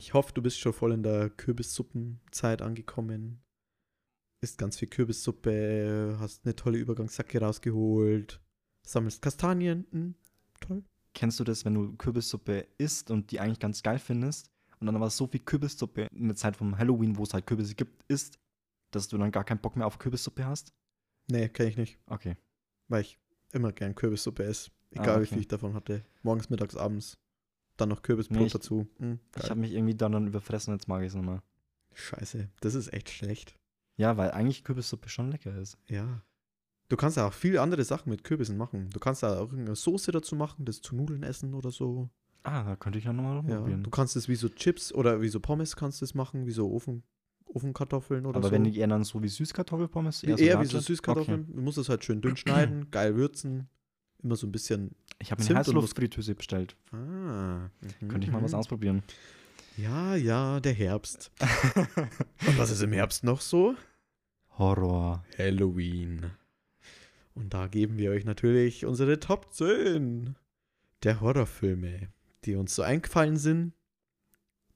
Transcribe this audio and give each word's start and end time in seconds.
Ich 0.00 0.14
hoffe, 0.14 0.32
du 0.32 0.40
bist 0.40 0.58
schon 0.58 0.72
voll 0.72 0.92
in 0.92 1.02
der 1.02 1.28
Kürbissuppenzeit 1.28 2.62
angekommen. 2.62 3.42
Isst 4.42 4.56
ganz 4.56 4.78
viel 4.78 4.88
Kürbissuppe, 4.88 6.16
hast 6.18 6.46
eine 6.46 6.56
tolle 6.56 6.78
Übergangssacke 6.78 7.38
rausgeholt, 7.38 8.40
sammelst 8.86 9.20
Kastanien. 9.20 9.86
Hm, 9.90 10.14
toll. 10.60 10.84
Kennst 11.12 11.38
du 11.38 11.44
das, 11.44 11.66
wenn 11.66 11.74
du 11.74 11.92
Kürbissuppe 11.98 12.66
isst 12.78 13.10
und 13.10 13.30
die 13.30 13.40
eigentlich 13.40 13.58
ganz 13.58 13.82
geil 13.82 13.98
findest 13.98 14.50
und 14.80 14.86
dann 14.86 14.96
aber 14.96 15.10
so 15.10 15.26
viel 15.26 15.40
Kürbissuppe 15.40 16.06
in 16.14 16.28
der 16.28 16.36
Zeit 16.36 16.56
vom 16.56 16.78
Halloween, 16.78 17.18
wo 17.18 17.24
es 17.24 17.34
halt 17.34 17.46
Kürbisse 17.46 17.74
gibt, 17.74 18.02
isst, 18.08 18.38
dass 18.92 19.06
du 19.08 19.18
dann 19.18 19.30
gar 19.32 19.44
keinen 19.44 19.60
Bock 19.60 19.76
mehr 19.76 19.86
auf 19.86 19.98
Kürbissuppe 19.98 20.46
hast? 20.46 20.72
Nee, 21.30 21.50
kenn 21.50 21.68
ich 21.68 21.76
nicht, 21.76 21.98
Okay. 22.06 22.38
weil 22.88 23.02
ich 23.02 23.18
immer 23.52 23.70
gern 23.72 23.94
Kürbissuppe 23.94 24.44
esse. 24.44 24.70
Ah, 24.94 25.02
Egal 25.02 25.16
wie 25.18 25.24
okay. 25.24 25.34
viel 25.34 25.40
ich 25.40 25.48
davon 25.48 25.74
hatte. 25.74 26.06
Morgens, 26.22 26.48
mittags, 26.48 26.74
abends. 26.74 27.18
Dann 27.80 27.88
noch 27.88 28.02
Kürbisbrot 28.02 28.38
Nee, 28.38 28.46
ich- 28.46 28.52
dazu. 28.52 28.86
Hm, 28.98 29.18
Ich 29.36 29.50
habe 29.50 29.60
mich 29.60 29.72
irgendwie 29.72 29.94
dann, 29.94 30.12
dann 30.12 30.26
überfressen, 30.26 30.74
jetzt 30.74 30.88
mag 30.88 31.02
ich 31.02 31.08
es 31.08 31.14
mehr. 31.14 31.42
Scheiße, 31.94 32.48
das 32.60 32.74
ist 32.74 32.92
echt 32.92 33.10
schlecht. 33.10 33.56
Ja, 33.96 34.16
weil 34.16 34.30
eigentlich 34.30 34.64
Kürbissuppe 34.64 35.08
schon 35.08 35.30
lecker 35.30 35.56
ist. 35.58 35.76
Ja. 35.88 36.22
Du 36.88 36.96
kannst 36.96 37.16
ja 37.16 37.26
auch 37.26 37.32
viele 37.32 37.60
andere 37.60 37.84
Sachen 37.84 38.10
mit 38.10 38.24
Kürbissen 38.24 38.56
machen. 38.56 38.90
Du 38.90 38.98
kannst 39.00 39.22
da 39.22 39.36
auch 39.38 39.50
irgendeine 39.52 39.76
Soße 39.76 40.10
dazu 40.12 40.34
machen, 40.36 40.64
das 40.64 40.80
zu 40.80 40.96
Nudeln 40.96 41.22
essen 41.22 41.54
oder 41.54 41.70
so. 41.70 42.08
Ah, 42.42 42.64
da 42.64 42.76
könnte 42.76 42.98
ich 42.98 43.04
ja 43.04 43.12
nochmal 43.12 43.44
Ja. 43.48 43.58
probieren. 43.58 43.82
Du 43.84 43.90
kannst 43.90 44.16
es 44.16 44.28
wie 44.28 44.34
so 44.34 44.48
Chips 44.48 44.92
oder 44.92 45.20
wie 45.20 45.28
so 45.28 45.40
Pommes 45.40 45.76
kannst 45.76 46.00
du 46.00 46.04
es 46.04 46.14
machen, 46.14 46.46
wie 46.46 46.52
so 46.52 46.70
Ofen, 46.70 47.02
Ofenkartoffeln 47.46 48.26
oder 48.26 48.38
aber 48.38 48.48
so. 48.48 48.52
wenn 48.54 48.64
die 48.64 48.76
eher 48.78 48.86
dann 48.86 49.04
so 49.04 49.22
wie 49.22 49.28
Süßkartoffelpommes? 49.28 50.22
Wie- 50.22 50.30
eher 50.30 50.38
wie 50.38 50.64
Latte? 50.64 50.68
so 50.68 50.80
Süßkartoffeln. 50.80 51.52
Du 51.52 51.60
musst 51.60 51.78
es 51.78 51.88
halt 51.88 52.04
schön 52.04 52.20
dünn 52.20 52.36
schneiden, 52.36 52.86
geil 52.90 53.14
würzen. 53.16 53.68
Immer 54.22 54.36
so 54.36 54.46
ein 54.46 54.52
bisschen. 54.52 54.94
Ich 55.18 55.30
habe 55.30 55.42
mir 55.42 55.50
eine 55.50 55.58
Heißluftfritteuse 55.60 56.34
bestellt. 56.34 56.76
Ah. 56.92 57.68
mhm, 58.00 58.08
Könnte 58.08 58.26
ich 58.26 58.32
mal 58.32 58.42
was 58.42 58.54
ausprobieren. 58.54 59.02
Ja, 59.76 60.14
ja, 60.14 60.60
der 60.60 60.72
Herbst. 60.72 61.30
Und 62.46 62.58
was 62.58 62.70
ist 62.70 62.82
im 62.82 62.92
Herbst 62.92 63.24
noch 63.24 63.40
so? 63.40 63.74
Horror. 64.58 65.24
Halloween. 65.38 66.32
Und 67.34 67.54
da 67.54 67.66
geben 67.66 67.96
wir 67.96 68.10
euch 68.10 68.24
natürlich 68.24 68.84
unsere 68.84 69.20
Top 69.20 69.54
10 69.54 70.36
der 71.02 71.20
Horrorfilme, 71.20 72.08
die 72.44 72.56
uns 72.56 72.74
so 72.74 72.82
eingefallen 72.82 73.36
sind, 73.36 73.72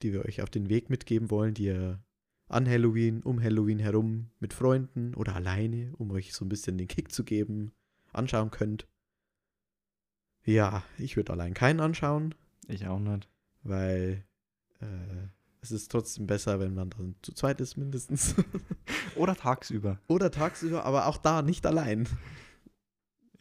die 0.03 0.13
wir 0.13 0.25
euch 0.25 0.41
auf 0.41 0.49
den 0.49 0.71
Weg 0.71 0.89
mitgeben 0.89 1.31
wollen, 1.31 1.55
die 1.55 1.65
ihr 1.65 2.03
an 2.49 2.69
Halloween, 2.69 3.23
um 3.23 3.43
Halloween 3.43 3.79
herum 3.79 4.31
mit 4.39 4.55
Freunden 4.55 5.15
oder 5.15 5.35
alleine, 5.35 5.93
um 5.99 6.11
euch 6.13 6.33
so 6.33 6.45
ein 6.45 6.49
bisschen 6.49 6.79
den 6.79 6.89
Kick 6.89 7.13
zu 7.13 7.25
geben, 7.25 7.73
anschauen 8.13 8.51
könnt. 8.51 8.87
Ja, 10.45 10.83
ich 10.99 11.17
würde 11.17 11.33
allein 11.33 11.55
keinen 11.55 11.81
anschauen, 11.81 12.35
Ich 12.69 12.87
auch 12.87 12.99
nicht. 12.99 13.29
weil 13.63 14.25
äh, 14.81 15.29
es 15.63 15.71
ist 15.73 15.91
trotzdem 15.91 16.27
besser, 16.27 16.61
wenn 16.61 16.75
man 16.75 16.91
dann 16.91 17.15
zu 17.23 17.33
zweit 17.33 17.61
ist 17.61 17.77
mindestens. 17.77 18.35
Oder 19.17 19.35
tagsüber. 19.35 19.99
Oder 20.09 20.31
tagsüber, 20.31 20.85
aber 20.85 21.07
auch 21.07 21.17
da 21.17 21.41
nicht 21.43 21.65
allein. 21.67 22.07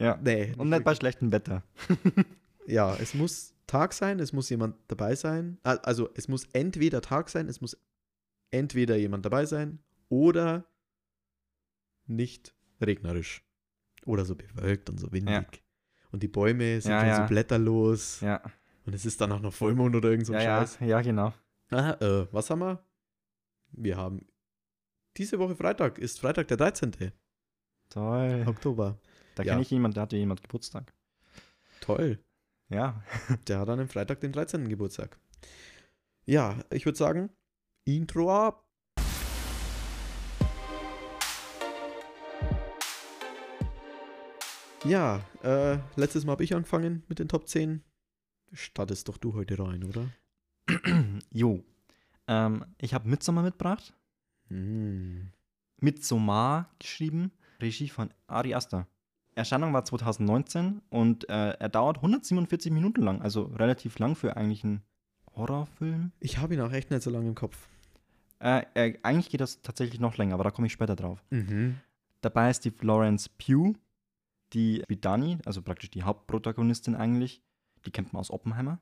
Ja. 0.00 0.18
Nee. 0.22 0.54
Und 0.56 0.70
nicht 0.70 0.84
bei 0.84 0.94
schlechtem 0.94 1.32
Wetter. 1.32 1.62
Ja, 2.66 2.96
es 2.96 3.12
muss 3.12 3.52
Tag 3.66 3.92
sein, 3.92 4.18
es 4.20 4.32
muss 4.32 4.48
jemand 4.48 4.76
dabei 4.88 5.16
sein. 5.16 5.58
Also 5.64 6.08
es 6.14 6.28
muss 6.28 6.46
entweder 6.54 7.02
Tag 7.02 7.28
sein, 7.28 7.46
es 7.46 7.60
muss 7.60 7.76
entweder 8.50 8.96
jemand 8.96 9.26
dabei 9.26 9.44
sein 9.44 9.80
oder 10.08 10.64
nicht 12.06 12.54
regnerisch. 12.80 13.44
Oder 14.06 14.24
so 14.24 14.34
bewölkt 14.34 14.88
und 14.88 14.98
so 14.98 15.12
windig. 15.12 15.62
Und 16.14 16.22
die 16.22 16.28
Bäume 16.28 16.80
sind 16.80 16.92
Ja, 16.92 17.00
schon 17.00 17.08
ja. 17.08 17.16
so 17.22 17.26
blätterlos. 17.28 18.20
Ja. 18.20 18.40
Und 18.86 18.94
es 18.94 19.04
ist 19.04 19.20
dann 19.20 19.32
auch 19.32 19.40
noch 19.40 19.52
Vollmond 19.52 19.96
oder 19.96 20.10
irgend 20.10 20.26
so 20.28 20.32
ein 20.32 20.38
ja, 20.38 20.44
ja, 20.44 20.60
Scheiß. 20.60 20.78
ja, 20.82 21.00
genau. 21.02 21.34
Ah, 21.72 21.96
äh, 22.00 22.28
was 22.30 22.48
haben 22.50 22.60
wir? 22.60 22.84
Wir 23.72 23.96
haben 23.96 24.24
diese 25.16 25.40
Woche 25.40 25.56
Freitag, 25.56 25.98
ist 25.98 26.20
Freitag 26.20 26.46
der 26.46 26.56
13. 26.56 27.10
Toll. 27.88 28.44
Oktober. 28.46 28.96
Da 29.34 29.42
Ja. 29.42 29.50
kenne 29.54 29.62
ich 29.62 29.70
jemanden, 29.70 29.96
da 29.96 30.02
hatte 30.02 30.16
jemand 30.16 30.40
Geburtstag. 30.40 30.94
Toll. 31.80 32.20
Ja. 32.68 33.02
Der 33.48 33.58
hat 33.58 33.68
dann 33.68 33.80
am 33.80 33.88
Freitag 33.88 34.20
den 34.20 34.30
13. 34.30 34.68
Geburtstag. 34.68 35.18
Ja, 36.26 36.56
ich 36.70 36.84
würde 36.86 36.96
sagen, 36.96 37.30
Intro 37.84 38.30
ab. 38.32 38.63
Ja, 44.84 45.22
äh, 45.42 45.78
letztes 45.96 46.26
Mal 46.26 46.32
habe 46.32 46.44
ich 46.44 46.54
angefangen 46.54 47.04
mit 47.08 47.18
den 47.18 47.26
Top 47.26 47.48
10. 47.48 47.82
Startest 48.52 49.08
doch 49.08 49.16
du 49.16 49.32
heute 49.32 49.58
rein, 49.58 49.82
oder? 49.82 50.08
jo. 51.32 51.64
Ähm, 52.28 52.66
ich 52.78 52.92
habe 52.92 53.08
Midsommar 53.08 53.44
mitgebracht. 53.44 53.94
Hm. 54.48 55.30
Midsommar 55.80 56.68
geschrieben. 56.78 57.32
Regie 57.62 57.88
von 57.88 58.10
Ari 58.26 58.54
Aster. 58.54 58.86
Erscheinung 59.34 59.72
war 59.72 59.86
2019 59.86 60.82
und 60.90 61.28
äh, 61.30 61.52
er 61.52 61.68
dauert 61.70 61.96
147 61.96 62.70
Minuten 62.70 63.00
lang. 63.00 63.22
Also 63.22 63.44
relativ 63.44 63.98
lang 63.98 64.14
für 64.14 64.36
eigentlich 64.36 64.64
einen 64.64 64.82
Horrorfilm. 65.34 66.12
Ich 66.20 66.38
habe 66.38 66.54
ihn 66.54 66.60
auch 66.60 66.72
echt 66.72 66.90
nicht 66.90 67.02
so 67.02 67.10
lange 67.10 67.28
im 67.28 67.34
Kopf. 67.34 67.68
Äh, 68.38 68.64
äh, 68.74 68.98
eigentlich 69.02 69.30
geht 69.30 69.40
das 69.40 69.62
tatsächlich 69.62 69.98
noch 69.98 70.18
länger, 70.18 70.34
aber 70.34 70.44
da 70.44 70.50
komme 70.50 70.66
ich 70.66 70.74
später 70.74 70.94
drauf. 70.94 71.24
Mhm. 71.30 71.76
Dabei 72.20 72.50
ist 72.50 72.64
die 72.66 72.70
Florence 72.70 73.30
Pugh, 73.30 73.74
die 74.54 74.80
spielt 74.84 75.04
Dani, 75.04 75.38
also 75.44 75.62
praktisch 75.62 75.90
die 75.90 76.04
Hauptprotagonistin 76.04 76.94
eigentlich. 76.94 77.42
Die 77.84 77.90
kennt 77.90 78.12
man 78.12 78.20
aus 78.20 78.30
Oppenheimer. 78.30 78.80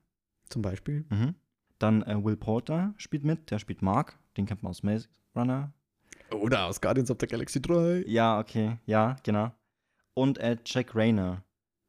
Zum 0.48 0.62
Beispiel. 0.62 1.04
Mhm. 1.08 1.34
Dann 1.78 2.02
äh, 2.02 2.22
Will 2.22 2.36
Porter 2.36 2.94
spielt 2.96 3.24
mit, 3.24 3.50
der 3.50 3.58
spielt 3.58 3.82
Mark, 3.82 4.18
den 4.36 4.46
kennt 4.46 4.62
man 4.62 4.70
aus 4.70 4.82
Maze 4.82 5.08
Runner. 5.34 5.72
Oder 6.30 6.66
aus 6.66 6.80
Guardians 6.80 7.10
of 7.10 7.16
the 7.20 7.26
Galaxy 7.26 7.60
3. 7.60 8.04
Ja, 8.06 8.38
okay, 8.38 8.78
ja, 8.86 9.16
genau. 9.22 9.52
Und 10.14 10.38
äh, 10.38 10.56
Jack 10.64 10.94
Rayner, 10.94 11.42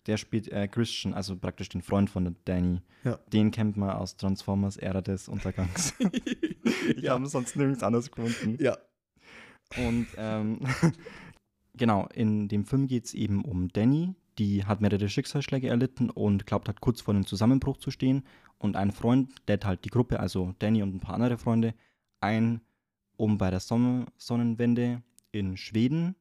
der 0.07 0.17
spielt 0.17 0.47
äh, 0.51 0.67
Christian, 0.67 1.13
also 1.13 1.35
praktisch 1.35 1.69
den 1.69 1.81
Freund 1.81 2.09
von 2.09 2.35
Danny. 2.45 2.81
Ja. 3.03 3.17
Den 3.31 3.51
kennt 3.51 3.77
man 3.77 3.91
aus 3.91 4.17
Transformers 4.17 4.77
Ära 4.77 5.01
des 5.01 5.27
Untergangs. 5.27 5.93
ich 5.99 7.03
ja. 7.03 7.13
habe 7.13 7.27
sonst 7.27 7.55
nirgends 7.55 7.83
anders 7.83 8.09
gefunden. 8.11 8.57
ja. 8.63 8.77
Und 9.77 10.07
ähm, 10.17 10.59
genau, 11.75 12.07
in 12.13 12.47
dem 12.47 12.65
Film 12.65 12.87
geht 12.87 13.05
es 13.05 13.13
eben 13.13 13.43
um 13.43 13.69
Danny, 13.69 14.15
die 14.37 14.65
hat 14.65 14.81
mehrere 14.81 15.09
Schicksalsschläge 15.09 15.69
erlitten 15.69 16.09
und 16.09 16.45
glaubt 16.45 16.67
hat 16.67 16.81
kurz 16.81 17.01
vor 17.01 17.13
dem 17.13 17.25
Zusammenbruch 17.25 17.77
zu 17.77 17.91
stehen. 17.91 18.23
Und 18.57 18.75
ein 18.75 18.91
Freund 18.91 19.29
lädt 19.47 19.65
halt 19.65 19.85
die 19.85 19.89
Gruppe, 19.89 20.19
also 20.19 20.53
Danny 20.59 20.81
und 20.81 20.95
ein 20.95 20.99
paar 20.99 21.15
andere 21.15 21.37
Freunde, 21.37 21.73
ein, 22.21 22.61
um 23.17 23.37
bei 23.37 23.51
der 23.51 23.59
Sonne 23.59 24.05
Sonnenwende 24.17 25.03
in 25.31 25.57
Schweden 25.57 26.15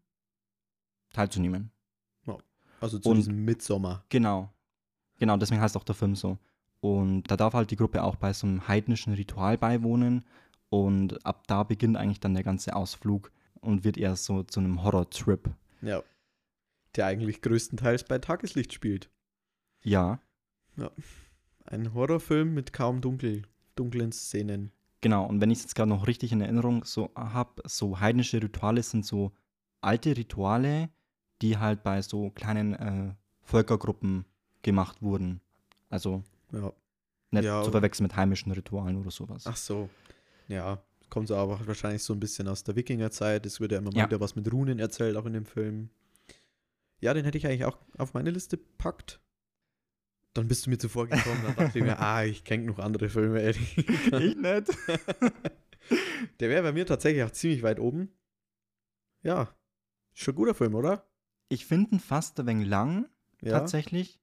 teilzunehmen. 1.13 1.71
Also 2.81 2.99
zu 2.99 3.11
Und- 3.11 3.17
diesem 3.19 3.45
Midsommer. 3.45 4.05
Genau. 4.09 4.53
Genau, 5.19 5.37
deswegen 5.37 5.61
heißt 5.61 5.77
auch 5.77 5.84
der 5.84 5.95
Film 5.95 6.17
so. 6.17 6.37
Und 6.81 7.31
da 7.31 7.37
darf 7.37 7.55
halt 7.55 7.71
die 7.71 7.77
Gruppe 7.77 8.03
auch 8.03 8.17
bei 8.17 8.33
so 8.33 8.45
einem 8.45 8.67
heidnischen 8.67 9.13
Ritual 9.13 9.57
beiwohnen. 9.57 10.25
Und 10.69 11.25
ab 11.25 11.47
da 11.47 11.63
beginnt 11.63 11.97
eigentlich 11.97 12.19
dann 12.19 12.34
der 12.34 12.43
ganze 12.43 12.75
Ausflug 12.75 13.31
und 13.62 13.84
wird 13.84 13.97
eher 13.97 14.15
so 14.17 14.43
zu 14.43 14.61
einem 14.61 14.83
Horror-Trip. 14.83 15.49
Ja. 15.81 16.03
Der 16.97 17.06
eigentlich 17.06 17.41
größtenteils 17.41 18.05
bei 18.05 18.19
Tageslicht 18.19 18.73
spielt. 18.75 19.09
Ja, 19.83 20.21
Ein 21.65 21.95
Horrorfilm 21.95 22.53
mit 22.55 22.72
kaum 22.72 23.01
dunkel, 23.01 23.43
dunklen 23.77 24.12
Szenen. 24.12 24.72
genau. 25.01 25.25
Und 25.27 25.41
wenn 25.41 25.51
ich 25.51 25.59
es 25.59 25.65
jetzt 25.65 25.75
gerade 25.75 25.89
noch 25.89 26.06
richtig 26.06 26.33
in 26.33 26.41
Erinnerung 26.41 26.84
so 26.84 27.11
habe, 27.17 27.62
so 27.67 27.99
heidnische 28.01 28.43
Rituale 28.43 28.83
sind 28.83 29.06
so 29.06 29.33
alte 29.81 30.17
Rituale, 30.17 30.91
die 31.41 31.56
halt 31.59 31.83
bei 31.83 32.03
so 32.03 32.31
kleinen 32.31 32.75
äh, 32.75 33.15
Völkergruppen 33.43 34.25
gemacht 34.62 35.03
wurden. 35.03 35.41
Also 35.89 36.22
Ja. 36.53 36.72
nicht 37.31 37.45
Ja, 37.45 37.62
zu 37.65 37.71
verwechseln 37.71 38.05
mit 38.05 38.17
heimischen 38.17 38.53
Ritualen 38.53 38.97
oder 38.97 39.11
sowas. 39.11 39.45
Ach 39.47 39.56
so. 39.56 39.89
Ja. 40.48 40.83
Kommt 41.12 41.28
so 41.28 41.36
aber 41.36 41.60
wahrscheinlich 41.66 42.03
so 42.03 42.14
ein 42.14 42.20
bisschen 42.20 42.48
aus 42.48 42.64
der 42.64 42.74
Wikingerzeit. 42.74 43.44
Es 43.44 43.60
wird 43.60 43.70
ja 43.72 43.76
immer 43.78 43.91
mal 43.92 43.98
Ja. 43.98 44.06
wieder 44.06 44.18
was 44.20 44.34
mit 44.34 44.50
Runen 44.50 44.78
erzählt, 44.78 45.14
auch 45.18 45.26
in 45.26 45.34
dem 45.34 45.44
Film. 45.44 45.91
Ja, 47.00 47.12
den 47.12 47.26
hätte 47.26 47.36
ich 47.36 47.47
eigentlich 47.47 47.66
auch 47.66 47.76
auf 47.98 48.14
meine 48.14 48.30
Liste 48.30 48.56
packt. 48.56 49.20
Dann 50.32 50.48
bist 50.48 50.64
du 50.64 50.70
mir 50.70 50.78
zuvor 50.78 51.06
gekommen, 51.09 51.42
dann 51.44 51.54
dachte 51.66 51.78
ich 51.78 51.84
mir, 51.84 51.98
ah, 52.00 52.24
ich 52.24 52.44
kenne 52.44 52.64
noch 52.64 52.78
andere 52.78 53.10
Filme. 53.10 53.42
ehrlich. 53.42 53.76
ich 54.06 54.36
nicht. 54.36 54.70
Der 56.41 56.48
wäre 56.48 56.62
bei 56.62 56.72
mir 56.72 56.86
tatsächlich 56.86 57.22
auch 57.24 57.30
ziemlich 57.30 57.62
weit 57.62 57.78
oben. 57.78 58.09
Ja. 59.22 59.54
Schon 60.14 60.34
guter 60.34 60.54
Film, 60.54 60.74
oder? 60.74 61.06
Ich 61.50 61.66
finde 61.66 61.91
ihn 61.97 62.00
fast 62.00 62.41
ein 62.41 62.47
wenig 62.47 62.66
lang, 62.68 63.06
Ja. 63.42 63.59
tatsächlich. 63.59 64.18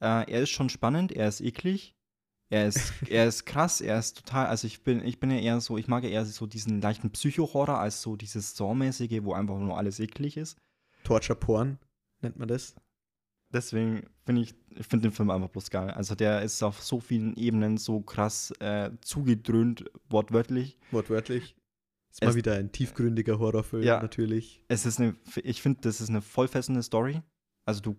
Äh, 0.00 0.28
er 0.32 0.40
ist 0.42 0.50
schon 0.50 0.68
spannend, 0.68 1.12
er 1.12 1.28
ist 1.28 1.40
eklig. 1.40 1.94
Er 2.50 2.66
ist, 2.68 2.92
er 3.08 3.26
ist 3.26 3.46
krass, 3.46 3.80
er 3.80 3.98
ist 3.98 4.18
total, 4.18 4.46
also 4.46 4.66
ich 4.66 4.82
bin, 4.84 5.04
ich 5.04 5.18
bin 5.18 5.30
ja 5.30 5.38
eher 5.38 5.60
so, 5.60 5.78
ich 5.78 5.88
mag 5.88 6.04
ja 6.04 6.10
eher 6.10 6.24
so 6.24 6.46
diesen 6.46 6.80
leichten 6.80 7.10
Psycho-Horror 7.10 7.78
als 7.78 8.02
so 8.02 8.16
dieses 8.16 8.54
Saw-mäßige, 8.56 9.24
wo 9.24 9.32
einfach 9.32 9.58
nur 9.58 9.76
alles 9.78 9.98
eklig 9.98 10.36
ist. 10.36 10.58
Torture 11.04 11.38
Porn 11.38 11.78
nennt 12.20 12.38
man 12.38 12.48
das. 12.48 12.74
deswegen 13.52 14.06
finde 14.24 14.42
ich, 14.42 14.54
ich 14.70 14.86
finde 14.86 15.08
den 15.08 15.12
Film 15.12 15.30
einfach 15.30 15.48
bloß 15.48 15.70
geil. 15.70 15.90
Also 15.90 16.14
der 16.14 16.42
ist 16.42 16.62
auf 16.62 16.82
so 16.82 16.98
vielen 17.00 17.36
Ebenen 17.36 17.76
so 17.76 18.00
krass 18.00 18.50
äh, 18.60 18.90
zugedröhnt, 19.00 19.84
wortwörtlich. 20.08 20.76
Wortwörtlich. 20.90 21.56
Ist 22.10 22.22
Es- 22.22 22.28
mal 22.28 22.34
wieder 22.34 22.54
ein 22.54 22.72
tiefgründiger 22.72 23.38
Horrorfilm, 23.38 23.82
Ja. 23.84 24.00
natürlich. 24.02 24.64
Es 24.68 24.86
ist 24.86 25.00
eine, 25.00 25.16
ich 25.42 25.62
finde, 25.62 25.80
das 25.82 26.00
ist 26.00 26.08
eine 26.10 26.22
vollfessende 26.22 26.82
Story. 26.82 27.22
Also 27.66 27.80
du, 27.80 27.96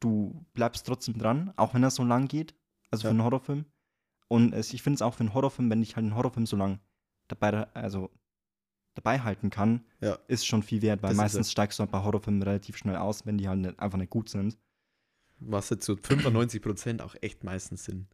du 0.00 0.44
bleibst 0.54 0.86
trotzdem 0.86 1.18
dran, 1.18 1.52
auch 1.56 1.74
wenn 1.74 1.82
er 1.82 1.90
so 1.90 2.04
lang 2.04 2.26
geht. 2.28 2.54
Also 2.90 3.02
Ja. 3.04 3.08
für 3.08 3.10
einen 3.10 3.24
Horrorfilm. 3.24 3.64
Und 4.32 4.54
es, 4.54 4.72
ich 4.72 4.80
finde 4.82 4.94
es 4.94 5.02
auch 5.02 5.12
für 5.12 5.20
einen 5.20 5.34
Horrorfilm, 5.34 5.68
wenn 5.68 5.82
ich 5.82 5.94
halt 5.94 6.04
einen 6.06 6.14
Horrorfilm 6.14 6.46
so 6.46 6.56
lang 6.56 6.80
dabei, 7.28 7.66
also 7.74 8.08
dabei 8.94 9.20
halten 9.20 9.50
kann, 9.50 9.84
Ja. 10.00 10.18
ist 10.26 10.46
schon 10.46 10.62
viel 10.62 10.80
wert, 10.80 11.02
weil 11.02 11.08
Das 11.10 11.18
ist 11.18 11.22
meistens 11.22 11.52
steigst 11.52 11.78
du 11.78 11.82
halt 11.82 11.90
bei 11.90 12.02
Horrorfilmen 12.02 12.42
relativ 12.42 12.78
schnell 12.78 12.96
aus, 12.96 13.26
wenn 13.26 13.36
die 13.36 13.46
halt 13.46 13.58
nicht, 13.60 13.78
einfach 13.78 13.98
nicht 13.98 14.08
gut 14.08 14.30
sind. 14.30 14.56
Was 15.38 15.68
jetzt 15.68 15.84
so 15.84 15.96
95% 15.96 17.02
auch 17.02 17.14
echt 17.20 17.44
meistens 17.44 17.84
sind. 17.84 18.06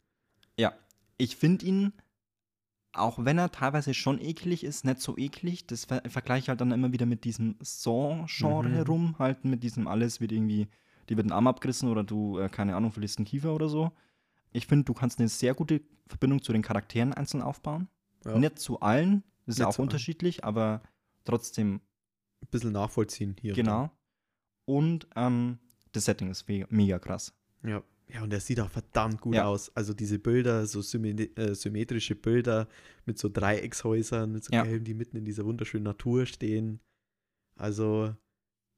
Ja, 0.59 0.73
ich 1.19 1.37
finde 1.37 1.65
ihn, 1.67 1.93
auch 2.93 3.25
wenn 3.25 3.39
er 3.39 3.53
teilweise 3.53 3.95
schon 3.95 4.21
eklig 4.21 4.65
ist, 4.65 4.85
nicht 4.85 5.01
so 5.01 5.17
eklig. 5.17 5.69
Das 5.69 5.85
ver 5.85 6.03
vergleiche 6.09 6.43
ich 6.45 6.49
halt 6.49 6.61
dann 6.61 6.73
immer 6.73 6.91
wieder 6.93 7.07
mit 7.07 7.23
diesem 7.23 7.55
Saw-Genre 7.61 8.69
Mhm. 8.71 8.75
herum, 8.75 9.15
halt 9.21 9.45
mit 9.45 9.63
diesem 9.63 9.87
alles 9.87 10.21
wird 10.21 10.33
irgendwie, 10.33 10.67
dir 11.09 11.17
wird 11.17 11.29
ein 11.29 11.33
Arm 11.33 11.47
abgerissen 11.47 11.89
oder 11.89 12.03
du, 12.03 12.41
äh, 12.41 12.49
keine 12.49 12.75
Ahnung, 12.75 12.91
verlierst 12.91 13.19
einen 13.19 13.27
Kiefer 13.27 13.55
oder 13.55 13.69
so. 13.69 13.93
Ich 14.53 14.67
finde, 14.67 14.85
du 14.85 14.95
kannst 14.95 15.19
eine 15.19 15.29
sehr 15.29 15.55
gute 15.55 15.83
Verbindung 16.07 16.43
zu 16.43 16.53
den 16.53 16.63
Charakteren 16.63 17.13
einzeln 17.15 17.43
aufbauen. 17.43 17.89
Ja. 18.25 18.39
Nicht 18.39 18.59
zu 18.59 18.81
allen, 18.81 19.23
das 19.47 19.57
ist 19.57 19.61
ja 19.61 19.67
auch 19.69 19.73
zu 19.75 19.83
allen. 19.83 19.89
unterschiedlich, 19.89 20.45
aber 20.45 20.83
trotzdem 21.25 21.81
Ein 22.41 22.49
bisschen 22.51 22.73
nachvollziehen 22.73 23.37
hier. 23.41 23.55
genau. 23.55 23.91
Und 24.65 25.07
ähm, 25.17 25.59
das 25.93 26.05
Setting 26.07 26.31
ist 26.31 26.47
mega, 26.49 26.99
krass. 26.99 27.33
da. 27.63 27.69
Ja. 27.69 27.83
Ja, 28.11 28.23
und 28.23 28.31
der 28.31 28.41
sieht 28.41 28.59
auch 28.61 28.71
verdammt 28.71 29.21
gut 29.21 29.35
Ja. 29.35 29.45
aus. 29.45 29.75
Also 29.77 29.93
diese 29.93 30.19
Bilder, 30.19 30.65
so 30.67 30.81
äh, 30.81 31.55
symmetrische 31.55 32.15
Bilder 32.15 32.67
mit 33.05 33.19
so 33.19 33.29
Dreieckshäusern, 33.29 34.33
mit 34.33 34.45
so 34.45 34.53
Ja. 34.55 34.63
gelben, 34.65 34.85
die 34.87 34.95
mitten 34.95 35.19
in 35.19 35.27
dieser 35.27 35.45
wunderschönen 35.45 35.85
Natur 35.85 36.25
stehen. 36.25 36.81
Also, 37.57 38.15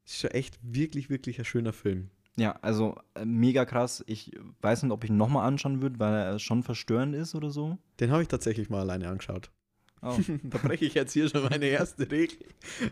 ist 0.05 0.17
schon 0.19 0.31
echt 0.33 0.59
wirklich, 0.63 1.11
wirklich 1.11 1.39
ein 1.39 1.45
schöner 1.45 1.73
Film. 1.73 2.11
Ja, 2.41 2.59
also 2.63 2.97
äh, 3.15 3.27
mega 3.27 3.67
krass. 3.67 4.03
Ich 4.07 4.33
weiß 4.63 4.83
nicht, 4.83 4.93
ob 4.93 5.05
ich 5.05 5.11
ihn 5.11 5.19
nochmal 5.19 5.47
anschauen 5.47 5.83
würde, 5.83 5.99
weil 5.99 6.15
er 6.15 6.39
schon 6.39 6.63
verstörend 6.63 7.15
ist 7.15 7.35
oder 7.35 7.51
so. 7.51 7.77
Den 8.01 8.11
habe 8.11 8.23
ich 8.23 8.29
tatsächlich 8.29 8.71
mal 8.71 8.81
alleine 8.81 9.09
angeschaut. 9.09 9.51
Oh. 10.01 10.17
da 10.45 10.57
breche 10.57 10.87
ich 10.87 10.95
jetzt 10.95 11.13
hier 11.13 11.29
schon 11.29 11.43
meine 11.51 11.67
erste 11.67 12.11
Regel. 12.11 12.39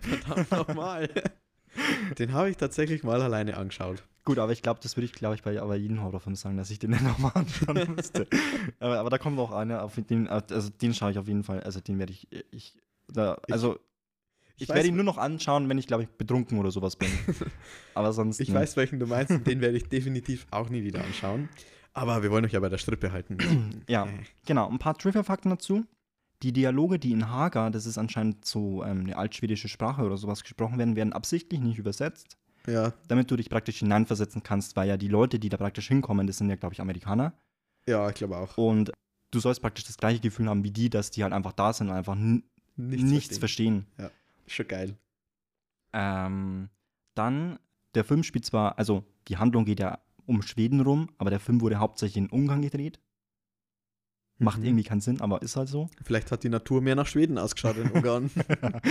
Verdammt 0.02 0.50
nochmal. 0.50 1.08
Den 2.18 2.34
habe 2.34 2.50
ich 2.50 2.58
tatsächlich 2.58 3.02
mal 3.04 3.22
alleine 3.22 3.56
angeschaut. 3.56 4.04
Gut, 4.26 4.38
aber 4.38 4.52
ich 4.52 4.60
glaube, 4.60 4.80
das 4.82 4.98
würde 4.98 5.06
ich, 5.06 5.12
glaube 5.12 5.36
ich, 5.36 5.42
bei, 5.42 5.58
bei 5.58 5.76
jedem 5.76 6.02
Horrorfilm 6.02 6.36
sagen, 6.36 6.58
dass 6.58 6.70
ich 6.70 6.78
den 6.78 6.90
dann 6.92 7.04
nochmal 7.04 7.32
anschauen 7.34 7.94
müsste. 7.96 8.26
aber, 8.80 8.98
aber 8.98 9.08
da 9.08 9.16
kommt 9.16 9.38
auch 9.38 9.52
einer, 9.52 9.82
auf 9.82 9.94
den, 9.96 10.28
also 10.28 10.68
den 10.68 10.92
schaue 10.92 11.12
ich 11.12 11.18
auf 11.18 11.26
jeden 11.26 11.42
Fall, 11.44 11.60
also 11.62 11.80
den 11.80 11.98
werde 11.98 12.12
ich, 12.12 12.28
ich, 12.50 12.76
da, 13.06 13.38
Ich- 13.46 13.54
also 13.54 13.78
ich, 14.58 14.69
werde 14.69 14.88
ihn 14.88 14.94
nur 14.96 15.05
noch 15.05 15.19
anschauen, 15.19 15.69
wenn 15.69 15.78
ich, 15.78 15.87
glaube 15.87 16.05
ich, 16.05 16.08
betrunken 16.08 16.58
oder 16.58 16.70
sowas 16.70 16.96
bin. 16.96 17.08
aber 17.94 18.12
sonst. 18.12 18.40
Ich 18.40 18.49
ne. 18.49 18.56
weiß, 18.56 18.76
welchen 18.76 18.99
du 19.00 19.06
meinst, 19.06 19.31
und 19.32 19.46
den 19.46 19.60
werde 19.60 19.76
ich 19.76 19.88
definitiv 19.88 20.46
auch 20.50 20.69
nie 20.70 20.82
wieder 20.82 21.02
anschauen. 21.05 21.49
Aber 21.94 22.22
wir 22.22 22.31
wollen 22.31 22.44
euch 22.44 22.52
ja 22.52 22.60
bei 22.60 22.69
der 22.69 22.78
Strippe 22.78 23.12
halten. 23.12 23.38
Ja. 23.88 24.06
Äh, 24.06 24.10
Genau, 24.46 24.69
ein 24.69 24.78
paar 24.78 24.96
Trivia-Fakten 24.96 25.50
dazu. 25.50 25.84
Die 26.43 26.52
Dialoge, 26.52 26.99
die 27.00 27.10
in 27.12 27.28
Haga, 27.28 27.69
das 27.70 27.84
ist 27.87 27.99
anscheinend 27.99 28.44
so 28.44 28.84
ähm, 28.84 29.00
eine 29.00 29.16
altschwedische 29.16 29.69
Sprache 29.69 30.02
oder 30.02 30.16
sowas 30.16 30.43
gesprochen 30.43 30.78
werden, 30.78 30.94
werden 30.94 31.12
absichtlich 31.12 31.60
nicht 31.60 31.78
übersetzt, 31.78 32.37
Ja, 32.69 32.93
damit 33.08 33.28
du 33.31 33.37
dich 33.37 33.50
praktisch 33.50 33.78
hineinversetzen 33.81 34.44
kannst, 34.44 34.76
weil 34.76 34.88
ja 34.88 34.96
die 34.96 35.08
Leute, 35.08 35.40
die 35.40 35.49
da 35.49 35.56
praktisch 35.56 35.88
hinkommen, 35.88 36.28
das 36.28 36.38
sind 36.38 36.49
ja, 36.49 36.55
glaube 36.55 36.75
ich, 36.75 36.81
Amerikaner. 36.81 37.32
ja, 37.88 38.08
ich 38.08 38.14
glaube 38.14 38.37
auch. 38.37 38.56
Und 38.56 38.93
du 39.32 39.40
sollst 39.40 39.60
praktisch 39.60 39.84
das 39.87 39.96
gleiche 39.96 40.20
Gefühl 40.20 40.49
haben 40.49 40.62
wie 40.62 40.70
die, 40.70 40.88
dass 40.90 41.10
die 41.10 41.25
halt 41.25 41.32
einfach 41.32 41.52
da 41.52 41.72
sind 41.72 41.88
und 41.88 41.96
einfach 41.96 42.14
n- 42.14 42.44
nichts, 42.76 43.38
verstehen. 43.38 43.87
Schon 44.48 44.68
geil. 44.68 44.96
Ähm, 45.92 46.68
dann, 47.14 47.58
der 47.94 48.04
Film 48.04 48.22
spielt 48.22 48.44
zwar, 48.44 48.78
also 48.78 49.04
die 49.28 49.36
Handlung 49.38 49.64
geht 49.64 49.80
ja 49.80 49.98
um 50.26 50.42
Schweden 50.42 50.80
rum, 50.80 51.10
aber 51.18 51.30
der 51.30 51.40
Film 51.40 51.60
wurde 51.60 51.78
hauptsächlich 51.78 52.16
in 52.18 52.30
Ungarn 52.30 52.62
gedreht. 52.62 53.00
Macht 54.40 54.58
Mhm. 54.60 54.64
irgendwie 54.66 54.84
keinen 54.84 55.00
Sinn, 55.00 55.20
aber 55.20 55.42
ist 55.42 55.56
halt 55.56 55.68
so. 55.68 55.88
Vielleicht 56.04 56.30
hat 56.30 56.44
die 56.44 56.48
Natur 56.48 56.80
mehr 56.80 56.94
nach 56.94 57.06
Schweden 57.06 57.38
ausgeschaut 57.38 57.76
in 57.76 57.90
Ungarn. 57.90 58.30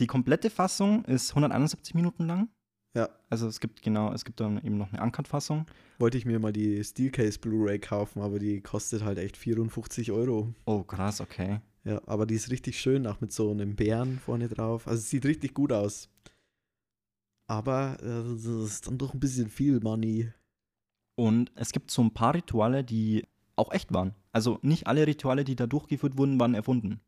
Die 0.00 0.06
komplette 0.06 0.48
Fassung 0.50 1.04
ist 1.04 1.30
171 1.32 1.94
Minuten 1.94 2.26
lang. 2.26 2.48
ja, 2.96 3.08
Also 3.28 3.46
es 3.46 3.60
gibt 3.60 3.82
genau, 3.82 4.12
es 4.12 4.24
gibt 4.24 4.40
dann 4.40 4.56
eben 4.64 4.78
noch 4.78 4.92
eine 4.92 5.02
Uncut-Fassung. 5.02 5.66
wollte 5.98 6.16
ich 6.16 6.24
mir 6.24 6.38
mal 6.38 6.52
die 6.54 6.82
Steelcase 6.82 7.38
Blu-ray 7.38 7.78
kaufen, 7.78 8.22
aber 8.22 8.38
die 8.38 8.62
kostet 8.62 9.04
halt 9.04 9.18
echt 9.18 9.36
54 9.36 10.10
Euro. 10.10 10.54
Oh, 10.64 10.82
krass, 10.82 11.20
okay. 11.20 11.60
Ja, 11.84 12.00
aber 12.06 12.26
die 12.26 12.34
ist 12.34 12.50
richtig 12.50 12.78
schön, 12.78 13.06
auch 13.06 13.20
mit 13.20 13.32
so 13.32 13.50
einem 13.50 13.74
Bären 13.74 14.18
vorne 14.18 14.48
drauf. 14.48 14.86
Also 14.86 14.98
es 14.98 15.10
sieht 15.10 15.24
richtig 15.24 15.54
gut 15.54 15.72
aus. 15.72 16.08
Aber 17.46 17.96
äh, 18.00 18.34
das 18.34 18.44
ist 18.44 18.86
dann 18.86 18.98
doch 18.98 19.14
ein 19.14 19.20
bisschen 19.20 19.48
viel 19.48 19.80
Money. 19.80 20.32
Und 21.16 21.52
es 21.54 21.72
gibt 21.72 21.90
so 21.90 22.02
ein 22.02 22.12
paar 22.12 22.34
Rituale, 22.34 22.84
die 22.84 23.26
auch 23.56 23.72
echt 23.72 23.92
waren. 23.92 24.14
Also 24.32 24.58
nicht 24.62 24.86
alle 24.86 25.06
Rituale, 25.06 25.44
die 25.44 25.56
da 25.56 25.66
durchgeführt 25.66 26.16
wurden, 26.16 26.38
waren 26.38 26.54
erfunden. 26.54 27.00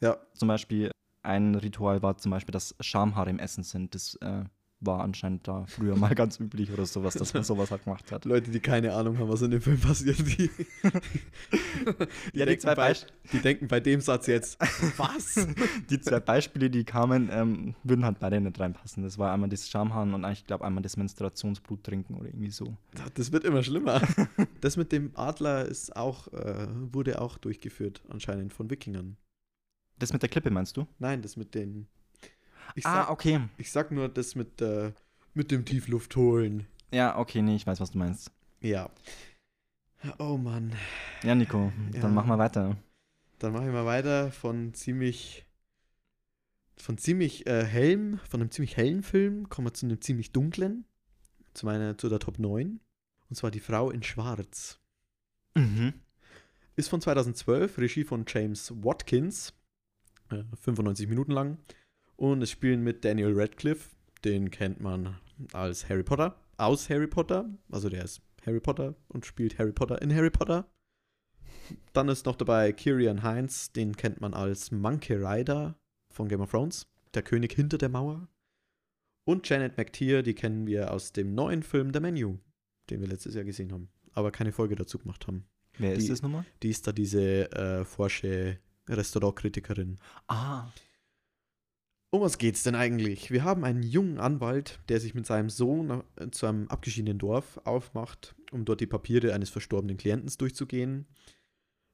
Ja, 0.00 0.18
Zum 0.34 0.48
Beispiel 0.48 0.90
ein 1.22 1.54
Ritual 1.54 2.02
war 2.02 2.16
zum 2.16 2.30
Beispiel, 2.30 2.52
dass 2.52 2.74
Schamhaare 2.80 3.30
im 3.30 3.38
Essen 3.38 3.62
sind. 3.62 3.94
Das 3.94 4.14
äh, 4.16 4.44
war 4.80 5.00
anscheinend 5.00 5.46
da 5.46 5.66
früher 5.66 5.96
mal 5.96 6.14
ganz 6.14 6.40
üblich 6.40 6.72
oder 6.72 6.86
sowas, 6.86 7.14
dass 7.14 7.34
man 7.34 7.44
sowas 7.44 7.70
halt 7.70 7.84
gemacht 7.84 8.10
hat. 8.10 8.24
Leute, 8.24 8.50
die 8.50 8.60
keine 8.60 8.94
Ahnung 8.94 9.18
haben, 9.18 9.28
was 9.28 9.42
in 9.42 9.50
dem 9.50 9.60
Film 9.60 9.78
passiert, 9.78 10.18
die, 10.18 10.24
die, 10.34 10.50
Ja, 12.32 12.46
die 12.46 12.56
denken, 12.56 12.74
bei, 12.76 12.96
die 13.32 13.38
denken 13.38 13.68
bei 13.68 13.80
dem 13.80 14.00
Satz 14.00 14.26
jetzt, 14.26 14.58
was? 14.96 15.46
Die 15.90 16.00
zwei 16.00 16.20
Beispiele, 16.20 16.70
die 16.70 16.84
kamen, 16.84 17.28
ähm, 17.32 17.74
würden 17.82 18.04
halt 18.04 18.18
beide 18.20 18.40
nicht 18.40 18.58
reinpassen. 18.58 19.02
Das 19.02 19.18
war 19.18 19.32
einmal 19.32 19.48
das 19.48 19.68
Schamhaaren 19.68 20.14
und 20.14 20.24
ich 20.30 20.46
glaube 20.46 20.64
einmal 20.64 20.82
das 20.82 20.96
Menstruationsblut 20.96 21.84
trinken 21.84 22.14
oder 22.14 22.26
irgendwie 22.26 22.50
so. 22.50 22.76
Das 23.14 23.32
wird 23.32 23.44
immer 23.44 23.62
schlimmer. 23.62 24.00
Das 24.60 24.76
mit 24.76 24.92
dem 24.92 25.10
Adler 25.14 25.66
ist 25.66 25.96
auch, 25.96 26.28
äh, 26.32 26.66
wurde 26.92 27.20
auch 27.20 27.38
durchgeführt, 27.38 28.02
anscheinend 28.08 28.52
von 28.52 28.70
Wikingern. 28.70 29.16
Das 29.98 30.12
mit 30.12 30.22
der 30.22 30.28
Klippe 30.28 30.50
meinst 30.50 30.76
du? 30.76 30.86
Nein, 30.98 31.22
das 31.22 31.36
mit 31.36 31.54
den. 31.54 31.86
Ich 32.74 32.86
ah, 32.86 33.02
sag, 33.02 33.10
okay. 33.10 33.40
ich 33.58 33.70
sag 33.70 33.90
nur 33.90 34.08
das 34.08 34.34
mit, 34.34 34.60
äh, 34.60 34.92
mit 35.34 35.50
dem 35.50 35.64
Tiefluft 35.64 36.16
holen. 36.16 36.66
Ja, 36.92 37.18
okay, 37.18 37.42
nee, 37.42 37.56
ich 37.56 37.66
weiß, 37.66 37.80
was 37.80 37.92
du 37.92 37.98
meinst. 37.98 38.32
Ja. 38.60 38.90
Oh 40.18 40.36
Mann. 40.36 40.72
Ja, 41.22 41.34
Nico, 41.34 41.72
Ja. 41.92 42.00
dann 42.00 42.14
mach 42.14 42.24
mal 42.24 42.38
weiter. 42.38 42.76
Dann 43.38 43.52
mache 43.52 43.66
ich 43.66 43.72
mal 43.72 43.86
weiter 43.86 44.30
von 44.30 44.74
ziemlich. 44.74 45.46
Von 46.76 46.96
ziemlich 46.96 47.46
äh, 47.46 47.64
hellem, 47.64 48.18
von 48.28 48.40
einem 48.40 48.50
ziemlich 48.50 48.76
hellen 48.76 49.02
Film 49.02 49.50
kommen 49.50 49.66
wir 49.66 49.74
zu 49.74 49.84
einem 49.84 50.00
ziemlich 50.00 50.32
dunklen. 50.32 50.86
Zu 51.52 51.66
meiner, 51.66 51.98
zu 51.98 52.08
der 52.08 52.20
Top 52.20 52.38
9. 52.38 52.80
Und 53.28 53.36
zwar 53.36 53.50
Die 53.50 53.60
Frau 53.60 53.90
in 53.90 54.02
Schwarz. 54.02 54.80
Mhm. 55.54 55.92
Ist 56.76 56.88
von 56.88 57.00
2012, 57.02 57.76
Regie 57.78 58.04
von 58.04 58.24
James 58.26 58.72
Watkins. 58.82 59.52
Äh, 60.30 60.44
95 60.62 61.08
Minuten 61.08 61.32
lang. 61.32 61.58
Und 62.20 62.42
es 62.42 62.50
spielen 62.50 62.82
mit 62.84 63.02
Daniel 63.02 63.32
Radcliffe. 63.34 63.96
Den 64.26 64.50
kennt 64.50 64.78
man 64.78 65.16
als 65.54 65.88
Harry 65.88 66.02
Potter. 66.02 66.36
Aus 66.58 66.90
Harry 66.90 67.06
Potter. 67.06 67.48
Also 67.70 67.88
der 67.88 68.04
ist 68.04 68.20
Harry 68.44 68.60
Potter 68.60 68.94
und 69.08 69.24
spielt 69.24 69.58
Harry 69.58 69.72
Potter 69.72 70.02
in 70.02 70.14
Harry 70.14 70.28
Potter. 70.28 70.66
Dann 71.94 72.08
ist 72.10 72.26
noch 72.26 72.36
dabei 72.36 72.72
Kirian 72.72 73.22
Heinz. 73.22 73.72
Den 73.72 73.96
kennt 73.96 74.20
man 74.20 74.34
als 74.34 74.70
Monkey 74.70 75.14
Rider 75.14 75.78
von 76.12 76.28
Game 76.28 76.42
of 76.42 76.50
Thrones. 76.50 76.86
Der 77.14 77.22
König 77.22 77.54
hinter 77.54 77.78
der 77.78 77.88
Mauer. 77.88 78.28
Und 79.24 79.48
Janet 79.48 79.78
McTeer, 79.78 80.22
die 80.22 80.34
kennen 80.34 80.66
wir 80.66 80.92
aus 80.92 81.12
dem 81.12 81.34
neuen 81.34 81.62
Film 81.62 81.90
The 81.94 82.00
Menu, 82.00 82.36
den 82.90 83.00
wir 83.00 83.08
letztes 83.08 83.34
Jahr 83.34 83.44
gesehen 83.44 83.72
haben. 83.72 83.88
Aber 84.12 84.30
keine 84.30 84.52
Folge 84.52 84.74
dazu 84.76 84.98
gemacht 84.98 85.26
haben. 85.26 85.46
Wer 85.78 85.94
Die- 85.94 86.02
ist 86.02 86.10
das 86.10 86.20
nochmal? 86.20 86.44
Die 86.62 86.68
ist 86.68 86.86
da 86.86 86.92
diese 86.92 87.50
äh, 87.52 87.84
forsche 87.86 88.58
Restaurantkritikerin. 88.88 89.98
Ah. 90.28 90.68
Um 92.12 92.22
was 92.22 92.38
geht's 92.38 92.64
denn 92.64 92.74
eigentlich? 92.74 93.30
Wir 93.30 93.44
haben 93.44 93.62
einen 93.62 93.84
jungen 93.84 94.18
Anwalt, 94.18 94.80
der 94.88 94.98
sich 94.98 95.14
mit 95.14 95.26
seinem 95.26 95.48
Sohn 95.48 96.02
äh, 96.16 96.28
zu 96.30 96.46
einem 96.46 96.66
abgeschiedenen 96.66 97.18
Dorf 97.18 97.60
aufmacht, 97.64 98.34
um 98.50 98.64
dort 98.64 98.80
die 98.80 98.88
Papiere 98.88 99.32
eines 99.32 99.48
verstorbenen 99.48 99.96
Klienten 99.96 100.28
durchzugehen. 100.36 101.06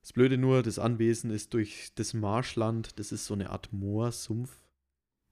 Das 0.00 0.14
Blöde 0.14 0.38
nur, 0.38 0.62
das 0.62 0.78
Anwesen 0.78 1.30
ist 1.30 1.52
durch 1.52 1.92
das 1.96 2.14
Marschland, 2.14 2.98
das 2.98 3.12
ist 3.12 3.26
so 3.26 3.34
eine 3.34 3.50
Art 3.50 3.74
Moorsumpf. 3.74 4.62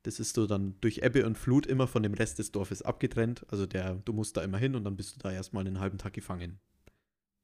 Das 0.03 0.21
ist 0.21 0.35
so 0.35 0.47
dann 0.47 0.75
durch 0.83 0.99
Ebbe 0.99 1.25
und 1.25 1.38
Flut 1.38 1.64
immer 1.64 1.87
von 1.87 2.03
dem 2.03 2.12
Rest 2.12 2.38
des 2.38 2.53
Dorfes 2.53 2.83
abgetrennt. 2.83 3.47
Also 3.49 3.64
der, 3.64 3.95
du 3.95 4.12
musst 4.12 4.37
da 4.37 4.43
immer 4.43 4.59
hin 4.59 4.75
und 4.75 4.85
dann 4.85 4.97
bist 4.97 5.17
du 5.17 5.19
da 5.19 5.33
erstmal 5.33 5.67
einen 5.67 5.81
halben 5.81 5.97
Tag 5.97 6.12
gefangen. 6.12 6.61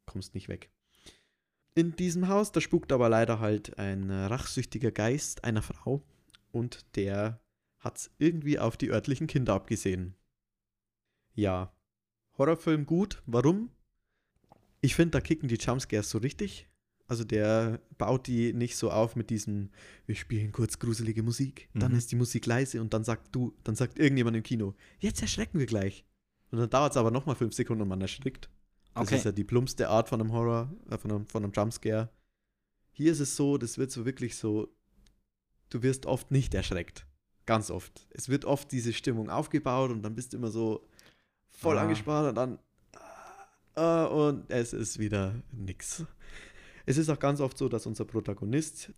Kommst 0.04 0.34
nicht 0.34 0.48
weg. 0.48 0.68
In 1.74 1.96
diesem 1.96 2.28
Haus, 2.28 2.52
da 2.52 2.60
spukt 2.60 2.92
aber 2.92 3.08
leider 3.08 3.40
halt 3.40 3.78
ein 3.78 4.10
rachsüchtiger 4.10 4.90
Geist 4.90 5.44
einer 5.44 5.62
Frau 5.62 6.02
und 6.52 6.84
der 6.96 7.40
hat's 7.78 8.10
irgendwie 8.18 8.58
auf 8.58 8.76
die 8.76 8.90
örtlichen 8.90 9.26
Kinder 9.26 9.54
abgesehen. 9.54 10.14
Ja, 11.34 11.72
Horrorfilm 12.38 12.86
gut. 12.86 13.22
Warum? 13.26 13.70
Ich 14.80 14.94
finde, 14.94 15.12
da 15.12 15.20
kicken 15.20 15.48
die 15.48 15.56
Jumpscares 15.56 16.10
so 16.10 16.18
richtig. 16.18 16.68
Also 17.06 17.24
der 17.24 17.80
baut 17.98 18.28
die 18.28 18.52
nicht 18.52 18.76
so 18.76 18.90
auf 18.90 19.16
mit 19.16 19.30
diesem, 19.30 19.70
wir 20.06 20.14
spielen 20.14 20.52
kurz 20.52 20.78
gruselige 20.78 21.22
Musik, 21.24 21.68
dann 21.74 21.92
Mhm. 21.92 21.98
ist 21.98 22.12
die 22.12 22.16
Musik 22.16 22.46
leise 22.46 22.80
und 22.80 22.94
dann 22.94 23.02
sagt 23.02 23.34
du, 23.34 23.52
dann 23.64 23.74
sagt 23.74 23.98
irgendjemand 23.98 24.36
im 24.36 24.42
Kino, 24.44 24.74
jetzt 25.00 25.20
erschrecken 25.20 25.58
wir 25.58 25.66
gleich. 25.66 26.04
Und 26.52 26.58
dann 26.58 26.70
dauert 26.70 26.92
es 26.92 26.96
aber 26.96 27.10
nochmal 27.10 27.34
fünf 27.34 27.54
Sekunden 27.54 27.82
und 27.82 27.88
man 27.88 28.00
erschrickt. 28.00 28.48
Das 28.94 29.06
Okay. 29.08 29.16
ist 29.16 29.24
ja 29.24 29.32
die 29.32 29.44
plumpste 29.44 29.88
Art 29.88 30.08
von 30.08 30.20
einem 30.20 30.32
Horror, 30.32 30.72
äh, 30.88 30.98
von, 30.98 31.10
einem, 31.10 31.26
von 31.26 31.42
einem 31.44 31.52
Jumpscare. 31.52 32.10
Hier 32.92 33.12
ist 33.12 33.20
es 33.20 33.34
so, 33.36 33.58
das 33.58 33.76
wird 33.76 33.90
so 33.90 34.04
wirklich 34.04 34.36
so, 34.36 34.68
du 35.70 35.82
wirst 35.82 36.06
oft 36.06 36.30
nicht 36.30 36.54
erschreckt. 36.54 37.06
Ganz 37.46 37.70
oft. 37.70 38.06
Es 38.10 38.28
wird 38.28 38.44
oft 38.44 38.70
diese 38.70 38.92
Stimmung 38.92 39.30
aufgebaut 39.30 39.90
und 39.90 40.02
dann 40.02 40.14
bist 40.14 40.32
du 40.32 40.36
immer 40.36 40.50
so 40.50 40.86
voll 41.48 41.78
Ah. 41.78 41.82
angespannt 41.82 42.28
und 42.28 42.34
dann 42.36 42.58
äh, 43.76 44.06
und 44.08 44.50
es 44.50 44.72
ist 44.72 44.98
wieder 44.98 45.34
nix. 45.52 46.04
Es 46.86 46.96
ist 46.98 47.08
auch 47.08 47.18
ganz 47.18 47.40
oft 47.40 47.56
so, 47.56 47.68
dass 47.68 47.86
unser 47.86 48.04
Protagonist 48.04 48.92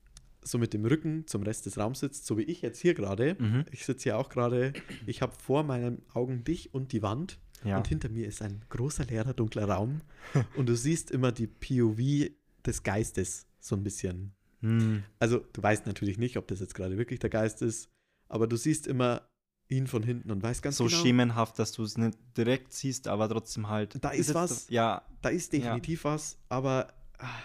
so 0.44 0.58
mit 0.58 0.72
dem 0.72 0.84
Rücken 0.84 1.26
zum 1.26 1.42
Rest 1.42 1.66
des 1.66 1.78
Raums 1.78 2.00
sitzt, 2.00 2.26
so 2.26 2.36
wie 2.36 2.42
ich 2.42 2.62
jetzt 2.62 2.80
hier 2.80 2.94
gerade. 2.94 3.36
Mhm. 3.38 3.64
Ich 3.70 3.84
sitze 3.84 4.04
hier 4.04 4.18
auch 4.18 4.28
gerade, 4.28 4.72
ich 5.06 5.22
habe 5.22 5.32
vor 5.34 5.62
meinen 5.62 6.02
Augen 6.14 6.42
dich 6.42 6.74
und 6.74 6.92
die 6.92 7.02
Wand 7.02 7.38
Ja. 7.64 7.76
und 7.76 7.86
hinter 7.86 8.08
mir 8.08 8.26
ist 8.26 8.42
ein 8.42 8.64
großer, 8.70 9.04
leerer, 9.04 9.34
dunkler 9.34 9.66
Raum. 9.68 10.00
und 10.56 10.68
du 10.68 10.74
siehst 10.74 11.10
immer 11.10 11.30
die 11.32 11.46
POV 11.46 12.30
des 12.66 12.82
Geistes 12.82 13.46
so 13.60 13.76
ein 13.76 13.84
bisschen. 13.84 14.32
Hm. 14.62 15.02
Also, 15.18 15.38
du 15.52 15.62
weißt 15.62 15.86
natürlich 15.86 16.18
nicht, 16.18 16.36
ob 16.36 16.48
das 16.48 16.60
jetzt 16.60 16.74
gerade 16.74 16.96
wirklich 16.96 17.18
der 17.20 17.30
Geist 17.30 17.62
ist, 17.62 17.88
aber 18.28 18.46
du 18.46 18.56
siehst 18.56 18.86
immer 18.86 19.28
ihn 19.68 19.86
von 19.86 20.02
hinten 20.02 20.30
und 20.30 20.42
weißt 20.42 20.62
ganz 20.62 20.76
So 20.76 20.84
genau, 20.86 20.96
schemenhaft, 21.02 21.58
dass 21.58 21.72
du 21.72 21.82
es 21.82 21.96
nicht 21.98 22.18
direkt 22.36 22.72
siehst, 22.72 23.08
aber 23.08 23.28
trotzdem 23.28 23.68
halt. 23.68 24.02
Da 24.02 24.10
ist 24.10 24.28
jetzt- 24.28 24.34
was. 24.34 24.68
Ja, 24.70 25.02
da 25.22 25.28
ist 25.30 25.52
definitiv 25.52 26.04
was, 26.04 26.38
aber 26.48 26.92
ah, 27.18 27.42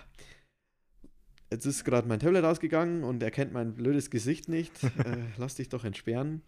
jetzt 1.51 1.65
ist 1.65 1.83
gerade 1.85 2.07
mein 2.07 2.19
Tablet 2.19 2.43
ausgegangen 2.43 3.03
und 3.03 3.23
er 3.23 3.31
kennt 3.31 3.53
mein 3.53 3.73
blödes 3.75 4.09
Gesicht 4.09 4.49
nicht. 4.49 4.71
äh, 4.83 5.17
lass 5.37 5.55
dich 5.55 5.69
doch 5.69 5.83
entsperren. 5.83 6.41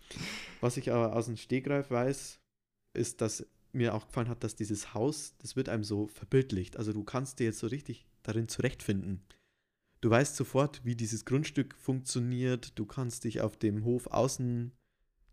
Was 0.62 0.78
ich 0.78 0.92
aber 0.92 1.16
aus 1.16 1.26
dem 1.28 1.38
Stegreif 1.38 1.90
weiß, 1.92 2.40
ist, 2.94 3.22
dass 3.22 3.46
mir 3.72 3.94
auch 3.94 4.08
gefallen 4.08 4.30
hat, 4.30 4.44
dass 4.44 4.56
dieses 4.56 4.94
Haus, 4.94 5.36
das 5.40 5.56
wird 5.56 5.70
einem 5.70 5.84
so 5.84 6.08
verbildlicht. 6.08 6.76
Also 6.78 6.92
du 6.92 7.04
kannst 7.04 7.40
dir 7.40 7.46
jetzt 7.46 7.60
so 7.60 7.68
richtig 7.68 8.08
darin 8.24 8.48
zurechtfinden. 8.48 9.22
Du 10.02 10.10
weißt 10.10 10.36
sofort, 10.36 10.84
wie 10.86 10.96
dieses 10.96 11.26
Grundstück 11.26 11.76
funktioniert. 11.76 12.78
Du 12.80 12.86
kannst 12.86 13.26
dich 13.26 13.42
auf 13.42 13.58
dem 13.58 13.84
Hof 13.84 14.08
außen, 14.08 14.72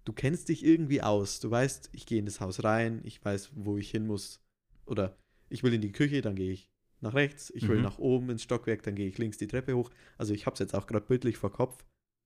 du 0.04 0.12
kennst 0.12 0.48
dich 0.48 0.64
irgendwie 0.64 1.02
aus. 1.02 1.38
Du 1.40 1.50
weißt, 1.50 1.90
ich 1.92 2.06
gehe 2.06 2.18
in 2.18 2.26
das 2.26 2.40
Haus 2.40 2.64
rein, 2.64 3.00
ich 3.04 3.24
weiß, 3.24 3.52
wo 3.54 3.76
ich 3.76 3.90
hin 3.90 4.06
muss. 4.06 4.42
Oder 4.84 5.16
ich 5.48 5.62
will 5.62 5.72
in 5.74 5.80
die 5.80 5.92
Küche, 5.92 6.20
dann 6.20 6.34
gehe 6.34 6.52
ich 6.52 6.68
nach 7.00 7.14
rechts. 7.14 7.50
Ich 7.50 7.68
will 7.68 7.76
Mhm. 7.76 7.82
nach 7.82 7.98
oben 7.98 8.30
ins 8.30 8.42
Stockwerk, 8.42 8.82
dann 8.82 8.96
gehe 8.96 9.08
ich 9.08 9.18
links 9.18 9.38
die 9.38 9.46
Treppe 9.46 9.76
hoch. 9.76 9.90
Also 10.18 10.34
ich 10.34 10.46
habe 10.46 10.54
es 10.54 10.60
jetzt 10.60 10.74
auch 10.74 10.86
gerade 10.86 11.06
bildlich 11.06 11.36
vor 11.36 11.52
Kopf. 11.52 11.84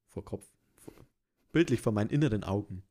Vor 0.09 0.25
Kopf. 0.25 0.49
Vor, 0.77 0.95
bildlich 1.53 1.81
vor 1.83 1.93
meinen 1.93 2.11
inneren 2.11 2.45
Augen. 2.45 2.83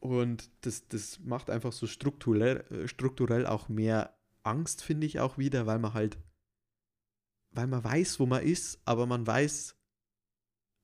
Und 0.00 0.50
das, 0.60 0.86
das 0.88 1.18
macht 1.20 1.50
einfach 1.50 1.72
so 1.72 1.86
strukturell, 1.88 2.58
äh, 2.70 2.86
strukturell 2.88 3.46
auch 3.46 3.68
mehr 3.68 4.16
Angst, 4.44 4.82
finde 4.82 5.06
ich 5.06 5.18
auch 5.18 5.38
wieder, 5.38 5.66
weil 5.66 5.80
man 5.80 5.94
halt, 5.94 6.18
weil 7.50 7.66
man 7.66 7.82
weiß, 7.82 8.20
wo 8.20 8.26
man 8.26 8.42
ist, 8.42 8.80
aber 8.84 9.06
man 9.06 9.26
weiß 9.26 9.76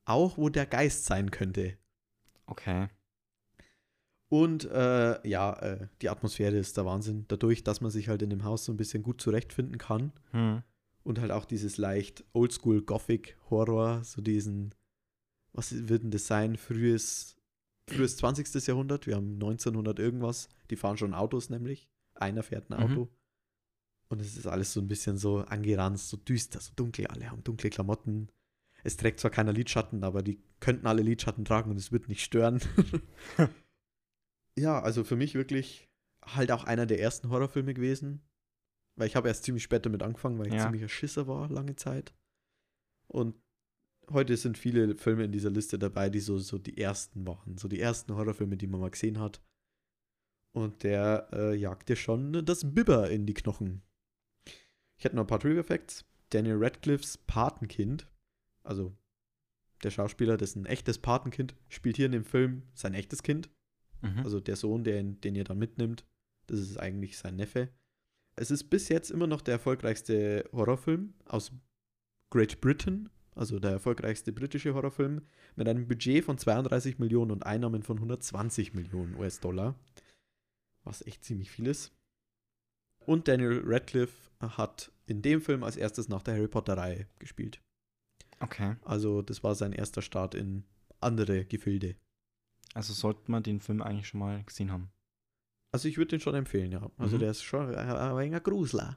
auch, 0.05 0.37
wo 0.37 0.49
der 0.49 0.65
Geist 0.65 1.05
sein 1.05 1.31
könnte. 1.31 1.77
okay. 2.47 2.89
Und 4.27 4.65
äh, 4.65 5.27
ja, 5.27 5.53
äh, 5.59 5.87
die 6.01 6.09
Atmosphäre 6.09 6.57
ist 6.57 6.75
der 6.77 6.85
Wahnsinn. 6.85 7.25
Dadurch, 7.27 7.63
dass 7.63 7.79
man 7.79 7.91
sich 7.91 8.09
halt 8.09 8.23
in 8.23 8.31
dem 8.31 8.43
Haus 8.43 8.65
so 8.65 8.73
ein 8.73 8.77
bisschen 8.77 9.03
gut 9.03 9.21
zurechtfinden 9.21 9.77
kann. 9.77 10.11
Hm. 10.31 10.63
Und 11.03 11.19
halt 11.19 11.31
auch 11.31 11.45
dieses 11.45 11.77
leicht 11.77 12.25
Oldschool 12.33 12.81
Gothic 12.81 13.37
Horror, 13.51 14.03
so 14.03 14.21
diesen, 14.21 14.73
was 15.53 15.87
wird 15.87 16.03
denn 16.03 16.11
das 16.11 16.25
sein? 16.25 16.57
Frühes, 16.57 17.37
frühes 17.87 18.17
20. 18.17 18.65
Jahrhundert. 18.65 19.05
Wir 19.05 19.15
haben 19.15 19.33
1900 19.33 19.99
irgendwas. 19.99 20.49
Die 20.71 20.75
fahren 20.75 20.97
schon 20.97 21.13
Autos 21.13 21.51
nämlich. 21.51 21.87
Einer 22.15 22.41
fährt 22.41 22.71
ein 22.71 22.89
Mhm. 22.89 23.07
Und 24.07 24.21
es 24.21 24.37
ist 24.37 24.47
alles 24.47 24.73
so 24.73 24.79
ein 24.81 24.87
bisschen 24.87 25.17
so 25.17 25.39
angeranzt, 25.39 26.09
so 26.09 26.17
düster, 26.17 26.59
so 26.59 26.71
dunkel. 26.75 27.07
Alle 27.07 27.31
haben 27.31 27.43
dunkle 27.43 27.69
Klamotten. 27.69 28.29
Es 28.83 28.97
trägt 28.97 29.19
zwar 29.19 29.31
keiner 29.31 29.51
Lidschatten, 29.51 30.03
aber 30.03 30.21
die 30.21 30.39
könnten 30.59 30.85
alle 30.85 31.01
Lidschatten 31.01 31.43
tragen 31.43 31.71
und 31.71 31.77
es 31.77 31.91
wird 31.91 32.07
nicht 32.07 32.23
stören. 32.23 32.61
ja, 34.57 34.79
also 34.81 35.03
für 35.03 35.15
mich 35.15 35.33
wirklich 35.33 35.89
halt 36.23 36.51
auch 36.51 36.63
einer 36.63 36.85
der 36.85 36.99
ersten 36.99 37.29
Horrorfilme 37.29 37.73
gewesen. 37.73 38.21
Weil 38.97 39.07
ich 39.07 39.15
habe 39.15 39.27
erst 39.27 39.43
ziemlich 39.43 39.63
spät 39.63 39.85
damit 39.85 40.03
angefangen, 40.03 40.39
weil 40.39 40.47
ich 40.47 40.53
Ja. 40.53 40.63
ziemlicher 40.63 40.87
Schisser 40.87 41.27
war 41.27 41.49
lange 41.49 41.75
Zeit. 41.75 42.13
Und 43.07 43.35
heute 44.09 44.37
sind 44.37 44.57
viele 44.57 44.95
Filme 44.95 45.25
in 45.25 45.31
dieser 45.31 45.49
Liste 45.49 45.77
dabei, 45.77 46.09
die 46.09 46.19
so, 46.21 46.37
so 46.37 46.57
die 46.57 46.77
ersten 46.77 47.27
waren. 47.27 47.57
So 47.57 47.67
die 47.67 47.79
ersten 47.79 48.15
Horrorfilme, 48.15 48.55
die 48.55 48.67
man 48.67 48.79
mal 48.79 48.91
gesehen 48.91 49.19
hat. 49.19 49.41
Und 50.53 50.83
der 50.83 51.27
äh, 51.33 51.55
jagt 51.55 51.89
dir 51.89 51.97
schon 51.97 52.45
das 52.45 52.73
Bibber 52.73 53.09
in 53.09 53.25
die 53.25 53.33
Knochen. 53.33 53.81
Ich 54.97 55.05
hätte 55.05 55.15
noch 55.15 55.23
ein 55.23 55.27
paar 55.27 55.39
Trivia 55.39 55.63
Facts. 55.63 56.05
Daniel 56.29 56.57
Radcliffes 56.57 57.17
Patenkind, 57.17 58.07
also 58.63 58.95
der 59.83 59.91
Schauspieler, 59.91 60.37
dessen 60.37 60.65
echtes 60.65 60.97
Patenkind, 60.97 61.55
spielt 61.69 61.97
hier 61.97 62.07
in 62.07 62.11
dem 62.11 62.25
Film 62.25 62.63
sein 62.73 62.93
echtes 62.93 63.23
Kind. 63.23 63.49
Mhm. 64.01 64.19
Also 64.19 64.39
der 64.39 64.55
Sohn, 64.55 64.83
der, 64.83 65.01
den 65.03 65.35
ihr 65.35 65.43
dann 65.43 65.59
mitnimmt, 65.59 66.05
das 66.47 66.59
ist 66.59 66.77
eigentlich 66.77 67.17
sein 67.17 67.35
Neffe. 67.35 67.69
Es 68.35 68.51
ist 68.51 68.65
bis 68.65 68.89
jetzt 68.89 69.11
immer 69.11 69.27
noch 69.27 69.41
der 69.41 69.53
erfolgreichste 69.53 70.49
Horrorfilm 70.51 71.13
aus 71.25 71.51
Great 72.31 72.59
Britain, 72.59 73.09
also 73.33 73.59
der 73.59 73.71
erfolgreichste 73.71 74.33
britische 74.33 74.73
Horrorfilm, 74.73 75.21
mit 75.55 75.67
einem 75.67 75.87
Budget 75.87 76.23
von 76.23 76.37
32 76.37 76.99
Millionen 76.99 77.31
und 77.31 77.45
Einnahmen 77.45 77.83
von 77.83 77.97
120 77.97 78.73
Millionen 78.73 79.15
US-Dollar, 79.15 79.79
was 80.83 81.05
echt 81.05 81.23
ziemlich 81.23 81.51
viel 81.51 81.67
ist. 81.67 81.93
Und 83.05 83.27
Daniel 83.27 83.61
Radcliffe 83.65 84.29
hat 84.41 84.91
in 85.07 85.21
dem 85.21 85.41
Film 85.41 85.63
als 85.63 85.75
erstes 85.77 86.09
nach 86.09 86.23
der 86.23 86.35
Harry 86.35 86.47
Potter-Reihe 86.47 87.07
gespielt. 87.19 87.61
okay. 88.39 88.75
Also 88.83 89.21
das 89.21 89.43
war 89.43 89.55
sein 89.55 89.71
erster 89.73 90.01
Start 90.01 90.35
in 90.35 90.63
andere 90.99 91.45
Gefilde. 91.45 91.95
Also 92.73 92.93
sollte 92.93 93.29
man 93.31 93.43
den 93.43 93.59
Film 93.61 93.81
eigentlich 93.81 94.07
schon 94.07 94.19
mal 94.19 94.43
gesehen 94.43 94.71
haben. 94.71 94.91
Also 95.71 95.87
ich 95.87 95.97
würde 95.97 96.09
den 96.09 96.19
schon 96.19 96.35
empfehlen, 96.35 96.71
ja. 96.71 96.89
Also 96.97 97.15
Mhm. 97.15 97.19
der 97.19 97.31
ist 97.31 97.43
schon 97.43 97.73
ein, 97.75 98.17
wenig 98.17 98.43
Grusler. 98.43 98.95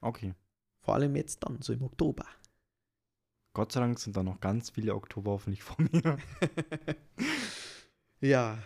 Okay. 0.00 0.34
Vor 0.80 0.94
allem 0.94 1.14
jetzt 1.16 1.42
dann, 1.44 1.60
so 1.62 1.72
im 1.72 1.82
Oktober. 1.82 2.26
Gott 3.52 3.72
sei 3.72 3.80
Dank 3.80 3.98
sind 4.00 4.16
da 4.16 4.22
noch 4.22 4.40
ganz 4.40 4.70
viele 4.70 4.94
Oktober 4.94 5.32
hoffentlich 5.32 5.62
vor 5.62 5.76
mir. 5.78 6.18
ja, 8.20 8.58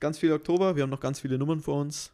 ganz 0.00 0.18
viel 0.18 0.32
Oktober. 0.32 0.76
Wir 0.76 0.82
haben 0.82 0.90
noch 0.90 1.00
ganz 1.00 1.20
viele 1.20 1.38
Nummern 1.38 1.60
vor 1.60 1.80
uns. 1.80 2.12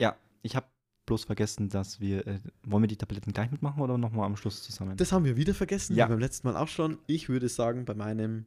Ja, 0.00 0.16
ich 0.42 0.56
habe 0.56 0.66
bloß 1.10 1.24
vergessen, 1.24 1.68
dass 1.68 2.00
wir. 2.00 2.26
Äh, 2.26 2.38
wollen 2.64 2.82
wir 2.84 2.88
die 2.88 2.96
Tabletten 2.96 3.32
gleich 3.32 3.50
mitmachen 3.50 3.82
oder 3.82 3.98
nochmal 3.98 4.26
am 4.26 4.36
Schluss 4.36 4.62
zusammen? 4.62 4.96
Das 4.96 5.10
haben 5.12 5.24
wir 5.24 5.36
wieder 5.36 5.54
vergessen, 5.54 5.96
Ja. 5.96 6.06
wie 6.06 6.10
beim 6.10 6.20
letzten 6.20 6.46
Mal 6.48 6.56
auch 6.56 6.68
schon. 6.68 6.98
Ich 7.06 7.28
würde 7.28 7.48
sagen, 7.48 7.84
bei 7.84 7.94
meinem 7.94 8.46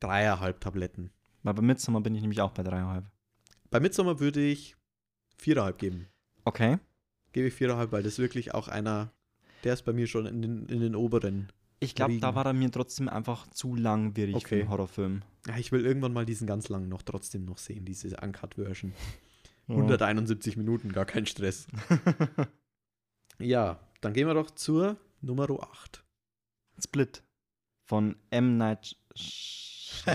dreieinhalb 0.00 0.60
Tabletten. 0.60 1.10
Weil 1.42 1.54
bei 1.54 1.62
Midsommar 1.62 2.00
bin 2.00 2.14
ich 2.14 2.20
nämlich 2.22 2.40
auch 2.40 2.52
bei 2.52 2.62
dreieinhalb. 2.62 3.04
Bei 3.70 3.80
Midsommar 3.80 4.20
würde 4.20 4.40
ich 4.40 4.76
viereinhalb 5.36 5.78
geben. 5.78 6.06
Okay. 6.44 6.78
Gebe 7.32 7.48
ich 7.48 7.54
viereinhalb, 7.54 7.90
weil 7.92 8.02
das 8.02 8.18
wirklich 8.18 8.54
auch 8.54 8.68
einer, 8.68 9.10
der 9.64 9.74
ist 9.74 9.82
bei 9.82 9.92
mir 9.92 10.06
schon 10.06 10.26
in 10.26 10.42
den, 10.42 10.66
in 10.66 10.80
den 10.80 10.94
oberen. 10.94 11.50
Ich 11.80 11.94
glaube, 11.94 12.18
da 12.18 12.34
war 12.34 12.46
er 12.46 12.52
mir 12.52 12.70
trotzdem 12.70 13.08
einfach 13.08 13.48
zu 13.50 13.74
langwierig 13.74 14.34
für 14.34 14.38
Okay. 14.38 14.60
einen 14.60 14.70
Horrorfilm. 14.70 15.22
Ja, 15.48 15.56
ich 15.58 15.72
will 15.72 15.84
irgendwann 15.84 16.12
mal 16.12 16.24
diesen 16.24 16.46
ganz 16.46 16.68
langen 16.68 16.88
noch 16.88 17.02
trotzdem 17.02 17.44
noch 17.44 17.58
sehen, 17.58 17.84
diese 17.84 18.16
Uncut-Version. 18.16 18.92
Ja. 19.66 19.74
171 19.74 20.56
Minuten, 20.56 20.92
gar 20.92 21.04
kein 21.06 21.26
Stress. 21.26 21.66
Ja, 23.38 23.80
dann 24.00 24.12
gehen 24.12 24.26
wir 24.28 24.34
doch 24.34 24.50
zur 24.50 24.96
Nummer 25.20 25.48
8. 25.50 26.04
Split 26.82 27.22
von 27.84 28.16
M. 28.30 28.56
Night 28.58 28.96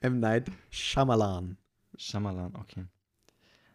M. 0.00 0.20
Night 0.20 0.50
Shyamalan. 0.70 1.56
Shyamalan, 1.96 2.54
okay. 2.56 2.86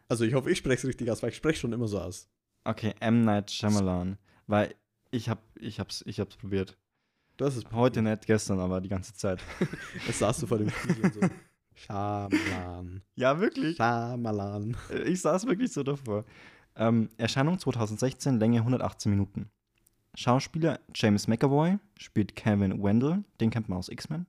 Also 0.07 0.23
ich 0.25 0.33
hoffe, 0.33 0.51
ich 0.51 0.57
spreche 0.57 0.77
es 0.77 0.85
richtig 0.85 1.09
aus, 1.11 1.21
weil 1.23 1.29
ich 1.29 1.35
spreche 1.35 1.59
schon 1.59 1.73
immer 1.73 1.87
so 1.87 1.99
aus. 1.99 2.29
Okay, 2.63 2.93
M. 2.99 3.21
Night 3.21 3.51
Shyamalan. 3.51 4.17
Weil 4.47 4.75
ich 5.11 5.29
hab, 5.29 5.41
ich 5.55 5.79
hab's, 5.79 6.03
ich 6.05 6.19
hab's 6.19 6.35
probiert. 6.37 6.77
Hast 7.41 7.55
es 7.57 7.65
Heute 7.71 8.01
nicht, 8.01 8.25
gestern, 8.25 8.59
aber 8.59 8.81
die 8.81 8.89
ganze 8.89 9.13
Zeit. 9.13 9.41
Das 10.07 10.19
saß 10.19 10.39
du 10.39 10.47
vor 10.47 10.57
dem 10.57 10.69
Spiegel 10.69 11.03
und 11.05 11.13
so. 11.13 11.21
Shyamalan. 11.75 13.01
Ja, 13.15 13.39
wirklich. 13.39 13.77
Shyamalan. 13.77 14.75
Ich 15.05 15.21
saß 15.21 15.45
wirklich 15.47 15.71
so 15.71 15.83
davor. 15.83 16.25
Ähm, 16.75 17.09
Erscheinung 17.17 17.57
2016, 17.59 18.39
Länge 18.39 18.59
118 18.59 19.09
Minuten. 19.11 19.49
Schauspieler 20.15 20.79
James 20.93 21.27
McAvoy 21.27 21.77
spielt 21.97 22.35
Kevin 22.35 22.81
Wendell, 22.83 23.23
den 23.39 23.49
kennt 23.51 23.69
man 23.69 23.77
aus 23.77 23.89
X-Men. 23.89 24.25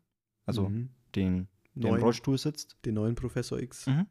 Also 0.47 0.69
Mhm. 0.69 0.91
den 1.15 1.49
der 1.75 1.87
im 1.91 1.95
Neuen, 1.95 2.03
Rollstuhl 2.03 2.39
sitzt. 2.39 2.77
den 2.85 2.95
neuen 2.95 3.15
Professor 3.15 3.59
X. 3.59 3.87
Mhm. 3.87 4.07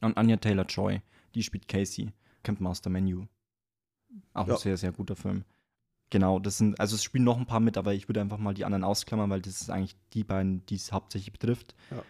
Und 0.00 0.16
Anya 0.16 0.36
Taylor-Joy, 0.36 1.00
die 1.34 1.42
spielt 1.42 1.68
Casey, 1.68 2.12
kennt 2.42 2.60
man 2.60 2.70
aus 2.72 2.82
der 2.82 2.90
Menu. 2.92 3.26
Auch 4.32 4.46
Ja. 4.48 4.54
ein 4.54 4.60
sehr, 4.60 4.76
sehr 4.76 4.92
guter 4.92 5.16
Film. 5.16 5.44
Genau, 6.10 6.38
das 6.38 6.58
sind, 6.58 6.78
also 6.78 6.94
es 6.94 7.02
spielen 7.02 7.24
noch 7.24 7.38
ein 7.38 7.46
paar 7.46 7.60
mit, 7.60 7.76
aber 7.76 7.94
ich 7.94 8.08
würde 8.08 8.20
einfach 8.20 8.38
mal 8.38 8.54
die 8.54 8.64
anderen 8.64 8.84
ausklammern, 8.84 9.30
weil 9.30 9.40
das 9.40 9.60
ist 9.60 9.70
eigentlich 9.70 9.96
die 10.12 10.24
beiden, 10.24 10.64
die 10.66 10.76
es 10.76 10.92
hauptsächlich 10.92 11.32
betrifft. 11.32 11.74
Ja. 11.90 12.02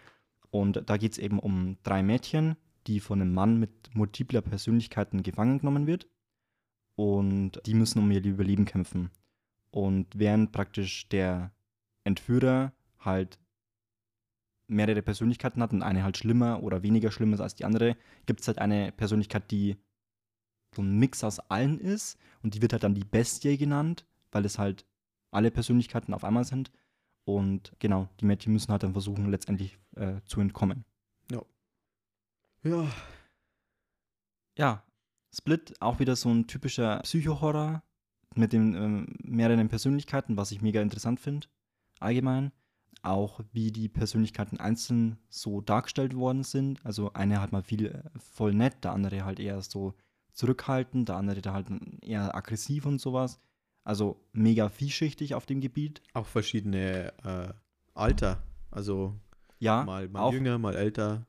Und 0.51 0.83
da 0.87 0.97
geht 0.97 1.13
es 1.13 1.19
eben 1.19 1.39
um 1.39 1.79
drei 1.83 2.03
Mädchen, 2.03 2.57
die 2.87 3.01
von 3.01 3.21
einem 3.21 3.33
Mann 3.33 3.59
mit 3.59 3.95
multipler 3.95 4.43
Persönlichkeiten 4.43 5.23
gefangen 5.23 5.59
genommen 5.59 5.87
wird. 5.87 6.07
Und 6.97 7.61
die 7.67 7.75
müssen 7.75 7.99
um 7.99 8.11
ihr 8.11 8.23
Überleben 8.23 8.65
kämpfen. 8.65 9.11
Und 9.71 10.07
während 10.17 10.53
praktisch 10.53 11.09
der 11.09 11.53
Entführer 12.05 12.73
halt 13.01 13.39
mehrere 14.67 15.03
Persönlichkeiten 15.03 15.63
hat 15.63 15.73
und 15.73 15.83
eine 15.83 16.05
halt 16.05 16.17
schlimmer 16.17 16.63
oder 16.63 16.83
weniger 16.83 17.11
schlimm 17.11 17.33
ist 17.33 17.41
als 17.41 17.55
die 17.55 17.65
andere, 17.65 17.97
gibt 18.27 18.41
es 18.41 18.47
halt 18.47 18.59
eine 18.59 18.93
Persönlichkeit, 18.93 19.51
die 19.51 19.77
so 20.77 20.83
ein 20.83 20.99
Mix 20.99 21.25
aus 21.25 21.39
allen 21.39 21.79
ist 21.79 22.19
und 22.43 22.55
die 22.55 22.63
wird 22.63 22.73
halt 22.73 22.83
dann 22.83 22.95
die 22.95 23.05
Bestie 23.05 23.57
genannt, 23.57 24.05
weil 24.33 24.45
es 24.45 24.59
halt 24.59 24.85
alle 25.31 25.51
Persönlichkeiten 25.51 26.15
auf 26.15 26.25
einmal 26.25 26.45
sind. 26.45 26.71
Und 27.25 27.73
genau, 27.79 28.09
die 28.21 28.27
Mädchen 28.27 28.53
müssen 28.53 28.71
halt 28.71 28.83
dann 28.83 28.93
versuchen, 28.93 29.31
letztendlich 29.31 29.79
äh, 29.97 30.21
zu 30.27 30.41
entkommen. 30.41 30.85
Ja, 31.31 31.43
Ja, 34.57 34.85
Split, 35.35 35.75
auch 35.81 35.99
wieder 35.99 36.17
so 36.17 36.31
ein 36.31 36.47
typischer 36.47 37.01
Psycho-Horror 37.01 37.83
mit 38.37 38.53
den 38.53 38.75
ähm, 38.75 39.17
mehreren 39.23 39.69
Persönlichkeiten, 39.69 40.37
was 40.37 40.53
ich 40.53 40.63
mega 40.63 40.81
interessant 40.81 41.21
finde, 41.21 41.49
allgemein. 42.01 42.53
Auch 43.03 43.41
wie 43.53 43.71
die 43.71 43.89
Persönlichkeiten 43.89 44.59
einzeln 44.59 45.19
so 45.29 45.61
dargestellt 45.61 46.15
worden 46.15 46.43
sind. 46.43 46.85
Also 46.87 47.13
eine 47.13 47.41
halt 47.41 47.53
mal 47.53 47.63
viel 47.63 47.87
äh, 47.87 48.19
voll 48.19 48.55
nett, 48.55 48.83
der 48.85 48.93
andere 48.93 49.25
halt 49.25 49.41
eher 49.41 49.61
so 49.61 49.95
zurückhaltend, 50.35 51.09
der 51.09 51.17
andere 51.17 51.41
halt 51.53 51.69
eher 52.03 52.35
aggressiv 52.35 52.87
und 52.87 53.01
sowas. 53.01 53.41
Also 53.85 54.21
mega 54.33 54.69
vielschichtig 54.69 55.35
auf 55.35 55.47
dem 55.47 55.61
Gebiet. 55.61 56.03
auch 56.13 56.27
verschiedene 56.27 57.13
äh, 57.25 57.53
Alter. 57.95 58.43
Also 58.71 59.15
Ja, 59.59 59.85
mal, 59.85 60.09
mal 60.09 60.21
auch 60.21 60.33
jünger, 60.33 60.59
mal 60.59 60.75
älter. 60.75 61.27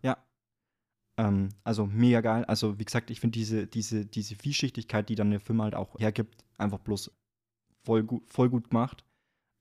Ähm, 1.17 1.49
also 1.63 1.85
mega 1.85 2.21
geil. 2.21 2.45
Also 2.45 2.79
wie 2.79 2.85
gesagt, 2.85 3.09
ich 3.09 3.19
finde 3.19 3.37
diese, 3.37 3.67
diese, 3.67 4.05
diese 4.05 4.35
Vielschichtigkeit, 4.35 5.07
die 5.09 5.15
dann 5.15 5.31
der 5.31 5.39
Film 5.39 5.61
halt 5.61 5.75
auch 5.75 5.97
hergibt, 5.99 6.43
einfach 6.57 6.79
bloß 6.79 7.11
voll 7.83 8.03
gut, 8.03 8.23
voll 8.29 8.49
gut 8.49 8.69
gemacht. 8.69 9.03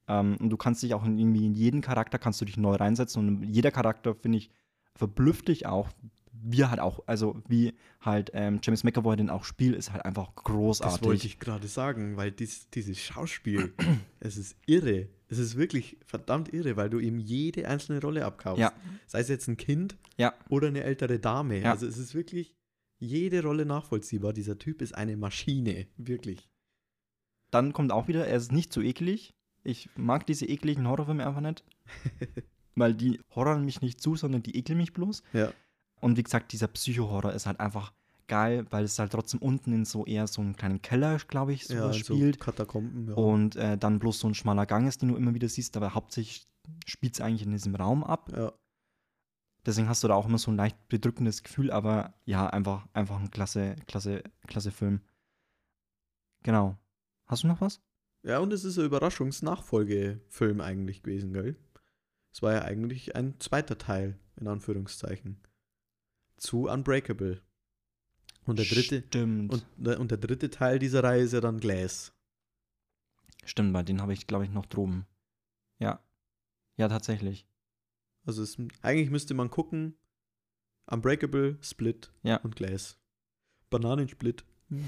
Ähm, 0.08 0.36
und 0.40 0.50
du 0.50 0.56
kannst 0.56 0.82
dich 0.82 0.94
auch 0.94 1.04
in, 1.04 1.18
irgendwie 1.18 1.46
in 1.46 1.54
jeden 1.54 1.80
Charakter 1.80 2.18
kannst 2.18 2.40
du 2.40 2.44
dich 2.44 2.56
neu 2.56 2.74
reinsetzen 2.74 3.26
und 3.26 3.42
jeder 3.44 3.70
Charakter, 3.70 4.14
finde 4.14 4.38
ich, 4.38 4.50
verblüfft 4.94 5.48
dich 5.48 5.66
auch. 5.66 5.88
Wie 6.46 6.64
halt 6.64 6.78
auch, 6.78 7.00
also 7.06 7.42
wie 7.48 7.72
halt 8.00 8.30
ähm, 8.34 8.60
James 8.62 8.84
McAvoy 8.84 9.16
den 9.16 9.30
auch 9.30 9.44
spielt, 9.44 9.74
ist 9.74 9.92
halt 9.92 10.04
einfach 10.04 10.34
großartig. 10.34 11.00
Das 11.00 11.06
wollte 11.08 11.26
ich 11.26 11.38
gerade 11.38 11.66
sagen, 11.66 12.18
weil 12.18 12.32
dies, 12.32 12.68
dieses 12.70 12.98
Schauspiel, 13.00 13.72
es 14.20 14.36
ist 14.36 14.56
irre. 14.66 15.08
Es 15.28 15.38
ist 15.38 15.56
wirklich 15.56 15.96
verdammt 16.04 16.52
irre, 16.52 16.76
weil 16.76 16.90
du 16.90 16.98
ihm 16.98 17.18
jede 17.18 17.66
einzelne 17.66 18.00
Rolle 18.00 18.26
abkaufst. 18.26 18.60
Ja. 18.60 18.72
Sei 19.06 19.20
es 19.20 19.28
jetzt 19.28 19.48
ein 19.48 19.56
Kind 19.56 19.96
Ja. 20.18 20.34
oder 20.50 20.68
eine 20.68 20.84
ältere 20.84 21.18
Dame. 21.18 21.60
Ja. 21.60 21.70
Also 21.72 21.86
es 21.86 21.96
ist 21.96 22.14
wirklich 22.14 22.54
jede 22.98 23.42
Rolle 23.42 23.64
nachvollziehbar. 23.64 24.32
Dieser 24.34 24.58
Typ 24.58 24.82
ist 24.82 24.94
eine 24.94 25.16
Maschine. 25.16 25.86
Wirklich. 25.96 26.50
Dann 27.50 27.72
kommt 27.72 27.90
auch 27.90 28.06
wieder, 28.06 28.26
er 28.26 28.36
ist 28.36 28.52
nicht 28.52 28.72
so 28.72 28.82
eklig. 28.82 29.34
Ich 29.62 29.88
mag 29.96 30.26
diese 30.26 30.44
ekligen 30.46 30.86
Horrorfilme 30.86 31.26
einfach 31.26 31.40
nicht. 31.40 31.64
weil 32.76 32.94
die 32.94 33.20
horroren 33.34 33.64
mich 33.64 33.80
nicht 33.80 34.00
zu, 34.00 34.16
sondern 34.16 34.42
die 34.42 34.56
ekeln 34.56 34.78
mich 34.78 34.92
bloß. 34.92 35.22
Ja. 35.32 35.52
Und 36.04 36.18
wie 36.18 36.22
gesagt, 36.22 36.52
dieser 36.52 36.68
Psycho-Horror 36.68 37.32
ist 37.32 37.46
halt 37.46 37.60
einfach 37.60 37.94
geil, 38.26 38.66
weil 38.68 38.84
es 38.84 38.98
halt 38.98 39.12
trotzdem 39.12 39.40
unten 39.40 39.72
in 39.72 39.86
so 39.86 40.04
eher 40.04 40.26
so 40.26 40.42
einen 40.42 40.54
kleinen 40.54 40.82
Keller, 40.82 41.16
glaube 41.28 41.54
ich, 41.54 41.66
so 41.66 41.72
ja, 41.72 41.92
spielt. 41.94 42.36
so 42.36 42.44
Katakomben. 42.44 43.08
Ja. 43.08 43.14
Und 43.14 43.56
äh, 43.56 43.78
dann 43.78 43.98
bloß 44.00 44.20
so 44.20 44.28
ein 44.28 44.34
schmaler 44.34 44.66
Gang 44.66 44.86
ist, 44.86 45.00
den 45.00 45.08
du 45.08 45.16
immer 45.16 45.32
wieder 45.32 45.48
siehst, 45.48 45.78
aber 45.78 45.94
hauptsächlich 45.94 46.46
spielt 46.86 47.14
es 47.14 47.22
eigentlich 47.22 47.46
in 47.46 47.52
diesem 47.52 47.74
Raum 47.74 48.04
ab. 48.04 48.30
ja. 48.36 48.52
Deswegen 49.64 49.88
hast 49.88 50.04
du 50.04 50.08
da 50.08 50.14
auch 50.14 50.26
immer 50.26 50.36
so 50.36 50.50
ein 50.50 50.58
leicht 50.58 50.76
bedrückendes 50.88 51.42
Gefühl, 51.42 51.70
aber 51.70 52.12
ja, 52.26 52.46
einfach, 52.48 52.86
einfach 52.92 53.18
ein 53.18 53.30
klasse, 53.30 53.76
klasse, 53.86 54.22
klasse 54.46 54.72
Film. 54.72 55.00
Genau. 56.42 56.76
Hast 57.24 57.44
du 57.44 57.46
noch 57.46 57.62
was? 57.62 57.80
ja, 58.24 58.40
und 58.40 58.52
es 58.52 58.64
ist 58.64 58.78
ein 58.78 58.84
Überraschungsnachfolgefilm 58.84 60.60
eigentlich 60.60 61.02
gewesen, 61.02 61.32
gell? 61.32 61.56
Es 62.30 62.42
war 62.42 62.52
ja 62.52 62.60
eigentlich 62.60 63.16
ein 63.16 63.40
zweiter 63.40 63.78
Teil, 63.78 64.18
in 64.38 64.48
Anführungszeichen. 64.48 65.40
Zu 66.36 66.68
Unbreakable. 66.68 67.40
Und 68.46 68.58
der 68.58 68.66
dritte, 68.66 69.02
Stimmt. 69.06 69.52
und, 69.52 69.66
der- 69.76 69.98
und 70.00 70.10
der 70.10 70.18
dritte 70.18 70.50
Teil 70.50 70.78
dieser 70.78 71.02
Reihe 71.02 71.22
ist 71.22 71.32
ja 71.32 71.40
dann 71.40 71.60
Glass. 71.60 72.12
Stimmt, 73.44 73.72
bei 73.72 73.82
den 73.82 74.00
habe 74.02 74.12
ich, 74.12 74.26
glaube 74.26 74.44
ich, 74.44 74.50
noch 74.50 74.66
droben. 74.66 75.06
Ja. 75.78 76.00
Ja, 76.76 76.88
tatsächlich. 76.88 77.46
Also 78.26 78.42
es, 78.42 78.56
eigentlich 78.82 79.10
müsste 79.10 79.34
man 79.34 79.50
gucken, 79.50 79.96
Unbreakable, 80.86 81.58
Split 81.62 82.12
Ja. 82.22 82.36
und 82.38 82.56
Glass. 82.56 82.98
Bananensplit. 83.70 84.44
Hm. 84.68 84.84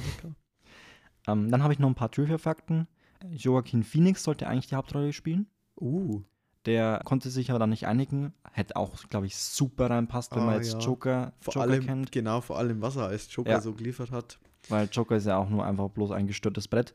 Ähm, 1.26 1.50
dann 1.50 1.62
habe 1.62 1.72
ich 1.72 1.78
noch 1.78 1.88
ein 1.88 1.94
paar 1.94 2.10
Trivia-Fakten. 2.10 2.86
Joaquin 3.30 3.82
Phoenix 3.82 4.22
sollte 4.22 4.46
eigentlich 4.46 4.68
die 4.68 4.74
Hauptrolle 4.76 5.12
spielen. 5.12 5.46
Uh, 5.80 6.22
Der 6.66 7.00
konnte 7.04 7.30
sich 7.30 7.50
aber 7.50 7.58
dann 7.58 7.70
nicht 7.70 7.86
einigen. 7.86 8.34
Hätte 8.52 8.76
auch, 8.76 8.96
glaube 9.08 9.26
ich, 9.26 9.36
super 9.36 9.88
reinpasst, 9.90 10.34
wenn 10.34 10.42
Ah, 10.42 10.46
man 10.46 10.54
jetzt 10.56 10.72
ja. 10.74 10.78
Joker, 10.80 11.32
vor 11.40 11.54
Joker 11.54 11.68
allem, 11.68 11.84
kennt. 11.84 12.12
genau, 12.12 12.40
vor 12.40 12.58
allem, 12.58 12.82
was 12.82 12.96
er 12.96 13.04
als 13.06 13.32
Joker 13.34 13.50
Ja. 13.50 13.60
so 13.60 13.72
geliefert 13.72 14.10
hat. 14.10 14.38
Weil 14.68 14.88
Joker 14.90 15.16
ist 15.16 15.26
ja 15.26 15.36
auch 15.38 15.48
nur 15.48 15.64
einfach 15.64 15.88
bloß 15.90 16.10
ein 16.10 16.26
gestörtes 16.26 16.66
Brett. 16.66 16.92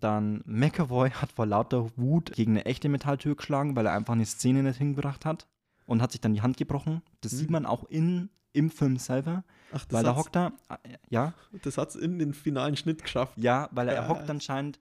Dann 0.00 0.42
McAvoy 0.46 1.10
hat 1.10 1.32
vor 1.32 1.46
lauter 1.46 1.90
Wut 1.96 2.32
gegen 2.32 2.52
eine 2.52 2.64
echte 2.66 2.88
Metalltür 2.88 3.34
geschlagen, 3.36 3.76
weil 3.76 3.86
er 3.86 3.92
einfach 3.92 4.14
eine 4.14 4.26
Szene 4.26 4.62
nicht 4.62 4.76
hingebracht 4.78 5.24
hat 5.24 5.46
und 5.86 6.02
hat 6.02 6.12
sich 6.12 6.20
dann 6.20 6.34
die 6.34 6.42
Hand 6.42 6.56
gebrochen. 6.56 7.02
Das 7.22 7.32
Hm. 7.32 7.38
sieht 7.38 7.50
man 7.50 7.66
auch 7.66 7.84
in, 7.84 8.30
im 8.52 8.70
Film 8.70 8.96
selber, 8.98 9.44
Ach, 9.72 9.84
das 9.84 9.92
weil 9.92 10.04
er 10.06 10.16
hockt 10.16 10.36
da, 10.36 10.52
äh, 10.68 10.96
ja, 11.10 11.34
das 11.62 11.76
hat's 11.78 11.94
in 11.96 12.18
den 12.18 12.32
finalen 12.34 12.76
Schnitt 12.76 13.02
geschafft. 13.02 13.36
ja, 13.38 13.68
weil 13.72 13.88
er, 13.88 13.94
er 13.96 14.02
Ja. 14.04 14.08
hockt 14.08 14.28
anscheinend, 14.30 14.80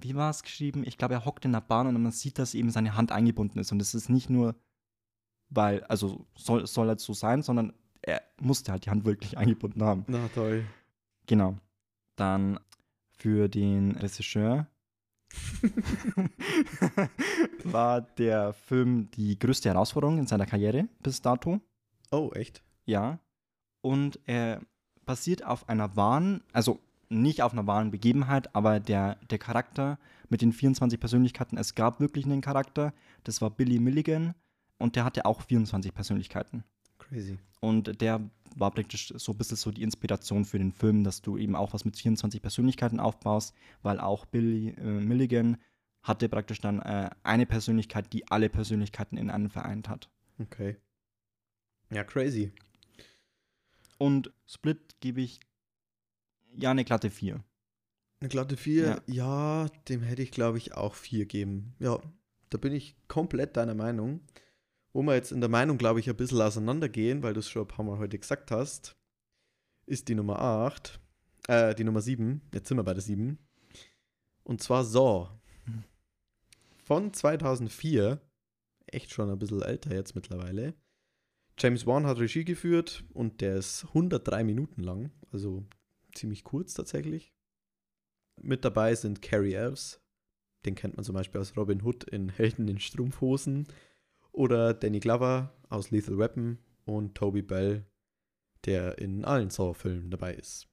wie 0.00 0.14
war 0.14 0.30
es 0.30 0.42
geschrieben? 0.42 0.84
Ich 0.86 0.98
glaube, 0.98 1.14
er 1.14 1.24
hockt 1.24 1.44
in 1.44 1.52
der 1.52 1.60
Bahn 1.60 1.86
und 1.86 2.02
man 2.02 2.12
sieht, 2.12 2.38
dass 2.38 2.54
eben 2.54 2.70
seine 2.70 2.96
Hand 2.96 3.12
eingebunden 3.12 3.58
ist 3.58 3.72
und 3.72 3.80
es 3.80 3.94
ist 3.94 4.08
nicht 4.08 4.30
nur, 4.30 4.54
weil, 5.48 5.82
also 5.84 6.26
soll, 6.36 6.66
soll 6.66 6.88
halt 6.88 7.00
so 7.00 7.12
sein, 7.12 7.42
sondern 7.42 7.72
er 8.02 8.22
musste 8.40 8.72
halt 8.72 8.86
die 8.86 8.90
Hand 8.90 9.04
wirklich 9.04 9.38
eingebunden 9.38 9.82
haben. 9.82 10.04
Na 10.08 10.28
toll. 10.34 10.64
Genau. 11.26 11.58
Dann 12.16 12.60
für 13.16 13.48
den 13.48 13.92
Regisseur 13.92 14.68
war 17.64 18.02
der 18.02 18.52
Film 18.52 19.10
die 19.12 19.38
größte 19.38 19.68
Herausforderung 19.68 20.18
in 20.18 20.26
seiner 20.26 20.46
Karriere 20.46 20.88
bis 21.02 21.22
dato. 21.22 21.60
oh, 22.10 22.30
echt? 22.34 22.62
Ja. 22.84 23.18
Und 23.80 24.20
er 24.26 24.60
basiert 25.04 25.44
auf 25.44 25.68
einer 25.68 25.96
wahren, 25.96 26.42
also 26.52 26.80
nicht 27.22 27.42
auf 27.42 27.52
einer 27.52 27.66
wahren 27.66 27.90
Begebenheit, 27.90 28.54
aber 28.54 28.80
der, 28.80 29.16
der 29.30 29.38
Charakter 29.38 29.98
mit 30.28 30.42
den 30.42 30.52
24 30.52 30.98
Persönlichkeiten, 30.98 31.56
es 31.56 31.74
gab 31.74 32.00
wirklich 32.00 32.24
einen 32.24 32.40
Charakter, 32.40 32.92
das 33.24 33.40
war 33.40 33.50
Billy 33.50 33.78
Milligan 33.78 34.34
und 34.78 34.96
der 34.96 35.04
hatte 35.04 35.24
auch 35.24 35.42
24 35.42 35.94
Persönlichkeiten. 35.94 36.64
Crazy. 36.98 37.38
Und 37.60 38.00
der 38.00 38.20
war 38.56 38.70
praktisch 38.70 39.12
so 39.16 39.32
ein 39.32 39.38
bisschen 39.38 39.56
so 39.56 39.70
die 39.70 39.82
Inspiration 39.82 40.44
für 40.44 40.58
den 40.58 40.72
Film, 40.72 41.04
dass 41.04 41.22
du 41.22 41.36
eben 41.38 41.56
auch 41.56 41.72
was 41.72 41.84
mit 41.84 41.96
24 41.96 42.40
Persönlichkeiten 42.40 43.00
aufbaust, 43.00 43.54
weil 43.82 44.00
auch 44.00 44.26
Billy 44.26 44.70
äh, 44.70 44.82
Milligan 44.82 45.56
hatte 46.02 46.28
praktisch 46.28 46.60
dann 46.60 46.80
äh, 46.80 47.10
eine 47.22 47.46
Persönlichkeit, 47.46 48.12
die 48.12 48.30
alle 48.30 48.48
Persönlichkeiten 48.48 49.16
in 49.16 49.30
einem 49.30 49.50
vereint 49.50 49.88
hat. 49.88 50.10
Okay. 50.38 50.76
Ja, 51.90 52.04
crazy. 52.04 52.52
Und 53.98 54.32
Split 54.46 55.00
gebe 55.00 55.22
ich 55.22 55.40
ja 56.56 56.70
eine 56.70 56.84
glatte 56.84 57.10
4. 57.10 57.42
Eine 58.20 58.28
glatte 58.28 58.56
4, 58.56 59.02
Ja. 59.06 59.64
ja. 59.64 59.68
dem 59.88 60.02
hätte 60.02 60.22
ich, 60.22 60.30
glaube 60.30 60.58
ich, 60.58 60.74
auch 60.74 60.94
4 60.94 61.26
geben. 61.26 61.74
Ja, 61.78 62.00
da 62.50 62.58
bin 62.58 62.72
ich 62.72 62.96
komplett 63.08 63.56
deiner 63.56 63.74
Meinung. 63.74 64.20
Wo 64.92 65.02
wir 65.02 65.14
jetzt 65.14 65.32
in 65.32 65.40
der 65.40 65.50
Meinung, 65.50 65.76
glaube 65.76 65.98
ich, 66.00 66.08
ein 66.08 66.16
bisschen 66.16 66.40
auseinandergehen, 66.40 67.22
weil 67.22 67.34
du 67.34 67.40
es 67.40 67.48
schon 67.50 67.62
ein 67.62 67.68
paar 67.68 67.84
Mal 67.84 67.98
heute 67.98 68.18
gesagt 68.18 68.50
hast, 68.52 68.96
ist 69.86 70.08
die 70.08 70.14
Nummer 70.14 70.38
8, 70.40 71.00
äh, 71.48 71.74
die 71.74 71.82
Nummer 71.84 72.00
7, 72.00 72.40
jetzt 72.54 72.68
sind 72.68 72.76
wir 72.76 72.84
bei 72.84 72.94
der 72.94 73.02
7. 73.02 73.38
Und 74.44 74.62
zwar 74.62 74.84
Saw. 74.84 75.30
Mhm. 75.66 75.82
Von 76.84 77.12
2004, 77.12 78.20
echt 78.86 79.10
schon 79.10 79.30
ein 79.30 79.38
bisschen 79.38 79.62
älter 79.62 79.92
jetzt 79.92 80.14
mittlerweile. 80.14 80.74
James 81.58 81.86
Wan 81.86 82.06
hat 82.06 82.18
Regie 82.18 82.44
geführt 82.44 83.04
und 83.12 83.40
der 83.40 83.56
ist 83.56 83.84
103 83.86 84.44
Minuten 84.44 84.82
lang, 84.82 85.10
also 85.32 85.64
ziemlich 86.14 86.44
kurz 86.44 86.74
tatsächlich. 86.74 87.32
Mit 88.40 88.64
dabei 88.64 88.94
sind 88.94 89.22
Carrie 89.22 89.54
Elves, 89.54 90.00
den 90.64 90.74
kennt 90.74 90.96
man 90.96 91.04
zum 91.04 91.14
Beispiel 91.14 91.40
aus 91.40 91.56
Robin 91.56 91.82
Hood 91.82 92.04
in 92.04 92.28
Helden 92.30 92.68
in 92.68 92.80
Strumpfhosen. 92.80 93.68
Oder 94.32 94.74
Danny 94.74 94.98
Glover 94.98 95.54
aus 95.68 95.90
Lethal 95.90 96.18
Weapon 96.18 96.58
und 96.86 97.14
Toby 97.14 97.42
Bell, 97.42 97.86
der 98.64 98.98
in 98.98 99.24
allen 99.24 99.50
Saw-Filmen 99.50 100.10
dabei 100.10 100.34
ist. 100.34 100.66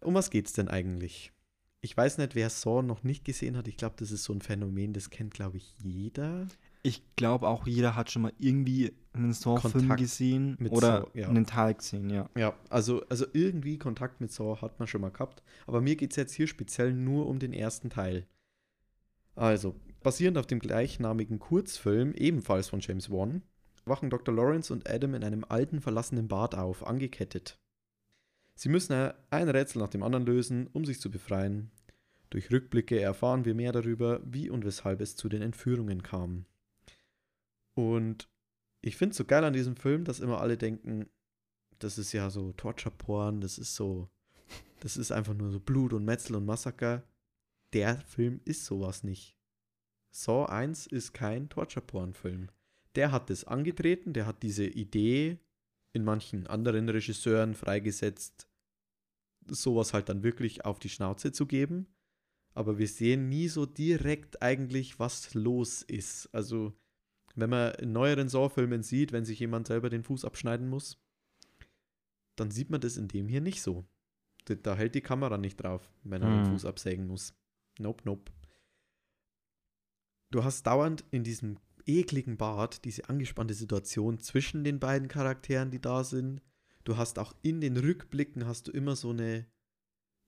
Um 0.00 0.14
was 0.14 0.30
geht's 0.30 0.52
denn 0.52 0.68
eigentlich? 0.68 1.32
Ich 1.80 1.96
weiß 1.96 2.18
nicht, 2.18 2.34
wer 2.34 2.50
Saw 2.50 2.82
noch 2.82 3.02
nicht 3.02 3.24
gesehen 3.24 3.56
hat. 3.56 3.66
Ich 3.66 3.76
glaube, 3.76 3.96
das 3.98 4.10
ist 4.10 4.24
so 4.24 4.32
ein 4.32 4.42
Phänomen, 4.42 4.92
das 4.92 5.10
kennt, 5.10 5.34
glaube 5.34 5.56
ich, 5.56 5.74
jeder. 5.78 6.46
Ich 6.86 7.02
glaube 7.16 7.48
auch, 7.48 7.66
jeder 7.66 7.96
hat 7.96 8.10
schon 8.10 8.22
mal 8.22 8.32
irgendwie 8.38 8.92
einen 9.14 9.32
Saw-Film 9.32 9.96
gesehen 9.96 10.56
mit 10.60 10.70
oder 10.70 11.00
Saw, 11.00 11.18
ja. 11.18 11.28
einen 11.28 11.46
Teil 11.46 11.74
gesehen, 11.74 12.10
ja. 12.10 12.28
Ja, 12.36 12.54
also, 12.68 13.02
also 13.08 13.24
irgendwie 13.32 13.78
Kontakt 13.78 14.20
mit 14.20 14.30
Saw 14.30 14.60
hat 14.60 14.78
man 14.78 14.86
schon 14.86 15.00
mal 15.00 15.10
gehabt. 15.10 15.42
Aber 15.66 15.80
mir 15.80 15.96
geht 15.96 16.10
es 16.10 16.16
jetzt 16.16 16.34
hier 16.34 16.46
speziell 16.46 16.92
nur 16.92 17.26
um 17.26 17.38
den 17.38 17.54
ersten 17.54 17.88
Teil. 17.88 18.26
Also, 19.34 19.74
basierend 20.02 20.36
auf 20.36 20.46
dem 20.46 20.58
gleichnamigen 20.58 21.38
Kurzfilm, 21.38 22.12
ebenfalls 22.12 22.68
von 22.68 22.80
James 22.80 23.10
Wan, 23.10 23.42
wachen 23.86 24.10
Dr. 24.10 24.34
Lawrence 24.34 24.70
und 24.70 24.88
Adam 24.88 25.14
in 25.14 25.24
einem 25.24 25.44
alten, 25.48 25.80
verlassenen 25.80 26.28
Bad 26.28 26.54
auf, 26.54 26.86
angekettet. 26.86 27.58
Sie 28.56 28.68
müssen 28.68 29.12
ein 29.30 29.48
Rätsel 29.48 29.80
nach 29.80 29.88
dem 29.88 30.02
anderen 30.02 30.26
lösen, 30.26 30.68
um 30.72 30.84
sich 30.84 31.00
zu 31.00 31.10
befreien. 31.10 31.70
Durch 32.30 32.50
Rückblicke 32.50 33.00
erfahren 33.00 33.44
wir 33.44 33.54
mehr 33.54 33.72
darüber, 33.72 34.20
wie 34.24 34.50
und 34.50 34.64
weshalb 34.64 35.00
es 35.00 35.16
zu 35.16 35.28
den 35.28 35.42
Entführungen 35.42 36.02
kam. 36.02 36.46
Und 37.74 38.28
ich 38.80 38.96
finde 38.96 39.12
es 39.12 39.16
so 39.16 39.24
geil 39.24 39.44
an 39.44 39.52
diesem 39.52 39.76
Film, 39.76 40.04
dass 40.04 40.20
immer 40.20 40.40
alle 40.40 40.56
denken, 40.56 41.08
das 41.78 41.98
ist 41.98 42.12
ja 42.12 42.30
so 42.30 42.52
Torture-Porn, 42.52 43.40
das 43.40 43.58
ist 43.58 43.74
so, 43.74 44.08
das 44.80 44.96
ist 44.96 45.10
einfach 45.10 45.34
nur 45.34 45.50
so 45.50 45.60
Blut 45.60 45.92
und 45.92 46.04
Metzel 46.04 46.36
und 46.36 46.46
Massaker. 46.46 47.02
Der 47.72 47.96
Film 48.00 48.40
ist 48.44 48.64
sowas 48.64 49.02
nicht. 49.02 49.36
Saw 50.10 50.46
1 50.46 50.86
ist 50.86 51.12
kein 51.12 51.48
Torture-Porn-Film. 51.48 52.50
Der 52.94 53.10
hat 53.10 53.30
das 53.30 53.44
angetreten, 53.44 54.12
der 54.12 54.26
hat 54.26 54.42
diese 54.42 54.66
Idee 54.66 55.38
in 55.92 56.04
manchen 56.04 56.46
anderen 56.46 56.88
Regisseuren 56.88 57.54
freigesetzt, 57.54 58.48
sowas 59.46 59.92
halt 59.92 60.08
dann 60.08 60.22
wirklich 60.22 60.64
auf 60.64 60.78
die 60.78 60.88
Schnauze 60.88 61.32
zu 61.32 61.46
geben. 61.46 61.86
Aber 62.54 62.78
wir 62.78 62.86
sehen 62.86 63.28
nie 63.28 63.48
so 63.48 63.66
direkt 63.66 64.42
eigentlich, 64.42 65.00
was 65.00 65.34
los 65.34 65.82
ist. 65.82 66.28
Also, 66.32 66.72
wenn 67.34 67.50
man 67.50 67.74
in 67.74 67.92
neueren 67.92 68.28
Saw-Filmen 68.28 68.82
sieht, 68.82 69.12
wenn 69.12 69.24
sich 69.24 69.38
jemand 69.38 69.66
selber 69.66 69.90
den 69.90 70.02
Fuß 70.02 70.24
abschneiden 70.24 70.68
muss, 70.68 70.98
dann 72.36 72.50
sieht 72.50 72.70
man 72.70 72.80
das 72.80 72.96
in 72.96 73.08
dem 73.08 73.28
hier 73.28 73.40
nicht 73.40 73.62
so. 73.62 73.84
Da, 74.46 74.54
da 74.54 74.74
hält 74.76 74.94
die 74.94 75.00
Kamera 75.00 75.38
nicht 75.38 75.56
drauf, 75.56 75.90
wenn 76.02 76.22
er 76.22 76.30
den 76.30 76.44
Hm. 76.46 76.52
Fuß 76.52 76.64
absägen 76.64 77.06
muss. 77.06 77.34
Nope, 77.78 78.02
nope. 78.04 78.32
Du 80.30 80.44
hast 80.44 80.66
dauernd 80.66 81.04
in 81.10 81.24
diesem 81.24 81.58
ekligen 81.86 82.36
Bad 82.36 82.84
diese 82.84 83.08
angespannte 83.08 83.54
Situation 83.54 84.18
zwischen 84.18 84.64
den 84.64 84.80
beiden 84.80 85.08
Charakteren, 85.08 85.70
die 85.70 85.80
da 85.80 86.02
sind. 86.04 86.42
Du 86.84 86.96
hast 86.96 87.18
auch 87.18 87.34
in 87.42 87.60
den 87.60 87.76
Rückblicken 87.76 88.46
hast 88.46 88.68
du 88.68 88.72
immer 88.72 88.96
so 88.96 89.10
eine. 89.10 89.46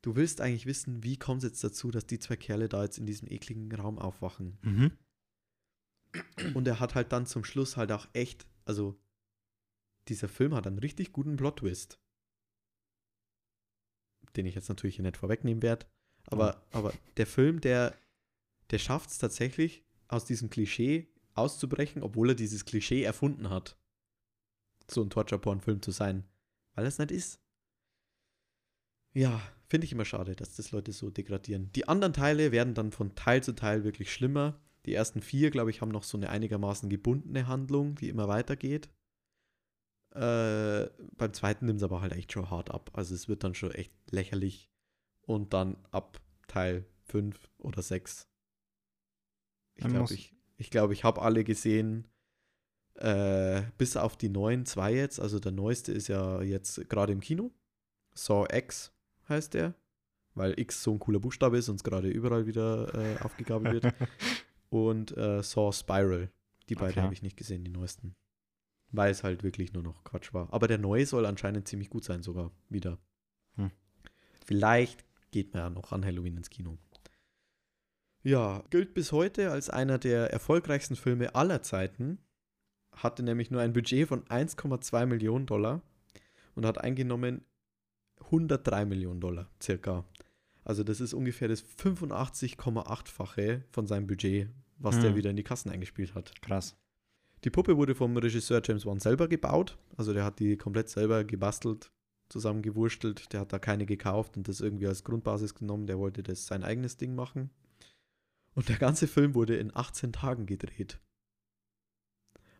Du 0.02 0.14
willst 0.14 0.40
eigentlich 0.40 0.66
wissen, 0.66 1.02
wie 1.02 1.16
kommt 1.16 1.42
es 1.42 1.50
jetzt 1.50 1.64
dazu, 1.64 1.90
dass 1.90 2.06
die 2.06 2.18
zwei 2.18 2.36
Kerle 2.36 2.68
da 2.68 2.84
jetzt 2.84 2.98
in 2.98 3.06
diesem 3.06 3.28
ekligen 3.28 3.72
Raum 3.74 3.98
aufwachen. 3.98 4.58
Mhm. 4.62 4.92
Und 6.54 6.66
er 6.68 6.80
hat 6.80 6.94
halt 6.94 7.12
dann 7.12 7.26
zum 7.26 7.44
Schluss 7.44 7.76
halt 7.76 7.92
auch 7.92 8.08
echt, 8.12 8.46
also 8.64 8.98
dieser 10.08 10.28
Film 10.28 10.54
hat 10.54 10.66
einen 10.66 10.78
richtig 10.78 11.12
guten 11.12 11.36
Plot-Twist. 11.36 11.98
Den 14.36 14.46
ich 14.46 14.54
jetzt 14.54 14.68
natürlich 14.68 14.96
hier 14.96 15.04
nicht 15.04 15.16
vorwegnehmen 15.16 15.62
werde. 15.62 15.86
Aber, 16.26 16.62
aber 16.72 16.92
der 17.16 17.26
Film, 17.26 17.60
der, 17.60 17.96
der 18.70 18.78
schafft 18.78 19.10
es 19.10 19.18
tatsächlich, 19.18 19.84
aus 20.08 20.24
diesem 20.24 20.50
Klischee 20.50 21.08
auszubrechen, 21.34 22.02
obwohl 22.02 22.30
er 22.30 22.34
dieses 22.34 22.64
Klischee 22.64 23.02
erfunden 23.02 23.50
hat. 23.50 23.78
So 24.88 25.02
ein 25.02 25.10
Torture-Porn-Film 25.10 25.82
zu 25.82 25.90
sein. 25.90 26.24
Weil 26.74 26.86
es 26.86 26.98
nicht 26.98 27.10
ist. 27.10 27.40
Ja, 29.14 29.40
finde 29.68 29.86
ich 29.86 29.92
immer 29.92 30.04
schade, 30.04 30.36
dass 30.36 30.54
das 30.54 30.72
Leute 30.72 30.92
so 30.92 31.10
degradieren. 31.10 31.72
Die 31.72 31.88
anderen 31.88 32.12
Teile 32.12 32.52
werden 32.52 32.74
dann 32.74 32.92
von 32.92 33.14
Teil 33.14 33.42
zu 33.42 33.54
Teil 33.54 33.82
wirklich 33.82 34.12
schlimmer. 34.12 34.60
Die 34.86 34.94
ersten 34.94 35.20
vier, 35.20 35.50
glaube 35.50 35.70
ich, 35.70 35.80
haben 35.80 35.90
noch 35.90 36.04
so 36.04 36.16
eine 36.16 36.30
einigermaßen 36.30 36.88
gebundene 36.88 37.48
Handlung, 37.48 37.96
die 37.96 38.08
immer 38.08 38.28
weitergeht. 38.28 38.88
Äh, 40.14 40.88
beim 41.16 41.32
zweiten 41.34 41.66
nimmt 41.66 41.78
es 41.78 41.82
aber 41.82 42.00
halt 42.00 42.12
echt 42.12 42.32
schon 42.32 42.50
hart 42.50 42.70
ab. 42.70 42.90
Also 42.94 43.14
es 43.14 43.28
wird 43.28 43.44
dann 43.44 43.54
schon 43.54 43.72
echt 43.72 43.92
lächerlich. 44.10 44.70
Und 45.22 45.52
dann 45.52 45.76
ab 45.90 46.20
Teil 46.46 46.86
5 47.06 47.50
oder 47.58 47.82
6. 47.82 48.28
Ich 49.74 49.84
glaube, 49.84 50.14
ich, 50.14 50.34
ich, 50.56 50.70
glaub, 50.70 50.90
ich 50.92 51.04
habe 51.04 51.20
alle 51.20 51.44
gesehen. 51.44 52.08
Äh, 52.94 53.62
bis 53.76 53.96
auf 53.96 54.16
die 54.16 54.30
neuen 54.30 54.64
zwei 54.64 54.94
jetzt. 54.94 55.20
Also 55.20 55.38
der 55.38 55.52
neueste 55.52 55.92
ist 55.92 56.08
ja 56.08 56.40
jetzt 56.40 56.88
gerade 56.88 57.12
im 57.12 57.20
Kino. 57.20 57.52
Saw 58.14 58.46
X 58.50 58.92
heißt 59.28 59.52
der. 59.52 59.74
Weil 60.34 60.58
X 60.58 60.82
so 60.82 60.92
ein 60.92 60.98
cooler 60.98 61.18
Buchstabe 61.18 61.58
ist 61.58 61.68
und 61.68 61.76
es 61.76 61.84
gerade 61.84 62.08
überall 62.08 62.46
wieder 62.46 62.94
äh, 62.94 63.18
aufgegabelt 63.22 63.82
wird. 63.82 63.94
Und 64.68 65.16
äh, 65.16 65.42
Saw 65.42 65.72
Spiral. 65.72 66.30
Die 66.68 66.74
beiden 66.74 66.92
Okay. 66.92 67.00
habe 67.02 67.14
ich 67.14 67.22
nicht 67.22 67.36
gesehen, 67.36 67.64
die 67.64 67.70
neuesten. 67.70 68.14
Weil 68.90 69.10
es 69.10 69.22
halt 69.22 69.42
wirklich 69.42 69.72
nur 69.72 69.82
noch 69.82 70.04
Quatsch 70.04 70.32
war. 70.32 70.52
Aber 70.52 70.68
der 70.68 70.78
neue 70.78 71.06
soll 71.06 71.26
anscheinend 71.26 71.68
ziemlich 71.68 71.90
gut 71.90 72.04
sein, 72.04 72.22
sogar 72.22 72.50
wieder. 72.68 72.98
Hm. 73.56 73.70
Vielleicht 74.44 75.04
geht 75.30 75.52
man 75.54 75.62
ja 75.62 75.70
noch 75.70 75.92
an 75.92 76.04
Halloween 76.04 76.36
ins 76.36 76.50
Kino. 76.50 76.78
Ja, 78.22 78.64
gilt 78.70 78.94
bis 78.94 79.12
heute 79.12 79.52
als 79.52 79.70
einer 79.70 79.98
der 79.98 80.32
erfolgreichsten 80.32 80.96
Filme 80.96 81.34
aller 81.34 81.62
Zeiten. 81.62 82.18
Hatte 82.92 83.22
nämlich 83.22 83.50
nur 83.50 83.60
ein 83.60 83.72
Budget 83.72 84.08
von 84.08 84.24
1,2 84.24 85.06
Millionen 85.06 85.46
Dollar 85.46 85.82
und 86.54 86.66
hat 86.66 86.78
eingenommen 86.78 87.44
103 88.22 88.84
Millionen 88.86 89.20
Dollar 89.20 89.48
circa. 89.62 90.04
Also 90.66 90.82
das 90.82 91.00
ist 91.00 91.14
ungefähr 91.14 91.46
das 91.48 91.64
85,8-fache 91.64 93.62
von 93.70 93.86
seinem 93.86 94.06
Budget, 94.06 94.48
was 94.78 94.98
der 95.00 95.10
Hm. 95.10 95.16
wieder 95.16 95.30
in 95.30 95.36
die 95.36 95.44
Kassen 95.44 95.70
eingespielt 95.70 96.14
hat. 96.14 96.32
Krass. 96.42 96.76
Die 97.44 97.50
Puppe 97.50 97.76
wurde 97.76 97.94
vom 97.94 98.16
Regisseur 98.16 98.60
James 98.64 98.84
Wan 98.84 98.98
selber 98.98 99.28
gebaut. 99.28 99.78
Also 99.96 100.12
der 100.12 100.24
hat 100.24 100.40
die 100.40 100.56
komplett 100.56 100.88
selber 100.88 101.22
gebastelt, 101.22 101.92
zusammengewurstelt. 102.30 103.32
Der 103.32 103.40
hat 103.40 103.52
da 103.52 103.58
keine 103.60 103.86
gekauft 103.86 104.36
und 104.36 104.48
das 104.48 104.60
irgendwie 104.60 104.88
als 104.88 105.04
Grundbasis 105.04 105.54
genommen. 105.54 105.86
Der 105.86 105.98
wollte 105.98 106.22
das 106.24 106.46
sein 106.46 106.64
eigenes 106.64 106.96
Ding 106.96 107.14
machen. 107.14 107.50
Und 108.54 108.68
der 108.68 108.76
ganze 108.78 109.06
Film 109.06 109.34
wurde 109.34 109.56
in 109.56 109.70
18 109.76 110.12
Tagen 110.12 110.46
gedreht. 110.46 110.98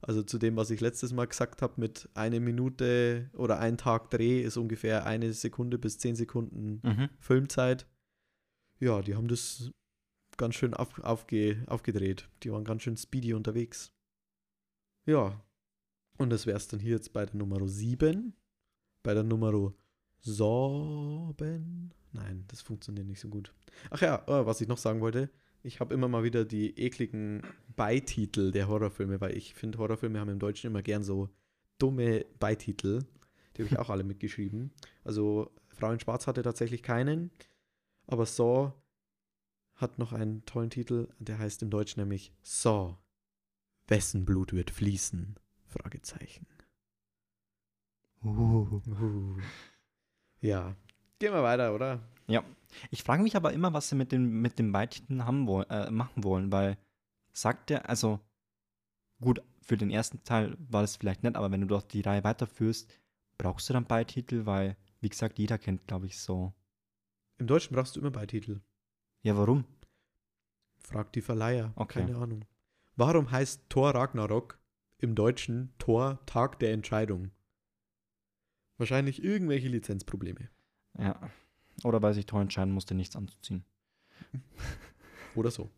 Also 0.03 0.23
zu 0.23 0.39
dem, 0.39 0.55
was 0.57 0.71
ich 0.71 0.81
letztes 0.81 1.13
Mal 1.13 1.25
gesagt 1.27 1.63
habe, 1.63 1.81
mit 1.81 2.09
eine 2.15 2.39
Minute 2.39 3.31
oder 3.33 3.59
ein 3.59 3.79
Tag 3.79 4.11
Dreh 4.11 4.43
ist 4.43 4.57
ungefähr 4.59 5.07
eine 5.07 5.33
Sekunde 5.33 5.79
bis 5.79 5.99
10 5.99 6.15
Sekunden 6.15 6.81
Mhm. 6.85 7.09
Filmzeit. 7.19 7.87
Ja, 8.79 9.01
die 9.03 9.15
haben 9.15 9.29
das 9.29 9.71
ganz 10.37 10.55
schön 10.55 10.75
auf, 10.75 10.99
aufge, 11.03 11.65
aufgedreht. 11.67 12.29
Die 12.43 12.53
waren 12.53 12.65
ganz 12.65 12.83
schön 12.83 12.97
speedy 12.97 13.35
unterwegs. 13.35 13.93
Ja. 15.07 15.43
Und 16.19 16.31
das 16.31 16.47
wäre 16.47 16.57
es 16.57 16.69
dann 16.69 16.81
hier 16.81 16.93
jetzt 16.93 17.13
bei 17.13 17.27
der 17.27 17.37
Nummer 17.37 17.67
7. 17.67 18.35
Bei 19.03 19.15
der 19.15 19.23
Nummer 19.23 19.73
Sorben. 20.21 21.93
Nein, 22.13 22.45
das 22.49 22.63
funktioniert 22.63 23.07
nicht 23.07 23.21
so 23.21 23.29
gut. 23.29 23.55
Ach 23.91 24.01
ja, 24.01 24.25
äh, 24.27 24.47
was 24.47 24.61
ich 24.61 24.69
noch 24.69 24.79
sagen 24.79 25.01
wollte. 25.01 25.31
Ich 25.63 25.81
habe 25.81 25.95
immer 25.95 26.09
mal 26.09 26.23
wieder 26.23 26.45
die 26.45 26.79
ekligen 26.79 27.43
Beititel 27.75 28.53
der 28.53 28.69
Horrorfilme, 28.69 29.21
weil 29.21 29.37
ich 29.37 29.55
finde, 29.55 29.79
Horrorfilme 29.79 30.21
haben 30.21 30.31
im 30.31 30.39
Deutschen 30.39 30.69
immer 30.69 30.83
gern 30.83 31.03
so 31.03 31.29
dumme 31.79 32.25
Beititel. 32.39 33.05
Die 33.57 33.63
habe 33.63 33.73
ich 33.73 33.79
auch 33.79 33.91
alle 33.91 34.05
mitgeschrieben. 34.05 34.71
Also 35.05 35.51
Frau 35.69 35.93
in 35.93 36.01
Schwarz 36.01 36.27
hatte 36.27 36.43
tatsächlich 36.43 36.83
keinen. 36.83 37.31
Aber 38.07 38.27
Saw 38.27 38.73
hat 39.75 39.99
noch 39.99 40.13
einen 40.13 40.45
tollen 40.45 40.71
Titel, 40.71 41.09
der 41.19 41.39
heißt 41.39 41.63
im 41.63 41.71
Deutschen 41.71 42.01
nämlich 42.01 42.33
Saw. 42.43 42.97
Wessen 43.89 44.25
Blut 44.25 44.53
wird 44.53 44.71
fließen? 44.71 45.39
Fragezeichen. 45.67 46.47
Uh. 48.25 48.81
Uh. 48.87 49.37
Ja. 50.41 50.75
Gehen 51.19 51.33
wir 51.33 51.43
weiter, 51.43 51.75
oder? 51.75 52.01
Ja. 52.27 52.45
Ich 52.91 53.03
frage 53.03 53.23
mich 53.23 53.37
aber 53.37 53.53
immer, 53.53 53.73
was 53.73 53.89
sie 53.89 53.95
mit 53.95 54.13
den, 54.13 54.41
mit 54.41 54.59
haben 54.59 55.47
woll, 55.47 55.67
äh, 55.71 55.91
machen 55.91 56.25
wollen, 56.25 56.51
weil 56.51 56.77
sagt 57.33 57.71
der, 57.71 57.89
also 57.89 58.21
gut, 59.21 59.43
für 59.63 59.77
den 59.77 59.91
ersten 59.91 60.23
Teil 60.25 60.57
war 60.59 60.83
das 60.83 60.97
vielleicht 60.97 61.23
nett, 61.23 61.37
aber 61.37 61.51
wenn 61.51 61.61
du 61.61 61.67
doch 61.67 61.83
die 61.83 62.01
Reihe 62.01 62.25
weiterführst, 62.25 62.91
brauchst 63.39 63.69
du 63.69 63.73
dann 63.73 63.87
Beititel, 63.87 64.47
weil, 64.47 64.77
wie 65.01 65.09
gesagt, 65.09 65.39
jeder 65.39 65.59
kennt, 65.59 65.87
glaube 65.87 66.07
ich, 66.07 66.19
so. 66.19 66.53
Im 67.39 67.47
Deutschen 67.47 67.75
brauchst 67.75 67.97
du 67.97 68.01
immer 68.01 68.11
Beititel. 68.11 68.61
Ja, 69.23 69.37
warum? 69.37 69.65
Fragt 70.79 71.17
die 71.17 71.21
Verleiher. 71.21 71.73
Okay. 71.77 72.01
Keine 72.01 72.17
Ahnung. 72.17 72.45
Warum 72.97 73.31
heißt 73.31 73.65
Thor 73.69 73.95
Ragnarok 73.95 74.59
im 74.99 75.15
Deutschen 75.15 75.73
Thor 75.79 76.19
Tag 76.27 76.59
der 76.61 76.73
Entscheidung? 76.73 77.31
Wahrscheinlich 78.79 79.23
irgendwelche 79.23 79.69
Lizenzprobleme. 79.69 80.49
Ja. 80.99 81.31
Oder 81.85 82.01
weil 82.03 82.15
sich 82.15 82.27
Tor 82.27 82.41
entscheiden 82.41 82.73
musste, 82.73 82.95
nichts 82.95 83.17
anzuziehen. 83.17 83.65
Oder 85.35 85.51
so. 85.51 85.71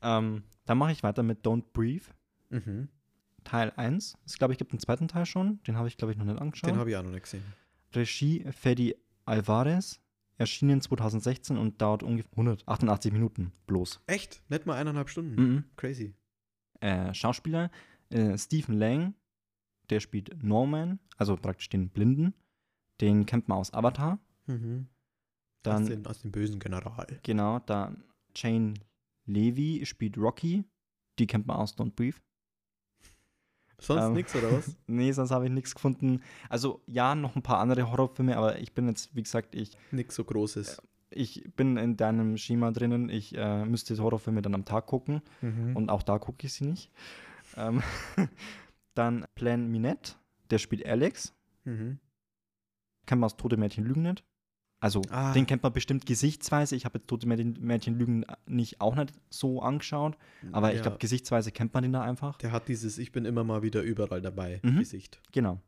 Ähm, 0.00 0.44
dann 0.64 0.78
mache 0.78 0.92
ich 0.92 1.02
weiter 1.02 1.22
mit 1.22 1.44
Don't 1.44 1.64
Breathe. 1.72 2.06
Mhm. 2.50 2.88
Teil 3.44 3.72
1. 3.76 4.16
Ich 4.26 4.38
glaube, 4.38 4.52
ich 4.52 4.58
gibt 4.58 4.72
einen 4.72 4.80
zweiten 4.80 5.08
Teil 5.08 5.26
schon. 5.26 5.60
Den 5.64 5.76
habe 5.76 5.88
ich, 5.88 5.96
glaube 5.96 6.12
ich, 6.12 6.18
noch 6.18 6.24
nicht 6.24 6.40
angeschaut. 6.40 6.70
Den 6.70 6.78
habe 6.78 6.90
ich 6.90 6.96
auch 6.96 7.02
noch 7.02 7.10
nicht 7.10 7.22
gesehen. 7.22 7.42
Regie 7.94 8.44
Fedi 8.52 8.94
Alvarez. 9.24 10.00
Erschienen 10.38 10.80
2016 10.80 11.58
und 11.58 11.82
dauert 11.82 12.02
ungefähr 12.02 12.32
188 12.32 13.12
Minuten 13.12 13.52
bloß. 13.66 14.00
Echt? 14.06 14.42
Nicht 14.48 14.66
mal 14.66 14.74
eineinhalb 14.74 15.08
Stunden. 15.08 15.34
Mhm. 15.34 15.64
Crazy. 15.76 16.14
Äh, 16.80 17.12
Schauspieler 17.12 17.70
äh, 18.10 18.38
Stephen 18.38 18.78
Lang, 18.78 19.14
der 19.90 20.00
spielt 20.00 20.42
Norman, 20.42 20.98
also 21.16 21.36
praktisch 21.36 21.68
den 21.68 21.90
Blinden. 21.90 22.34
Den 23.00 23.26
kennt 23.26 23.48
man 23.48 23.58
aus 23.58 23.72
Avatar. 23.72 24.18
Mhm. 24.46 24.86
Dann 25.62 25.82
aus, 25.82 25.88
den, 25.88 26.06
aus 26.06 26.20
dem 26.20 26.32
bösen 26.32 26.58
General. 26.58 27.06
Genau, 27.22 27.58
dann 27.60 28.04
Jane 28.34 28.74
Levy 29.26 29.84
spielt 29.86 30.16
Rocky. 30.16 30.64
Die 31.18 31.26
kennt 31.26 31.46
man 31.46 31.56
aus 31.56 31.76
Don't 31.76 31.94
Breathe. 31.94 32.18
Sonst 33.80 34.04
Ähm, 34.06 34.12
nichts 34.14 34.34
oder 34.34 34.50
was? 34.52 34.76
Nee, 34.86 35.12
sonst 35.12 35.30
habe 35.30 35.46
ich 35.46 35.52
nichts 35.52 35.74
gefunden. 35.74 36.20
Also 36.48 36.82
ja, 36.86 37.14
noch 37.14 37.36
ein 37.36 37.42
paar 37.42 37.58
andere 37.60 37.90
Horrorfilme, 37.90 38.36
aber 38.36 38.58
ich 38.58 38.72
bin 38.74 38.88
jetzt, 38.88 39.14
wie 39.14 39.22
gesagt, 39.22 39.54
ich, 39.54 39.76
Nix 39.92 40.14
so 40.16 40.24
Großes. 40.24 40.82
ich 41.10 41.48
bin 41.56 41.76
in 41.76 41.96
deinem 41.96 42.36
Schema 42.36 42.70
drinnen. 42.72 43.08
Ich 43.08 43.36
äh, 43.36 43.64
müsste 43.64 43.96
Horrorfilme 43.98 44.42
dann 44.42 44.54
am 44.54 44.64
Tag 44.64 44.86
gucken 44.86 45.22
Mhm. 45.42 45.76
und 45.76 45.90
auch 45.90 46.02
da 46.02 46.18
gucke 46.18 46.46
ich 46.46 46.52
sie 46.52 46.64
nicht. 46.66 46.90
Ähm, 47.56 47.82
dann 48.94 49.24
Plan 49.34 49.70
Minette, 49.70 50.14
der 50.50 50.58
spielt 50.58 50.84
Alex. 50.84 51.34
Mhm. 51.64 51.98
Kennt 53.06 53.20
man 53.20 53.26
aus 53.26 53.36
Tote 53.36 53.56
Mädchen 53.56 53.84
Lügen 53.84 54.02
nicht. 54.02 54.24
Also, 54.80 55.02
Ah. 55.10 55.32
den 55.32 55.46
kennt 55.46 55.62
man 55.64 55.72
bestimmt 55.72 56.06
gesichtsweise. 56.06 56.76
Ich 56.76 56.84
habe 56.84 56.98
jetzt 56.98 57.08
Tote 57.08 57.26
Mädchen, 57.26 57.56
Mädchen 57.60 57.98
Lügen 57.98 58.24
nicht 58.46 58.80
auch 58.80 58.94
nicht 58.94 59.12
so 59.28 59.60
angeschaut. 59.60 60.16
Aber 60.52 60.70
ich 60.70 60.76
Ja, 60.76 60.82
glaube, 60.82 60.98
gesichtsweise 60.98 61.50
kennt 61.50 61.74
man 61.74 61.82
den 61.82 61.92
da 61.92 62.02
einfach. 62.02 62.38
Der 62.38 62.52
hat 62.52 62.68
dieses 62.68 62.96
Ich 62.98 63.10
bin 63.10 63.24
immer 63.24 63.42
mal 63.42 63.62
wieder 63.62 63.82
überall 63.82 64.20
dabei 64.22 64.60
Mhm. 64.62 64.78
Gesicht. 64.78 65.20
Genau. 65.32 65.60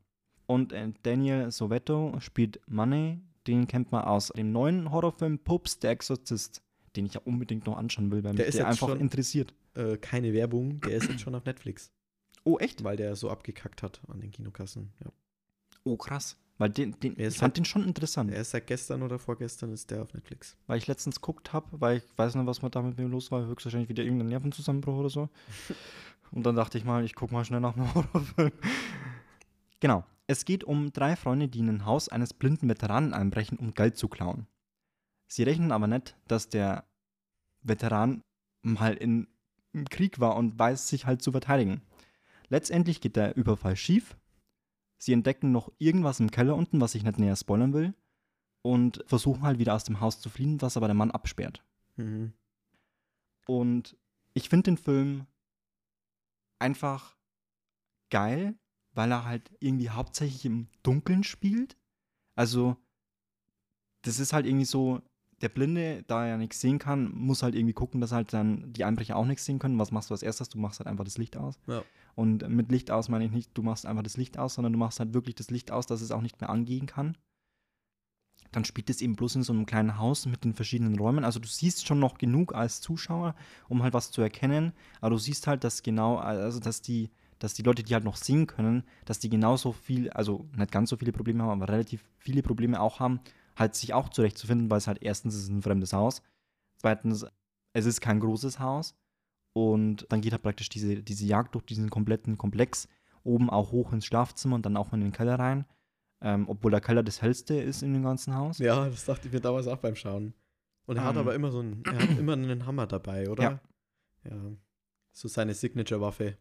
Und 0.47 0.73
äh, 0.73 0.93
Daniel 1.03 1.51
Sovetto 1.51 2.15
spielt 2.21 2.61
Money. 2.69 3.21
Den 3.47 3.67
kennt 3.67 3.91
man 3.91 4.05
aus 4.05 4.29
dem 4.29 4.53
neuen 4.53 4.91
Horrorfilm 4.93 5.39
Pups, 5.41 5.79
der 5.81 5.91
Exorzist. 5.93 6.63
Den 6.97 7.07
ich 7.07 7.15
ja 7.15 7.21
unbedingt 7.25 7.67
noch 7.67 7.77
anschauen 7.79 8.11
will, 8.13 8.23
weil 8.23 8.35
Der 8.35 8.47
mich 8.47 8.55
der 8.57 8.69
einfach 8.69 8.89
schon- 8.89 9.01
interessiert. 9.01 9.55
Äh, 9.75 9.97
keine 9.97 10.33
Werbung, 10.33 10.81
der 10.81 10.93
ist 10.97 11.09
jetzt 11.09 11.21
schon 11.21 11.35
auf 11.37 11.45
Netflix, 11.45 11.93
Oh, 12.45 12.59
echt? 12.59 12.83
weil 12.83 12.97
der 12.97 13.15
so 13.15 13.31
abgekackt 13.31 13.83
hat 13.85 14.01
an 14.09 14.21
den 14.21 14.33
Kinokassen. 14.33 14.93
Ja. 15.05 15.11
Oh, 15.85 15.97
krass. 15.97 16.37
Weil 16.61 16.69
den, 16.69 16.99
den, 17.01 17.17
Er 17.19 17.29
ich 17.29 17.35
fand 17.39 17.43
halt- 17.53 17.57
den 17.57 17.65
schon 17.65 17.85
interessant. 17.85 18.31
Er 18.31 18.43
ist 18.43 18.51
seit 18.51 18.67
gestern 18.67 19.03
oder 19.03 19.19
vorgestern 19.19 19.73
ist 19.73 19.91
der 19.91 20.03
auf 20.03 20.13
Netflix. 20.13 20.57
weil 20.67 20.77
ich 20.77 20.87
letztens 20.87 21.17
geguckt 21.21 21.55
habe, 21.55 21.67
weil 21.81 21.97
ich 21.99 22.05
weiß 22.19 22.35
nicht, 22.35 22.47
was 22.47 22.61
mit 22.61 22.75
damit 22.75 22.99
mir 22.99 23.07
los 23.09 23.31
war, 23.33 23.47
höchstwahrscheinlich 23.47 23.89
wieder 23.89 24.03
irgendein 24.05 24.29
Nervenzusammenbruch 24.29 24.99
oder 24.99 25.09
so. 25.11 25.29
Und 26.33 26.45
dann 26.45 26.55
dachte 26.57 26.77
ich 26.79 26.85
mal, 26.85 27.03
ich 27.03 27.15
gucke 27.15 27.33
mal 27.33 27.45
schnell 27.45 27.61
nach 27.61 27.77
einem 27.77 27.93
Horrorfilm. 27.95 28.53
Genau. 29.81 30.05
Es 30.27 30.45
geht 30.45 30.63
um 30.63 30.93
drei 30.93 31.17
Freunde, 31.17 31.49
die 31.49 31.59
in 31.61 31.69
ein 31.69 31.87
Haus 31.87 32.09
eines 32.09 32.35
blinden 32.35 32.69
Veteranen 32.69 33.15
einbrechen, 33.15 33.59
um 33.59 33.73
Geld 33.75 33.97
zu 33.97 34.07
klauen. 34.07 34.47
Sie 35.27 35.43
rechnen 35.43 35.73
aber 35.73 35.89
nicht, 35.89 36.15
dass 36.29 36.49
der 36.49 36.85
Veteran 37.63 38.23
mal 38.63 38.95
in, 38.95 39.27
im 39.73 39.87
Krieg 39.89 40.21
war 40.21 40.37
und 40.37 40.57
weiß, 40.59 40.89
sich 40.89 41.07
halt 41.07 41.21
zu 41.23 41.33
verteidigen. 41.33 41.83
Letztendlich 42.49 43.01
geht 43.01 43.17
der 43.17 43.37
Überfall 43.37 43.75
schief. 43.77 44.17
Sie 45.03 45.15
entdecken 45.15 45.51
noch 45.51 45.73
irgendwas 45.79 46.21
im 46.21 46.31
Keller 46.31 46.55
unten, 46.55 46.81
was 46.81 46.95
ich 46.95 47.03
nicht 47.03 47.19
näher 47.19 47.35
spoilern 47.35 47.73
will 47.73 47.95
und 48.61 49.03
versuchen 49.07 49.43
halt 49.43 49.59
wieder 49.59 49.75
aus 49.75 49.85
dem 49.85 50.01
Haus 50.01 50.21
zu 50.21 50.29
fliehen, 50.29 50.61
was 50.61 50.77
aber 50.77 50.89
der 50.89 50.95
Mann 50.95 51.11
absperrt. 51.11 51.65
Mhm. 51.97 52.35
Und 53.47 53.97
ich 54.35 54.51
finde 54.51 54.65
den 54.65 54.77
Film 54.77 55.27
einfach 56.59 57.17
geil, 58.11 58.59
weil 58.93 59.11
er 59.11 59.25
halt 59.25 59.51
irgendwie 59.61 59.89
hauptsächlich 59.89 60.45
im 60.45 60.69
Dunkeln 60.83 61.25
spielt. 61.25 61.79
Also, 62.35 62.77
das 64.03 64.19
ist 64.19 64.35
halt 64.35 64.45
irgendwie 64.45 64.67
so, 64.67 65.01
der 65.41 65.49
Blinde, 65.49 66.05
da 66.07 66.25
er 66.25 66.31
ja 66.31 66.37
nichts 66.37 66.61
sehen 66.61 66.79
kann, 66.79 67.11
muss 67.15 67.43
halt 67.43 67.55
irgendwie 67.55 67.73
gucken, 67.73 68.01
dass 68.01 68.13
halt 68.13 68.33
dann 68.33 68.73
die 68.73 68.85
Einbrecher 68.85 69.17
auch 69.17 69.25
nichts 69.25 69.45
sehen 69.45 69.59
können. 69.59 69.79
Was 69.79 69.91
machst 69.91 70.11
du 70.11 70.15
als 70.15 70.23
erstes? 70.23 70.51
Du 70.51 70.59
machst 70.59 70.81
halt 70.81 70.87
einfach 70.87 71.05
das 71.05 71.19
Licht 71.19 71.37
aus. 71.37 71.59
Ja. 71.67 71.83
Und 72.15 72.47
mit 72.49 72.71
Licht 72.71 72.91
aus 72.91 73.09
meine 73.09 73.25
ich 73.25 73.31
nicht, 73.31 73.51
du 73.55 73.63
machst 73.63 73.87
einfach 73.87 74.03
das 74.03 74.17
Licht 74.17 74.39
aus, 74.39 74.55
sondern 74.55 74.73
du 74.73 74.79
machst 74.79 75.01
halt 75.01 75.15
wirklich 75.15 75.35
das 75.37 75.51
Licht 75.51 75.71
aus, 75.71 75.87
dass 75.87 76.03
es 76.03 76.11
auch 76.11 76.21
nicht 76.21 76.41
mehr 76.41 76.51
angehen 76.51 76.87
kann. 76.87 77.17
Dann 78.53 78.65
spielt 78.65 78.91
es 78.91 79.01
eben 79.01 79.17
bloß 79.17 79.37
in 79.37 79.43
so 79.43 79.53
einem 79.53 79.65
kleinen 79.65 79.97
Haus 79.97 80.27
mit 80.27 80.45
den 80.45 80.55
verschiedenen 80.55 80.99
Räumen. 80.99 81.25
Also 81.25 81.39
du 81.39 81.49
siehst 81.49 81.87
schon 81.87 82.01
noch 82.01 82.19
genug 82.19 82.55
als 82.55 82.81
Zuschauer, 82.81 83.35
um 83.69 83.83
halt 83.83 83.95
was 83.95 84.11
zu 84.11 84.21
erkennen. 84.21 84.73
Aber 85.01 85.11
du 85.11 85.19
siehst 85.19 85.47
halt, 85.47 85.65
dass 85.65 85.83
genau, 85.83 86.17
also 86.17 86.59
dass 86.59 86.83
die, 86.83 87.11
dass 87.39 87.55
die 87.55 87.63
Leute, 87.63 87.83
die 87.83 87.95
halt 87.95 88.05
noch 88.05 88.17
sehen 88.17 88.47
können, 88.47 88.83
dass 89.05 89.21
die 89.21 89.31
genauso 89.31 89.73
viel, 89.73 90.11
also 90.11 90.47
nicht 90.57 90.73
ganz 90.73 90.91
so 90.91 90.97
viele 90.97 91.13
Probleme 91.13 91.45
haben, 91.45 91.63
aber 91.63 91.73
relativ 91.73 92.05
viele 92.19 92.43
Probleme 92.43 92.81
auch 92.81 92.99
haben, 92.99 93.21
halt 93.61 93.75
sich 93.77 93.95
auch 93.95 94.09
zurechtzufinden, 94.09 94.71
weil 94.71 94.79
es 94.79 94.87
halt 94.89 95.03
erstens 95.03 95.37
ist 95.37 95.49
ein 95.49 95.63
fremdes 95.63 95.93
Haus, 95.93 96.23
zweitens 96.79 97.27
es 97.73 97.87
ist 97.87 98.01
kein 98.01 98.19
großes 98.19 98.59
Haus 98.59 98.97
und 99.53 100.07
dann 100.11 100.21
geht 100.21 100.33
halt 100.33 100.43
praktisch 100.43 100.69
diese, 100.69 101.03
diese 101.03 101.25
Jagd 101.27 101.55
durch 101.55 101.65
diesen 101.67 101.91
kompletten 101.91 102.37
Komplex 102.39 102.89
oben 103.23 103.51
auch 103.51 103.71
hoch 103.71 103.93
ins 103.93 104.07
Schlafzimmer 104.07 104.57
und 104.57 104.67
dann 104.67 104.77
auch 104.77 104.93
in 104.93 105.01
den 105.01 105.13
Keller 105.13 105.39
rein, 105.39 105.67
ähm, 106.23 106.49
obwohl 106.49 106.71
der 106.73 106.81
Keller 106.81 107.03
das 107.03 107.21
hellste 107.23 107.55
ist 107.61 107.83
in 107.83 107.93
dem 107.95 108.03
ganzen 108.03 108.35
Haus. 108.35 108.59
Ja, 108.59 108.89
das 108.89 109.05
dachte 109.05 109.29
ich 109.29 109.33
mir 109.35 109.41
damals 109.41 109.67
auch 109.69 109.77
beim 109.79 109.95
Schauen. 109.95 110.35
Und 110.87 110.97
er 110.97 111.05
hat 111.05 111.15
Ähm. 111.15 111.21
aber 111.21 111.35
immer 111.35 111.53
so 111.53 111.61
einen, 111.61 111.85
er 111.85 111.99
hat 112.01 112.19
immer 112.19 112.33
einen 112.33 112.67
Hammer 112.67 112.87
dabei, 112.87 113.29
oder? 113.29 113.43
Ja. 113.43 113.61
Ja. 114.31 114.37
So 115.13 115.29
seine 115.29 115.55
Signature-Waffe. 115.55 116.37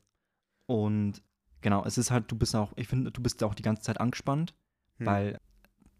Und 0.65 1.21
genau, 1.61 1.83
es 1.85 1.97
ist 1.97 2.11
halt, 2.11 2.31
du 2.31 2.35
bist 2.37 2.55
auch, 2.55 2.71
ich 2.75 2.87
finde, 2.87 3.11
du 3.11 3.21
bist 3.21 3.43
auch 3.43 3.55
die 3.55 3.63
ganze 3.63 3.81
Zeit 3.83 3.99
angespannt, 3.99 4.55
Hm. 4.97 5.05
weil 5.05 5.39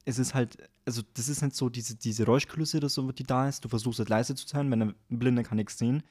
es 0.09 0.19
ist 0.19 0.33
halt, 0.33 0.57
also 0.85 1.01
das 1.13 1.29
ist 1.29 1.41
nicht 1.41 1.55
so 1.55 1.69
diese, 1.69 1.95
diese 1.95 2.25
Räuschkulisse 2.25 2.77
oder 2.77 2.89
so, 2.89 3.11
die 3.11 3.23
da 3.23 3.47
ist. 3.47 3.63
Du 3.63 3.69
versuchst 3.69 3.99
es 3.99 4.09
leise 4.09 4.35
zu 4.35 4.47
sein, 4.47 4.69
wenn 4.71 4.81
ein 4.81 4.95
Blinder 5.09 5.43
kann 5.43 5.57
nichts 5.57 5.77
sehen, 5.77 6.03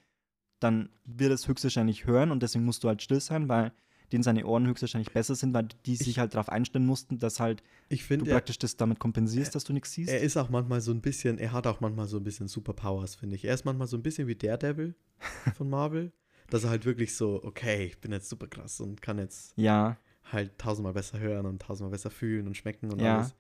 dann 0.61 0.89
wird 1.05 1.33
es 1.33 1.47
höchstwahrscheinlich 1.49 2.07
hören 2.07 2.31
und 2.31 2.43
deswegen 2.43 2.65
musst 2.65 2.83
du 2.85 2.89
halt 2.89 3.03
still 3.03 3.21
sein, 3.21 3.49
weil 3.49 3.73
denen 4.13 4.23
seine 4.23 4.47
Ohren 4.47 4.67
höchstwahrscheinlich 4.67 5.13
besser 5.13 5.35
sind, 5.35 5.53
weil 5.53 5.69
die 5.85 5.95
sich 5.97 6.09
Ich- 6.09 6.19
halt 6.19 6.35
darauf 6.35 6.49
einstellen 6.49 6.87
mussten, 6.87 7.19
dass 7.19 7.41
halt 7.41 7.63
Ich 7.91 8.01
du 8.01 8.07
finde, 8.07 8.31
er, 8.31 8.37
praktisch 8.37 8.59
das 8.59 8.77
damit 8.77 8.99
kompensierst, 8.99 9.55
dass 9.55 9.65
du 9.65 9.73
nichts 9.75 9.93
siehst. 9.93 10.11
er 10.11 10.21
ist 10.21 10.37
auch 10.37 10.49
manchmal 10.49 10.81
so 10.81 10.93
ein 10.93 11.03
bisschen, 11.03 11.39
er 11.39 11.53
hat 11.53 11.67
auch 11.67 11.81
manchmal 11.81 12.09
so 12.09 12.17
ein 12.17 12.25
bisschen 12.25 12.49
Superpowers, 12.49 13.17
finde 13.17 13.37
ich. 13.37 13.45
Er 13.45 13.53
ist 13.55 13.65
manchmal 13.67 13.87
so 13.87 13.97
ein 13.99 14.03
bisschen 14.03 14.27
wie 14.27 14.35
Daredevil 14.35 14.95
von 15.55 15.69
Marvel. 15.69 16.13
dass 16.49 16.65
er 16.65 16.71
halt 16.71 16.87
wirklich 16.87 17.15
so, 17.15 17.43
okay, 17.45 17.85
ich 17.85 17.99
bin 18.01 18.11
jetzt 18.13 18.31
super 18.31 18.47
krass 18.47 18.81
und 18.81 19.03
kann 19.03 19.19
jetzt 19.19 19.53
ja, 19.57 19.99
halt 20.33 20.59
tausendmal 20.59 20.95
besser 20.95 21.19
hören 21.19 21.45
und 21.45 21.61
tausendmal 21.61 21.91
besser 21.91 22.11
fühlen 22.11 22.47
und 22.47 22.57
schmecken 22.57 22.91
und 22.91 23.01
Ja. 23.01 23.19
alles. 23.19 23.35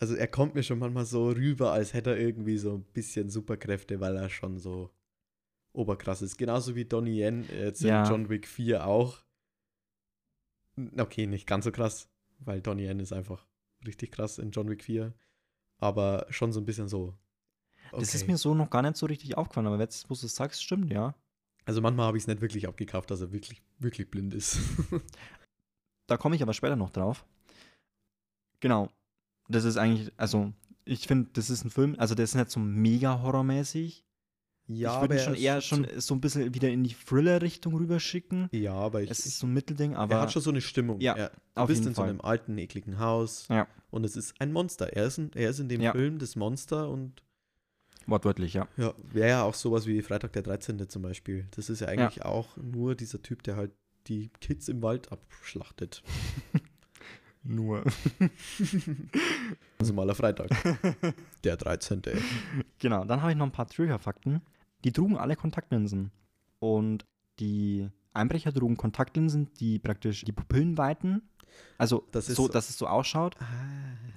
Also 0.00 0.14
er 0.14 0.28
kommt 0.28 0.54
mir 0.54 0.62
schon 0.62 0.78
manchmal 0.78 1.06
so 1.06 1.28
rüber, 1.30 1.72
als 1.72 1.92
hätte 1.92 2.10
er 2.10 2.18
irgendwie 2.20 2.56
so 2.56 2.74
ein 2.74 2.84
bisschen 2.92 3.30
Superkräfte, 3.30 3.98
weil 4.00 4.16
er 4.16 4.30
schon 4.30 4.58
so 4.58 4.90
oberkrass 5.72 6.22
ist. 6.22 6.38
Genauso 6.38 6.76
wie 6.76 6.84
Donnie 6.84 7.20
Yen 7.20 7.44
jetzt 7.50 7.82
Ja. 7.82 8.04
in 8.04 8.08
John 8.10 8.28
Wick 8.28 8.46
4 8.46 8.86
auch. 8.86 9.24
Okay, 10.96 11.26
nicht 11.26 11.46
ganz 11.48 11.64
so 11.64 11.72
krass, 11.72 12.08
weil 12.38 12.60
Donnie 12.60 12.84
Yen 12.86 13.00
ist 13.00 13.12
einfach 13.12 13.44
richtig 13.86 14.12
krass 14.12 14.38
in 14.38 14.52
John 14.52 14.68
Wick 14.68 14.84
4. 14.84 15.12
Aber 15.78 16.26
schon 16.30 16.52
so 16.52 16.60
ein 16.60 16.66
bisschen 16.66 16.88
so. 16.88 17.14
das 17.92 18.14
ist 18.14 18.22
okay. 18.22 18.32
mir 18.32 18.38
so 18.38 18.54
noch 18.54 18.70
gar 18.70 18.82
nicht 18.82 18.96
so 18.96 19.06
richtig 19.06 19.36
aufgefallen, 19.36 19.66
aber 19.66 19.78
jetzt, 19.80 20.08
wo 20.08 20.14
du 20.14 20.26
es 20.26 20.34
sagst, 20.34 20.62
stimmt, 20.62 20.92
ja. 20.92 21.14
Also 21.64 21.80
manchmal 21.80 22.06
habe 22.06 22.16
ich 22.16 22.22
es 22.24 22.28
nicht 22.28 22.40
wirklich 22.40 22.66
abgekauft, 22.68 23.10
dass 23.10 23.20
er 23.20 23.32
wirklich, 23.32 23.62
wirklich 23.78 24.10
blind 24.10 24.32
ist. 24.34 24.58
Da 26.06 26.16
komme 26.16 26.34
ich 26.34 26.40
aber 26.42 26.54
später 26.54 26.74
noch 26.74 26.88
drauf. 26.88 27.26
Genau. 28.60 28.88
Das 29.48 29.64
ist 29.64 29.76
eigentlich, 29.76 30.12
also, 30.16 30.52
ich 30.84 31.06
finde, 31.06 31.30
das 31.32 31.50
ist 31.50 31.64
ein 31.64 31.70
Film, 31.70 31.94
also 31.98 32.14
der 32.14 32.24
ist 32.24 32.34
nicht 32.34 32.50
so 32.50 32.60
mega 32.60 33.20
horrormäßig. 33.22 34.04
ja, 34.66 34.94
ich 34.96 35.00
würde 35.00 35.14
ihn 35.16 35.20
schon 35.24 35.34
eher 35.34 35.60
schon 35.62 35.86
so 35.96 36.14
ein 36.14 36.20
bisschen 36.20 36.52
wieder 36.54 36.68
in 36.68 36.84
die 36.84 36.94
Thriller-Richtung 36.94 37.74
rüberschicken. 37.74 38.48
Ja, 38.52 38.74
aber 38.74 39.02
ich, 39.02 39.10
Es 39.10 39.24
ist 39.24 39.38
so 39.38 39.46
ein 39.46 39.54
Mittelding, 39.54 39.96
aber 39.96 40.16
er 40.16 40.20
hat 40.22 40.32
schon 40.32 40.42
so 40.42 40.50
eine 40.50 40.60
Stimmung. 40.60 41.00
Ja, 41.00 41.14
er, 41.14 41.32
du 41.54 41.66
bist 41.66 41.86
in 41.86 41.94
so 41.94 42.02
Fall. 42.02 42.10
einem 42.10 42.20
alten, 42.20 42.58
ekligen 42.58 42.98
Haus. 42.98 43.46
Ja. 43.48 43.66
Und 43.90 44.04
es 44.04 44.16
ist 44.16 44.34
ein 44.38 44.52
Monster. 44.52 44.92
Er 44.92 45.06
ist 45.06 45.16
in, 45.18 45.30
er 45.34 45.48
ist 45.50 45.58
in 45.60 45.68
dem 45.70 45.80
Ja. 45.80 45.92
Film 45.92 46.18
das 46.18 46.36
Monster 46.36 46.90
und 46.90 47.22
wortwörtlich, 48.06 48.54
ja. 48.54 48.68
ja, 48.76 48.94
wäre 49.12 49.28
ja 49.28 49.42
auch 49.42 49.54
sowas 49.54 49.86
wie 49.86 50.00
Freitag 50.02 50.32
der 50.32 50.42
13. 50.42 50.88
zum 50.88 51.02
Beispiel. 51.02 51.46
Das 51.56 51.68
ist 51.70 51.80
ja 51.80 51.88
eigentlich 51.88 52.24
auch 52.24 52.56
nur 52.56 52.94
dieser 52.94 53.20
Typ, 53.22 53.42
der 53.42 53.56
halt 53.56 53.72
die 54.06 54.30
Kids 54.40 54.68
im 54.68 54.82
Wald 54.82 55.10
abschlachtet. 55.12 56.02
Nur. 57.42 57.84
Also 59.78 59.92
maler 59.94 60.14
Freitag. 60.14 60.48
Der 61.44 61.56
13. 61.56 62.02
Genau, 62.78 63.04
dann 63.04 63.20
habe 63.22 63.30
ich 63.32 63.38
noch 63.38 63.46
ein 63.46 63.52
paar 63.52 63.68
Trigger-Fakten. 63.68 64.42
Die 64.84 64.92
trugen 64.92 65.16
alle 65.16 65.36
Kontaktlinsen. 65.36 66.10
Und 66.58 67.06
die 67.38 67.88
Einbrecher 68.12 68.52
trugen 68.52 68.76
Kontaktlinsen, 68.76 69.52
die 69.60 69.78
praktisch 69.78 70.24
die 70.24 70.32
Pupillen 70.32 70.76
weiten. 70.78 71.22
Also 71.78 72.04
Das 72.10 72.28
ist 72.28 72.36
so, 72.36 72.46
so- 72.46 72.52
dass 72.52 72.68
es 72.70 72.76
so 72.78 72.86
ausschaut. 72.88 73.36
Ah. 73.40 73.44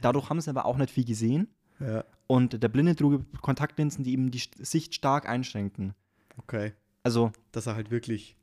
Dadurch 0.01 0.29
haben 0.29 0.41
sie 0.41 0.49
aber 0.49 0.65
auch 0.65 0.77
nicht 0.77 0.91
viel 0.91 1.05
gesehen. 1.05 1.47
Ja, 1.79 2.03
Und 2.27 2.61
der 2.61 2.69
Blinde 2.69 2.95
trug 2.95 3.23
Kontaktlinsen, 3.41 4.03
die 4.03 4.13
eben 4.13 4.31
die 4.31 4.41
Sicht 4.59 4.93
stark 4.95 5.27
einschränken. 5.29 5.93
okay. 6.37 6.73
Also, 7.03 7.31
Dass 7.51 7.65
er 7.65 7.73
halt 7.75 7.89
wirklich 7.89 8.35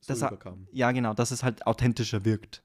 so 0.00 0.12
Das 0.12 0.22
ha- 0.22 0.28
überkam. 0.28 0.68
Ja, 0.72 0.92
genau, 0.92 1.12
dass 1.14 1.32
es 1.32 1.42
halt 1.42 1.66
authentischer 1.66 2.24
wirkt. 2.24 2.62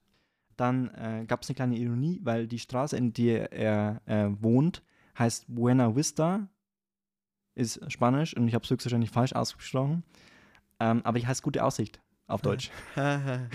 Dann 0.58 0.90
äh, 0.90 1.26
gab 1.28 1.42
es 1.44 1.50
eine 1.50 1.56
kleine 1.56 1.78
Ironie, 1.78 2.20
weil 2.24 2.48
die 2.48 2.60
Straße, 2.60 2.96
in 2.98 3.14
der 3.14 3.52
er 3.52 4.02
äh, 4.06 4.30
wohnt, 4.42 4.84
heißt 5.18 5.46
Buena 5.48 5.96
Vista. 5.96 6.48
Ist 7.56 7.80
Spanisch 7.92 8.36
und 8.36 8.48
ich 8.48 8.54
habe 8.56 8.64
es 8.64 8.70
höchstwahrscheinlich 8.70 9.12
falsch 9.12 9.34
ausgesprochen. 9.34 10.04
Ähm, 10.80 11.02
aber 11.04 11.20
die 11.20 11.28
heißt 11.28 11.44
gute 11.44 11.64
Aussicht 11.64 12.02
auf 12.28 12.42
Deutsch. 12.42 12.72
Haben 12.96 13.48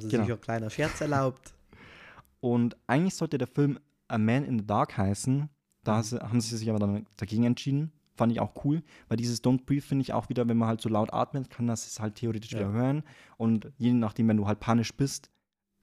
sie 0.00 0.08
Genau. 0.08 0.24
sich 0.24 0.32
auch 0.32 0.40
kleiner 0.40 0.70
Scherz 0.70 1.00
erlaubt? 1.00 1.54
Und 2.40 2.76
eigentlich 2.86 3.14
sollte 3.14 3.36
der 3.38 3.46
Film 3.46 3.78
A 4.08 4.18
Man 4.18 4.44
in 4.44 4.58
the 4.58 4.66
Dark 4.66 4.96
heißen. 4.96 5.48
Da 5.82 5.98
Mhm. 6.00 6.20
haben 6.20 6.40
sie 6.40 6.56
sich 6.56 6.70
aber 6.70 6.78
dann 6.78 7.06
dagegen 7.16 7.44
entschieden. 7.44 7.92
Fand 8.16 8.32
ich 8.32 8.40
auch 8.40 8.64
cool, 8.64 8.82
weil 9.08 9.16
dieses 9.16 9.42
Don't 9.42 9.64
Breathe 9.66 9.82
finde 9.82 10.02
ich 10.02 10.12
auch 10.12 10.28
wieder, 10.28 10.46
wenn 10.48 10.56
man 10.56 10.68
halt 10.68 10.80
so 10.80 10.88
laut 10.88 11.12
atmet, 11.12 11.50
kann 11.50 11.66
das 11.66 11.86
es 11.86 12.00
halt 12.00 12.14
theoretisch 12.14 12.52
Ja. 12.52 12.60
wieder 12.60 12.72
hören. 12.72 13.02
Und 13.36 13.70
je 13.76 13.92
nachdem, 13.92 14.28
wenn 14.28 14.36
du 14.36 14.46
halt 14.46 14.60
panisch 14.60 14.94
bist, 14.94 15.30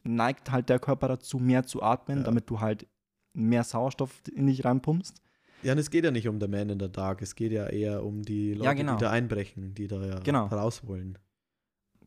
neigt 0.04 0.52
halt 0.52 0.70
der 0.70 0.80
Körper 0.80 1.08
dazu, 1.08 1.38
mehr 1.40 1.66
zu 1.66 1.82
atmen, 1.82 2.20
Ja. 2.20 2.24
damit 2.24 2.50
du 2.50 2.60
halt 2.60 2.88
mehr 3.34 3.64
Sauerstoff 3.64 4.22
in 4.34 4.48
dich 4.48 4.66
reinpumpst. 4.66 5.22
Ja, 5.64 5.74
und 5.74 5.78
es 5.80 5.90
geht 5.92 6.04
ja 6.04 6.12
nicht 6.12 6.28
um 6.28 6.40
The 6.42 6.48
Man 6.48 6.70
in 6.70 6.80
the 6.80 6.92
Dark, 6.92 7.22
es 7.22 7.36
geht 7.36 7.52
ja 7.52 7.68
eher 7.68 8.04
um 8.04 8.24
die 8.24 8.54
Leute, 8.56 8.76
genau. 8.76 8.96
die 8.96 9.02
da 9.02 9.12
einbrechen, 9.12 9.74
die 9.76 9.88
da 9.88 10.04
ja 10.06 10.20
Genau. 10.20 10.48
raus 10.48 10.86
wollen. 10.88 11.18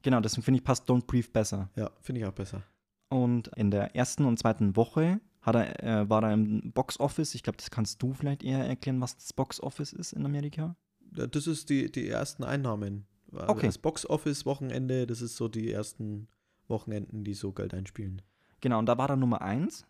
Genau, 0.02 0.20
deswegen 0.20 0.42
finde 0.42 0.58
ich 0.58 0.64
passt 0.64 0.88
Don't 0.90 1.06
Breathe 1.06 1.28
besser. 1.32 1.70
Ja, 1.76 1.90
finde 2.00 2.20
ich 2.20 2.26
auch 2.26 2.32
besser. 2.32 2.62
Und 3.08 3.48
in 3.56 3.70
der 3.70 3.94
ersten 3.94 4.24
und 4.24 4.38
zweiten 4.38 4.76
Woche 4.76 5.20
hat 5.40 5.54
er, 5.54 5.82
äh, 6.02 6.10
war 6.10 6.22
er 6.24 6.32
im 6.34 6.72
Box 6.72 6.98
Office. 7.00 7.34
Ich 7.34 7.42
glaube, 7.42 7.58
das 7.58 7.70
kannst 7.70 8.02
du 8.02 8.12
vielleicht 8.12 8.42
eher 8.42 8.64
erklären, 8.66 9.00
was 9.00 9.16
das 9.16 9.32
Box 9.32 9.60
Office 9.60 9.92
ist 9.92 10.12
in 10.12 10.26
Amerika. 10.26 10.76
Ja, 11.16 11.26
Das 11.26 11.46
ist 11.46 11.70
die, 11.70 11.90
die 11.92 12.08
ersten 12.08 12.42
Einnahmen. 12.44 13.06
Okay. 13.32 13.66
Das 13.66 13.78
Box-Office-Wochenende, 13.78 15.06
das 15.06 15.20
ist 15.20 15.36
so 15.36 15.48
die 15.48 15.70
ersten 15.72 16.28
Wochenenden, 16.68 17.24
die 17.24 17.34
so 17.34 17.52
Geld 17.52 17.74
einspielen. 17.74 18.22
Genau, 18.60 18.78
und 18.78 18.86
da 18.86 18.96
war 18.98 19.10
er 19.10 19.16
Nummer 19.16 19.42
1. 19.42 19.86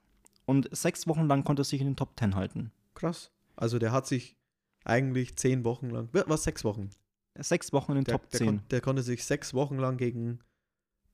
Und 0.47 0.69
sechs 0.77 1.07
Wochen 1.07 1.27
lang 1.27 1.45
konnte 1.45 1.63
er 1.63 1.65
sich 1.65 1.81
in 1.81 1.87
den 1.87 1.97
Top 1.97 2.19
10 2.19 2.35
halten. 2.35 2.71
Krass. 2.95 3.31
Also 3.57 3.79
der 3.79 3.93
hat 3.93 4.07
sich 4.07 4.37
eigentlich 4.85 5.37
zehn 5.37 5.65
Wochen 5.65 5.89
lang, 5.91 6.09
was, 6.13 6.45
sechs 6.45 6.65
Wochen? 6.65 6.91
Sechs 7.39 7.73
Wochen 7.73 7.93
in 7.93 7.97
den 7.99 8.05
Der, 8.05 8.15
Top 8.15 8.29
der, 8.31 8.39
10. 8.39 8.47
kon, 8.47 8.61
der 8.71 8.81
konnte 8.81 9.03
sich 9.03 9.25
sechs 9.25 9.55
Wochen 9.55 9.79
lang 9.79 9.97
gegen 9.97 10.41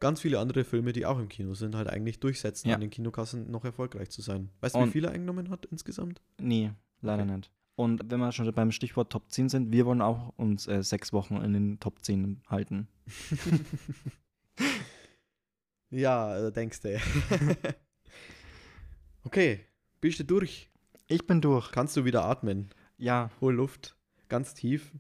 ganz 0.00 0.20
viele 0.20 0.38
andere 0.40 0.64
Filme, 0.64 0.92
die 0.92 1.06
auch 1.06 1.18
im 1.18 1.28
Kino 1.28 1.54
sind, 1.54 1.74
halt 1.74 1.88
eigentlich 1.88 2.18
durchsetzen, 2.20 2.68
Ja. 2.68 2.74
an 2.74 2.80
den 2.80 2.90
Kinokassen 2.90 3.50
noch 3.50 3.64
erfolgreich 3.64 4.10
zu 4.10 4.22
sein. 4.22 4.50
Weißt 4.60 4.74
du, 4.74 4.84
wie 4.86 4.90
viel 4.90 5.04
er 5.04 5.12
eingenommen 5.12 5.50
hat 5.50 5.66
insgesamt? 5.66 6.20
Nee, 6.40 6.72
leider 7.02 7.22
Okay. 7.22 7.36
nicht. 7.36 7.50
Und 7.76 8.10
wenn 8.10 8.18
wir 8.20 8.32
schon 8.32 8.50
beim 8.52 8.72
Stichwort 8.72 9.10
Top 9.12 9.30
10 9.30 9.48
sind, 9.48 9.70
wir 9.72 9.86
wollen 9.86 10.02
auch 10.02 10.34
uns 10.36 10.66
äh, 10.66 10.82
sechs 10.82 11.12
Wochen 11.12 11.36
in 11.36 11.52
den 11.52 11.80
Top 11.80 12.02
10 12.04 12.42
halten. 12.48 12.88
Ja, 15.90 16.38
äh, 16.38 16.52
denkst 16.52 16.80
du. 16.80 16.98
okay, 19.24 19.60
bist 20.00 20.20
du 20.20 20.24
durch? 20.24 20.70
Ich 21.08 21.26
bin 21.26 21.40
durch. 21.40 21.72
Kannst 21.72 21.96
du 21.96 22.04
wieder 22.04 22.24
atmen? 22.24 22.70
Ja, 22.96 23.30
Hol 23.40 23.54
Luft, 23.54 23.96
ganz 24.28 24.54
tief. 24.54 24.92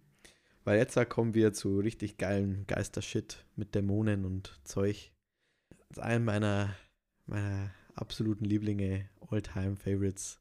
Weil 0.64 0.78
jetzt 0.78 0.96
da 0.96 1.04
kommen 1.04 1.34
wir 1.34 1.52
zu 1.52 1.78
richtig 1.78 2.18
geilen 2.18 2.66
Geistershit 2.66 3.44
mit 3.56 3.74
Dämonen 3.74 4.24
und 4.24 4.60
Zeug. 4.64 5.12
Das 5.70 5.98
ist 5.98 6.02
einer 6.02 6.24
meiner, 6.24 6.76
meiner 7.26 7.70
absoluten 7.94 8.44
Lieblinge, 8.44 9.08
All-Time-Favorites. 9.30 10.40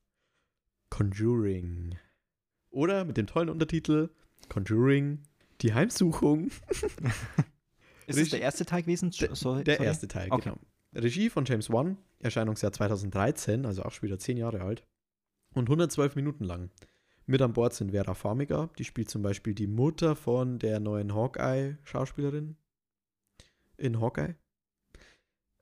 Conjuring. 0.89 1.97
Oder 2.71 3.05
mit 3.05 3.17
dem 3.17 3.27
tollen 3.27 3.49
Untertitel 3.49 4.09
Conjuring, 4.49 5.23
die 5.61 5.73
Heimsuchung. 5.73 6.49
ist 8.09 8.17
es 8.17 8.21
Regie- 8.27 8.29
der 8.31 8.41
erste 8.41 8.65
Teil 8.65 8.81
gewesen? 8.83 9.11
Der- 9.19 9.35
Sorry, 9.35 9.63
Der 9.63 9.75
sorry. 9.75 9.87
erste 9.87 10.07
Teil, 10.07 10.27
Okay. 10.31 10.49
genau. 10.49 10.57
Regie 10.95 11.29
von 11.29 11.45
James 11.45 11.69
Wan, 11.71 11.97
Erscheinungsjahr 12.19 12.71
2013, 12.71 13.65
also 13.65 13.83
auch 13.83 13.91
schon 13.91 14.07
wieder 14.07 14.17
zehn 14.19 14.37
Jahre 14.37 14.61
alt. 14.61 14.85
Und 15.53 15.69
112 15.69 16.15
Minuten 16.15 16.43
lang. 16.43 16.69
Mit 17.25 17.41
an 17.43 17.53
Bord 17.53 17.73
sind 17.75 17.91
Vera 17.91 18.15
Farmiga, 18.15 18.69
die 18.79 18.83
spielt 18.85 19.09
zum 19.09 19.21
Beispiel 19.21 19.53
die 19.53 19.67
Mutter 19.67 20.15
von 20.15 20.57
der 20.59 20.79
neuen 20.79 21.13
Hawkeye-Schauspielerin 21.13 22.55
in 23.77 23.99
Hawkeye. 24.01 24.35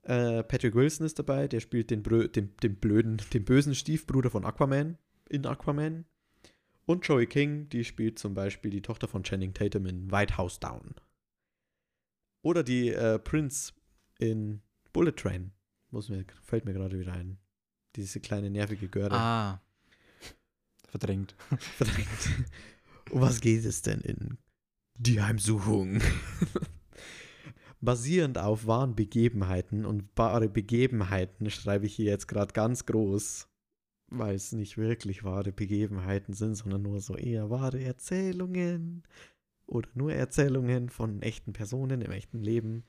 Äh, 0.02 0.42
Patrick 0.44 0.74
Wilson 0.74 1.04
ist 1.04 1.18
dabei, 1.18 1.48
der 1.48 1.60
spielt 1.60 1.90
den, 1.90 2.02
Brö 2.02 2.28
den, 2.28 2.56
den 2.62 2.76
blöden, 2.76 3.20
den 3.34 3.44
bösen 3.44 3.74
Stiefbruder 3.74 4.30
von 4.30 4.44
Aquaman 4.46 4.96
in 5.28 5.44
Aquaman. 5.46 6.06
Und 6.86 7.06
Joey 7.06 7.26
King, 7.26 7.68
die 7.68 7.84
spielt 7.84 8.18
zum 8.18 8.32
Beispiel 8.32 8.70
die 8.70 8.80
Tochter 8.80 9.08
von 9.08 9.22
Channing 9.22 9.52
Tatum 9.52 9.84
in 9.84 10.10
White 10.10 10.38
House 10.38 10.58
Down. 10.58 10.94
Oder 12.42 12.62
die 12.62 12.90
äh, 12.90 13.18
Prince 13.18 13.72
in 14.18 14.62
Bullet 14.92 15.12
Train. 15.12 15.52
Muss 15.90 16.08
mir, 16.08 16.24
fällt 16.42 16.64
mir 16.64 16.72
gerade 16.72 16.98
wieder 16.98 17.12
ein. 17.12 17.38
Diese 17.96 18.20
kleine 18.20 18.50
nervige 18.50 18.88
Göre. 18.88 19.14
Ah. 19.14 19.62
Verdrängt. 20.88 21.34
verdrängt. 21.76 22.46
Um 23.10 23.20
was 23.20 23.40
geht 23.40 23.64
es 23.64 23.82
denn 23.82 24.00
in 24.00 24.38
Die 24.96 25.20
Heimsuchung? 25.20 26.00
Basierend 27.80 28.38
auf 28.38 28.66
wahren 28.66 28.96
Begebenheiten 28.96 29.84
und 29.84 30.04
wahre 30.16 30.48
Begebenheiten 30.48 31.48
schreibe 31.50 31.86
ich 31.86 31.94
hier 31.94 32.06
jetzt 32.06 32.26
gerade 32.26 32.52
ganz 32.52 32.86
groß, 32.86 33.48
weil 34.08 34.34
es 34.34 34.52
nicht 34.52 34.76
wirklich 34.76 35.22
wahre 35.22 35.52
Begebenheiten 35.52 36.34
sind, 36.34 36.56
sondern 36.56 36.82
nur 36.82 37.00
so 37.00 37.14
eher 37.14 37.50
wahre 37.50 37.80
Erzählungen 37.80 39.04
oder 39.68 39.88
nur 39.94 40.12
Erzählungen 40.12 40.88
von 40.88 41.22
echten 41.22 41.52
Personen 41.52 42.00
im 42.00 42.10
echten 42.10 42.40
Leben. 42.40 42.84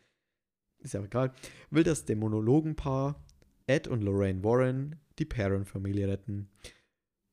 Ist 0.80 0.94
ja 0.94 1.04
egal. 1.04 1.34
Will 1.70 1.84
das 1.84 2.06
Dämonologenpaar 2.06 3.24
Ed 3.68 3.88
und 3.88 4.02
Lorraine 4.02 4.44
Warren 4.44 4.96
die 5.20 5.26
Perron-Familie 5.26 6.08
retten 6.08 6.50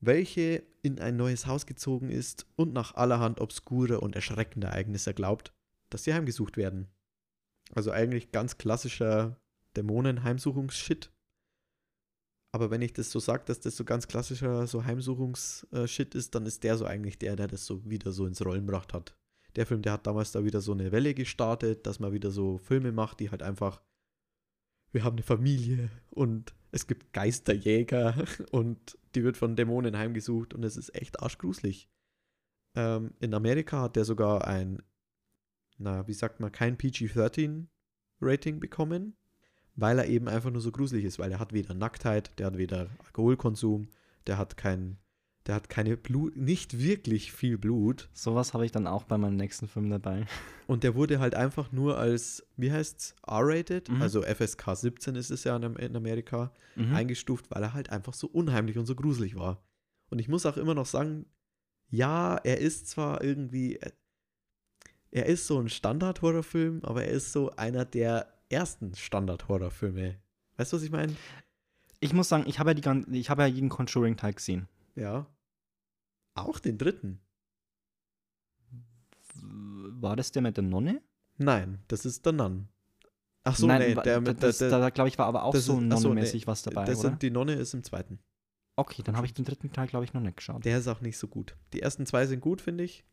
welche 0.00 0.62
in 0.82 1.00
ein 1.00 1.16
neues 1.16 1.46
Haus 1.46 1.66
gezogen 1.66 2.10
ist 2.10 2.46
und 2.56 2.72
nach 2.72 2.94
allerhand 2.94 3.40
obskurer 3.40 4.02
und 4.02 4.14
erschreckender 4.14 4.68
Ereignisse 4.68 5.14
glaubt, 5.14 5.52
dass 5.90 6.04
sie 6.04 6.14
heimgesucht 6.14 6.56
werden. 6.56 6.88
Also 7.74 7.90
eigentlich 7.90 8.32
ganz 8.32 8.58
klassischer 8.58 9.40
Dämonen-Heimsuchungs-Shit. 9.76 11.10
Aber 12.52 12.70
wenn 12.70 12.82
ich 12.82 12.92
das 12.92 13.10
so 13.10 13.18
sage, 13.18 13.44
dass 13.46 13.60
das 13.60 13.76
so 13.76 13.84
ganz 13.84 14.06
klassischer 14.06 14.66
so 14.66 14.84
Heimsuchungs-Shit 14.84 16.14
ist, 16.14 16.34
dann 16.34 16.46
ist 16.46 16.62
der 16.64 16.76
so 16.76 16.86
eigentlich 16.86 17.18
der, 17.18 17.36
der 17.36 17.48
das 17.48 17.66
so 17.66 17.84
wieder 17.84 18.12
so 18.12 18.26
ins 18.26 18.44
Rollen 18.44 18.66
gebracht 18.66 18.94
hat. 18.94 19.16
Der 19.56 19.66
Film, 19.66 19.82
der 19.82 19.92
hat 19.92 20.06
damals 20.06 20.32
da 20.32 20.44
wieder 20.44 20.60
so 20.60 20.72
eine 20.72 20.92
Welle 20.92 21.14
gestartet, 21.14 21.86
dass 21.86 21.98
man 21.98 22.12
wieder 22.12 22.30
so 22.30 22.58
Filme 22.58 22.92
macht, 22.92 23.20
die 23.20 23.30
halt 23.30 23.42
einfach 23.42 23.80
wir 24.96 25.04
haben 25.04 25.16
eine 25.16 25.22
Familie 25.22 25.90
und 26.08 26.54
es 26.70 26.86
gibt 26.86 27.12
Geisterjäger 27.12 28.24
und 28.50 28.98
die 29.14 29.24
wird 29.24 29.36
von 29.36 29.54
Dämonen 29.54 29.96
heimgesucht 29.96 30.54
und 30.54 30.64
es 30.64 30.78
ist 30.78 30.94
echt 30.94 31.22
arschgruselig. 31.22 31.90
Ähm, 32.74 33.12
in 33.20 33.34
Amerika 33.34 33.82
hat 33.82 33.96
der 33.96 34.06
sogar 34.06 34.46
ein, 34.46 34.82
na, 35.76 36.08
wie 36.08 36.14
sagt 36.14 36.40
man, 36.40 36.50
kein 36.50 36.78
PG-13-Rating 36.78 38.58
bekommen, 38.58 39.16
weil 39.74 39.98
er 39.98 40.06
eben 40.06 40.28
einfach 40.28 40.50
nur 40.50 40.62
so 40.62 40.72
gruselig 40.72 41.04
ist, 41.04 41.18
weil 41.18 41.30
er 41.30 41.40
hat 41.40 41.52
weder 41.52 41.74
Nacktheit, 41.74 42.38
der 42.38 42.46
hat 42.46 42.56
weder 42.56 42.88
Alkoholkonsum, 43.04 43.88
der 44.26 44.38
hat 44.38 44.56
kein, 44.56 44.96
der 45.46 45.54
hat 45.54 45.68
keine 45.68 45.96
Blut, 45.96 46.36
nicht 46.36 46.78
wirklich 46.78 47.32
viel 47.32 47.56
Blut 47.58 48.08
Sowas 48.12 48.52
habe 48.54 48.66
ich 48.66 48.72
dann 48.72 48.86
auch 48.86 49.04
bei 49.04 49.16
meinem 49.18 49.36
nächsten 49.36 49.68
Film 49.68 49.88
dabei. 49.90 50.26
und 50.66 50.82
der 50.84 50.94
wurde 50.94 51.18
halt 51.20 51.34
einfach 51.34 51.70
nur 51.72 51.98
als, 51.98 52.44
wie 52.56 52.72
heißt's, 52.72 53.14
R-rated, 53.26 53.88
Mhm. 53.88 54.02
also 54.02 54.22
FSK 54.22 54.74
17 54.74 55.14
ist 55.14 55.30
es 55.30 55.44
ja 55.44 55.56
in 55.56 55.96
Amerika, 55.96 56.52
Mhm. 56.74 56.94
eingestuft, 56.94 57.46
weil 57.50 57.62
er 57.62 57.74
halt 57.74 57.90
einfach 57.90 58.14
so 58.14 58.26
unheimlich 58.26 58.76
und 58.78 58.86
so 58.86 58.94
gruselig 58.94 59.36
war. 59.36 59.62
Und 60.10 60.18
ich 60.18 60.28
muss 60.28 60.46
auch 60.46 60.56
immer 60.56 60.74
noch 60.74 60.86
sagen, 60.86 61.26
ja, 61.88 62.36
er 62.42 62.58
ist 62.58 62.88
zwar 62.88 63.22
irgendwie, 63.22 63.76
er- 63.76 63.92
er 65.12 65.26
ist 65.26 65.46
so 65.46 65.58
ein 65.60 65.68
Standard-Horrorfilm, 65.68 66.80
aber 66.84 67.04
er 67.04 67.10
ist 67.12 67.32
so 67.32 67.50
einer 67.56 67.84
der 67.84 68.26
ersten 68.48 68.94
Standard-Horrorfilme. 68.94 70.16
Weißt 70.56 70.72
du, 70.72 70.76
was 70.76 70.82
ich 70.82 70.90
meine? 70.90 71.14
Ich 72.00 72.12
muss 72.12 72.28
sagen, 72.28 72.44
ich 72.46 72.58
habe 72.58 72.70
ja, 72.70 72.74
die, 72.74 72.82
gan- 72.82 73.06
ich 73.12 73.30
habe 73.30 73.42
ja 73.42 73.48
jeden 73.48 73.68
Conjuring-Teil 73.68 74.34
gesehen. 74.34 74.68
Ja. 74.96 75.26
Auch 76.36 76.58
den 76.58 76.78
dritten. 76.78 77.20
War 79.42 80.16
das 80.16 80.32
der 80.32 80.42
mit 80.42 80.56
der 80.56 80.64
Nonne? 80.64 81.02
Nein, 81.38 81.80
das 81.88 82.04
ist 82.04 82.24
der 82.24 82.32
Nun. 82.32 82.68
Ach 83.44 83.56
so, 83.56 83.66
Nein, 83.66 83.94
nee, 83.94 83.94
der 83.94 84.20
mit 84.20 84.42
das, 84.42 84.58
der, 84.58 84.70
da, 84.70 84.80
der, 84.80 84.90
glaube 84.90 85.08
ich, 85.08 85.18
war 85.18 85.26
aber 85.26 85.44
auch 85.44 85.54
so 85.54 85.80
nonnenmäßig 85.80 86.42
nee, 86.42 86.46
was 86.48 86.62
dabei, 86.62 86.84
das 86.84 86.98
oder? 86.98 87.10
sind, 87.10 87.22
die 87.22 87.30
Nonne 87.30 87.54
ist 87.54 87.74
im 87.74 87.84
zweiten. 87.84 88.18
Okay, 88.74 89.02
dann 89.04 89.16
habe 89.16 89.26
ich 89.26 89.34
den 89.34 89.44
dritten 89.44 89.72
Teil, 89.72 89.86
glaube 89.86 90.04
ich, 90.04 90.12
noch 90.12 90.20
nicht 90.20 90.36
geschaut. 90.36 90.64
Der 90.64 90.78
ist 90.78 90.88
auch 90.88 91.00
nicht 91.00 91.16
so 91.16 91.28
gut. 91.28 91.56
Die 91.72 91.80
ersten 91.80 92.06
zwei 92.06 92.26
sind 92.26 92.40
gut, 92.40 92.60
finde 92.60 92.84
ich. 92.84 93.04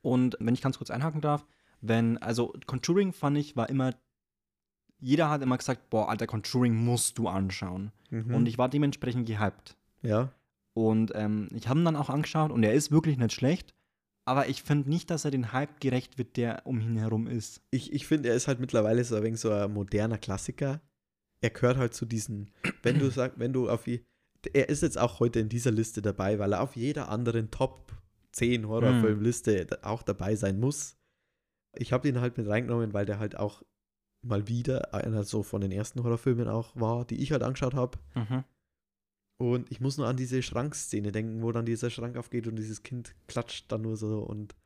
Und 0.00 0.36
wenn 0.40 0.54
ich 0.54 0.62
ganz 0.62 0.78
kurz 0.78 0.90
einhaken 0.90 1.20
darf, 1.20 1.46
wenn, 1.80 2.18
also 2.18 2.54
Conjuring 2.66 3.12
fand 3.12 3.36
ich, 3.38 3.56
war 3.56 3.68
immer, 3.68 3.94
jeder 4.98 5.28
hat 5.28 5.42
immer 5.42 5.58
gesagt, 5.58 5.90
boah, 5.90 6.08
alter, 6.08 6.26
Conjuring 6.26 6.74
musst 6.74 7.18
du 7.18 7.28
anschauen. 7.28 7.92
Mhm. 8.10 8.34
Und 8.34 8.46
ich 8.46 8.58
war 8.58 8.68
dementsprechend 8.68 9.26
gehypt. 9.26 9.76
ja, 10.02 10.32
Und 10.78 11.10
ähm, 11.16 11.48
ich 11.52 11.66
habe 11.66 11.80
ihn 11.80 11.84
dann 11.84 11.96
auch 11.96 12.08
angeschaut 12.08 12.52
und 12.52 12.62
er 12.62 12.72
ist 12.72 12.92
wirklich 12.92 13.18
nicht 13.18 13.32
schlecht, 13.32 13.74
Aber 14.24 14.48
ich 14.48 14.62
finde 14.62 14.88
nicht, 14.88 15.10
dass 15.10 15.24
er 15.24 15.32
den 15.32 15.52
Hype 15.52 15.80
gerecht 15.80 16.18
wird, 16.18 16.36
der 16.36 16.66
um 16.66 16.80
ihn 16.80 16.96
herum 16.98 17.26
ist. 17.26 17.62
Ich, 17.72 17.92
ich 17.92 18.06
finde, 18.06 18.28
er 18.28 18.36
ist 18.36 18.46
halt 18.46 18.60
mittlerweile 18.60 19.02
so 19.02 19.16
ein 19.16 19.22
wenig 19.24 19.40
so 19.40 19.50
ein 19.50 19.72
moderner 19.72 20.18
Klassiker. 20.18 20.80
Er 21.40 21.50
gehört 21.50 21.78
halt 21.78 21.94
zu 21.94 22.06
diesen, 22.06 22.52
wenn 22.82 22.98
du 22.98 23.10
sagst, 23.10 23.40
wenn 23.40 23.52
du 23.52 23.68
auf 23.68 23.84
die, 23.84 24.04
er 24.52 24.68
ist 24.68 24.82
jetzt 24.82 24.98
auch 24.98 25.18
heute 25.18 25.40
in 25.40 25.48
dieser 25.48 25.72
Liste 25.72 26.00
dabei, 26.00 26.38
weil 26.38 26.52
er 26.52 26.60
auf 26.60 26.76
jeder 26.76 27.08
anderen 27.08 27.50
Top 27.50 27.92
10 28.32 28.68
Horrorfilmliste 28.68 29.66
auch 29.82 30.02
dabei 30.04 30.36
sein 30.36 30.60
muss. 30.60 30.96
Ich 31.74 31.92
habe 31.92 32.06
den 32.06 32.20
halt 32.20 32.36
mit 32.36 32.46
reingenommen, 32.46 32.92
weil 32.92 33.06
der 33.06 33.18
halt 33.18 33.36
auch 33.36 33.62
mal 34.22 34.46
wieder 34.46 34.94
einer 34.94 35.24
so 35.24 35.42
von 35.42 35.60
den 35.60 35.72
ersten 35.72 36.04
Horrorfilmen 36.04 36.48
auch 36.48 36.76
war, 36.76 37.04
die 37.04 37.20
ich 37.22 37.32
halt 37.32 37.42
angeschaut 37.42 37.74
habe. 37.74 37.98
Mhm. 38.14 38.44
Und 39.40 39.70
ich 39.70 39.80
muss 39.80 39.96
nur 39.98 40.08
an 40.08 40.16
diese 40.16 40.42
Schrankszene 40.42 41.12
denken, 41.12 41.42
wo 41.42 41.52
dann 41.52 41.64
dieser 41.64 41.90
Schrank 41.90 42.16
aufgeht 42.16 42.46
und 42.48 42.56
dieses 42.56 42.82
Kind 42.82 43.14
klatscht 43.28 43.70
dann 43.70 43.82
nur 43.82 43.96
so 43.96 44.20
und 44.22 44.56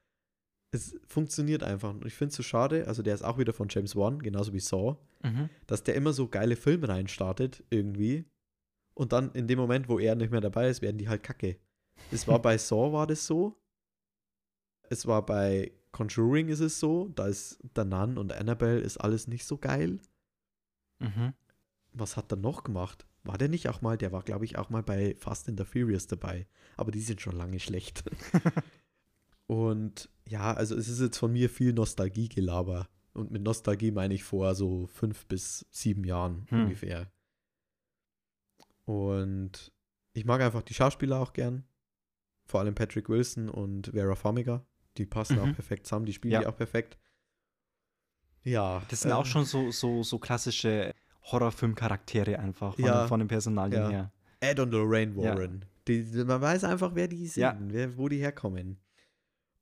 es 0.75 0.99
funktioniert 1.07 1.63
einfach. 1.63 1.91
Und 1.91 2.07
ich 2.07 2.15
finde 2.15 2.31
es 2.31 2.37
so 2.37 2.43
schade, 2.43 2.87
also 2.89 3.03
der 3.03 3.15
ist 3.15 3.23
auch 3.23 3.37
wieder 3.37 3.53
von 3.53 3.69
James 3.69 3.95
Wan, 3.95 4.19
genauso 4.21 4.53
wie 4.55 4.61
Saw, 4.61 4.97
Mhm. 5.23 5.51
dass 5.67 5.83
der 5.85 5.95
immer 5.95 6.13
so 6.15 6.27
geile 6.27 6.57
Filme 6.57 6.89
reinstartet 6.89 7.63
irgendwie 7.71 8.25
und 8.95 9.13
dann 9.13 9.31
in 9.33 9.47
dem 9.47 9.59
Moment, 9.59 9.89
wo 9.89 9.99
er 9.99 10.15
nicht 10.17 10.31
mehr 10.33 10.41
dabei 10.41 10.69
ist, 10.69 10.83
werden 10.83 10.99
die 10.99 11.09
halt 11.09 11.23
kacke. 11.23 11.59
Es 12.11 12.27
war 12.27 12.39
bei 12.43 12.57
Saw 12.59 12.93
war 12.93 13.07
das 13.07 13.27
so. 13.27 13.61
Es 14.89 15.07
war 15.07 15.25
bei 15.25 15.71
Conjuring 15.93 16.49
ist 16.49 16.61
es 16.61 16.81
so, 16.81 17.09
da 17.11 17.27
ist 17.27 17.59
der 17.77 17.85
Nun 17.85 18.17
und 18.17 18.33
Annabelle 18.33 18.81
ist 18.81 18.97
alles 18.97 19.29
nicht 19.29 19.45
so 19.45 19.59
geil. 19.59 20.01
Mhm. 20.99 21.35
Was 21.93 22.17
hat 22.17 22.33
er 22.33 22.37
noch 22.39 22.65
gemacht? 22.65 23.07
War 23.25 23.39
der 23.39 23.49
nicht 23.49 23.69
auch 23.69 23.83
mal, 23.83 23.97
der 23.97 24.11
war 24.13 24.23
glaube 24.23 24.45
ich 24.45 24.59
auch 24.59 24.69
mal 24.71 24.83
bei 24.83 25.15
Fast 25.17 25.49
and 25.49 25.59
the 25.59 25.65
Furious 25.65 26.07
dabei, 26.09 26.47
aber 26.77 26.91
die 26.91 27.01
sind 27.01 27.21
schon 27.21 27.37
lange 27.37 27.61
schlecht. 27.61 28.03
und 29.47 30.09
ja, 30.27 30.53
also 30.55 30.77
es 30.77 30.89
ist 30.89 31.01
jetzt 31.01 31.19
von 31.19 31.33
mir 31.33 31.49
viel 31.51 31.73
Nostalgiegelaber. 31.73 32.89
Und 33.15 33.31
mit 33.31 33.43
Nostalgie 33.43 33.91
meine 33.91 34.15
ich 34.15 34.25
vor 34.25 34.55
so 34.55 34.87
fünf 34.87 35.27
bis 35.27 35.67
sieben 35.71 36.05
Jahren 36.05 36.47
Hm. 36.49 36.63
ungefähr. 36.65 37.13
Und 38.85 39.73
ich 40.15 40.25
mag 40.25 40.41
einfach 40.41 40.63
die 40.63 40.75
Schauspieler 40.75 41.21
auch 41.21 41.33
gern. 41.33 41.65
Vor 42.47 42.61
allem 42.61 42.75
Patrick 42.75 43.09
Wilson 43.09 43.49
und 43.49 43.89
Vera 43.89 44.15
Farmiga. 44.15 44.67
Die 44.99 45.07
passen 45.07 45.35
Mhm. 45.37 45.41
auch 45.43 45.55
perfekt 45.55 45.87
zusammen, 45.87 46.07
die 46.07 46.13
spielen 46.13 46.33
Ja. 46.33 46.41
die 46.41 46.47
auch 46.47 46.57
perfekt. 46.57 46.99
Ja. 48.43 48.83
Das 48.89 49.03
sind 49.03 49.11
äh, 49.13 49.15
auch 49.15 49.27
schon 49.27 49.45
so, 49.45 49.71
so, 49.71 50.03
so 50.03 50.19
klassische 50.19 50.93
Horrorfilm-Charaktere 51.25 52.39
einfach 52.39 52.75
von, 52.75 52.85
Ja. 52.85 53.07
von 53.07 53.21
den 53.21 53.29
Personalien 53.29 53.83
Ja. 53.83 53.91
her. 53.91 54.13
Ed 54.41 54.59
und 54.61 54.71
Lorraine 54.73 55.15
Ja. 55.23 55.35
Warren. 55.37 55.65
Die, 55.89 56.05
die- 56.05 56.25
man 56.25 56.41
weiß 56.41 56.65
einfach, 56.65 56.95
wer 56.95 57.09
die 57.09 57.27
sind, 57.27 57.43
Ja. 57.43 57.57
wer, 57.61 57.97
wo 57.97 58.09
die 58.09 58.19
herkommen. 58.19 58.79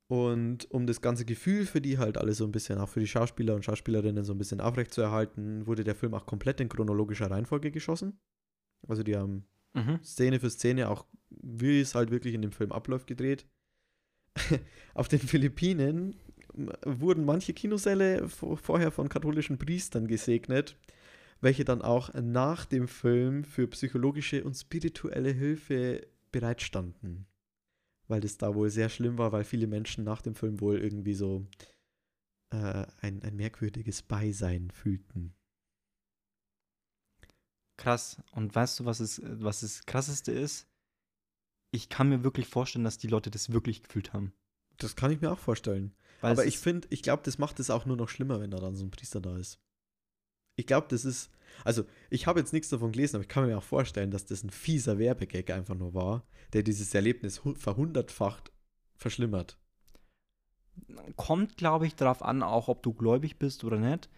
Und 0.07 0.69
um 0.71 0.87
das 0.87 0.99
ganze 1.01 1.23
Gefühl 1.23 1.65
für 1.65 1.79
die 1.79 1.97
halt 1.97 2.17
alle 2.17 2.33
so 2.33 2.43
ein 2.43 2.51
bisschen, 2.51 2.77
auch 2.79 2.89
für 2.89 2.99
die 2.99 3.07
Schauspieler 3.07 3.55
und 3.55 3.63
Schauspielerinnen 3.63 4.25
so 4.25 4.33
ein 4.33 4.37
bisschen 4.37 4.59
aufrechtzuerhalten, 4.59 5.65
wurde 5.67 5.83
der 5.85 5.95
Film 5.95 6.13
auch 6.13 6.25
komplett 6.25 6.59
in 6.59 6.67
chronologischer 6.67 7.31
Reihenfolge 7.31 7.71
geschossen. 7.71 8.19
Also 8.87 9.03
die 9.03 9.15
haben 9.15 9.45
Mhm. 9.73 10.03
Szene 10.03 10.39
für 10.41 10.49
Szene, 10.49 10.89
auch 10.89 11.05
wie 11.29 11.79
es 11.79 11.95
halt 11.95 12.11
wirklich 12.11 12.33
in 12.33 12.41
dem 12.41 12.51
Film 12.51 12.73
abläuft, 12.73 13.07
gedreht. 13.07 13.45
Auf 14.93 15.07
den 15.07 15.19
Philippinen 15.19 16.15
wurden 16.85 17.23
manche 17.23 17.53
Kinosäle 17.53 18.25
vo- 18.27 18.57
vorher 18.57 18.91
von 18.91 19.07
katholischen 19.07 19.57
Priestern 19.57 20.07
gesegnet, 20.07 20.77
welche 21.41 21.65
dann 21.65 21.81
auch 21.81 22.13
nach 22.13 22.65
dem 22.65 22.87
Film 22.87 23.43
für 23.43 23.67
psychologische 23.67 24.43
und 24.43 24.53
spirituelle 24.53 25.31
Hilfe 25.31 26.07
bereitstanden. 26.31 27.27
Weil 28.07 28.21
das 28.21 28.37
da 28.37 28.53
wohl 28.55 28.69
sehr 28.69 28.89
schlimm 28.89 29.17
war, 29.17 29.31
weil 29.31 29.43
viele 29.43 29.67
Menschen 29.67 30.03
nach 30.03 30.21
dem 30.21 30.35
Film 30.35 30.61
wohl 30.61 30.77
irgendwie 30.77 31.15
so 31.15 31.47
äh, 32.51 32.85
ein, 33.01 33.21
ein 33.23 33.35
merkwürdiges 33.35 34.03
Beisein 34.03 34.69
fühlten. 34.71 35.33
Krass. 37.77 38.21
Und 38.31 38.53
weißt 38.53 38.79
du, 38.79 38.85
was, 38.85 38.99
es, 38.99 39.21
was 39.23 39.61
das 39.61 39.85
Krasseste 39.85 40.31
ist? 40.31 40.67
Ich 41.71 41.89
kann 41.89 42.09
mir 42.09 42.23
wirklich 42.23 42.47
vorstellen, 42.47 42.83
dass 42.85 42.99
die 42.99 43.07
Leute 43.07 43.31
das 43.31 43.51
wirklich 43.51 43.81
gefühlt 43.81 44.13
haben. 44.13 44.33
Das 44.77 44.95
kann 44.95 45.11
ich 45.11 45.21
mir 45.21 45.31
auch 45.31 45.39
vorstellen. 45.39 45.95
Weil 46.19 46.33
Aber 46.33 46.45
ich 46.45 46.59
finde, 46.59 46.87
ich 46.91 47.01
glaube, 47.01 47.23
das 47.23 47.39
macht 47.39 47.59
es 47.59 47.71
auch 47.71 47.85
nur 47.85 47.97
noch 47.97 48.09
schlimmer, 48.09 48.39
wenn 48.39 48.51
da 48.51 48.59
dann 48.59 48.75
so 48.75 48.85
ein 48.85 48.91
Priester 48.91 49.21
da 49.21 49.37
ist. 49.37 49.59
Ich 50.55 50.65
glaube, 50.67 50.87
das 50.89 51.05
ist, 51.05 51.29
also 51.63 51.83
ich 52.09 52.27
habe 52.27 52.39
jetzt 52.39 52.53
nichts 52.53 52.69
davon 52.69 52.91
gelesen, 52.91 53.15
aber 53.17 53.23
ich 53.23 53.29
kann 53.29 53.45
mir 53.47 53.57
auch 53.57 53.63
vorstellen, 53.63 54.11
dass 54.11 54.25
das 54.25 54.43
ein 54.43 54.49
fieser 54.49 54.99
Werbegag 54.99 55.49
einfach 55.49 55.75
nur 55.75 55.93
war, 55.93 56.23
der 56.53 56.63
dieses 56.63 56.93
Erlebnis 56.93 57.43
hu- 57.43 57.55
verhundertfacht 57.55 58.51
verschlimmert. 58.95 59.57
kommt, 61.15 61.57
glaube 61.57 61.85
ich, 61.87 61.95
darauf 61.95 62.21
an, 62.23 62.43
auch 62.43 62.67
ob 62.67 62.81
du 62.83 62.93
gläubig 62.93 63.37
bist 63.37 63.63
oder 63.63 63.77
nicht. 63.77 64.09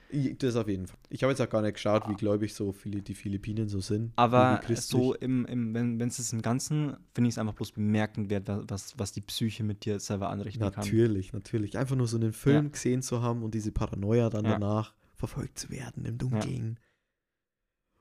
Das 0.41 0.55
auf 0.55 0.67
jeden 0.67 0.85
Fall. 0.87 0.97
Ich 1.09 1.23
habe 1.23 1.31
jetzt 1.31 1.41
auch 1.41 1.49
gar 1.49 1.61
nicht 1.61 1.73
geschaut, 1.75 2.07
wie 2.07 2.13
gläubig 2.13 2.53
so 2.53 2.71
viele 2.71 3.01
die 3.01 3.15
Philippinen 3.15 3.67
so 3.69 3.79
sind. 3.79 4.13
Aber 4.15 4.61
so 4.75 5.15
im, 5.15 5.45
im 5.45 5.73
wenn 5.73 6.07
es 6.07 6.31
im 6.33 6.41
Ganzen, 6.41 6.95
finde 7.13 7.27
ich 7.29 7.33
es 7.35 7.37
einfach 7.39 7.53
bloß 7.55 7.71
bemerkenswert, 7.71 8.47
wa- 8.47 8.63
was, 8.67 8.97
was 8.99 9.11
die 9.11 9.21
Psyche 9.21 9.63
mit 9.63 9.85
dir 9.85 9.99
selber 9.99 10.29
anrichten 10.29 10.61
kann. 10.61 10.73
Natürlich, 10.75 11.33
natürlich. 11.33 11.77
Einfach 11.77 11.95
nur 11.95 12.07
so 12.07 12.17
einen 12.17 12.33
Film 12.33 12.65
Ja. 12.65 12.69
gesehen 12.71 13.01
zu 13.01 13.21
haben 13.21 13.41
und 13.43 13.53
diese 13.55 13.71
Paranoia 13.71 14.29
dann 14.29 14.45
Ja. 14.45 14.51
danach 14.51 14.93
verfolgt 15.27 15.57
zu 15.57 15.69
werden 15.69 16.03
im 16.03 16.17
Dunkeln. 16.17 16.79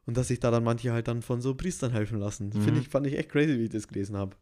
Und 0.06 0.16
dass 0.16 0.28
sich 0.28 0.40
da 0.40 0.50
dann 0.50 0.64
manche 0.64 0.92
halt 0.92 1.06
dann 1.06 1.22
von 1.22 1.40
so 1.40 1.54
Priestern 1.54 1.92
helfen 1.92 2.18
lassen. 2.18 2.48
Mhm. 2.48 2.62
Finde 2.62 2.80
ich, 2.80 2.88
fand 2.88 3.06
ich 3.06 3.16
echt 3.16 3.30
crazy, 3.30 3.58
wie 3.58 3.64
ich 3.64 3.70
das 3.70 3.86
gelesen 3.86 4.16
habe. 4.16 4.36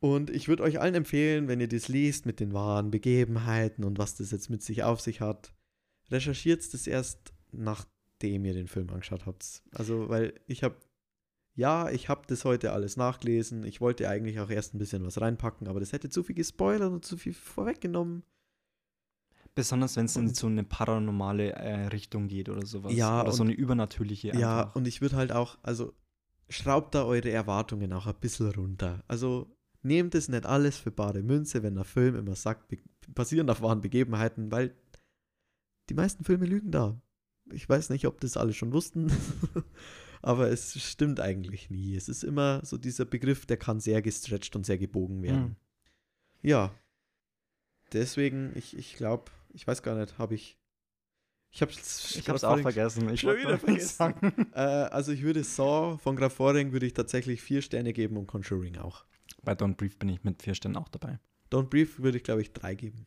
Und 0.00 0.30
ich 0.30 0.48
würde 0.48 0.64
euch 0.64 0.80
allen 0.80 0.96
empfehlen, 0.96 1.46
wenn 1.46 1.60
ihr 1.60 1.68
das 1.68 1.86
liest 1.86 2.26
mit 2.26 2.40
den 2.40 2.52
wahren 2.52 2.90
Begebenheiten 2.90 3.84
und 3.84 3.98
was 3.98 4.16
das 4.16 4.32
jetzt 4.32 4.50
mit 4.50 4.62
sich 4.62 4.82
auf 4.82 5.00
sich 5.00 5.20
hat, 5.20 5.54
recherchiert 6.10 6.74
das 6.74 6.86
erst 6.88 7.32
nachdem 7.52 8.44
ihr 8.44 8.54
den 8.54 8.66
Film 8.66 8.90
angeschaut 8.90 9.26
habt. 9.26 9.62
Also, 9.72 10.08
weil 10.08 10.34
ich 10.46 10.64
habe, 10.64 10.76
ja, 11.54 11.88
ich 11.90 12.08
habe 12.08 12.22
das 12.26 12.44
heute 12.44 12.72
alles 12.72 12.96
nachgelesen. 12.96 13.62
Ich 13.62 13.80
wollte 13.80 14.08
eigentlich 14.08 14.40
auch 14.40 14.50
erst 14.50 14.74
ein 14.74 14.78
bisschen 14.78 15.04
was 15.04 15.20
reinpacken, 15.20 15.68
aber 15.68 15.78
das 15.78 15.92
hätte 15.92 16.10
zu 16.10 16.24
viel 16.24 16.34
gespoilert 16.34 16.90
und 16.90 17.04
zu 17.04 17.16
viel 17.16 17.34
vorweggenommen. 17.34 18.24
Besonders 19.54 19.96
wenn 19.96 20.06
es 20.06 20.16
in 20.16 20.32
so 20.32 20.46
eine 20.46 20.64
paranormale 20.64 21.52
äh, 21.52 21.86
Richtung 21.88 22.28
geht 22.28 22.48
oder 22.48 22.64
sowas. 22.64 22.94
Ja, 22.94 23.22
oder 23.22 23.32
so 23.32 23.42
eine 23.42 23.52
übernatürliche. 23.52 24.28
Ja, 24.28 24.60
einfach. 24.60 24.76
und 24.76 24.86
ich 24.86 25.00
würde 25.00 25.16
halt 25.16 25.32
auch, 25.32 25.58
also 25.62 25.92
schraubt 26.48 26.94
da 26.94 27.04
eure 27.04 27.30
Erwartungen 27.30 27.92
auch 27.92 28.06
ein 28.06 28.14
bisschen 28.20 28.50
runter. 28.50 29.02
Also 29.08 29.54
nehmt 29.82 30.14
es 30.14 30.28
nicht 30.28 30.46
alles 30.46 30.78
für 30.78 30.90
bare 30.90 31.22
Münze, 31.22 31.62
wenn 31.62 31.74
der 31.74 31.84
Film 31.84 32.16
immer 32.16 32.36
sagt, 32.36 32.76
basierend 33.08 33.50
auf 33.50 33.62
wahren 33.62 33.80
Begebenheiten, 33.80 34.50
weil 34.50 34.74
die 35.88 35.94
meisten 35.94 36.24
Filme 36.24 36.46
lügen 36.46 36.70
da. 36.70 37.00
Ich 37.52 37.68
weiß 37.68 37.90
nicht, 37.90 38.06
ob 38.06 38.20
das 38.20 38.36
alle 38.36 38.52
schon 38.52 38.72
wussten, 38.72 39.10
aber 40.22 40.50
es 40.50 40.80
stimmt 40.80 41.20
eigentlich 41.20 41.70
nie. 41.70 41.96
Es 41.96 42.08
ist 42.08 42.22
immer 42.22 42.64
so 42.64 42.78
dieser 42.78 43.04
Begriff, 43.04 43.46
der 43.46 43.56
kann 43.56 43.80
sehr 43.80 44.02
gestretcht 44.02 44.54
und 44.54 44.66
sehr 44.66 44.78
gebogen 44.78 45.22
werden. 45.22 45.42
Hm. 45.42 45.56
Ja. 46.42 46.74
Deswegen, 47.92 48.52
ich, 48.54 48.76
ich 48.76 48.94
glaube, 48.94 49.32
ich 49.52 49.66
weiß 49.66 49.82
gar 49.82 49.96
nicht, 49.96 50.18
habe 50.18 50.34
ich. 50.34 50.58
Ich 51.52 51.62
habe 51.62 51.72
Ich 51.72 52.28
habe 52.28 52.36
es 52.36 52.44
auch 52.44 52.60
vergessen. 52.60 53.08
Ich 53.12 53.20
Schon 53.20 53.36
wieder 53.36 53.80
sagen. 53.80 54.46
äh, 54.54 54.60
also 54.60 55.10
ich 55.10 55.22
würde 55.22 55.42
Saw 55.42 55.98
von 55.98 56.14
Graf 56.14 56.34
Voring 56.34 56.72
würde 56.72 56.86
ich 56.86 56.94
tatsächlich 56.94 57.42
vier 57.42 57.60
Sterne 57.60 57.92
geben 57.92 58.16
und 58.16 58.26
Conjuring 58.28 58.78
auch. 58.78 59.04
Bei 59.42 59.52
Don't 59.52 59.74
Brief 59.74 59.98
bin 59.98 60.08
ich 60.10 60.22
mit 60.22 60.42
vier 60.42 60.54
Sternen 60.54 60.76
auch 60.76 60.88
dabei. 60.88 61.18
Don't 61.50 61.68
Brief 61.68 61.98
würde 61.98 62.18
ich 62.18 62.24
glaube 62.24 62.42
ich 62.42 62.52
drei 62.52 62.74
geben. 62.74 63.06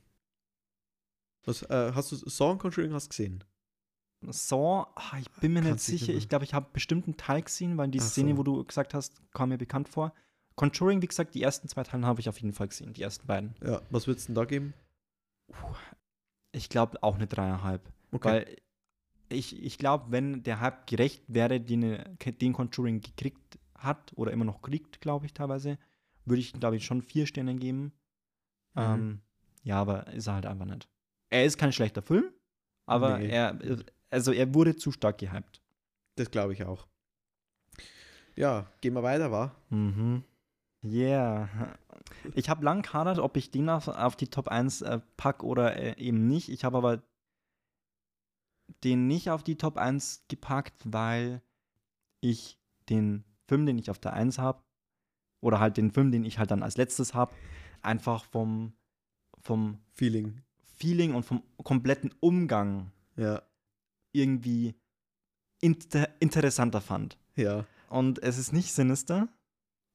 Was, 1.45 1.63
äh, 1.63 1.91
hast 1.93 2.11
du 2.11 2.17
Saw 2.17 2.51
und 2.51 2.59
Conjuring 2.59 2.93
hast 2.93 3.09
gesehen? 3.09 3.43
Saw, 4.31 4.87
ah, 4.95 5.17
ich 5.19 5.29
bin 5.41 5.53
mir 5.53 5.61
nicht 5.61 5.69
Kannst 5.69 5.87
dich 5.87 5.99
sicher. 5.99 6.13
nicht 6.13 6.23
Ich 6.23 6.29
glaube, 6.29 6.45
ich 6.45 6.53
habe 6.53 6.67
bestimmt 6.71 7.05
einen 7.07 7.17
Teil 7.17 7.41
gesehen, 7.41 7.77
weil 7.77 7.89
die 7.89 7.99
Ach 7.99 8.05
Szene, 8.05 8.31
so. 8.31 8.37
wo 8.37 8.43
du 8.43 8.63
gesagt 8.63 8.93
hast, 8.93 9.21
kam 9.33 9.49
mir 9.49 9.57
bekannt 9.57 9.89
vor. 9.89 10.13
Conjuring, 10.55 11.01
wie 11.01 11.07
gesagt, 11.07 11.33
die 11.33 11.41
ersten 11.41 11.67
zwei 11.67 11.83
Teile 11.83 12.05
habe 12.05 12.21
ich 12.21 12.29
auf 12.29 12.39
jeden 12.39 12.53
Fall 12.53 12.67
gesehen. 12.67 12.93
Die 12.93 13.01
ersten 13.01 13.27
beiden. 13.27 13.55
Ja, 13.63 13.81
was 13.89 14.07
würdest 14.07 14.27
du 14.27 14.33
denn 14.33 14.35
da 14.35 14.45
geben? 14.45 14.73
Ich 16.53 16.69
glaube 16.69 17.01
auch 17.03 17.15
eine 17.15 17.27
dreieinhalb. 17.27 17.81
Okay. 18.11 18.27
Weil 18.29 18.55
ich, 19.29 19.61
ich 19.61 19.77
glaube, 19.77 20.05
wenn 20.11 20.43
der 20.43 20.61
Hype 20.61 20.87
gerecht 20.87 21.23
wäre, 21.27 21.59
den, 21.59 21.99
den 22.41 22.53
Conjuring 22.53 23.01
gekriegt 23.01 23.59
hat 23.75 24.13
oder 24.15 24.31
immer 24.31 24.45
noch 24.45 24.61
kriegt, 24.61 25.01
glaube 25.01 25.25
ich 25.25 25.33
teilweise, 25.33 25.77
würde 26.25 26.39
ich, 26.39 26.53
glaube 26.53 26.77
ich, 26.77 26.85
schon 26.85 27.01
vier 27.01 27.25
Sterne 27.27 27.55
geben. 27.55 27.91
Mhm. 28.75 28.81
Ähm, 28.81 29.21
ja, 29.63 29.81
aber 29.81 30.07
ist 30.07 30.27
er 30.27 30.35
halt 30.35 30.45
einfach 30.45 30.65
nicht. 30.65 30.87
Er 31.29 31.43
ist 31.45 31.57
kein 31.57 31.73
schlechter 31.73 32.01
Film, 32.01 32.25
aber 32.85 33.17
Nee. 33.17 33.29
er, 33.29 33.59
also 34.09 34.31
er 34.31 34.53
wurde 34.53 34.75
zu 34.75 34.91
stark 34.91 35.17
gehypt. 35.17 35.61
das 36.15 36.29
glaube 36.29 36.53
ich 36.53 36.63
auch. 36.63 36.87
Ja, 38.35 38.67
gehen 38.81 38.93
wir 38.93 39.03
weiter, 39.03 39.31
war? 39.31 39.55
Mhm. 39.69 40.23
Yeah. 40.83 41.75
Ich 42.35 42.49
habe 42.49 42.63
lang 42.63 42.81
kadert, 42.81 43.19
ob 43.19 43.37
ich 43.37 43.51
den 43.51 43.69
auf, 43.69 43.87
auf 43.87 44.15
die 44.15 44.27
Top 44.27 44.47
1 44.47 44.81
äh, 44.81 44.99
pack 45.17 45.43
oder 45.43 45.75
äh, 45.75 45.97
eben 45.97 46.27
nicht. 46.27 46.49
Ich 46.49 46.63
habe 46.63 46.77
aber 46.77 47.03
den 48.83 49.07
nicht 49.07 49.29
auf 49.29 49.43
die 49.43 49.57
Top 49.57 49.77
1 49.77 50.25
gepackt, 50.27 50.81
weil 50.85 51.41
ich 52.21 52.59
den 52.89 53.23
Film, 53.47 53.65
den 53.65 53.77
ich 53.77 53.89
auf 53.89 53.99
der 53.99 54.13
1 54.13 54.39
habe, 54.39 54.63
oder 55.41 55.59
halt 55.59 55.77
den 55.77 55.91
Film, 55.91 56.11
den 56.11 56.23
ich 56.25 56.39
halt 56.39 56.51
dann 56.51 56.63
als 56.63 56.77
letztes 56.77 57.13
habe, 57.13 57.35
einfach 57.81 58.25
vom 58.25 58.73
vom 59.39 59.79
Feeling. 59.91 60.41
Feeling 60.61 61.13
und 61.13 61.23
vom 61.23 61.43
kompletten 61.63 62.13
Umgang 62.21 62.91
Ja. 63.17 63.41
irgendwie 64.13 64.75
inter 65.61 66.09
interessanter 66.21 66.79
fand. 66.81 67.17
Ja. 67.35 67.65
Und 67.89 68.19
es 68.23 68.37
ist 68.37 68.53
nicht 68.53 68.73
Sinister, 68.73 69.27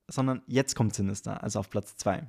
sondern 0.08 0.42
jetzt 0.46 0.74
kommt 0.74 0.94
Sinister, 0.94 1.42
also 1.42 1.60
auf 1.60 1.70
Platz 1.70 1.96
2. 1.96 2.26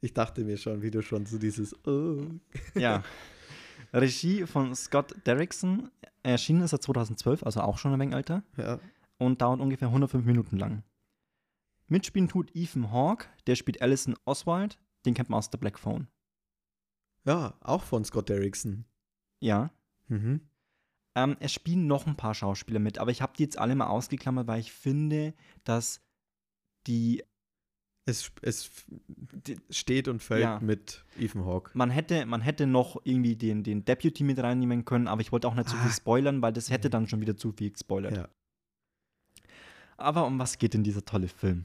Ich 0.00 0.12
dachte 0.12 0.44
mir 0.44 0.56
schon, 0.56 0.82
wie 0.82 0.90
du 0.90 1.00
schon 1.00 1.26
so 1.26 1.38
dieses 1.38 1.74
oh. 1.86 2.26
Ja. 2.74 3.04
Regie 3.92 4.46
von 4.46 4.74
Scott 4.74 5.14
Derrickson. 5.26 5.90
Erschienen 6.22 6.62
ist 6.62 6.72
er 6.72 6.80
2012, 6.80 7.44
also 7.44 7.60
auch 7.60 7.78
schon 7.78 7.92
ein 7.92 8.00
wenig 8.00 8.14
älter. 8.14 8.42
Ja. 8.56 8.80
Und 9.18 9.42
dauert 9.42 9.60
ungefähr 9.60 9.88
105 9.88 10.24
Minuten 10.24 10.58
lang. 10.58 10.82
Mitspielen 11.86 12.28
tut 12.28 12.50
Ethan 12.54 12.90
Hawke, 12.90 13.26
der 13.46 13.54
spielt 13.54 13.80
Alison 13.80 14.16
Oswald, 14.24 14.78
den 15.04 15.14
kennt 15.14 15.28
man 15.28 15.38
aus 15.38 15.50
The 15.52 15.58
Black 15.58 15.78
Phone. 15.78 16.08
Ja, 17.24 17.54
auch 17.60 17.82
von 17.82 18.04
Scott 18.04 18.28
Derrickson. 18.28 18.84
Ja. 19.40 19.70
Mhm. 20.08 20.40
Ähm, 21.14 21.36
es 21.38 21.52
spielen 21.52 21.86
noch 21.86 22.06
ein 22.06 22.16
paar 22.16 22.34
Schauspieler 22.34 22.80
mit, 22.80 22.98
aber 22.98 23.10
ich 23.10 23.22
habe 23.22 23.34
die 23.36 23.44
jetzt 23.44 23.58
alle 23.58 23.74
mal 23.74 23.86
ausgeklammert, 23.86 24.46
weil 24.46 24.60
ich 24.60 24.72
finde, 24.72 25.34
dass 25.64 26.00
die, 26.86 27.22
Es, 28.04 28.32
es 28.42 28.70
steht 29.70 30.08
und 30.08 30.20
fällt 30.22 30.42
Ja. 30.42 30.58
mit 30.60 31.04
Ethan 31.18 31.44
Hawke. 31.44 31.70
man 31.74 31.90
hätte, 31.90 32.26
man 32.26 32.40
hätte 32.40 32.66
noch 32.66 33.00
irgendwie 33.04 33.36
den, 33.36 33.62
den 33.62 33.84
Deputy 33.84 34.24
mit 34.24 34.38
reinnehmen 34.40 34.84
können, 34.84 35.06
aber 35.08 35.20
ich 35.20 35.30
wollte 35.30 35.46
auch 35.46 35.54
nicht 35.54 35.68
zu 35.68 35.76
viel 35.76 35.90
Ah. 35.90 35.94
spoilern, 35.94 36.42
weil 36.42 36.52
das 36.52 36.68
hätte 36.70 36.90
dann 36.90 37.06
schon 37.06 37.20
wieder 37.20 37.36
zu 37.36 37.52
viel 37.52 37.70
gespoilert. 37.70 38.16
Ja. 38.16 38.28
Aber 39.96 40.26
um 40.26 40.38
was 40.40 40.58
geht 40.58 40.74
denn 40.74 40.82
dieser 40.82 41.04
tolle 41.04 41.28
Film? 41.28 41.64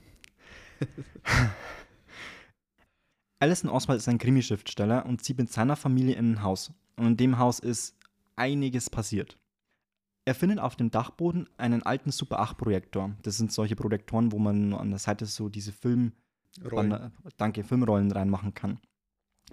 Alison 3.39 3.69
Oswald 3.69 3.99
ist 3.99 4.07
ein 4.09 4.17
Krimischriftsteller 4.17 5.05
und 5.05 5.23
zieht 5.23 5.37
mit 5.37 5.51
seiner 5.51 5.75
Familie 5.75 6.15
in 6.15 6.33
ein 6.33 6.43
Haus. 6.43 6.71
Und 6.95 7.05
in 7.07 7.17
dem 7.17 7.37
Haus 7.37 7.59
ist 7.59 7.95
einiges 8.35 8.89
passiert. 8.89 9.37
Er 10.27 10.35
findet 10.35 10.59
auf 10.59 10.75
dem 10.75 10.91
Dachboden 10.91 11.47
einen 11.55 11.83
alten 11.83 12.11
Super 12.11 12.39
8 12.39 12.57
Projektor. 12.57 13.15
Das 13.21 13.37
sind 13.37 13.53
solche 13.53 13.77
Projektoren, 13.77 14.33
wo 14.33 14.39
man 14.39 14.73
an 14.73 14.89
der 14.89 14.99
Seite 14.99 15.25
so 15.25 15.47
diese 15.47 15.71
Film, 15.71 16.11
Rollen. 16.69 17.13
danke, 17.37 17.63
Filmrollen 17.63 18.11
reinmachen 18.11 18.53
kann. 18.53 18.77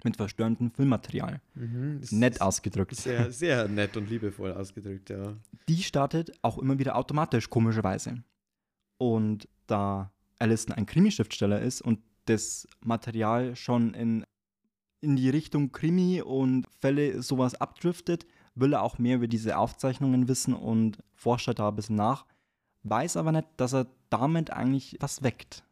Mit 0.03 0.17
verstörentem 0.17 0.71
Filmmaterial. 0.71 1.39
Mhm. 1.53 2.01
Nett 2.11 2.41
ausgedrückt. 2.41 2.93
Sehr, 2.93 3.31
sehr 3.31 3.69
nett 3.69 3.95
und 3.95 4.09
liebevoll 4.09 4.51
ausgedrückt, 4.51 5.09
ja. 5.09 5.37
Die 5.69 5.81
startet 5.81 6.33
auch 6.41 6.57
immer 6.57 6.77
wieder 6.77 6.97
automatisch, 6.97 7.49
komischerweise. 7.49 8.21
Und 8.97 9.47
da 9.67 10.11
Allison 10.39 10.73
ein 10.75 10.85
Krimi-Schriftsteller 10.85 11.61
ist 11.61 11.79
und 11.79 12.01
das 12.25 12.67
Material 12.81 13.55
schon 13.55 13.93
in, 13.93 14.25
in 14.99 15.15
die 15.15 15.29
Richtung 15.29 15.71
Krimi 15.71 16.21
und 16.21 16.67
Fälle 16.81 17.21
sowas 17.23 17.55
abdriftet, 17.55 18.25
will 18.55 18.73
er 18.73 18.81
auch 18.81 18.97
mehr 18.97 19.17
über 19.17 19.27
diese 19.27 19.57
Aufzeichnungen 19.57 20.27
wissen 20.27 20.53
und 20.53 20.97
forscht 21.13 21.59
da 21.59 21.69
ein 21.69 21.75
bisschen 21.75 21.95
nach, 21.95 22.25
weiß 22.83 23.17
aber 23.17 23.31
nicht, 23.31 23.47
dass 23.57 23.73
er 23.73 23.87
damit 24.09 24.51
eigentlich 24.51 24.97
was 24.99 25.23
weckt. 25.23 25.63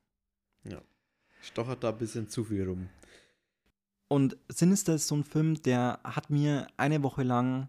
Stochert 1.41 1.83
da 1.83 1.89
ein 1.89 1.97
bisschen 1.97 2.29
zu 2.29 2.43
viel 2.43 2.67
rum. 2.67 2.89
Und 4.07 4.37
Sinister 4.47 4.95
ist 4.95 5.07
so 5.07 5.15
ein 5.15 5.23
Film, 5.23 5.61
der 5.63 5.99
hat 6.03 6.29
mir 6.29 6.67
eine 6.77 7.03
Woche 7.03 7.23
lang 7.23 7.67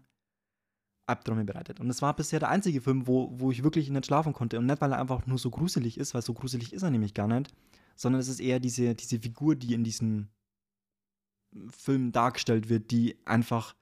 Albträume 1.07 1.43
bereitet. 1.43 1.79
Und 1.79 1.89
es 1.89 2.01
war 2.01 2.15
bisher 2.15 2.39
der 2.39 2.49
einzige 2.49 2.81
Film, 2.81 3.07
wo, 3.07 3.31
wo 3.33 3.51
ich 3.51 3.63
wirklich 3.63 3.89
nicht 3.89 4.05
schlafen 4.05 4.33
konnte. 4.33 4.57
Und 4.57 4.65
nicht, 4.65 4.81
weil 4.81 4.91
er 4.91 4.99
einfach 4.99 5.25
nur 5.27 5.37
so 5.37 5.49
gruselig 5.49 5.97
ist, 5.97 6.13
weil 6.13 6.21
so 6.21 6.33
gruselig 6.33 6.73
ist 6.73 6.83
er 6.83 6.91
nämlich 6.91 7.13
gar 7.13 7.27
nicht, 7.27 7.53
sondern 7.95 8.19
es 8.19 8.27
ist 8.27 8.39
eher 8.39 8.59
diese, 8.59 8.95
diese 8.95 9.19
Figur, 9.19 9.55
die 9.55 9.73
in 9.73 9.83
diesem 9.83 10.29
Film 11.69 12.11
dargestellt 12.11 12.69
wird, 12.69 12.91
die 12.91 13.17
einfach, 13.25 13.75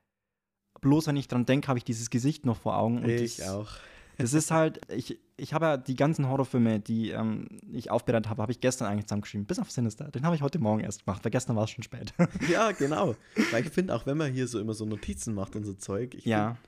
bloß 0.84 1.08
wenn 1.08 1.16
ich 1.16 1.28
dran 1.28 1.46
denke, 1.46 1.68
habe 1.70 1.80
ich 1.80 1.86
dieses 1.86 2.10
Gesicht 2.10 2.46
noch 2.46 2.58
vor 2.58 2.78
Augen. 2.78 3.08
Ich 3.10 3.38
das, 3.38 3.50
auch. 3.50 3.70
Das 4.18 4.34
ist 4.34 4.52
halt, 4.52 4.80
ich, 4.90 5.20
ich 5.38 5.56
habe 5.56 5.66
ja 5.66 5.78
die 5.78 5.96
ganzen 5.96 6.30
Horrorfilme, 6.30 6.80
die 6.80 7.10
ähm, 7.10 7.48
ich 7.72 7.90
aufbereitet 7.90 8.30
habe, 8.30 8.44
habe 8.44 8.52
ich 8.52 8.60
gestern 8.60 8.88
eigentlich 8.88 9.08
zusammengeschrieben, 9.08 9.48
bis 9.48 9.58
auf 9.58 9.72
Sinister. 9.72 10.12
Den 10.12 10.24
habe 10.24 10.36
ich 10.36 10.44
heute 10.44 10.60
Morgen 10.60 10.82
erst 10.82 11.04
gemacht, 11.04 11.26
weil 11.26 11.32
gestern 11.32 11.56
war 11.56 11.64
es 11.64 11.72
schon 11.72 11.84
spät. 11.84 12.14
Ja, 12.48 12.74
genau. 12.74 13.16
Weil 13.52 13.66
ich 13.66 13.72
finde, 13.72 13.96
auch 13.96 14.06
wenn 14.06 14.18
man 14.18 14.32
hier 14.32 14.48
so 14.48 14.60
immer 14.60 14.76
so 14.76 14.86
Notizen 14.86 15.34
macht 15.34 15.56
und 15.56 15.64
so 15.64 15.74
Zeug, 15.74 16.16
ja. 16.26 16.50
find, 16.50 16.60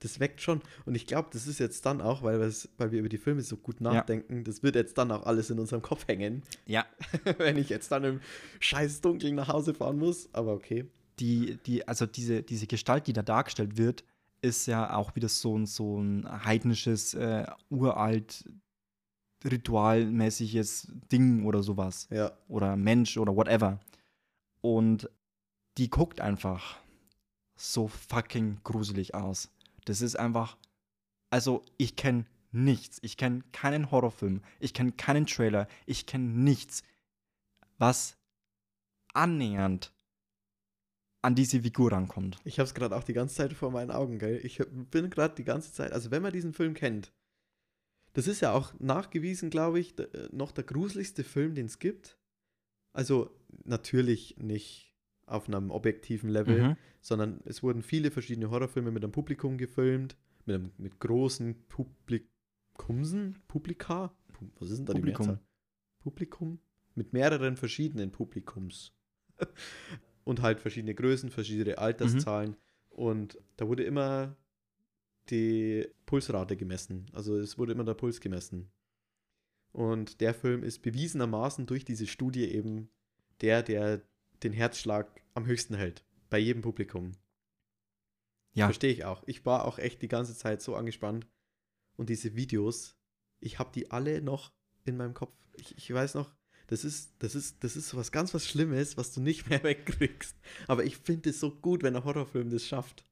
das 0.00 0.20
weckt 0.20 0.40
schon. 0.40 0.60
Und 0.86 0.94
ich 0.94 1.06
glaube, 1.06 1.28
das 1.32 1.46
ist 1.46 1.58
jetzt 1.60 1.86
dann 1.86 2.00
auch, 2.00 2.22
weil, 2.22 2.40
weil 2.40 2.92
wir 2.92 2.98
über 2.98 3.08
die 3.08 3.18
Filme 3.18 3.42
so 3.42 3.56
gut 3.56 3.80
nachdenken, 3.80 4.44
das 4.44 4.62
wird 4.62 4.74
jetzt 4.74 4.98
dann 4.98 5.10
auch 5.12 5.24
alles 5.24 5.50
in 5.50 5.58
unserem 5.58 5.82
Kopf 5.82 6.06
hängen, 6.08 6.42
Ja, 6.66 6.84
wenn 7.38 7.56
ich 7.56 7.68
jetzt 7.68 7.92
dann 7.92 8.04
im 8.04 8.20
scheiß 8.60 9.00
Dunkeln 9.00 9.36
nach 9.36 9.48
Hause 9.48 9.74
fahren 9.74 9.98
muss. 9.98 10.28
Aber 10.32 10.52
okay. 10.52 10.86
Die, 11.20 11.58
die, 11.66 11.86
also 11.86 12.06
diese, 12.06 12.42
diese 12.42 12.66
Gestalt, 12.66 13.06
die 13.06 13.12
da 13.12 13.22
dargestellt 13.22 13.76
wird, 13.76 14.04
ist 14.40 14.66
ja 14.66 14.94
auch 14.94 15.16
wieder 15.16 15.28
so 15.28 15.58
ein, 15.58 15.66
so 15.66 16.00
ein 16.00 16.44
heidnisches, 16.44 17.14
äh, 17.14 17.46
uralt, 17.70 18.48
ritualmäßiges 19.44 20.92
Ding 21.10 21.44
oder 21.44 21.62
sowas. 21.62 22.08
Ja. 22.10 22.32
Oder 22.48 22.76
Mensch 22.76 23.16
oder 23.16 23.34
whatever. 23.34 23.80
Und 24.60 25.08
die 25.76 25.90
guckt 25.90 26.20
einfach 26.20 26.78
so 27.56 27.88
fucking 27.88 28.60
gruselig 28.64 29.14
aus. 29.14 29.50
Das 29.84 30.00
ist 30.00 30.16
einfach, 30.16 30.56
also 31.30 31.64
ich 31.76 31.96
kenne 31.96 32.26
nichts. 32.52 32.98
Ich 33.02 33.16
kenne 33.16 33.42
keinen 33.52 33.90
Horrorfilm. 33.90 34.42
Ich 34.60 34.74
kenne 34.74 34.92
keinen 34.92 35.26
Trailer. 35.26 35.68
Ich 35.86 36.06
kenne 36.06 36.24
nichts, 36.24 36.82
was 37.78 38.16
annähernd 39.14 39.92
an 41.22 41.34
diese 41.34 41.60
Figur 41.62 41.92
rankommt. 41.92 42.38
Ich 42.44 42.58
habe 42.58 42.66
es 42.66 42.74
gerade 42.74 42.94
auch 42.96 43.02
die 43.04 43.12
ganze 43.12 43.34
Zeit 43.36 43.52
vor 43.52 43.70
meinen 43.70 43.90
Augen, 43.90 44.18
gell? 44.18 44.40
Ich 44.44 44.58
bin 44.90 45.10
gerade 45.10 45.34
die 45.34 45.44
ganze 45.44 45.72
Zeit, 45.72 45.92
also 45.92 46.10
wenn 46.10 46.22
man 46.22 46.32
diesen 46.32 46.52
Film 46.52 46.74
kennt, 46.74 47.12
das 48.12 48.26
ist 48.26 48.40
ja 48.40 48.52
auch 48.52 48.72
nachgewiesen, 48.78 49.50
glaube 49.50 49.80
ich, 49.80 49.98
äh, 49.98 50.28
noch 50.32 50.52
der 50.52 50.64
gruseligste 50.64 51.24
Film, 51.24 51.54
den 51.54 51.66
es 51.66 51.78
gibt. 51.78 52.18
Also 52.92 53.30
natürlich 53.64 54.36
nicht 54.38 54.94
auf 55.26 55.46
einem 55.48 55.70
objektiven 55.70 56.30
Level, 56.30 56.62
Mhm. 56.70 56.76
sondern 57.00 57.40
es 57.44 57.62
wurden 57.62 57.82
viele 57.82 58.10
verschiedene 58.10 58.50
Horrorfilme 58.50 58.90
mit 58.90 59.02
einem 59.04 59.12
Publikum 59.12 59.58
gefilmt, 59.58 60.16
mit, 60.46 60.54
einem, 60.56 60.72
mit 60.78 60.98
großen 61.00 61.66
Publikumsen, 61.68 63.36
Publika, 63.46 64.14
Pu- 64.32 64.50
was 64.58 64.70
ist 64.70 64.78
denn 64.78 64.86
da 64.86 64.92
Publikum. 64.94 65.26
die 65.26 65.30
Mehrzahl? 65.32 65.46
Publikum? 66.00 66.60
Mit 66.94 67.12
mehreren 67.12 67.56
verschiedenen 67.56 68.10
Publikums. 68.10 68.92
Und 70.28 70.42
halt 70.42 70.60
verschiedene 70.60 70.94
Größen, 70.94 71.30
verschiedene 71.30 71.78
Alterszahlen. 71.78 72.54
Und 72.90 73.38
da 73.56 73.66
wurde 73.66 73.82
immer 73.82 74.36
die 75.30 75.88
Pulsrate 76.04 76.54
gemessen. 76.54 77.06
Also 77.14 77.38
es 77.38 77.56
wurde 77.56 77.72
immer 77.72 77.84
der 77.84 77.94
Puls 77.94 78.20
gemessen. 78.20 78.70
Und 79.72 80.20
der 80.20 80.34
Film 80.34 80.62
ist 80.64 80.82
bewiesenermaßen 80.82 81.64
durch 81.64 81.86
diese 81.86 82.06
Studie 82.06 82.44
eben 82.44 82.90
der, 83.40 83.62
der 83.62 84.02
den 84.42 84.52
Herzschlag 84.52 85.22
am 85.32 85.46
höchsten 85.46 85.74
hält. 85.74 86.04
Bei 86.28 86.38
jedem 86.38 86.60
Publikum. 86.60 87.12
Ja, 88.52 88.66
Verstehe 88.66 88.92
ich 88.92 89.06
auch. 89.06 89.22
Ich 89.24 89.46
war 89.46 89.64
auch 89.64 89.78
echt 89.78 90.02
die 90.02 90.08
ganze 90.08 90.36
Zeit 90.36 90.60
so 90.60 90.76
angespannt. 90.76 91.26
Und 91.96 92.10
diese 92.10 92.36
Videos, 92.36 92.98
ich 93.40 93.58
habe 93.58 93.70
die 93.74 93.90
alle 93.90 94.20
noch 94.20 94.52
in 94.84 94.98
meinem 94.98 95.14
Kopf. 95.14 95.32
Ich, 95.54 95.74
ich 95.78 95.90
weiß 95.90 96.16
noch, 96.16 96.36
das 96.68 96.84
ist, 96.84 97.10
das 97.18 97.34
ist, 97.34 97.64
das 97.64 97.76
ist 97.76 97.96
was 97.96 98.12
ganz 98.12 98.32
was 98.34 98.46
Schlimmes, 98.46 98.96
was 98.96 99.12
du 99.12 99.20
nicht 99.20 99.48
mehr 99.48 99.62
wegkriegst. 99.64 100.36
Aber 100.68 100.84
ich 100.84 100.96
finde 100.96 101.30
es 101.30 101.40
so 101.40 101.50
gut, 101.50 101.82
wenn 101.82 101.96
ein 101.96 102.04
Horrorfilm 102.04 102.50
das 102.50 102.64
schafft. 102.66 103.04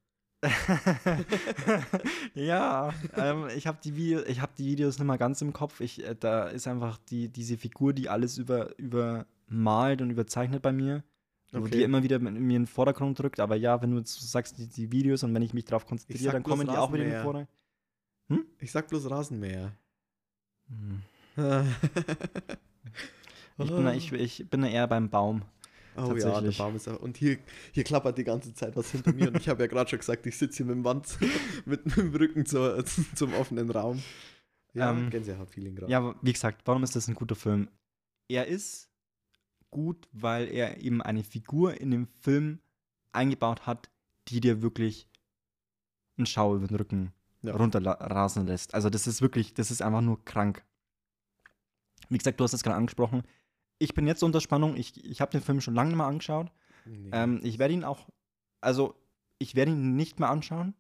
ja, 2.35 2.93
ähm, 3.17 3.49
ich 3.57 3.67
habe 3.67 3.79
die, 3.83 3.97
Video, 3.97 4.23
ich 4.27 4.41
hab 4.43 4.55
die 4.55 4.67
Videos 4.67 4.99
nicht 4.99 5.07
mal 5.07 5.17
ganz 5.17 5.41
im 5.41 5.55
Kopf. 5.55 5.81
Ich, 5.81 6.05
äh, 6.05 6.15
da 6.19 6.45
ist 6.45 6.69
einfach 6.69 6.99
die, 7.09 7.29
diese 7.29 7.57
Figur, 7.57 7.95
die 7.95 8.09
alles 8.11 8.37
über, 8.39 8.79
übermalt 8.79 10.03
und 10.03 10.11
überzeichnet 10.11 10.63
bei 10.63 10.73
mir. 10.73 11.03
Wo 11.53 11.61
Okay. 11.61 11.79
die 11.79 11.83
immer 11.85 12.03
wieder 12.03 12.19
mit 12.19 12.35
mir 12.35 12.57
in 12.57 12.63
den 12.63 12.67
Vordergrund 12.67 13.19
drückt. 13.19 13.41
Aber 13.41 13.57
ja, 13.57 13.81
wenn 13.81 13.93
du 13.93 14.03
sagst, 14.05 14.59
die, 14.59 14.67
die 14.67 14.93
Videos 14.93 15.23
und 15.23 15.33
wenn 15.33 15.43
ich 15.43 15.55
mich 15.55 15.65
darauf 15.65 15.87
konzentriere, 15.87 16.33
dann 16.33 16.43
kommen 16.43 16.67
die 16.67 16.77
auch 16.77 16.93
wieder 16.93 17.05
in 17.05 17.11
den 17.11 17.21
Rasenmäher. 17.21 17.47
Vordergrund. 18.29 18.47
Ich 18.59 18.71
sag 18.71 18.89
bloß 18.89 19.09
Rasenmäher. 19.11 19.73
Hm. 20.69 21.03
ich 23.59 23.71
bin 23.71 23.85
da, 23.85 23.93
ich, 23.95 24.13
ich 24.13 24.51
bin 24.51 24.63
da 24.63 24.69
eher 24.69 24.87
beim 24.87 25.09
Baum. 25.09 25.43
Oh 25.97 26.15
ja, 26.15 26.41
der. 26.43 26.51
Baum 26.53 26.77
ist 26.77 26.89
auch. 26.89 27.01
Und 27.01 27.17
hier, 27.17 27.39
hier 27.73 27.83
klappert 27.85 28.19
die 28.19 28.25
ganze 28.25 28.53
Zeit 28.53 28.77
was 28.77 28.91
hinter 28.91 29.15
mir. 29.15 29.29
Und 29.29 29.39
ich 29.39 29.49
habe 29.49 29.63
ja 29.63 29.67
gerade 29.67 29.89
schon 29.89 29.99
gesagt, 29.99 30.27
ich 30.27 30.37
sitze 30.37 30.59
hier 30.59 30.67
mit 30.67 30.75
dem 30.77 30.85
Wand, 30.85 31.17
mit, 31.65 31.87
mit 31.87 31.97
dem 31.97 32.15
Rücken 32.15 32.45
zur, 32.45 32.85
zum 33.15 33.33
offenen 33.35 33.71
Raum. 33.71 34.03
Ja, 34.75 34.91
Ähm, 34.91 35.09
Gänsehaut-Feeling 35.09 35.77
gerade. 35.77 35.91
Ja, 35.91 36.15
wie 36.21 36.33
gesagt, 36.33 36.63
warum 36.67 36.83
ist 36.83 36.95
das 36.97 37.09
ein 37.09 37.15
guter 37.15 37.35
Film? 37.35 37.71
Er 38.29 38.47
ist 38.47 38.91
gut, 39.71 40.07
weil 40.13 40.49
er 40.49 40.83
eben 40.83 41.01
eine 41.01 41.25
Figur 41.25 41.81
in 41.81 41.91
dem 41.91 42.07
Film 42.09 42.61
eingebaut 43.13 43.67
hat, 43.67 43.89
die 44.29 44.41
dir 44.41 44.61
wirklich 44.61 45.09
einen 46.19 46.27
Schau 46.27 46.57
über 46.57 46.67
den 46.67 46.77
Rücken 46.77 47.13
Ja. 47.41 47.57
runterrasen 47.57 48.47
lässt. 48.47 48.75
Also 48.75 48.91
das 48.91 49.07
ist 49.07 49.23
wirklich, 49.23 49.55
das 49.55 49.71
ist 49.71 49.81
einfach 49.81 50.03
nur 50.03 50.23
krank. 50.27 50.63
Wie 52.11 52.19
gesagt, 52.19 52.39
du 52.39 52.45
hast 52.45 52.53
es 52.53 52.63
gerade 52.63 52.77
angesprochen. 52.77 53.23
Ich 53.79 53.95
bin 53.95 54.07
jetzt 54.07 54.23
unter 54.23 54.41
Spannung. 54.41 54.77
Ich, 54.77 55.05
ich 55.05 55.21
habe 55.21 55.33
den 55.33 55.43
Film 55.43 55.61
schon 55.61 55.75
lange 55.75 55.91
nicht 55.91 55.97
mehr 55.99 56.07
angeschaut. 56.07 56.51
Nee. 56.87 57.11
Ähm, 57.13 57.41
ich 57.43 57.59
werde 57.59 57.75
ihn 57.75 57.85
auch, 57.85 58.09
also 58.61 58.95
ich 59.39 59.55
werde 59.55 59.73
ihn 59.73 59.97
nicht 59.97 60.19
mehr 60.21 60.31
anschauen. 60.31 60.75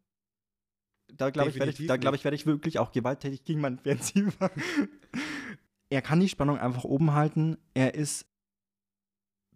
Da 1.12 1.30
glaube 1.30 1.50
ich, 1.50 1.58
werde 1.58 1.72
ich, 1.72 1.86
da, 1.86 1.96
glaub 1.96 2.14
ich, 2.14 2.24
werde 2.24 2.34
ich 2.34 2.46
wirklich 2.46 2.78
auch 2.78 2.90
gewalttätig 2.92 3.44
gegen 3.44 3.60
meinen 3.60 3.78
Fernseher. 3.78 4.32
er 5.90 6.02
kann 6.02 6.20
die 6.20 6.28
Spannung 6.28 6.58
einfach 6.58 6.84
oben 6.84 7.12
halten. 7.12 7.58
Er 7.74 7.94
ist 7.94 8.26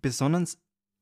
besonders 0.02 0.58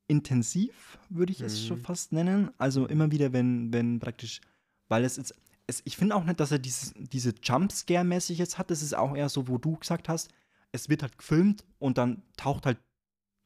intensiv, 0.07 0.97
würde 1.09 1.31
ich 1.31 1.41
es 1.41 1.61
Mhm. 1.63 1.67
schon 1.67 1.77
fast 1.81 2.11
nennen. 2.13 2.51
Also 2.57 2.87
immer 2.87 3.11
wieder, 3.11 3.31
wenn, 3.31 3.71
wenn 3.71 3.99
praktisch, 3.99 4.41
weil 4.87 5.03
es 5.03 5.17
ist, 5.17 5.35
es, 5.67 5.81
ich 5.85 5.97
finde 5.97 6.15
auch 6.15 6.23
nicht, 6.23 6.39
dass 6.39 6.51
er 6.51 6.57
dieses, 6.59 6.93
diese 6.95 7.29
Jumpscare-mäßig 7.31 8.37
jetzt 8.39 8.57
hat. 8.57 8.71
Das 8.71 8.81
ist 8.81 8.95
auch 8.95 9.15
eher 9.15 9.29
so, 9.29 9.47
wo 9.47 9.57
du 9.59 9.77
gesagt 9.77 10.09
hast, 10.09 10.29
es 10.71 10.89
wird 10.89 11.01
halt 11.03 11.17
gefilmt 11.17 11.65
und 11.79 11.97
dann 11.97 12.23
taucht 12.37 12.65
halt 12.65 12.77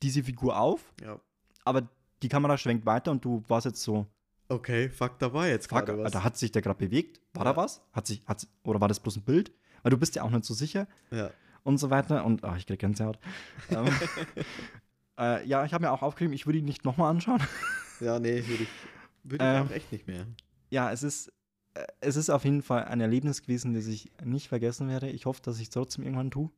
diese 0.01 0.23
Figur 0.23 0.57
auf, 0.59 0.93
ja. 1.01 1.19
aber 1.65 1.87
die 2.21 2.29
Kamera 2.29 2.57
schwenkt 2.57 2.85
weiter 2.85 3.11
und 3.11 3.23
du 3.23 3.43
warst 3.47 3.65
jetzt 3.65 3.81
so, 3.83 4.07
Okay, 4.49 4.89
fuck, 4.89 5.17
da 5.19 5.33
war 5.33 5.47
jetzt 5.47 5.69
fuck, 5.69 5.87
was. 5.87 6.11
da 6.11 6.23
hat 6.23 6.37
sich 6.37 6.51
der 6.51 6.61
gerade 6.61 6.77
bewegt. 6.77 7.21
War 7.33 7.45
Ja. 7.45 7.53
da 7.53 7.57
was? 7.57 7.81
Hat 7.93 8.05
sich, 8.05 8.21
hat, 8.27 8.45
oder 8.65 8.81
war 8.81 8.87
das 8.89 8.99
bloß 8.99 9.15
ein 9.17 9.23
Bild? 9.23 9.51
Weil 9.81 9.89
du 9.91 9.97
bist 9.97 10.15
ja 10.15 10.23
auch 10.23 10.29
nicht 10.29 10.43
so 10.43 10.53
sicher 10.53 10.85
ja. 11.11 11.31
und 11.63 11.77
so 11.77 11.89
weiter. 11.89 12.23
Und 12.25 12.43
ach, 12.43 12.57
ich 12.57 12.67
krieg 12.67 12.79
Gänsehaut. 12.79 13.17
ähm, 13.69 13.87
äh, 15.17 15.47
ja, 15.47 15.63
ich 15.65 15.73
habe 15.73 15.83
mir 15.85 15.91
auch 15.91 16.01
aufgeschrieben, 16.01 16.33
ich 16.33 16.45
würde 16.45 16.59
ihn 16.59 16.65
nicht 16.65 16.83
nochmal 16.85 17.09
anschauen. 17.09 17.41
ja, 17.99 18.19
nee, 18.19 18.45
würde 18.47 18.63
ich, 18.63 18.69
würd 19.23 19.41
ich 19.41 19.47
Ähm. 19.47 19.65
auch 19.67 19.71
echt 19.71 19.91
nicht 19.91 20.07
mehr. 20.07 20.25
ja, 20.69 20.91
es 20.91 21.03
ist, 21.03 21.29
äh, 21.73 21.85
es 22.01 22.15
ist 22.17 22.29
auf 22.29 22.43
jeden 22.43 22.61
Fall 22.61 22.83
ein 22.85 23.01
Erlebnis 23.01 23.41
gewesen, 23.41 23.73
das 23.73 23.87
ich 23.87 24.11
nicht 24.23 24.49
vergessen 24.49 24.87
werde. 24.89 25.09
Ich 25.09 25.25
hoffe, 25.25 25.41
dass 25.41 25.57
ich 25.57 25.63
es 25.63 25.69
trotzdem 25.69 26.03
irgendwann 26.03 26.31
tue. 26.31 26.51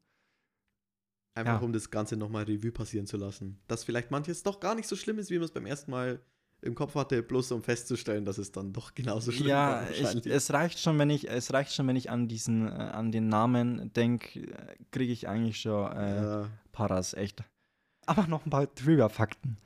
Einfach 1.35 1.59
Ja. 1.59 1.65
um 1.65 1.73
das 1.73 1.91
Ganze 1.91 2.15
nochmal 2.17 2.43
Revue 2.45 2.71
passieren 2.71 3.05
zu 3.07 3.17
lassen. 3.17 3.59
Dass 3.67 3.83
vielleicht 3.83 4.09
manches 4.09 4.41
doch 4.43 4.59
gar 4.59 4.73
nicht 4.73 4.87
so 4.87 4.95
schlimm 4.95 5.19
ist, 5.19 5.29
wie 5.29 5.35
man 5.35 5.45
es 5.45 5.51
beim 5.51 5.65
ersten 5.65 5.91
Mal 5.91 6.21
im 6.61 6.73
Kopf 6.73 6.95
hatte, 6.95 7.21
bloß 7.21 7.51
um 7.51 7.61
festzustellen, 7.61 8.23
dass 8.25 8.37
es 8.37 8.51
dann 8.51 8.71
doch 8.73 8.95
genauso 8.95 9.31
schlimm 9.31 9.49
ja, 9.49 9.67
war. 9.67 9.81
wahrscheinlich. 9.87 10.25
es 10.25 10.51
reicht 10.53 10.79
schon, 10.79 10.97
wenn 10.97 11.09
ich, 11.09 11.29
es 11.29 11.53
reicht 11.53 11.73
schon, 11.73 11.87
wenn 11.87 11.97
ich 11.97 12.09
an 12.09 12.27
diesen, 12.27 12.67
äh, 12.67 12.71
an 12.71 13.11
den 13.11 13.27
Namen 13.27 13.91
denke, 13.93 14.47
kriege 14.91 15.11
ich 15.11 15.27
eigentlich 15.27 15.59
schon 15.59 15.91
äh, 15.91 16.15
ja. 16.23 16.49
Paras, 16.71 17.13
echt. 17.13 17.43
Aber 18.07 18.25
noch 18.27 18.45
ein 18.45 18.49
paar 18.49 18.73
Trigger-Fakten. 18.73 19.57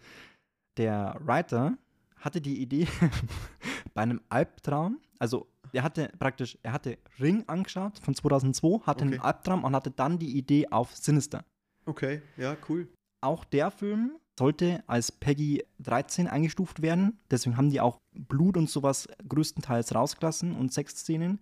Der 0.77 1.15
Writer 1.21 1.77
hatte 2.17 2.41
die 2.41 2.59
Idee 2.61 2.87
bei 3.93 4.01
einem 4.01 4.21
Albtraum, 4.29 4.99
also 5.19 5.47
er 5.71 5.83
hatte 5.83 6.11
praktisch, 6.17 6.57
er 6.63 6.73
hatte 6.73 6.97
Ring 7.19 7.43
angeschaut 7.47 7.99
von 7.99 8.15
2002, 8.15 8.85
hatte 8.85 9.03
einen 9.03 9.13
Okay. 9.13 9.23
Albtraum 9.23 9.63
und 9.63 9.75
hatte 9.75 9.91
dann 9.91 10.17
die 10.17 10.35
Idee 10.37 10.67
auf 10.69 10.95
Sinister. 10.95 11.45
Okay, 11.89 12.21
ja, 12.37 12.55
cool. 12.69 12.87
Auch 13.21 13.43
der 13.45 13.71
Film 13.71 14.11
sollte 14.37 14.83
als 14.87 15.11
Peggy 15.11 15.65
13 15.79 16.27
eingestuft 16.27 16.83
werden. 16.83 17.19
Deswegen 17.31 17.57
haben 17.57 17.71
die 17.71 17.81
auch 17.81 17.97
Blut 18.13 18.57
und 18.57 18.69
sowas 18.69 19.07
größtenteils 19.27 19.95
rausgelassen 19.95 20.55
und 20.55 20.71
Sexszenen. 20.71 21.41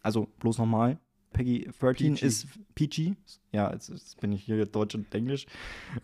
Also 0.00 0.26
bloß 0.38 0.58
nochmal. 0.58 1.00
Peggy 1.32 1.68
13 1.80 2.14
PG. 2.14 2.22
ist 2.24 2.46
PG. 2.76 3.14
Ja, 3.52 3.72
jetzt, 3.72 3.88
jetzt 3.88 4.20
bin 4.20 4.30
ich 4.30 4.44
hier 4.44 4.64
Deutsch 4.66 4.94
und 4.94 5.12
Englisch. 5.12 5.46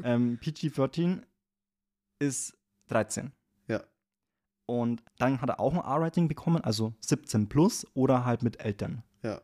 ähm, 0.03 0.39
PG 0.41 0.71
13 0.71 1.25
ist 2.19 2.59
13. 2.89 3.31
Ja. 3.69 3.85
Und 4.67 5.05
dann 5.19 5.41
hat 5.41 5.51
er 5.51 5.61
auch 5.61 5.73
ein 5.73 5.79
R-Rating 5.79 6.27
bekommen, 6.27 6.61
also 6.63 6.95
17 7.01 7.49
plus 7.49 7.87
oder 7.95 8.25
halt 8.25 8.43
mit 8.43 8.59
Eltern. 8.61 9.05
Ja, 9.23 9.41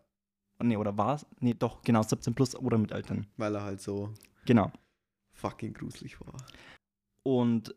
Nee, 0.62 0.76
oder 0.76 0.98
war 0.98 1.14
es? 1.14 1.26
Nee, 1.38 1.54
doch, 1.54 1.80
genau, 1.80 2.02
17 2.02 2.34
plus 2.34 2.54
oder 2.54 2.76
mit 2.76 2.92
Eltern. 2.92 3.26
weil 3.38 3.54
er 3.54 3.62
halt 3.62 3.80
so 3.80 4.12
Genau. 4.50 4.72
fucking 5.32 5.74
gruselig 5.74 6.20
war. 6.20 6.34
Und 7.22 7.72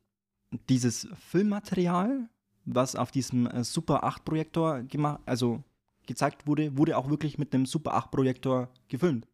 dieses 0.69 1.07
Filmmaterial, 1.30 2.28
was 2.65 2.95
auf 2.95 3.11
diesem 3.11 3.45
äh, 3.45 3.63
Super 3.63 4.03
8 4.03 4.26
Projektor 4.26 4.82
gemacht, 4.82 5.21
also 5.28 5.63
gezeigt 6.07 6.47
wurde, 6.47 6.76
wurde 6.76 6.97
auch 6.97 7.11
wirklich 7.11 7.38
mit 7.38 7.53
dem 7.53 7.67
Super 7.67 7.93
8 7.93 8.09
Projektor 8.09 8.69
gefilmt. 8.88 9.28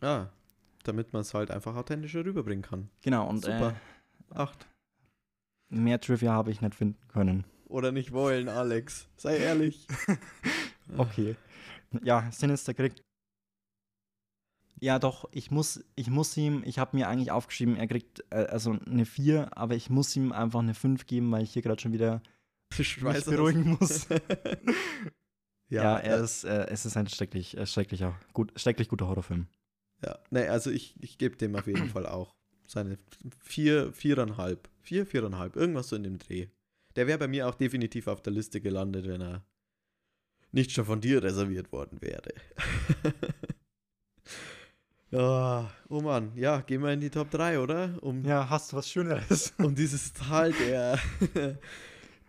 Ah, 0.00 0.26
damit 0.84 1.12
man 1.12 1.22
es 1.22 1.34
halt 1.34 1.50
einfach 1.50 1.74
authentischer 1.74 2.24
rüberbringen 2.24 2.62
kann. 2.62 2.88
Genau, 3.02 3.28
und 3.28 3.42
Super. 3.42 3.74
Acht. 4.30 4.68
Äh, 5.72 5.74
mehr 5.74 6.00
Trivia 6.00 6.30
habe 6.34 6.52
ich 6.52 6.60
nicht 6.60 6.76
finden 6.76 7.08
können. 7.08 7.44
Oder 7.64 7.90
nicht 7.90 8.12
wollen, 8.12 8.48
Alex. 8.48 9.08
Sei 9.16 9.38
ehrlich. 9.38 9.88
Okay. 10.96 11.34
Ja, 12.04 12.30
Sinister 12.30 12.72
kriegt. 12.72 13.02
Ja, 14.78 14.98
doch, 14.98 15.26
ich 15.32 15.50
muss, 15.50 15.84
ich 15.94 16.10
muss 16.10 16.36
ihm, 16.36 16.62
ich 16.64 16.78
habe 16.78 16.96
mir 16.96 17.08
eigentlich 17.08 17.30
aufgeschrieben, 17.30 17.76
er 17.76 17.86
kriegt 17.86 18.24
äh, 18.30 18.46
also 18.46 18.72
eine 18.86 19.06
4, 19.06 19.56
aber 19.56 19.74
ich 19.74 19.88
muss 19.88 20.14
ihm 20.16 20.32
einfach 20.32 20.60
eine 20.60 20.74
5 20.74 21.06
geben, 21.06 21.30
weil 21.32 21.42
ich 21.42 21.52
hier 21.52 21.62
gerade 21.62 21.80
schon 21.80 21.92
wieder 21.92 22.22
Ich 22.76 23.00
mich 23.00 23.24
beruhigen 23.24 23.78
muss. 23.80 24.06
ja, 25.68 25.82
Ja, 25.82 25.96
er 25.98 26.18
äh, 26.18 26.22
ist, 26.22 26.44
äh, 26.44 26.66
es 26.68 26.84
ist 26.84 26.96
ein 26.96 27.08
schrecklich, 27.08 27.56
äh, 27.56 27.66
schrecklicher, 27.66 28.18
gut, 28.34 28.52
schrecklich 28.56 28.88
guter 28.88 29.08
Horrorfilm. 29.08 29.46
Ja, 30.04 30.18
ne, 30.30 30.50
also 30.50 30.70
ich, 30.70 30.94
ich 31.00 31.16
gebe 31.16 31.36
dem 31.36 31.56
auf 31.56 31.66
jeden 31.66 31.88
Fall 31.88 32.06
auch 32.06 32.36
seine 32.66 32.98
vier, 33.40 33.92
viereinhalb. 33.92 34.68
Vier, 34.80 35.06
viereinhalb, 35.06 35.56
irgendwas 35.56 35.88
so 35.88 35.96
in 35.96 36.02
dem 36.02 36.18
Dreh. 36.18 36.48
Der 36.96 37.06
wäre 37.06 37.18
bei 37.18 37.28
mir 37.28 37.48
auch 37.48 37.54
definitiv 37.54 38.08
auf 38.08 38.22
der 38.22 38.32
Liste 38.32 38.60
gelandet, 38.60 39.06
wenn 39.06 39.20
er 39.20 39.44
nicht 40.52 40.72
schon 40.72 40.84
von 40.84 41.00
dir 41.00 41.22
reserviert 41.22 41.72
worden 41.72 42.00
wäre. 42.00 42.32
ja, 45.16 45.70
oh 45.88 46.00
Mann, 46.00 46.32
ja, 46.36 46.60
gehen 46.60 46.82
wir 46.82 46.92
in 46.92 47.00
die 47.00 47.10
Top 47.10 47.30
3, 47.30 47.60
oder? 47.60 48.02
Um, 48.02 48.24
Ja, 48.24 48.50
hast 48.50 48.72
du 48.72 48.76
was 48.76 48.90
Schöneres? 48.90 49.54
um 49.58 49.74
dieses 49.74 50.12
Tal 50.12 50.52
der, 50.52 50.98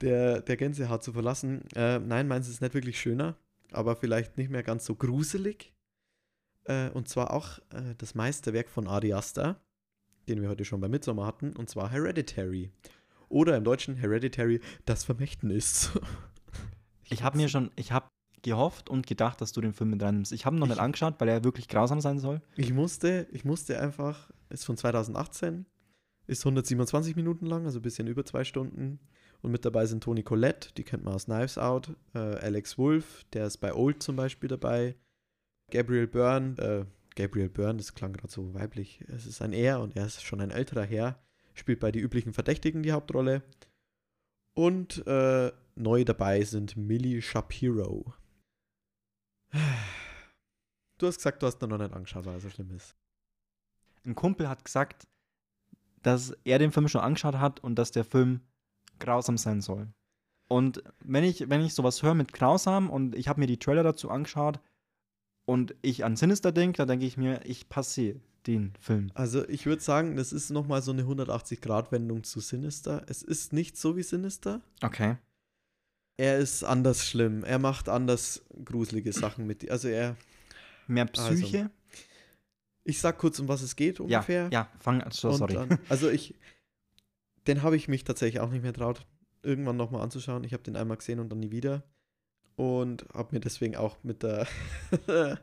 der, 0.01 0.41
der 0.41 0.57
Gänsehaut 0.57 1.03
zu 1.03 1.11
verlassen. 1.11 1.63
Äh, 1.75 1.99
nein, 1.99 2.27
meins 2.27 2.47
ist 2.47 2.61
nicht 2.61 2.73
wirklich 2.73 2.99
schöner, 2.99 3.35
aber 3.71 3.95
vielleicht 3.97 4.37
nicht 4.37 4.49
mehr 4.49 4.63
ganz 4.63 4.85
so 4.85 4.95
gruselig. 4.95 5.73
Äh, 6.63 6.89
und 6.91 7.09
zwar 7.09 7.33
auch 7.33 7.59
äh, 7.71 7.95
das 7.97 8.15
Meisterwerk 8.15 8.69
von 8.69 8.87
Ari 8.87 9.13
Aster, 9.13 9.59
den 10.29 10.41
wir 10.41 10.47
heute 10.47 10.63
schon 10.63 10.79
bei 10.79 10.87
Midsommar 10.87 11.27
hatten, 11.27 11.53
und 11.57 11.69
zwar 11.69 11.91
Hereditary. 11.91 12.71
Oder 13.27 13.57
im 13.57 13.65
Deutschen 13.65 13.95
Hereditary, 13.95 14.61
das 14.85 15.03
Vermächtnis. 15.03 15.91
Ich 17.09 17.23
habe 17.23 17.37
mir 17.37 17.47
schon, 17.47 17.71
ich 17.77 17.93
habe 17.93 18.09
gehofft 18.47 18.89
und 18.89 19.05
gedacht, 19.07 19.39
dass 19.41 19.51
du 19.51 19.61
den 19.61 19.73
Film 19.73 19.91
mit 19.91 20.01
reinnimmst. 20.01 20.31
Ich 20.31 20.45
habe 20.45 20.55
ihn 20.55 20.59
noch 20.59 20.67
Ich- 20.67 20.71
nicht 20.73 20.81
angeschaut, 20.81 21.15
weil 21.19 21.29
er 21.29 21.43
wirklich 21.43 21.67
grausam 21.67 22.01
sein 22.01 22.19
soll. 22.19 22.41
Ich 22.55 22.73
musste, 22.73 23.27
ich 23.31 23.45
musste 23.45 23.79
einfach, 23.79 24.31
ist 24.49 24.65
von 24.65 24.77
2018, 24.77 25.65
ist 26.27 26.43
127 26.45 27.15
Minuten 27.15 27.45
lang, 27.45 27.65
also 27.65 27.79
ein 27.79 27.83
bisschen 27.83 28.07
über 28.07 28.25
zwei 28.25 28.43
Stunden. 28.43 28.99
Und 29.41 29.51
mit 29.51 29.65
dabei 29.65 29.85
sind 29.85 30.03
Toni 30.03 30.23
Collette, 30.23 30.69
die 30.75 30.83
kennt 30.83 31.03
man 31.03 31.13
aus 31.13 31.25
Knives 31.25 31.57
Out, 31.57 31.95
äh, 32.15 32.17
Alex 32.19 32.77
Wolf, 32.77 33.23
der 33.33 33.45
ist 33.45 33.57
bei 33.57 33.73
Old 33.73 34.01
zum 34.01 34.15
Beispiel 34.15 34.49
dabei, 34.49 34.95
Gabriel 35.71 36.07
Byrne, 36.07 36.57
äh, 36.57 36.85
Gabriel 37.15 37.49
Byrne, 37.49 37.77
das 37.77 37.93
klang 37.93 38.13
gerade 38.13 38.31
so 38.31 38.53
weiblich, 38.53 39.03
es 39.07 39.25
ist 39.27 39.41
ein 39.41 39.53
Er 39.53 39.79
und 39.81 39.95
er 39.95 40.05
ist 40.05 40.23
schon 40.23 40.41
ein 40.41 40.51
älterer 40.51 40.83
Herr, 40.85 41.19
spielt 41.53 41.79
bei 41.79 41.91
Die 41.91 41.99
üblichen 41.99 42.33
Verdächtigen 42.33 42.81
die 42.83 42.91
Hauptrolle. 42.91 43.43
Und 44.55 45.05
äh, 45.05 45.51
neu 45.75 46.03
dabei 46.03 46.43
sind 46.43 46.75
Millie 46.77 47.21
Shapiro. 47.21 48.13
Du 49.51 51.07
hast 51.07 51.17
gesagt, 51.17 51.41
du 51.41 51.47
hast 51.47 51.61
ihn 51.61 51.69
noch 51.69 51.77
nicht 51.77 51.93
angeschaut, 51.93 52.25
weil 52.25 52.33
er 52.33 52.39
so 52.39 52.49
schlimm 52.49 52.71
ist. 52.71 52.95
Ein 54.05 54.15
Kumpel 54.15 54.49
hat 54.49 54.65
gesagt, 54.65 55.07
dass 56.01 56.35
er 56.43 56.59
den 56.59 56.71
Film 56.71 56.87
schon 56.87 57.01
angeschaut 57.01 57.35
hat 57.35 57.59
und 57.59 57.75
dass 57.75 57.91
der 57.91 58.05
Film 58.05 58.41
grausam 58.99 59.37
sein 59.37 59.61
soll. 59.61 59.87
Und 60.47 60.81
wenn 61.03 61.23
ich, 61.23 61.49
wenn 61.49 61.61
ich 61.61 61.73
sowas 61.73 62.01
höre 62.03 62.15
mit 62.15 62.33
grausam 62.33 62.89
und 62.89 63.15
ich 63.15 63.27
habe 63.27 63.39
mir 63.39 63.47
die 63.47 63.59
Trailer 63.59 63.83
dazu 63.83 64.09
angeschaut 64.09 64.59
und 65.45 65.75
ich 65.81 66.05
an 66.05 66.15
Sinister 66.15 66.51
denke, 66.51 66.77
dann 66.77 66.87
denke 66.87 67.05
ich 67.05 67.17
mir, 67.17 67.41
ich 67.45 67.69
passe 67.69 68.21
den 68.47 68.73
Film. 68.79 69.11
Also 69.13 69.47
ich 69.49 69.65
würde 69.65 69.81
sagen, 69.81 70.15
das 70.15 70.31
ist 70.31 70.49
nochmal 70.49 70.81
so 70.81 70.91
eine 70.91 71.03
180-Grad-Wendung 71.03 72.23
zu 72.23 72.39
Sinister. 72.39 73.03
Es 73.07 73.21
ist 73.21 73.51
nicht 73.51 73.77
so 73.77 73.97
wie 73.97 74.03
Sinister. 74.03 74.61
Okay. 74.81 75.17
Er 76.17 76.39
ist 76.39 76.63
anders 76.63 77.05
schlimm. 77.05 77.43
Er 77.43 77.59
macht 77.59 77.89
anders 77.89 78.43
gruselige 78.65 79.13
Sachen 79.13 79.45
mit. 79.45 79.69
Also 79.69 79.87
er, 79.87 80.17
Mehr 80.87 81.05
Psyche? 81.05 81.69
ich 82.83 82.99
sag 82.99 83.17
kurz, 83.17 83.39
um 83.39 83.47
was 83.47 83.61
es 83.61 83.75
geht 83.75 83.99
ja, 83.99 84.03
ungefähr. 84.05 84.49
ja, 84.51 84.69
fang 84.79 85.01
an. 85.01 85.11
So, 85.11 85.31
sorry. 85.31 85.53
Dann, 85.53 85.77
also 85.89 86.09
ich, 86.09 86.33
den 87.45 87.61
habe 87.61 87.75
ich 87.75 87.87
mich 87.87 88.03
tatsächlich 88.03 88.39
auch 88.39 88.49
nicht 88.49 88.63
mehr 88.63 88.73
traut, 88.73 89.05
irgendwann 89.43 89.77
nochmal 89.77 90.01
anzuschauen. 90.01 90.43
Ich 90.43 90.53
habe 90.53 90.63
den 90.63 90.75
einmal 90.75 90.97
gesehen 90.97 91.19
und 91.19 91.29
dann 91.29 91.39
nie 91.39 91.51
wieder. 91.51 91.83
Und 92.55 93.05
habe 93.13 93.35
mir 93.35 93.39
deswegen 93.39 93.75
auch 93.75 93.97
mit 94.03 94.23
der, 94.23 94.47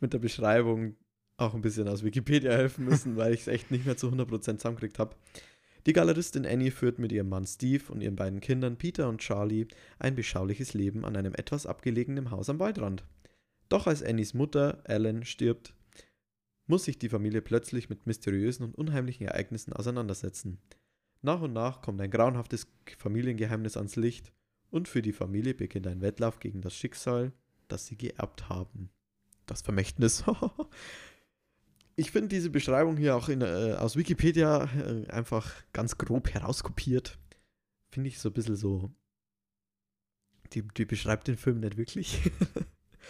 mit 0.00 0.12
der 0.12 0.18
Beschreibung 0.18 0.96
auch 1.36 1.54
ein 1.54 1.60
bisschen 1.60 1.86
aus 1.86 2.02
Wikipedia 2.02 2.50
helfen 2.50 2.86
müssen, 2.86 3.16
weil 3.16 3.32
ich 3.32 3.42
es 3.42 3.48
echt 3.48 3.70
nicht 3.70 3.86
mehr 3.86 3.96
zu 3.96 4.08
100% 4.08 4.40
zusammengekriegt 4.40 4.98
habe. 4.98 5.14
Die 5.86 5.92
Galeristin 5.92 6.46
Annie 6.46 6.70
führt 6.70 6.98
mit 6.98 7.12
ihrem 7.12 7.28
Mann 7.28 7.46
Steve 7.46 7.84
und 7.92 8.00
ihren 8.00 8.16
beiden 8.16 8.40
Kindern 8.40 8.76
Peter 8.76 9.08
und 9.08 9.20
Charlie 9.20 9.68
ein 9.98 10.14
beschauliches 10.14 10.74
Leben 10.74 11.04
an 11.04 11.16
einem 11.16 11.34
etwas 11.34 11.66
abgelegenen 11.66 12.30
Haus 12.30 12.50
am 12.50 12.58
Waldrand. 12.58 13.04
Doch 13.68 13.86
als 13.86 14.02
Annies 14.02 14.34
Mutter, 14.34 14.82
Ellen, 14.84 15.24
stirbt, 15.24 15.74
muss 16.66 16.84
sich 16.84 16.98
die 16.98 17.08
Familie 17.08 17.42
plötzlich 17.42 17.88
mit 17.88 18.06
mysteriösen 18.06 18.66
und 18.66 18.74
unheimlichen 18.74 19.26
Ereignissen 19.26 19.72
auseinandersetzen. 19.72 20.58
Nach 21.22 21.40
und 21.40 21.52
nach 21.52 21.82
kommt 21.82 22.00
ein 22.00 22.10
grauenhaftes 22.10 22.68
Familiengeheimnis 22.98 23.76
ans 23.76 23.96
Licht 23.96 24.32
und 24.70 24.88
für 24.88 25.02
die 25.02 25.12
Familie 25.12 25.54
beginnt 25.54 25.86
ein 25.86 26.00
Wettlauf 26.00 26.38
gegen 26.38 26.60
das 26.60 26.74
Schicksal, 26.74 27.32
das 27.68 27.86
sie 27.86 27.96
geerbt 27.96 28.48
haben. 28.48 28.90
Das 29.46 29.62
Vermächtnis. 29.62 30.24
ich 31.98 32.10
finde 32.12 32.28
diese 32.28 32.48
Beschreibung 32.50 32.96
hier 32.96 33.16
auch 33.16 33.28
in, 33.28 33.42
äh, 33.42 33.74
aus 33.78 33.96
Wikipedia 33.96 34.64
äh, 34.74 35.06
einfach 35.10 35.52
ganz 35.72 35.98
grob 35.98 36.32
herauskopiert. 36.32 37.18
Finde 37.92 38.08
ich 38.08 38.18
so 38.18 38.28
ein 38.30 38.32
bisschen 38.32 38.56
so. 38.56 38.90
Die, 40.52 40.62
die 40.62 40.84
beschreibt 40.84 41.28
den 41.28 41.36
Film 41.36 41.60
nicht 41.60 41.76
wirklich. 41.76 42.30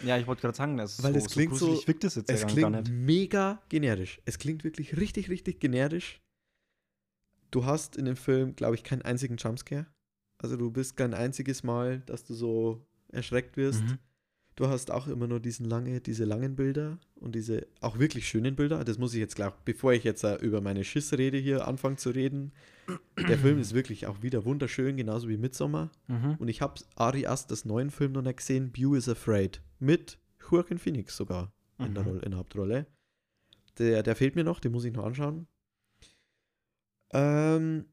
Ja, 0.01 0.17
ich 0.17 0.27
wollte 0.27 0.43
gerade 0.43 0.55
sagen, 0.55 0.77
das 0.77 1.03
Weil 1.03 1.11
so, 1.11 1.17
es 1.25 1.29
klingt 1.29 1.55
so- 1.57 1.65
gruselig 1.65 1.87
wirkt 1.89 2.03
es 2.05 2.15
jetzt 2.15 2.29
Es 2.29 2.41
ja 2.41 2.47
gar 2.47 2.53
klingt 2.55 2.71
nicht. 2.87 2.89
mega 2.89 3.61
generisch. 3.67 4.21
Es 4.23 4.37
klingt 4.39 4.63
wirklich 4.63 4.95
richtig, 4.95 5.29
richtig 5.29 5.59
generisch. 5.59 6.21
Du 7.51 7.65
hast 7.65 7.97
in 7.97 8.05
dem 8.05 8.15
Film, 8.15 8.55
glaube 8.55 8.75
ich, 8.75 8.85
keinen 8.85 9.01
einzigen 9.01 9.35
Jumpscare. 9.35 9.87
Also 10.41 10.55
du 10.55 10.71
bist 10.71 10.95
kein 10.95 11.13
einziges 11.13 11.63
Mal, 11.63 11.99
dass 12.05 12.23
du 12.23 12.33
so 12.33 12.87
erschreckt 13.11 13.57
wirst. 13.57 13.83
Mhm. 13.83 13.97
Du 14.59 14.67
hast 14.67 14.91
auch 14.91 15.07
immer 15.07 15.25
nur 15.25 15.39
diesen 15.39 15.69
lange, 15.69 16.01
diese 16.01 16.25
langen 16.25 16.57
Bilder 16.57 16.97
und 17.15 17.33
diese 17.33 17.65
auch 17.79 17.97
wirklich 17.97 18.27
schönen 18.27 18.57
Bilder. 18.57 18.83
Das 18.83 18.97
muss 18.97 19.13
ich 19.13 19.21
jetzt 19.21 19.37
gleich, 19.37 19.53
bevor 19.63 19.93
ich 19.93 20.03
jetzt 20.03 20.25
äh, 20.25 20.35
über 20.35 20.59
meine 20.59 20.83
Schissrede 20.83 21.37
hier 21.37 21.65
anfange 21.65 21.95
zu 21.95 22.09
reden. 22.09 22.51
Der 23.17 23.37
Film 23.39 23.57
ist 23.57 23.73
wirklich 23.73 24.05
auch 24.05 24.21
wieder 24.21 24.43
wunderschön, 24.43 24.97
genauso 24.97 25.29
wie 25.29 25.37
Midsommar. 25.37 25.91
Mhm. 26.07 26.35
Und 26.39 26.49
ich 26.49 26.61
habe 26.61 26.81
Ari 26.95 27.25
Asters 27.25 27.63
neuen 27.63 27.89
Film 27.89 28.11
noch 28.11 28.21
nicht 28.21 28.35
gesehen, 28.35 28.73
Bew 28.73 28.95
is 28.97 29.07
Afraid. 29.07 29.61
Mit 29.79 30.17
Joaquin 30.51 30.77
Phoenix 30.77 31.15
sogar 31.15 31.53
in, 31.77 31.93
der, 31.93 32.03
Mhm. 32.03 32.09
Rolle, 32.09 32.21
in 32.23 32.31
der 32.31 32.39
Hauptrolle. 32.39 32.85
Der, 33.77 34.03
der 34.03 34.15
fehlt 34.17 34.35
mir 34.35 34.43
noch, 34.43 34.59
den 34.59 34.73
muss 34.73 34.83
ich 34.83 34.91
noch 34.91 35.05
anschauen. 35.05 35.47
Ähm, 37.13 37.85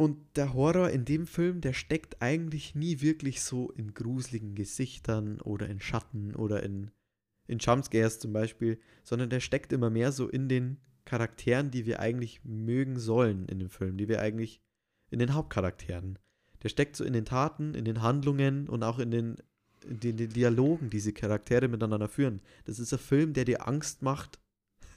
und 0.00 0.16
der 0.34 0.54
Horror 0.54 0.88
in 0.88 1.04
dem 1.04 1.26
Film, 1.26 1.60
der 1.60 1.74
steckt 1.74 2.22
eigentlich 2.22 2.74
nie 2.74 3.02
wirklich 3.02 3.42
so 3.42 3.70
in 3.72 3.92
gruseligen 3.92 4.54
Gesichtern 4.54 5.42
oder 5.42 5.68
in 5.68 5.78
Schatten 5.78 6.34
oder 6.34 6.62
in, 6.62 6.90
in 7.46 7.58
Jumpscares 7.58 8.18
zum 8.18 8.32
Beispiel, 8.32 8.80
sondern 9.04 9.28
der 9.28 9.40
steckt 9.40 9.74
immer 9.74 9.90
mehr 9.90 10.10
so 10.10 10.26
in 10.26 10.48
den 10.48 10.78
Charakteren, 11.04 11.70
die 11.70 11.84
wir 11.84 12.00
eigentlich 12.00 12.42
mögen 12.44 12.98
sollen 12.98 13.44
in 13.44 13.58
dem 13.58 13.68
Film, 13.68 13.98
die 13.98 14.08
wir 14.08 14.22
eigentlich 14.22 14.62
in 15.10 15.18
den 15.18 15.34
Hauptcharakteren. 15.34 16.18
Der 16.62 16.70
steckt 16.70 16.96
so 16.96 17.04
in 17.04 17.12
den 17.12 17.26
Taten, 17.26 17.74
in 17.74 17.84
den 17.84 18.00
Handlungen 18.00 18.70
und 18.70 18.82
auch 18.82 19.00
in 19.00 19.10
den, 19.10 19.36
in 19.84 20.00
den, 20.00 20.16
den 20.16 20.30
Dialogen, 20.30 20.88
die 20.88 20.96
diese 20.96 21.12
Charaktere 21.12 21.68
miteinander 21.68 22.08
führen. 22.08 22.40
Das 22.64 22.78
ist 22.78 22.94
ein 22.94 22.98
Film, 22.98 23.34
der 23.34 23.44
dir 23.44 23.68
Angst 23.68 24.00
macht, 24.00 24.40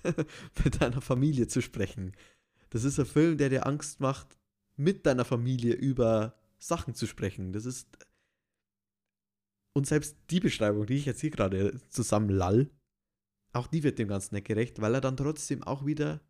mit 0.63 0.81
deiner 0.81 1.01
Familie 1.01 1.47
zu 1.47 1.61
sprechen. 1.61 2.13
Das 2.69 2.85
ist 2.85 2.97
ein 3.01 3.05
Film, 3.05 3.37
der 3.37 3.49
dir 3.49 3.67
Angst 3.67 3.99
macht, 3.99 4.37
mit 4.83 5.05
deiner 5.05 5.25
Familie 5.25 5.73
über 5.73 6.35
Sachen 6.59 6.93
zu 6.93 7.07
sprechen. 7.07 7.53
Das 7.53 7.65
ist. 7.65 7.87
Und 9.75 9.87
selbst 9.87 10.17
die 10.29 10.39
Beschreibung, 10.39 10.85
die 10.85 10.95
ich 10.95 11.05
jetzt 11.05 11.21
hier 11.21 11.31
gerade 11.31 11.79
zusammenlall, 11.89 12.69
auch 13.53 13.67
die 13.67 13.83
wird 13.83 13.99
dem 13.99 14.07
Ganzen 14.07 14.35
nicht 14.35 14.47
gerecht, 14.47 14.81
weil 14.81 14.93
er 14.93 15.01
dann 15.01 15.17
trotzdem 15.17 15.63
auch 15.63 15.85
wieder 15.85 16.21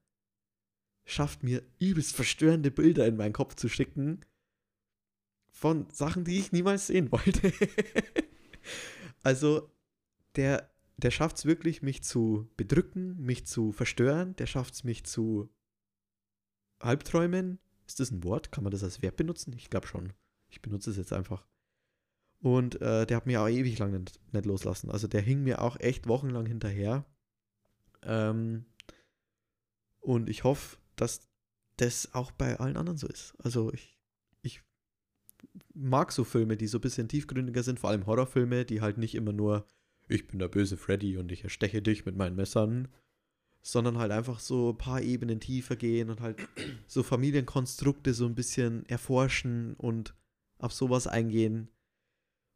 schafft, 1.05 1.43
mir 1.43 1.61
übelst 1.79 2.15
verstörende 2.15 2.71
Bilder 2.71 3.05
in 3.05 3.17
meinen 3.17 3.33
Kopf 3.33 3.55
zu 3.55 3.67
schicken 3.67 4.21
von 5.51 5.89
Sachen, 5.89 6.23
die 6.25 6.39
ich 6.39 6.51
niemals 6.51 6.87
sehen 6.87 7.11
wollte. 7.11 7.53
also, 9.23 9.69
der, 10.35 10.71
der 10.97 11.11
schafft 11.11 11.37
es 11.37 11.45
wirklich, 11.45 11.81
mich 11.81 12.03
zu 12.03 12.49
bedrücken, 12.57 13.19
mich 13.21 13.45
zu 13.45 13.71
verstören, 13.71 14.35
der 14.37 14.47
schafft 14.47 14.73
es, 14.73 14.83
mich 14.83 15.03
zu 15.05 15.49
Albträumen. 16.79 17.59
Ist 17.93 17.99
das 17.99 18.09
ein 18.09 18.23
Wort? 18.23 18.51
Kann 18.51 18.63
man 18.63 18.71
das 18.71 18.83
als 18.83 19.03
Verb 19.03 19.17
benutzen? 19.17 19.53
Ich 19.55 19.69
glaube 19.69 19.85
schon. 19.85 20.13
Ich 20.49 20.63
benutze 20.63 20.89
es 20.89 20.97
jetzt 20.97 21.13
einfach. 21.13 21.45
Und 22.39 22.81
äh, 22.81 23.05
der 23.05 23.17
hat 23.17 23.27
mir 23.27 23.39
auch 23.39 23.47
ewig 23.47 23.77
lang 23.77 23.91
nicht, 23.91 24.19
nicht 24.33 24.45
loslassen. 24.47 24.89
Also 24.89 25.07
der 25.07 25.21
hing 25.21 25.43
mir 25.43 25.61
auch 25.61 25.79
echt 25.79 26.07
wochenlang 26.07 26.47
hinterher. 26.47 27.05
Ähm, 28.01 28.65
und 29.99 30.27
ich 30.27 30.43
hoffe, 30.43 30.77
dass 30.95 31.29
das 31.77 32.15
auch 32.15 32.31
bei 32.31 32.59
allen 32.59 32.77
anderen 32.77 32.97
so 32.97 33.07
ist. 33.07 33.35
Also 33.37 33.71
ich, 33.71 33.99
ich 34.41 34.63
mag 35.75 36.11
so 36.11 36.23
Filme, 36.23 36.57
die 36.57 36.65
so 36.65 36.79
ein 36.79 36.81
bisschen 36.81 37.07
tiefgründiger 37.07 37.61
sind, 37.61 37.79
vor 37.79 37.91
allem 37.91 38.07
Horrorfilme, 38.07 38.65
die 38.65 38.81
halt 38.81 38.97
nicht 38.97 39.13
immer 39.13 39.33
nur, 39.33 39.67
ich 40.07 40.25
bin 40.25 40.39
der 40.39 40.47
böse 40.47 40.77
Freddy 40.77 41.17
und 41.17 41.31
ich 41.31 41.43
ersteche 41.43 41.83
dich 41.83 42.07
mit 42.07 42.15
meinen 42.15 42.35
Messern, 42.35 42.87
sondern 43.63 43.97
halt 43.97 44.11
einfach 44.11 44.39
so 44.39 44.71
ein 44.71 44.77
paar 44.77 45.01
Ebenen 45.01 45.39
tiefer 45.39 45.77
gehen 45.77 46.09
und 46.09 46.19
halt 46.19 46.37
so 46.85 47.01
Familienkonstrukte 47.01 48.13
so 48.13 48.25
ein 48.25 48.35
bisschen 48.35 48.85
erforschen 48.87 49.73
und 49.75 50.13
auf 50.57 50.73
sowas 50.73 51.07
eingehen 51.07 51.69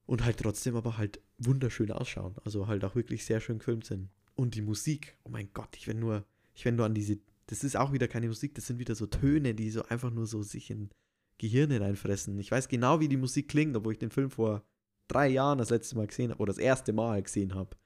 und 0.05 0.23
halt 0.23 0.37
trotzdem 0.37 0.75
aber 0.75 0.97
halt 0.97 1.21
wunderschön 1.37 1.91
ausschauen. 1.91 2.35
Also 2.43 2.67
halt 2.67 2.83
auch 2.83 2.95
wirklich 2.95 3.25
sehr 3.25 3.39
schön 3.39 3.59
gefilmt 3.59 3.85
sind. 3.85 4.09
Und 4.35 4.53
die 4.55 4.61
Musik, 4.61 5.17
oh 5.23 5.29
mein 5.29 5.49
Gott, 5.53 5.75
ich 5.77 5.87
wenn 5.87 5.99
nur, 5.99 6.25
ich 6.53 6.65
wenn 6.65 6.75
nur 6.75 6.85
an 6.85 6.93
diese, 6.93 7.19
das 7.47 7.63
ist 7.63 7.77
auch 7.77 7.93
wieder 7.93 8.09
keine 8.09 8.27
Musik, 8.27 8.53
das 8.55 8.67
sind 8.67 8.77
wieder 8.77 8.93
so 8.93 9.07
Töne, 9.07 9.55
die 9.55 9.71
so 9.71 9.83
einfach 9.83 10.11
nur 10.11 10.27
so 10.27 10.43
sich 10.43 10.69
in 10.69 10.89
Gehirne 11.37 11.79
reinfressen. 11.79 12.37
Ich 12.37 12.51
weiß 12.51 12.67
genau, 12.67 12.99
wie 12.99 13.07
die 13.07 13.17
Musik 13.17 13.47
klingt, 13.47 13.75
obwohl 13.77 13.93
ich 13.93 13.99
den 13.99 14.11
Film 14.11 14.29
vor 14.29 14.65
drei 15.07 15.29
Jahren 15.29 15.57
das 15.57 15.69
letzte 15.69 15.95
Mal 15.95 16.07
gesehen 16.07 16.31
habe 16.31 16.41
oder 16.41 16.51
das 16.51 16.61
erste 16.61 16.91
Mal 16.91 17.23
gesehen 17.23 17.55
habe. 17.55 17.77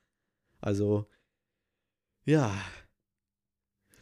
Also, 0.59 1.07
ja. 2.26 2.51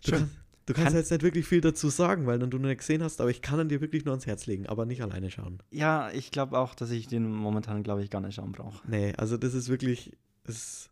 Du, 0.06 0.12
kann, 0.12 0.30
du 0.66 0.74
kannst 0.74 0.90
Kann- 0.90 0.98
jetzt 0.98 1.12
nicht 1.12 1.24
wirklich 1.24 1.46
viel 1.48 1.62
dazu 1.62 1.90
sagen, 1.90 2.26
weil 2.26 2.40
du 2.40 2.58
ihn 2.58 2.62
nicht 2.64 2.80
gesehen 2.80 3.04
hast, 3.04 3.22
aber 3.22 3.30
ich 3.30 3.42
kann 3.42 3.60
ihn 3.60 3.70
dir 3.70 3.82
wirklich 3.82 4.06
nur 4.06 4.14
ans 4.14 4.26
Herz 4.26 4.46
legen, 4.46 4.68
aber 4.68 4.86
nicht 4.86 5.02
alleine 5.02 5.30
schauen. 5.30 5.62
Ja, 5.72 6.10
ich 6.12 6.32
glaube 6.32 6.58
auch, 6.58 6.76
dass 6.76 6.92
ich 6.92 7.08
den 7.08 7.32
momentan, 7.32 7.84
glaube 7.84 8.04
ich, 8.04 8.10
gar 8.10 8.22
nicht 8.22 8.36
schauen 8.36 8.52
brauche. 8.52 8.88
Nee, 8.90 9.14
also 9.18 9.38
das 9.38 9.54
ist 9.54 9.70
wirklich, 9.70 10.18
es, 10.46 10.90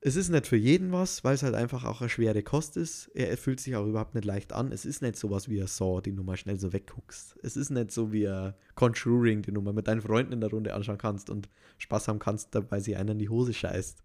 es 0.00 0.14
ist 0.14 0.28
nicht 0.28 0.46
für 0.46 0.56
jeden 0.56 0.92
was, 0.92 1.24
weil 1.24 1.34
es 1.34 1.42
halt 1.42 1.54
einfach 1.54 1.84
auch 1.84 2.00
eine 2.00 2.08
schwere 2.10 2.42
Kost 2.42 2.76
ist. 2.76 3.08
Er 3.14 3.36
fühlt 3.36 3.58
sich 3.60 3.74
auch 3.74 3.86
überhaupt 3.86 4.14
nicht 4.14 4.24
leicht 4.24 4.52
an. 4.52 4.70
Es 4.70 4.84
ist 4.84 5.02
nicht 5.02 5.16
sowas 5.16 5.48
wie 5.48 5.60
ein 5.60 5.66
Saw, 5.66 6.00
den 6.00 6.14
du 6.16 6.22
mal 6.22 6.36
schnell 6.36 6.60
so 6.60 6.72
wegguckst. 6.72 7.36
Es 7.42 7.56
ist 7.56 7.70
nicht 7.70 7.90
so 7.90 8.12
wie 8.12 8.28
ein 8.28 8.54
Conjuring, 8.76 9.42
den 9.42 9.54
du 9.54 9.62
mal 9.62 9.72
mit 9.72 9.88
deinen 9.88 10.02
Freunden 10.02 10.32
in 10.32 10.40
der 10.40 10.50
Runde 10.50 10.74
anschauen 10.74 10.98
kannst 10.98 11.28
und 11.28 11.48
Spaß 11.78 12.08
haben 12.08 12.18
kannst, 12.20 12.54
dabei 12.54 12.78
sie 12.78 12.94
einer 12.94 13.12
in 13.12 13.18
die 13.18 13.30
Hose 13.30 13.52
scheißt. 13.52 14.04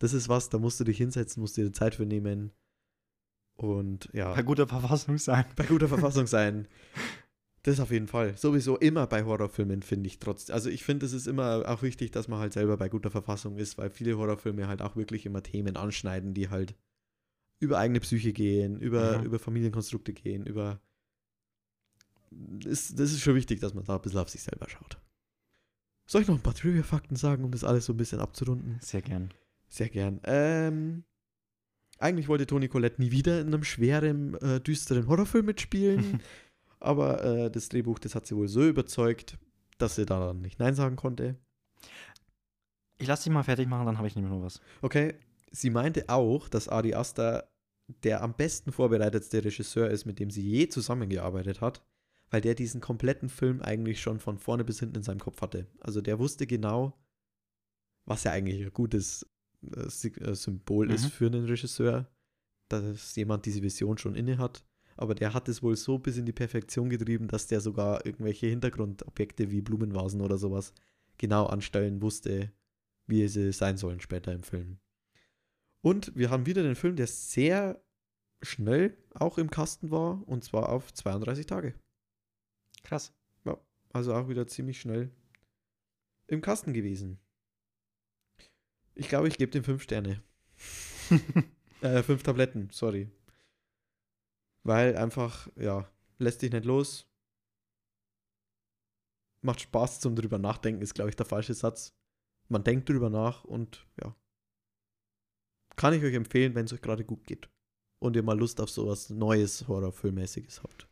Das 0.00 0.12
ist 0.12 0.28
was, 0.28 0.48
da 0.48 0.58
musst 0.58 0.80
du 0.80 0.84
dich 0.84 0.96
hinsetzen, 0.96 1.40
musst 1.40 1.56
dir 1.56 1.64
die 1.66 1.72
Zeit 1.72 1.94
für 1.94 2.06
nehmen 2.06 2.52
und 3.58 4.08
ja 4.12 4.32
Bei 4.34 4.42
guter 4.42 4.66
Verfassung 4.66 5.18
sein. 5.18 5.44
bei 5.56 5.64
guter 5.64 5.88
Verfassung 5.88 6.26
sein. 6.26 6.66
Das 7.64 7.80
auf 7.80 7.90
jeden 7.90 8.06
Fall. 8.06 8.36
Sowieso 8.38 8.78
immer 8.78 9.06
bei 9.08 9.24
Horrorfilmen 9.24 9.82
finde 9.82 10.06
ich 10.06 10.20
trotzdem. 10.20 10.54
Also 10.54 10.70
ich 10.70 10.84
finde, 10.84 11.04
es 11.04 11.12
ist 11.12 11.26
immer 11.26 11.64
auch 11.68 11.82
wichtig, 11.82 12.12
dass 12.12 12.28
man 12.28 12.38
halt 12.38 12.52
selber 12.52 12.76
bei 12.76 12.88
guter 12.88 13.10
Verfassung 13.10 13.58
ist, 13.58 13.76
weil 13.76 13.90
viele 13.90 14.16
Horrorfilme 14.16 14.68
halt 14.68 14.80
auch 14.80 14.96
wirklich 14.96 15.26
immer 15.26 15.42
Themen 15.42 15.76
anschneiden, 15.76 16.32
die 16.34 16.48
halt 16.48 16.74
über 17.60 17.78
eigene 17.78 17.98
Psyche 18.00 18.32
gehen, 18.32 18.80
über, 18.80 19.18
Mhm. 19.18 19.24
über 19.24 19.38
Familienkonstrukte 19.40 20.12
gehen, 20.14 20.46
über. 20.46 20.80
Ist, 22.64 22.98
das 22.98 23.10
ist 23.12 23.20
schon 23.22 23.34
wichtig, 23.34 23.60
dass 23.60 23.74
man 23.74 23.84
da 23.84 23.96
ein 23.96 24.02
bisschen 24.02 24.20
auf 24.20 24.28
sich 24.28 24.42
selber 24.42 24.68
schaut. 24.68 24.98
Soll 26.06 26.22
ich 26.22 26.28
noch 26.28 26.36
ein 26.36 26.42
paar 26.42 26.54
Trivia-Fakten 26.54 27.16
sagen, 27.16 27.44
um 27.44 27.50
das 27.50 27.64
alles 27.64 27.86
so 27.86 27.92
ein 27.92 27.96
bisschen 27.96 28.20
abzurunden? 28.20 28.78
Sehr 28.80 29.02
gern. 29.02 29.34
Sehr 29.68 29.88
gern. 29.88 30.20
Ähm, 30.24 31.04
eigentlich 31.98 32.28
wollte 32.28 32.46
Toni 32.46 32.68
Collette 32.68 33.00
nie 33.00 33.10
wieder 33.10 33.40
in 33.40 33.48
einem 33.48 33.64
schweren, 33.64 34.34
äh, 34.34 34.60
düsteren 34.60 35.06
Horrorfilm 35.06 35.46
mitspielen. 35.46 36.20
aber 36.80 37.24
äh, 37.24 37.50
das 37.50 37.68
Drehbuch, 37.68 37.98
das 37.98 38.14
hat 38.14 38.26
sie 38.26 38.36
wohl 38.36 38.48
so 38.48 38.66
überzeugt, 38.66 39.38
dass 39.78 39.96
sie 39.96 40.06
da 40.06 40.18
dann 40.20 40.40
nicht 40.40 40.58
Nein 40.58 40.74
sagen 40.74 40.96
konnte. 40.96 41.36
Ich 42.98 43.06
lasse 43.06 43.24
dich 43.24 43.32
mal 43.32 43.44
fertig 43.44 43.68
machen, 43.68 43.86
dann 43.86 43.98
habe 43.98 44.08
ich 44.08 44.16
nämlich 44.16 44.32
noch 44.32 44.42
was. 44.42 44.60
Okay. 44.82 45.14
Sie 45.50 45.70
meinte 45.70 46.04
auch, 46.08 46.48
dass 46.48 46.68
Ari 46.68 46.94
Aster 46.94 47.48
der 48.02 48.22
am 48.22 48.34
besten 48.34 48.72
vorbereitetste 48.72 49.44
Regisseur 49.44 49.88
ist, 49.90 50.04
mit 50.04 50.18
dem 50.18 50.30
sie 50.30 50.42
je 50.42 50.68
zusammengearbeitet 50.68 51.60
hat, 51.60 51.82
weil 52.30 52.40
der 52.40 52.54
diesen 52.54 52.80
kompletten 52.80 53.28
Film 53.28 53.62
eigentlich 53.62 54.00
schon 54.00 54.20
von 54.20 54.38
vorne 54.38 54.64
bis 54.64 54.80
hinten 54.80 54.96
in 54.96 55.02
seinem 55.02 55.20
Kopf 55.20 55.40
hatte. 55.40 55.66
Also 55.80 56.00
der 56.00 56.18
wusste 56.18 56.46
genau, 56.46 56.98
was 58.04 58.24
ja 58.24 58.32
eigentlich 58.32 58.62
ein 58.62 58.72
gutes 58.72 59.26
äh, 59.62 60.08
äh, 60.08 60.34
Symbol 60.34 60.90
ist 60.90 61.04
Mhm. 61.04 61.10
für 61.10 61.26
einen 61.26 61.44
Regisseur, 61.46 62.10
dass 62.68 63.14
jemand 63.16 63.46
diese 63.46 63.62
Vision 63.62 63.98
schon 63.98 64.14
inne 64.14 64.38
hat. 64.38 64.64
Aber 64.96 65.14
der 65.14 65.32
hat 65.32 65.48
es 65.48 65.62
wohl 65.62 65.76
so 65.76 65.98
bis 65.98 66.16
in 66.16 66.26
die 66.26 66.32
Perfektion 66.32 66.90
getrieben, 66.90 67.28
dass 67.28 67.46
der 67.46 67.60
sogar 67.60 68.04
irgendwelche 68.04 68.48
Hintergrundobjekte 68.48 69.50
wie 69.50 69.60
Blumenvasen 69.60 70.20
oder 70.20 70.38
sowas 70.38 70.72
genau 71.18 71.46
anstellen 71.46 72.02
wusste, 72.02 72.52
wie 73.06 73.26
sie 73.28 73.52
sein 73.52 73.76
sollen 73.76 74.00
später 74.00 74.32
im 74.32 74.42
Film. 74.42 74.78
Und 75.82 76.14
wir 76.16 76.30
haben 76.30 76.46
wieder 76.46 76.62
den 76.64 76.74
Film, 76.74 76.96
der 76.96 77.06
sehr 77.06 77.80
schnell 78.42 78.96
auch 79.14 79.38
im 79.38 79.50
Kasten 79.50 79.90
war, 79.90 80.26
und 80.26 80.42
zwar 80.44 80.68
auf 80.68 80.92
32 80.92 81.46
Tage. 81.46 81.74
Krass. 82.82 83.12
Also 83.90 84.14
auch 84.14 84.28
wieder 84.28 84.46
ziemlich 84.46 84.78
schnell 84.80 85.10
im 86.26 86.42
Kasten 86.42 86.74
gewesen. 86.74 87.18
Ich 88.98 89.08
glaube, 89.08 89.28
ich 89.28 89.38
gebe 89.38 89.52
dem 89.52 89.64
5 89.64 89.82
Sterne. 89.82 90.22
Äh, 91.80 92.02
5 92.02 92.24
Tabletten, 92.24 92.70
sorry. 92.72 93.08
Weil 94.64 94.96
einfach, 94.96 95.48
ja, 95.54 95.88
lässt 96.18 96.42
dich 96.42 96.50
nicht 96.50 96.64
los. 96.64 97.08
macht 99.42 99.60
Spaß 99.60 100.00
zum 100.00 100.16
drüber 100.16 100.38
nachdenken, 100.38 100.82
ist, 100.82 100.94
glaube 100.94 101.10
ich, 101.10 101.14
der 101.14 101.24
falsche 101.24 101.54
Satz. 101.54 101.96
Man 102.48 102.64
denkt 102.64 102.88
drüber 102.88 103.10
nach 103.10 103.44
und 103.44 103.86
ja. 104.02 104.16
Kann 105.76 105.94
ich 105.94 106.02
euch 106.02 106.14
empfehlen, 106.14 106.56
wenn 106.56 106.64
es 106.64 106.72
euch 106.72 106.82
gerade 106.82 107.04
gut 107.04 107.24
geht. 107.24 107.48
Und 108.00 108.16
ihr 108.16 108.24
mal 108.24 108.36
Lust 108.36 108.60
auf 108.60 108.70
sowas 108.70 109.08
Neues, 109.08 109.68
Horrorfilmmäßiges 109.68 110.64
habt. 110.64 110.88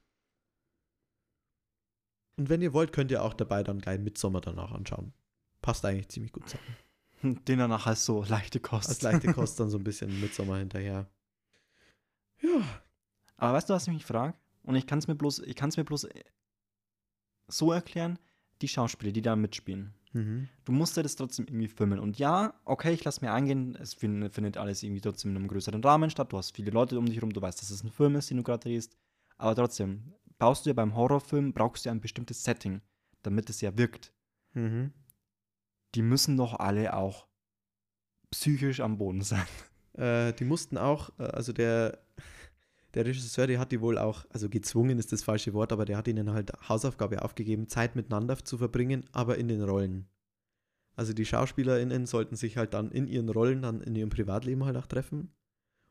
Und 2.39 2.49
wenn 2.49 2.63
ihr 2.63 2.73
wollt, 2.73 2.93
könnt 2.93 3.11
ihr 3.11 3.25
auch 3.25 3.35
dabei 3.35 3.65
dann 3.65 3.81
gleich 3.81 3.99
Midsommer 3.99 4.41
danach 4.41 4.71
anschauen. 4.71 5.13
Passt 5.63 5.85
eigentlich 5.85 6.11
ziemlich 6.11 6.31
gut 6.31 6.49
zusammen. 6.49 6.77
Den 7.23 7.59
danach 7.59 7.87
als 7.87 8.05
so 8.05 8.25
leichte 8.25 8.61
Kost. 8.61 8.89
Als 8.89 9.03
leichte 9.03 9.33
Kost 9.33 9.59
dann 9.61 9.71
so 9.71 9.79
ein 9.79 9.85
bisschen 9.85 10.21
Midsommer 10.21 10.59
hinterher. 10.59 11.09
Ja. 12.41 12.63
Aber 13.37 13.53
weißt 13.55 13.69
du, 13.69 13.75
was 13.75 13.87
ich 13.87 13.93
mich 13.95 14.05
frage? 14.05 14.35
Und 14.63 14.77
ich 14.77 14.87
kann 14.87 14.99
es 14.99 15.09
mir 15.09 15.15
bloß, 15.15 15.41
ich 15.41 15.57
kann 15.57 15.69
es 15.69 15.77
mir 15.77 15.85
bloß 15.85 16.05
äh, 16.05 16.25
so 17.49 17.73
erklären, 17.73 18.19
die 18.63 18.69
Schauspieler, 18.69 19.13
die 19.13 19.23
da 19.23 19.37
mitspielen. 19.37 19.95
Mhm. 20.13 20.49
Du 20.65 20.73
musst 20.73 20.97
ja 20.97 21.03
das 21.03 21.17
trotzdem 21.17 21.47
irgendwie 21.47 21.69
filmen. 21.69 21.99
Und 21.99 22.19
ja, 22.19 22.55
okay, 22.65 22.93
ich 22.93 23.05
lasse 23.05 23.25
mir 23.25 23.33
eingehen, 23.33 23.77
es 23.77 23.95
fin- 23.95 24.31
findet 24.31 24.57
alles 24.57 24.83
irgendwie 24.83 25.01
trotzdem 25.03 25.33
in 25.33 25.37
einem 25.37 25.49
größeren 25.49 25.83
Rahmen 25.83 26.11
statt. 26.11 26.33
Du 26.33 26.39
hast 26.39 26.55
viele 26.57 26.71
Leute 26.71 26.99
um 26.99 27.07
dich 27.07 27.17
herum, 27.17 27.33
du 27.33 27.41
weißt, 27.41 27.61
dass 27.61 27.71
es 27.71 27.85
ein 27.85 27.91
Film 27.91 28.17
ist, 28.17 28.31
den 28.31 28.39
du 28.39 28.43
gerade 28.43 28.61
drehst. 28.61 28.97
Aber 29.37 29.55
trotzdem, 29.55 30.15
baust 30.39 30.65
du 30.65 30.71
ja 30.71 30.75
beim 30.75 30.95
Horrorfilm, 30.95 31.53
brauchst 31.53 31.85
du 31.85 31.89
ja 31.89 31.93
ein 31.95 32.01
bestimmtes 32.01 32.43
Setting, 32.43 32.81
damit 33.23 33.51
es 33.51 33.61
ja 33.61 33.77
wirkt. 33.77 34.13
Mhm. 34.55 34.93
Die 35.95 36.03
müssen 36.03 36.37
doch 36.37 36.59
alle 36.59 36.95
auch 36.95 37.27
psychisch 38.31 38.81
am 38.81 38.99
Boden 38.99 39.23
sein. 39.23 39.47
Äh, 39.95 40.35
die 40.35 40.45
mussten 40.45 40.77
auch, 40.77 41.11
äh, 41.19 41.23
also 41.23 41.55
der, 41.55 42.05
der 42.93 43.07
Regisseur, 43.07 43.47
der 43.47 43.59
hat 43.59 43.73
die 43.73 43.81
wohl 43.81 43.97
auch, 43.97 44.27
also 44.29 44.51
gezwungen 44.51 44.99
ist 44.99 45.11
das 45.11 45.23
falsche 45.23 45.55
Wort, 45.55 45.73
aber 45.73 45.87
der 45.87 45.97
hat 45.97 46.07
ihnen 46.07 46.33
halt 46.33 46.53
Hausaufgabe 46.69 47.23
aufgegeben, 47.23 47.69
Zeit 47.69 47.97
miteinander 47.97 48.37
zu 48.45 48.59
verbringen, 48.59 49.07
aber 49.13 49.39
in 49.39 49.49
den 49.49 49.63
Rollen. 49.63 50.07
Also 50.97 51.13
die 51.13 51.27
SchauspielerInnen 51.27 52.07
sollten 52.07 52.37
sich 52.37 52.57
halt 52.57 52.75
dann 52.75 52.91
in 52.91 53.07
ihren 53.07 53.29
Rollen, 53.29 53.63
dann 53.63 53.83
in 53.83 53.95
ihrem 53.95 54.09
Privatleben 54.09 54.65
halt 54.65 54.77
auch 54.77 54.87
treffen 54.87 55.31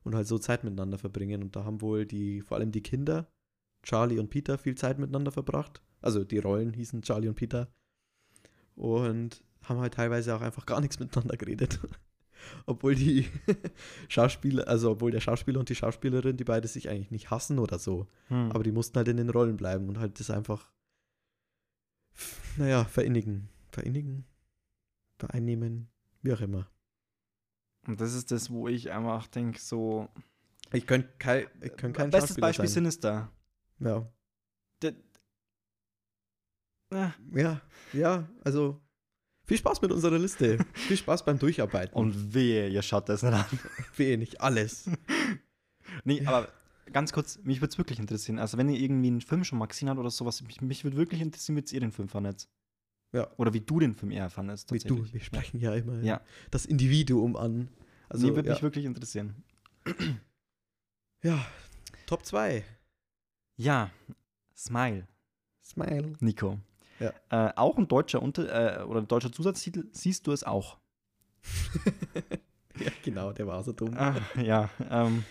und 0.04 0.16
halt 0.16 0.28
so 0.28 0.40
Zeit 0.40 0.64
miteinander 0.64 0.98
verbringen. 0.98 1.44
Und 1.44 1.56
da 1.56 1.64
haben 1.64 1.82
wohl 1.82 2.06
die, 2.06 2.42
vor 2.42 2.58
allem 2.58 2.72
die 2.72 2.82
Kinder, 2.82 3.32
Charlie 3.84 4.18
und 4.18 4.30
Peter, 4.30 4.58
viel 4.58 4.76
Zeit 4.76 4.98
miteinander 4.98 5.32
verbracht. 5.32 5.82
Also 6.02 6.24
die 6.24 6.40
Rollen 6.40 6.74
hießen 6.74 7.04
Charlie 7.04 7.28
und 7.28 7.36
Peter. 7.36 7.72
Und 8.76 9.44
haben 9.68 9.80
halt 9.80 9.96
teilweise 9.96 10.36
auch 10.36 10.42
einfach 10.42 10.66
gar 10.66 10.82
nichts 10.82 11.00
miteinander 11.00 11.38
geredet. 11.38 11.80
obwohl 12.66 12.96
die 12.96 13.30
Schauspieler, 14.08 14.68
also 14.68 14.92
obwohl 14.92 15.12
der 15.12 15.20
Schauspieler 15.20 15.60
und 15.60 15.70
die 15.70 15.76
Schauspielerin, 15.76 16.38
die 16.38 16.44
beide 16.44 16.68
sich 16.68 16.90
eigentlich 16.90 17.12
nicht 17.12 17.32
hassen 17.32 17.60
oder 17.60 17.80
so. 17.80 18.08
Hm. 18.28 18.52
Aber 18.52 18.64
die 18.64 18.72
mussten 18.72 18.98
halt 18.98 19.08
in 19.08 19.18
den 19.18 19.30
Rollen 19.30 19.58
bleiben 19.58 19.88
und 19.90 20.00
halt 20.00 20.20
das 20.20 20.30
einfach, 20.30 20.72
naja, 22.58 22.86
verinnigen. 22.86 23.50
Verinnigen? 23.72 24.26
Vereinnehmen? 25.18 25.90
Wie 26.22 26.34
auch 26.34 26.42
immer. 26.42 26.70
Und 27.88 28.02
das 28.02 28.14
ist 28.14 28.32
das, 28.32 28.50
wo 28.50 28.68
ich 28.68 28.92
einfach 28.92 29.28
denke, 29.28 29.60
so. 29.60 30.10
Ich 30.74 30.88
könnte 30.88 31.10
kein, 31.20 31.46
ich 31.62 31.76
könnt 31.76 31.96
kein 31.96 32.10
Bestes 32.10 32.38
Beispiel 32.38 32.68
sein. 32.68 32.74
Sinister. 32.74 33.32
Ja. 33.80 34.12
Äh, 36.92 37.10
ja, 37.34 37.62
ja, 37.94 38.30
also 38.44 38.82
viel 39.46 39.58
Spaß 39.58 39.82
mit 39.82 39.92
unserer 39.92 40.18
Liste. 40.20 40.58
viel 40.74 40.98
Spaß 40.98 41.24
beim 41.26 41.40
Durcharbeiten. 41.40 41.96
und 41.96 42.34
wehe, 42.34 42.68
ihr 42.70 42.82
schaut 42.82 43.10
das 43.10 43.24
nicht 43.24 43.34
an. 43.34 43.46
wenig, 43.98 44.42
alles. 44.42 44.90
Nee, 46.04 46.22
Ja. 46.24 46.30
aber 46.32 46.50
ganz 46.92 47.14
kurz, 47.14 47.40
mich 47.44 47.62
würde 47.62 47.72
es 47.72 47.78
wirklich 47.78 48.00
interessieren. 48.00 48.40
Also, 48.40 48.58
wenn 48.58 48.68
ihr 48.70 48.80
irgendwie 48.80 49.08
einen 49.08 49.22
Film 49.22 49.44
schon 49.44 49.60
mal 49.60 49.68
gesehen 49.68 49.88
habt 49.90 50.00
oder 50.00 50.10
sowas, 50.10 50.42
mich, 50.42 50.62
mich 50.62 50.84
würde 50.84 50.98
wirklich 50.98 51.22
interessieren, 51.22 51.56
wie 51.58 51.74
ihr 51.74 51.80
den 51.80 51.92
Film 51.92 52.10
fandet. 52.10 52.50
Ja. 53.14 53.30
Oder 53.38 53.54
wie 53.54 53.62
du 53.62 53.80
den 53.80 53.94
Film 53.94 54.12
eher 54.12 54.30
fandest. 54.30 54.72
Wie 54.74 54.80
du, 54.80 55.06
wir 55.14 55.22
sprechen 55.22 55.60
ja 55.62 55.74
immer 55.76 56.02
Ja. 56.02 56.22
das 56.52 56.66
Individuum 56.66 57.36
an. 57.38 57.70
Also, 58.10 58.28
nee, 58.28 58.36
würde 58.36 58.50
ja. 58.50 58.56
mich 58.56 58.64
wirklich 58.64 58.84
interessieren. 58.86 59.44
ja, 61.24 61.46
Top 62.08 62.26
2. 62.26 62.64
Ja, 63.58 63.92
Smile, 64.56 65.08
Smile. 65.64 66.14
Nico. 66.20 66.60
Ja. 67.00 67.14
Äh, 67.30 67.54
auch 67.56 67.78
ein 67.78 67.88
deutscher 67.88 68.22
Unter 68.22 68.82
äh, 68.82 68.84
oder 68.84 69.02
ein 69.02 69.08
deutscher 69.08 69.32
Zusatztitel, 69.32 69.86
siehst 69.92 70.28
du 70.28 70.32
es 70.32 70.44
auch. 70.44 70.78
ja, 72.80 72.92
genau, 73.04 73.32
der 73.34 73.48
war 73.48 73.64
so 73.64 73.74
dumm. 73.74 73.94
Ah, 73.96 74.16
ja, 74.42 74.70
ähm, 74.90 75.24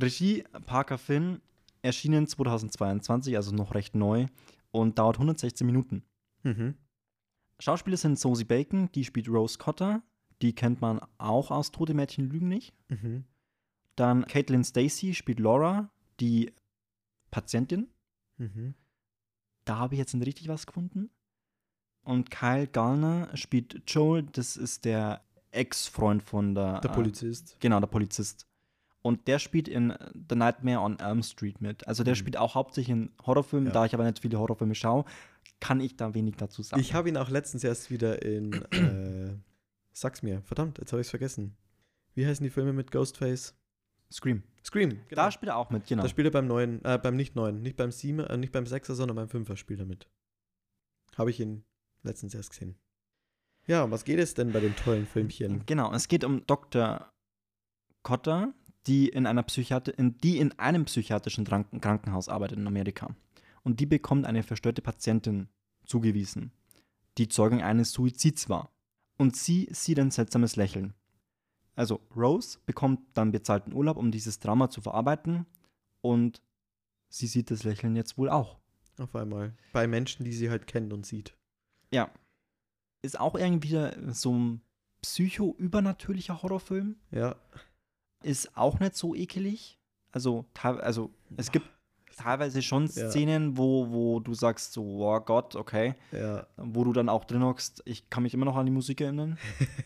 Regie 0.00 0.44
Parker 0.66 0.98
Finn, 0.98 1.40
erschienen 1.82 2.26
2022, 2.26 3.36
also 3.36 3.54
noch 3.54 3.74
recht 3.74 3.94
neu 3.94 4.26
und 4.70 4.98
dauert 4.98 5.16
116 5.16 5.66
Minuten. 5.66 6.04
Mhm. 6.42 6.74
Schauspieler 7.58 7.96
sind 7.96 8.18
Sosie 8.18 8.44
Bacon, 8.44 8.90
die 8.92 9.04
spielt 9.04 9.28
Rose 9.28 9.58
Cotter, 9.58 10.02
die 10.42 10.54
kennt 10.54 10.80
man 10.80 11.00
auch 11.18 11.50
aus 11.50 11.72
Tote 11.72 11.94
Mädchen 11.94 12.28
lügen 12.28 12.48
nicht. 12.48 12.74
Mhm. 12.88 13.24
Dann 13.96 14.26
Caitlin 14.26 14.64
Stacy 14.64 15.14
spielt 15.14 15.40
Laura, 15.40 15.90
die 16.20 16.52
Patientin. 17.30 17.88
Mhm. 18.36 18.74
Da 19.66 19.76
habe 19.76 19.94
ich 19.94 19.98
jetzt 19.98 20.14
nicht 20.14 20.26
richtig 20.26 20.48
was 20.48 20.66
gefunden. 20.66 21.10
Und 22.02 22.30
Kyle 22.30 22.66
Gallner 22.66 23.28
spielt 23.36 23.82
Joel, 23.86 24.22
das 24.22 24.56
ist 24.56 24.84
der 24.86 25.20
Ex-Freund 25.50 26.22
von 26.22 26.54
der. 26.54 26.80
Der 26.80 26.90
äh, 26.90 26.94
Polizist. 26.94 27.56
Genau, 27.60 27.80
der 27.80 27.88
Polizist. 27.88 28.46
Und 29.02 29.28
der 29.28 29.38
spielt 29.38 29.68
in 29.68 29.94
The 30.28 30.34
Nightmare 30.34 30.80
on 30.80 30.98
Elm 30.98 31.22
Street 31.22 31.60
mit. 31.60 31.86
Also 31.86 32.02
der 32.04 32.14
Mhm. 32.14 32.18
spielt 32.18 32.36
auch 32.36 32.54
hauptsächlich 32.54 32.92
in 32.96 33.10
Horrorfilmen. 33.24 33.68
Ja. 33.68 33.72
Da 33.72 33.84
ich 33.84 33.94
aber 33.94 34.04
nicht 34.04 34.20
viele 34.20 34.38
Horrorfilme 34.38 34.74
schaue, 34.74 35.04
kann 35.60 35.80
ich 35.80 35.96
da 35.96 36.14
wenig 36.14 36.36
dazu 36.36 36.62
sagen. 36.62 36.80
Ich 36.80 36.94
habe 36.94 37.08
ihn 37.08 37.16
auch 37.16 37.28
letztens 37.30 37.62
erst 37.64 37.90
wieder 37.90 38.22
in. 38.22 38.52
Äh, 38.72 39.34
sag's 39.92 40.22
mir, 40.22 40.42
verdammt, 40.42 40.78
jetzt 40.78 40.92
habe 40.92 41.00
ich 41.00 41.06
es 41.06 41.10
vergessen. 41.10 41.56
Wie 42.14 42.26
heißen 42.26 42.42
die 42.44 42.50
Filme 42.50 42.72
mit 42.72 42.90
Ghostface? 42.90 43.54
Scream. 44.12 44.42
Scream. 44.64 45.00
Da 45.10 45.30
spielt 45.30 45.50
er 45.50 45.56
auch 45.56 45.70
mit, 45.70 45.86
genau. 45.86 46.02
Da 46.02 46.08
spielt 46.08 46.26
er 46.26 46.30
beim 46.30 46.46
neuen, 46.46 46.84
äh, 46.84 46.98
beim 47.00 47.16
nicht 47.16 47.36
neuen, 47.36 47.62
nicht 47.62 47.76
beim 47.76 47.90
Siemer, 47.90 48.30
äh, 48.30 48.36
nicht 48.36 48.52
beim 48.52 48.66
Sechser, 48.66 48.94
sondern 48.94 49.16
beim 49.16 49.28
Fünfer 49.28 49.56
spielt 49.56 49.80
er 49.80 49.86
mit. 49.86 50.08
Habe 51.16 51.30
ich 51.30 51.40
ihn 51.40 51.64
letztens 52.02 52.34
erst 52.34 52.50
gesehen. 52.50 52.76
Ja, 53.66 53.82
um 53.84 53.90
was 53.90 54.04
geht 54.04 54.18
es 54.18 54.34
denn 54.34 54.52
bei 54.52 54.60
dem 54.60 54.76
tollen 54.76 55.06
Filmchen? 55.06 55.64
Genau, 55.66 55.92
es 55.92 56.08
geht 56.08 56.24
um 56.24 56.46
Dr. 56.46 57.12
Cotter, 58.02 58.54
die 58.86 59.08
in, 59.08 59.26
einer 59.26 59.42
Psychiatri 59.42 59.92
in, 59.96 60.16
die 60.18 60.38
in 60.38 60.56
einem 60.58 60.84
psychiatrischen 60.84 61.44
Kranken 61.44 61.80
Krankenhaus 61.80 62.28
arbeitet 62.28 62.58
in 62.58 62.66
Amerika. 62.66 63.14
Und 63.64 63.80
die 63.80 63.86
bekommt 63.86 64.26
eine 64.26 64.44
verstörte 64.44 64.82
Patientin 64.82 65.48
zugewiesen, 65.84 66.52
die 67.18 67.28
Zeugin 67.28 67.62
eines 67.62 67.90
Suizids 67.90 68.48
war. 68.48 68.70
Und 69.18 69.34
sie 69.36 69.68
sieht 69.72 69.98
ein 69.98 70.12
seltsames 70.12 70.54
Lächeln. 70.54 70.94
Also 71.76 72.00
Rose 72.16 72.58
bekommt 72.66 73.00
dann 73.14 73.30
bezahlten 73.30 73.72
Urlaub, 73.72 73.98
um 73.98 74.10
dieses 74.10 74.40
Drama 74.40 74.70
zu 74.70 74.80
verarbeiten. 74.80 75.46
Und 76.00 76.42
sie 77.08 77.26
sieht 77.26 77.50
das 77.50 77.62
Lächeln 77.62 77.94
jetzt 77.94 78.18
wohl 78.18 78.30
auch. 78.30 78.58
Auf 78.98 79.14
einmal. 79.14 79.54
Bei 79.72 79.86
Menschen, 79.86 80.24
die 80.24 80.32
sie 80.32 80.50
halt 80.50 80.66
kennt 80.66 80.92
und 80.92 81.04
sieht. 81.04 81.36
Ja. 81.92 82.10
Ist 83.02 83.20
auch 83.20 83.34
irgendwie 83.34 83.78
so 84.12 84.34
ein 84.34 84.62
psycho-übernatürlicher 85.02 86.42
Horrorfilm. 86.42 86.96
Ja. 87.10 87.36
ist 88.22 88.56
auch 88.56 88.80
nicht 88.80 88.96
so 88.96 89.14
ekelig. 89.14 89.78
Also, 90.12 90.46
also 90.62 91.10
es 91.36 91.52
gibt 91.52 91.68
teilweise 92.16 92.62
schon 92.62 92.86
Ja. 92.86 93.10
Szenen, 93.10 93.56
wo, 93.56 93.90
wo 93.90 94.20
du 94.20 94.34
sagst 94.34 94.72
so, 94.72 94.82
oh 95.06 95.20
Gott, 95.20 95.54
okay. 95.54 95.94
Ja. 96.12 96.46
Wo 96.56 96.82
du 96.84 96.92
dann 96.92 97.08
auch 97.08 97.24
drin 97.24 97.42
hockst, 97.44 97.82
ich 97.84 98.10
kann 98.10 98.22
mich 98.22 98.34
immer 98.34 98.44
noch 98.46 98.56
an 98.56 98.66
die 98.66 98.72
Musik 98.72 99.00
erinnern. 99.00 99.38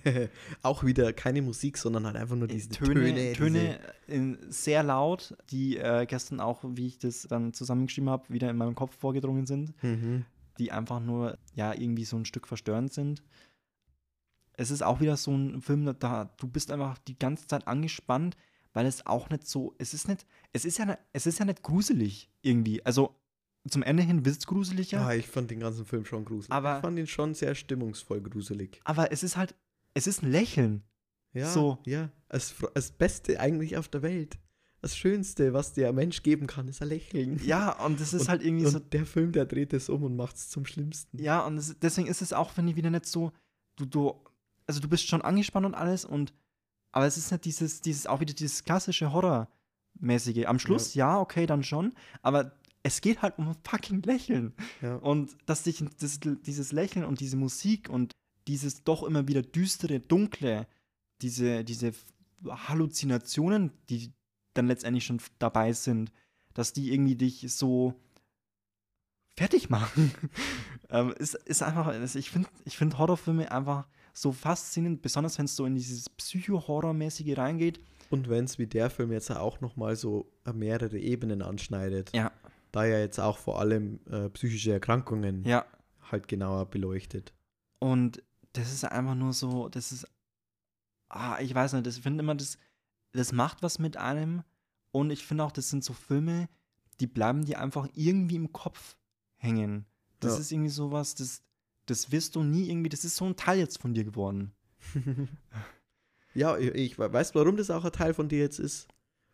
auch 0.63 0.85
wieder 0.85 1.13
keine 1.13 1.43
Musik, 1.43 1.77
sondern 1.77 2.07
halt 2.07 2.17
einfach 2.17 2.37
nur 2.37 2.49
diese 2.49 2.69
Töne. 2.71 2.95
Töne, 2.95 3.33
Töne 3.33 3.79
diese- 4.09 4.17
in, 4.17 4.39
sehr 4.49 4.83
laut, 4.83 5.37
die 5.51 5.77
äh, 5.77 6.07
gestern 6.07 6.41
auch, 6.41 6.61
wie 6.65 6.87
ich 6.87 6.99
das 6.99 7.23
dann 7.23 7.53
zusammengeschrieben 7.53 8.09
habe, 8.11 8.29
wieder 8.29 8.49
in 8.51 8.57
meinem 8.57 8.75
Kopf 8.75 8.97
vorgedrungen 8.97 9.47
sind, 9.47 9.75
Mhm. 9.83 10.25
die 10.59 10.73
einfach 10.73 11.01
nur, 11.01 11.39
ja, 11.55 11.73
irgendwie 11.75 12.05
so 12.05 12.17
ein 12.17 12.25
Stück 12.25 12.47
verstörend 12.47 12.93
sind. 12.93 13.23
Es 14.55 14.71
ist 14.71 14.83
auch 14.83 15.01
wieder 15.01 15.17
so 15.17 15.31
ein 15.33 15.63
Film, 15.63 15.95
da 15.99 16.31
du 16.37 16.47
bist 16.47 16.71
einfach 16.71 16.99
die 16.99 17.19
ganze 17.19 17.47
Zeit 17.47 17.67
angespannt, 17.67 18.37
weil 18.73 18.87
es 18.87 19.07
auch 19.07 19.31
nicht 19.31 19.47
so, 19.47 19.75
es 19.79 19.95
ist 19.95 20.09
nicht, 20.09 20.27
es 20.53 20.65
ist 20.65 20.79
ja, 20.79 20.87
ne- 20.87 20.99
es 21.13 21.27
ist 21.27 21.39
ja 21.39 21.45
nicht 21.45 21.63
gruselig 21.63 22.31
irgendwie. 22.43 22.85
Also 22.85 23.17
zum 23.69 23.83
Ende 23.83 24.03
hin 24.03 24.25
wird 24.25 24.39
es 24.39 24.47
gruseliger, 24.47 24.99
Ja, 25.01 25.13
ich 25.13 25.27
fand 25.27 25.51
den 25.51 25.61
ganzen 25.61 25.85
Film 25.85 26.05
schon 26.05 26.25
gruselig. 26.25 26.53
Aber- 26.53 26.77
ich 26.77 26.83
fand 26.83 26.99
ihn 26.99 27.07
schon 27.07 27.35
sehr 27.35 27.55
stimmungsvoll 27.55 28.21
gruselig. 28.23 28.81
aber 28.85 29.13
es 29.13 29.23
ist 29.23 29.37
halt, 29.37 29.55
es 29.95 30.07
ist 30.07 30.23
ein 30.23 30.31
Lächeln. 30.31 30.83
Ja, 31.33 31.49
So. 31.51 31.79
ja. 31.87 32.11
Das, 32.29 32.55
das 32.75 32.91
Beste 32.93 33.39
eigentlich 33.41 33.77
auf 33.77 33.89
der 33.89 34.03
Welt. 34.03 34.39
Das 34.83 34.97
Schönste, 34.97 35.53
was 35.53 35.75
der 35.75 35.93
Mensch 35.93 36.23
geben 36.23 36.47
kann, 36.47 36.67
ist 36.67 36.81
ein 36.81 36.89
Lächeln. 36.89 37.39
Ja, 37.45 37.73
und 37.85 38.01
es 38.01 38.15
ist 38.15 38.23
und, 38.23 38.29
halt 38.31 38.43
irgendwie 38.43 38.65
und 38.65 38.73
so, 38.73 38.79
der 38.79 39.05
Film, 39.05 39.31
der 39.31 39.45
dreht 39.45 39.73
es 39.75 39.89
um 39.91 40.03
und 40.05 40.17
macht 40.17 40.37
es 40.37 40.49
zum 40.49 40.65
Schlimmsten. 40.65 41.19
ja, 41.23 41.45
und 41.45 41.59
es, 41.59 41.77
deswegen 41.81 42.09
ist 42.09 42.23
es 42.23 42.33
auch, 42.33 42.51
finde 42.51 42.71
ich, 42.71 42.77
wieder 42.77 42.89
nicht 42.91 43.05
so, 43.07 43.31
du, 43.77 43.85
du, 43.85 44.25
also 44.67 44.81
du 44.81 44.89
bist 44.89 45.07
schon 45.07 45.21
angespannt 45.23 45.67
und 45.67 45.75
alles 45.75 46.05
und, 46.07 46.33
aber 46.93 47.07
es 47.07 47.17
ist 47.17 47.31
nicht 47.31 47.45
dieses, 47.45 47.81
dieses, 47.81 48.07
auch 48.07 48.21
wieder 48.21 48.35
dieses 48.35 48.65
klassische 48.65 49.13
Horrormäßige. 49.13 50.47
Am 50.47 50.59
Schluss, 50.59 50.95
ja, 50.95 51.19
okay, 51.21 51.47
dann 51.47 51.63
schon, 51.63 51.93
aber 52.23 52.53
es 52.83 53.01
geht 53.01 53.23
halt 53.23 53.39
um 53.39 53.55
fucking 53.65 54.03
Lächeln. 54.03 54.55
Ja. 54.81 54.97
Und 54.97 55.37
dass 55.47 55.65
sich 55.65 55.85
das, 55.99 56.21
dieses 56.21 56.73
Lächeln 56.73 57.05
und 57.05 57.21
diese 57.21 57.37
Musik 57.37 57.89
und 57.89 58.13
dieses 58.49 58.85
doch 58.85 59.03
immer 59.03 59.29
wieder 59.29 59.43
düstere, 59.43 60.01
dunkle, 60.01 60.67
diese, 61.21 61.63
diese 61.65 61.93
Halluzinationen, 62.49 63.73
die 63.91 64.13
dann 64.55 64.67
letztendlich 64.67 65.05
schon 65.05 65.21
dabei 65.39 65.73
sind, 65.73 66.11
dass 66.55 66.73
die 66.73 66.93
irgendwie 66.93 67.17
dich 67.17 67.45
so 67.49 67.95
fertig 69.37 69.71
machen. 69.71 70.13
ähm, 70.91 71.13
ist, 71.19 71.35
ist 71.35 71.63
einfach, 71.63 71.95
ich 72.15 72.31
finde 72.31 72.49
ich 72.65 72.77
find 72.77 72.99
Horrorfilme 72.99 73.53
einfach 73.53 73.87
so 74.21 74.33
faszinierend, 74.33 75.03
besonders 75.03 75.39
wenn 75.39 75.47
es 75.47 75.57
so 75.57 75.65
in 75.67 75.75
dieses 75.75 76.09
Psycho-Horror-mäßige 76.11 77.37
reingeht. 77.39 77.81
Und 78.11 78.29
wenn 78.29 78.45
es 78.45 78.59
wie 78.59 78.67
der 78.67 78.91
Film 78.91 79.13
jetzt 79.13 79.31
auch 79.31 79.61
nochmal 79.61 79.97
so 79.97 80.33
mehrere 80.53 80.99
Ebenen 80.99 81.43
anschneidet, 81.43 82.11
Ja, 82.15 82.33
da 82.73 82.85
er 82.85 83.01
jetzt 83.01 83.19
auch 83.21 83.39
vor 83.39 83.61
allem 83.61 84.01
äh, 84.11 84.29
psychische 84.31 84.73
Erkrankungen 84.73 85.45
ja. 85.45 85.65
halt 86.11 86.29
genauer 86.29 86.67
beleuchtet. 86.67 87.33
Und 87.79 88.23
das 88.53 88.73
ist 88.73 88.85
einfach 88.85 89.15
nur 89.15 89.33
so, 89.33 89.69
das 89.69 89.93
ist, 89.93 90.07
ah, 91.09 91.39
ich 91.41 91.55
weiß 91.55 91.73
nicht, 91.75 91.87
ich 91.87 92.01
finde 92.03 92.23
immer, 92.23 92.35
das, 92.35 92.59
das 93.13 93.33
macht 93.33 93.63
was 93.63 93.79
mit 93.79 93.97
einem. 93.97 94.43
Und 94.93 95.11
ich 95.11 95.25
finde 95.25 95.45
auch, 95.45 95.53
das 95.53 95.71
sind 95.71 95.85
so 95.85 95.93
Filme, 95.93 96.49
die 96.99 97.07
bleiben 97.07 97.45
dir 97.45 97.61
einfach 97.61 97.89
irgendwie 97.95 98.37
im 98.37 98.53
Kopf 98.53 98.97
hängen. 99.37 99.87
Das 100.19 100.35
Ja. 100.35 100.41
ist 100.41 100.53
irgendwie 100.53 100.69
sowas, 100.71 101.15
das, 101.15 101.43
das 101.91 102.13
wirst 102.13 102.37
du 102.37 102.43
nie 102.43 102.71
irgendwie, 102.71 102.89
das 102.89 103.05
ist 103.05 103.17
so 103.17 103.25
ein 103.25 103.37
Teil 103.37 103.59
jetzt 103.59 103.81
von 103.81 103.95
dir 103.95 104.05
geworden. 104.05 104.53
Ja, 106.35 106.57
ich, 106.57 106.75
ich 106.75 106.99
weißt, 106.99 107.35
warum 107.35 107.57
das 107.57 107.71
auch 107.71 107.85
ein 107.85 107.93
Teil 107.93 108.15
von 108.15 108.29
dir 108.29 108.39
jetzt 108.39 108.59
ist? 108.59 108.89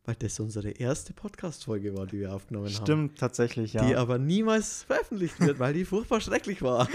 Weil 0.05 0.15
das 0.15 0.39
unsere 0.41 0.71
erste 0.71 1.13
Podcast-Folge 1.13 1.97
war, 1.97 2.07
die 2.07 2.21
wir 2.21 2.33
aufgenommen 2.33 2.67
haben. 2.67 2.75
Stimmt, 2.75 3.19
tatsächlich, 3.19 3.73
ja. 3.73 3.85
Die 3.85 3.97
aber 3.97 4.19
niemals 4.19 4.85
veröffentlicht 4.85 5.41
wird, 5.41 5.59
weil 5.59 5.75
die 5.75 5.85
furchtbar 5.85 6.21
schrecklich 6.21 6.63
war. 6.63 6.89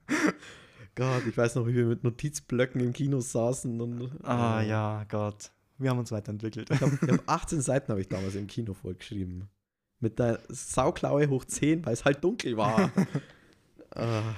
Gott, 0.96 1.26
ich 1.28 1.36
weiß 1.36 1.54
noch, 1.54 1.66
wie 1.66 1.76
wir 1.76 1.86
mit 1.86 2.02
Notizblöcken 2.02 2.80
im 2.80 2.92
Kino 2.92 3.20
saßen 3.20 3.80
und. 3.80 4.24
ah, 4.24 4.60
äh, 4.60 4.68
ja, 4.68 5.04
Gott. 5.08 5.52
Wir 5.78 5.90
haben 5.90 6.00
uns 6.00 6.10
weiterentwickelt. 6.10 6.68
Ich 6.70 6.80
habe 6.80 6.98
hab 7.12 7.28
18 7.28 7.60
Seiten 7.60 7.92
habe 7.92 8.00
ich 8.00 8.08
damals 8.08 8.34
im 8.34 8.48
Kino 8.48 8.74
vollgeschrieben. 8.74 9.48
Mit 10.00 10.18
der 10.18 10.40
Sauklaue 10.48 11.28
hoch 11.28 11.44
10, 11.44 11.86
weil 11.86 11.92
es 11.92 12.04
halt 12.04 12.22
dunkel 12.22 12.56
war. 12.56 12.90
ah, 13.94 14.34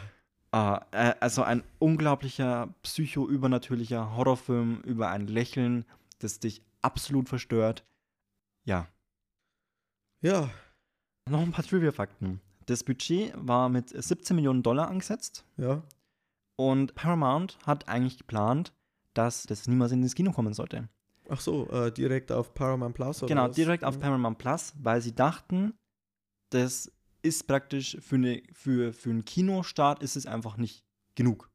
Ah, 0.53 0.85
äh, 0.91 1.15
also 1.21 1.43
ein 1.43 1.63
unglaublicher, 1.79 2.75
psycho-übernatürlicher 2.83 4.17
Horrorfilm 4.17 4.81
über 4.81 5.11
ein 5.11 5.27
Lächeln, 5.27 5.85
das 6.19 6.41
dich 6.41 6.63
absolut 6.83 7.29
verstört. 7.29 7.85
Ja, 8.65 8.89
ja, 10.23 10.51
noch 11.29 11.41
ein 11.41 11.51
paar 11.51 11.65
Trivia-Fakten. 11.65 12.41
Das 12.67 12.85
Budget 12.85 13.33
war 13.37 13.71
mit 13.71 13.89
17 13.89 14.37
Millionen 14.37 14.63
Dollar 14.63 14.89
angesetzt 14.89 15.45
ja. 15.57 15.83
und 16.57 16.95
Paramount 16.95 17.59
hat 17.67 17.89
eigentlich 17.89 18.19
geplant, 18.19 18.75
dass 19.15 19.45
das 19.45 19.67
niemals 19.67 19.93
in 19.93 20.03
das 20.03 20.15
Kino 20.15 20.33
kommen 20.33 20.53
sollte. 20.53 20.89
Ach 21.31 21.41
so, 21.41 21.69
äh, 21.71 21.91
direkt 21.91 22.33
auf 22.33 22.53
Paramount 22.53 22.95
Plus 22.95 23.23
oder 23.23 23.29
genau, 23.29 23.49
was? 23.49 23.57
direkt 23.57 23.83
auf. 23.83 23.99
Paramount 23.99 24.37
Plus, 24.37 24.75
weil 24.79 25.01
sie 25.01 25.15
dachten, 25.15 25.73
das 26.51 26.93
ist 27.23 27.47
praktisch 27.47 27.97
für, 28.01 28.17
eine, 28.17 28.43
für, 28.53 28.93
für 28.93 29.11
einen 29.11 29.25
Kinostart 29.25 30.03
ist 30.03 30.17
es 30.17 30.27
einfach 30.27 30.57
nicht 30.57 30.85
genug. 31.15 31.51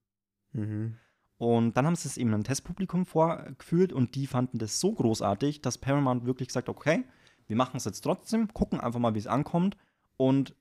Mhm. 0.53 0.95
Und 1.37 1.75
dann 1.75 1.85
haben 1.85 1.95
sie 1.95 2.07
es 2.07 2.17
eben 2.17 2.33
einem 2.33 2.43
Testpublikum 2.43 3.05
vorgeführt 3.05 3.91
und 3.91 4.15
die 4.15 4.25
fanden 4.25 4.57
das 4.57 4.79
so 4.79 4.93
großartig, 4.93 5.61
dass 5.61 5.77
Paramount 5.77 6.25
wirklich 6.25 6.47
gesagt 6.47 6.69
okay, 6.69 7.03
wir 7.47 7.55
machen 7.55 7.77
es 7.77 7.85
jetzt 7.85 8.01
trotzdem, 8.01 8.53
gucken 8.53 8.79
einfach 8.79 8.99
mal, 8.99 9.13
wie 9.13 9.19
es 9.19 9.27
ankommt. 9.27 9.77
Und 10.17 10.55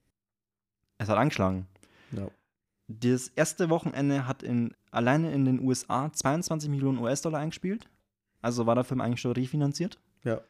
es 0.98 1.09
hat 1.09 1.16
angeschlagen. 1.16 1.66
Ja. 2.12 2.28
Das 2.88 3.28
erste 3.28 3.70
Wochenende 3.70 4.26
hat 4.26 4.42
in, 4.42 4.74
alleine 4.90 5.32
in 5.32 5.44
den 5.44 5.61
USA 5.61 6.12
22 6.12 6.68
Millionen 6.68 6.98
US-Dollar 6.98 7.40
eingespielt. 7.40 7.88
Also 8.42 8.66
war 8.66 8.74
der 8.74 8.84
Film 8.84 9.00
eigentlich 9.00 9.20
schon 9.20 9.32
refinanziert. 9.32 9.98
Ja. 10.22 10.42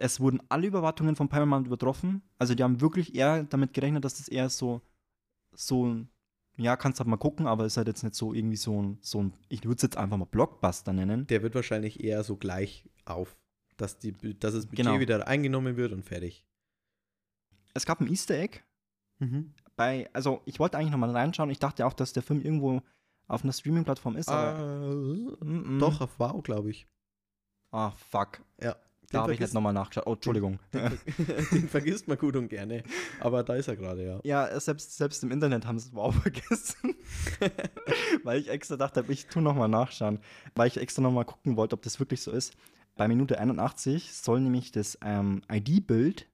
Es 0.00 0.20
wurden 0.20 0.40
alle 0.48 0.66
Überwartungen 0.66 1.16
von 1.16 1.28
Paramount 1.28 1.66
übertroffen. 1.66 2.22
Also 2.38 2.54
die 2.54 2.62
haben 2.62 2.80
wirklich 2.80 3.14
eher 3.14 3.44
damit 3.44 3.72
gerechnet, 3.74 4.04
dass 4.04 4.18
das 4.18 4.28
eher 4.28 4.48
so, 4.48 4.80
so 5.54 5.86
ein, 5.86 6.08
ja, 6.56 6.76
kannst 6.76 7.00
halt 7.00 7.08
mal 7.08 7.16
gucken, 7.16 7.46
aber 7.46 7.64
ist 7.66 7.76
halt 7.76 7.88
jetzt 7.88 8.02
nicht 8.02 8.14
so 8.14 8.32
irgendwie 8.34 8.56
so 8.56 8.80
ein, 8.82 8.98
so 9.00 9.22
ein 9.22 9.32
ich 9.48 9.64
würde 9.64 9.76
es 9.76 9.82
jetzt 9.82 9.96
einfach 9.96 10.16
mal 10.16 10.24
Blockbuster 10.26 10.92
nennen. 10.92 11.26
Der 11.26 11.42
wird 11.42 11.54
wahrscheinlich 11.54 12.02
eher 12.02 12.22
so 12.24 12.36
gleich 12.36 12.88
auf, 13.04 13.36
dass, 13.76 13.98
die, 13.98 14.12
dass 14.38 14.54
das 14.54 14.66
Budget 14.66 14.86
Genau. 14.86 15.00
wieder 15.00 15.26
eingenommen 15.28 15.76
wird 15.76 15.92
und 15.92 16.04
fertig. 16.04 16.44
Es 17.74 17.86
gab 17.86 18.00
ein 18.00 18.08
Easter 18.08 18.34
Egg 18.38 18.60
Mhm. 19.20 19.52
bei, 19.74 20.08
also 20.12 20.42
ich 20.44 20.60
wollte 20.60 20.78
eigentlich 20.78 20.92
nochmal 20.92 21.10
reinschauen. 21.10 21.50
Ich 21.50 21.58
dachte 21.58 21.84
auch, 21.86 21.92
dass 21.92 22.12
der 22.12 22.22
Film 22.22 22.40
irgendwo 22.40 22.82
auf 23.26 23.42
einer 23.42 23.52
Streaming-Plattform 23.52 24.16
ist, 24.16 24.28
aber. 24.28 24.58
Äh, 24.60 25.44
Mm, 25.44 25.76
mm. 25.76 25.78
Doch, 25.80 26.00
auf 26.00 26.18
Wow, 26.20 26.40
glaube 26.42 26.70
ich. 26.70 26.86
Ah, 27.72 27.90
fuck. 27.90 28.40
Ja. 28.62 28.76
Da 29.10 29.22
habe 29.22 29.32
ich 29.32 29.40
nicht 29.40 29.54
nochmal 29.54 29.72
nachgeschaut. 29.72 30.06
Oh, 30.06 30.14
Entschuldigung. 30.14 30.58
Den, 30.72 30.98
den 31.52 31.68
vergisst 31.68 32.08
man 32.08 32.18
gut 32.18 32.36
und 32.36 32.48
gerne. 32.48 32.82
Aber 33.20 33.42
da 33.42 33.54
ist 33.54 33.68
er 33.68 33.76
gerade, 33.76 34.04
ja. 34.04 34.20
Ja, 34.22 34.60
selbst, 34.60 34.96
selbst 34.96 35.22
im 35.22 35.30
Internet 35.30 35.66
haben 35.66 35.78
sie 35.78 35.88
es 35.88 35.94
wow 35.94 36.14
vergessen. 36.22 36.94
weil 38.22 38.38
ich 38.40 38.48
extra 38.48 38.76
dachte, 38.76 39.04
ich 39.08 39.26
tu 39.26 39.40
nochmal 39.40 39.68
nachschauen. 39.68 40.20
Weil 40.54 40.68
ich 40.68 40.76
extra 40.76 41.02
nochmal 41.02 41.24
gucken 41.24 41.56
wollte, 41.56 41.74
ob 41.74 41.82
das 41.82 41.98
wirklich 42.00 42.20
so 42.20 42.30
ist. 42.30 42.54
Bei 42.96 43.08
Minute 43.08 43.38
81 43.38 44.12
soll 44.12 44.40
nämlich 44.40 44.72
das 44.72 44.98
ähm, 45.02 45.42
ID-Bild, 45.50 46.28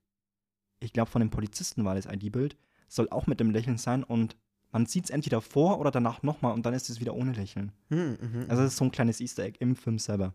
ich 0.79 0.93
glaube 0.93 1.11
von 1.11 1.19
dem 1.19 1.29
Polizisten 1.29 1.85
war 1.85 1.93
das 1.95 2.07
ID-Bild, 2.07 2.57
soll 2.87 3.07
auch 3.09 3.27
mit 3.27 3.39
dem 3.39 3.51
Lächeln 3.51 3.77
sein 3.77 4.03
und 4.03 4.35
man 4.71 4.87
sieht 4.87 5.05
es 5.05 5.09
entweder 5.11 5.41
vor 5.41 5.79
oder 5.79 5.91
danach 5.91 6.23
nochmal 6.23 6.53
und 6.53 6.65
dann 6.65 6.73
ist 6.73 6.89
es 6.89 6.99
wieder 6.99 7.13
ohne 7.13 7.33
Lächeln. 7.33 7.71
Hm, 7.89 8.17
mhm, 8.19 8.45
Also 8.49 8.63
das 8.63 8.73
ist 8.73 8.77
so 8.77 8.85
ein 8.85 8.91
kleines 8.91 9.21
Easter 9.21 9.43
Egg 9.43 9.57
im 9.59 9.75
Film 9.75 9.99
selber. 9.99 10.33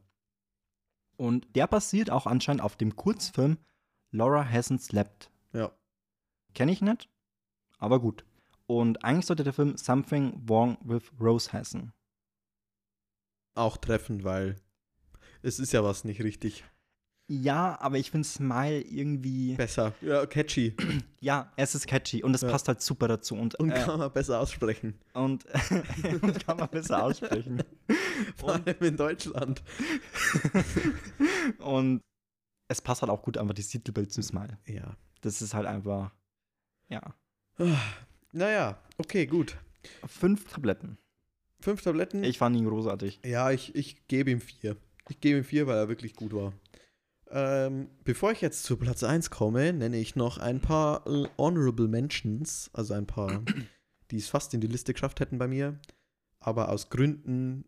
Und 1.21 1.55
der 1.55 1.67
basiert 1.67 2.09
auch 2.11 2.27
anscheinend 2.27 2.63
auf 2.63 2.77
dem 2.77 2.97
Kurzfilm 2.97 3.59
Laura 4.11 4.43
Hasn't 4.43 4.81
Slept. 4.81 5.31
ja. 5.53 5.71
Kenne 6.55 6.73
ich 6.73 6.81
nicht, 6.81 7.11
aber 7.79 8.01
gut. 8.01 8.25
Und 8.67 9.05
eigentlich 9.05 9.27
sollte 9.27 9.45
der 9.45 9.53
Film 9.53 9.77
Something 9.77 10.49
Wrong 10.49 10.79
with 10.83 11.13
Rose 11.21 11.53
heißen. 11.53 11.93
Auch 13.55 13.77
treffend, 13.77 14.25
weil 14.25 14.57
es 15.43 15.59
ist 15.59 15.73
ja 15.73 15.85
was 15.85 16.05
nicht 16.05 16.23
richtig 16.23 16.65
Ja, 17.29 17.79
aber 17.81 17.99
ich 17.99 18.11
finde 18.11 18.27
Smile 18.27 18.81
irgendwie. 18.81 19.55
besser. 19.57 19.93
Ja, 20.01 20.25
catchy. 20.27 20.75
Ja, 21.23 21.53
es 21.57 21.75
ist 21.75 21.87
catchy 21.87 22.23
und 22.25 22.35
es 22.35 22.41
Ja. 22.41 22.51
passt 22.51 22.67
halt 22.67 22.81
super 22.81 23.07
dazu. 23.07 23.35
Und, 23.37 23.55
Und 23.57 23.73
äh, 23.73 23.75
kann 23.85 23.99
man 23.99 24.11
besser 24.11 24.41
aussprechen. 24.41 24.99
und, 25.13 25.45
und 26.23 26.47
kann 26.47 26.57
man 26.57 26.69
besser 26.71 27.05
aussprechen. 27.05 27.63
Vor 28.37 28.55
allem 28.55 28.77
in 28.81 28.97
Deutschland. 28.97 29.63
Und 31.59 32.03
es 32.69 32.81
passt 32.81 33.03
halt 33.03 33.11
auch 33.11 33.23
gut 33.23 33.37
einfach 33.39 33.55
das 33.55 33.69
Titelbild 33.69 34.13
zu 34.13 34.23
Smile. 34.23 34.59
Ja. 34.67 34.97
Das 35.21 35.43
ist 35.43 35.55
halt 35.55 35.67
einfach. 35.67 36.13
Ja. 36.89 37.15
Naja, 38.33 38.81
okay, 38.97 39.27
gut. 39.27 39.57
Fünf 40.07 40.53
Tabletten. 40.53 40.99
Fünf 41.59 41.83
Tabletten. 41.83 42.23
Ich 42.23 42.39
fand 42.39 42.57
ihn 42.57 42.65
großartig. 42.65 43.19
Ja, 43.25 43.51
ich, 43.51 43.75
ich 43.75 44.07
gebe 44.07 44.31
ihm 44.31 44.41
vier. 44.41 44.77
Ich 45.09 45.21
gebe 45.21 45.39
ihm 45.39 45.45
vier, 45.45 45.67
weil 45.67 45.77
er 45.77 45.89
wirklich 45.89 46.15
gut 46.15 46.33
war. 46.33 46.53
Ähm, 47.29 47.89
bevor 48.05 48.33
ich 48.33 48.41
jetzt 48.41 48.65
zu 48.65 48.77
Platz 48.77 49.05
1 49.05 49.31
komme, 49.31 49.73
nenne 49.73 49.99
ich 49.99 50.17
noch 50.17 50.39
ein 50.39 50.61
paar 50.61 51.05
Honorable 51.39 51.89
Mentions, 51.89 52.71
also 52.73 52.95
ein 52.95 53.07
paar, 53.07 53.43
die 54.11 54.17
es 54.17 54.29
fast 54.29 54.53
in 54.55 54.61
die 54.61 54.67
Liste 54.67 54.93
geschafft 54.93 55.21
hätten 55.21 55.39
bei 55.39 55.47
mir, 55.47 55.79
aber 56.41 56.71
aus 56.71 56.91
Gründen, 56.91 57.65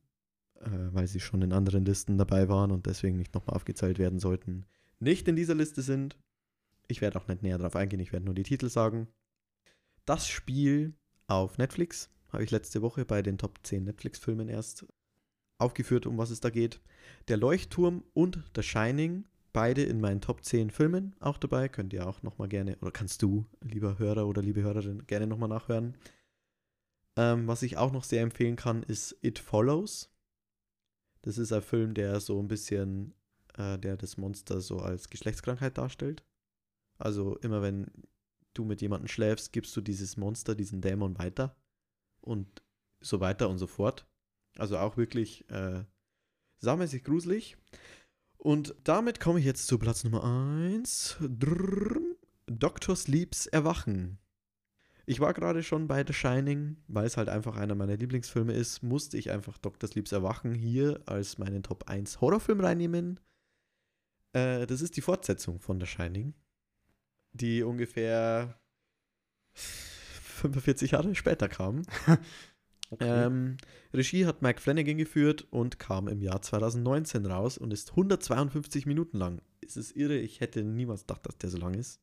äh, 0.62 0.94
weil 0.94 1.06
sie 1.06 1.20
schon 1.20 1.42
in 1.42 1.52
anderen 1.52 1.84
Listen 1.84 2.18
dabei 2.18 2.48
waren 2.48 2.70
und 2.70 2.86
deswegen 2.86 3.16
nicht 3.16 3.34
nochmal 3.34 3.56
aufgezählt 3.56 3.98
werden 3.98 4.18
sollten, 4.18 4.64
nicht 4.98 5.28
in 5.28 5.36
dieser 5.36 5.54
Liste 5.54 5.82
sind. 5.82 6.16
Ich 6.88 7.00
werde 7.00 7.18
auch 7.20 7.28
nicht 7.28 7.42
näher 7.42 7.58
darauf 7.58 7.76
eingehen, 7.76 8.00
ich 8.00 8.12
werde 8.12 8.26
nur 8.26 8.34
die 8.34 8.42
Titel 8.42 8.68
sagen. 8.68 9.08
Das 10.04 10.26
Spiel 10.26 10.94
auf 11.26 11.58
Netflix 11.58 12.10
habe 12.32 12.44
ich 12.44 12.50
letzte 12.50 12.82
Woche 12.82 13.04
bei 13.04 13.22
den 13.22 13.38
Top 13.38 13.58
10 13.62 13.84
Netflix-Filmen 13.84 14.48
erst 14.48 14.86
aufgeführt, 15.58 16.06
um 16.06 16.18
was 16.18 16.30
es 16.30 16.40
da 16.40 16.50
geht. 16.50 16.80
Der 17.28 17.36
Leuchtturm 17.36 18.04
und 18.14 18.42
The 18.56 18.62
Shining, 18.62 19.24
beide 19.52 19.82
in 19.82 20.00
meinen 20.00 20.20
Top 20.20 20.44
10 20.44 20.70
Filmen 20.70 21.14
auch 21.20 21.38
dabei. 21.38 21.68
Könnt 21.68 21.92
ihr 21.92 22.06
auch 22.06 22.22
nochmal 22.22 22.48
gerne, 22.48 22.76
oder 22.80 22.90
kannst 22.90 23.22
du, 23.22 23.46
lieber 23.60 23.98
Hörer 23.98 24.26
oder 24.26 24.42
liebe 24.42 24.62
Hörerin, 24.62 25.06
gerne 25.06 25.26
nochmal 25.26 25.48
nachhören. 25.48 25.96
Ähm, 27.16 27.46
was 27.46 27.62
ich 27.62 27.76
auch 27.76 27.92
noch 27.92 28.04
sehr 28.04 28.22
empfehlen 28.22 28.56
kann, 28.56 28.82
ist 28.82 29.16
It 29.20 29.38
Follows. 29.38 30.11
Das 31.22 31.38
ist 31.38 31.52
ein 31.52 31.62
Film, 31.62 31.94
der 31.94 32.20
so 32.20 32.40
ein 32.40 32.48
bisschen, 32.48 33.14
äh, 33.56 33.78
der 33.78 33.96
das 33.96 34.16
Monster 34.16 34.60
so 34.60 34.78
als 34.78 35.08
Geschlechtskrankheit 35.08 35.78
darstellt. 35.78 36.24
Also 36.98 37.36
immer 37.38 37.62
wenn 37.62 37.90
du 38.54 38.64
mit 38.64 38.82
jemandem 38.82 39.08
schläfst, 39.08 39.52
gibst 39.52 39.74
du 39.76 39.80
dieses 39.80 40.16
Monster, 40.16 40.54
diesen 40.54 40.80
Dämon 40.80 41.18
weiter. 41.18 41.56
Und 42.20 42.62
so 43.00 43.20
weiter 43.20 43.48
und 43.48 43.58
so 43.58 43.66
fort. 43.66 44.06
Also 44.58 44.78
auch 44.78 44.96
wirklich 44.96 45.48
äh, 45.50 45.84
saumäßig 46.58 47.04
gruselig. 47.04 47.56
Und 48.36 48.74
damit 48.84 49.20
komme 49.20 49.38
ich 49.38 49.44
jetzt 49.44 49.66
zu 49.66 49.78
Platz 49.78 50.04
Nummer 50.04 50.24
1. 50.24 51.16
Dr. 52.46 52.96
Sleeps 52.96 53.46
Erwachen. 53.46 54.18
Ich 55.06 55.20
war 55.20 55.34
gerade 55.34 55.62
schon 55.62 55.88
bei 55.88 56.04
The 56.06 56.12
Shining, 56.12 56.76
weil 56.86 57.06
es 57.06 57.16
halt 57.16 57.28
einfach 57.28 57.56
einer 57.56 57.74
meiner 57.74 57.96
Lieblingsfilme 57.96 58.52
ist, 58.52 58.82
musste 58.82 59.18
ich 59.18 59.30
einfach 59.30 59.58
Dr. 59.58 59.88
Sleeps 59.88 60.12
Erwachen 60.12 60.54
hier 60.54 61.00
als 61.06 61.38
meinen 61.38 61.62
Top 61.62 61.88
1 61.88 62.20
Horrorfilm 62.20 62.60
reinnehmen. 62.60 63.18
Äh, 64.32 64.66
das 64.66 64.80
ist 64.80 64.96
die 64.96 65.00
Fortsetzung 65.00 65.58
von 65.60 65.80
The 65.80 65.86
Shining, 65.86 66.34
die 67.32 67.62
ungefähr 67.62 68.60
45 69.54 70.92
Jahre 70.92 71.14
später 71.14 71.48
kam. 71.48 71.82
Okay. 72.92 73.24
Ähm, 73.24 73.56
Regie 73.94 74.26
hat 74.26 74.42
Mike 74.42 74.60
Flanagan 74.60 74.98
geführt 74.98 75.46
und 75.50 75.78
kam 75.78 76.08
im 76.08 76.20
Jahr 76.20 76.42
2019 76.42 77.24
raus 77.24 77.56
und 77.56 77.72
ist 77.72 77.92
152 77.92 78.84
Minuten 78.84 79.16
lang. 79.16 79.40
Es 79.66 79.78
ist 79.78 79.96
irre, 79.96 80.18
ich 80.18 80.40
hätte 80.40 80.62
niemals 80.62 81.06
gedacht, 81.06 81.24
dass 81.24 81.38
der 81.38 81.48
so 81.48 81.56
lang 81.56 81.72
ist. 81.72 82.02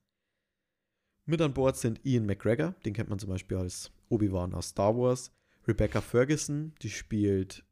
Mit 1.29 1.41
an 1.41 1.53
Bord 1.53 1.77
sind 1.77 2.03
Ian 2.03 2.25
McGregor, 2.25 2.73
den 2.83 2.93
kennt 2.95 3.11
man 3.11 3.19
zum 3.19 3.29
Beispiel 3.29 3.57
als 3.57 3.91
Obi-Wan 4.09 4.55
aus 4.55 4.69
Star 4.69 4.97
Wars. 4.97 5.31
Rebecca 5.67 6.01
Ferguson, 6.01 6.73
die 6.81 6.89
spielt 6.89 7.63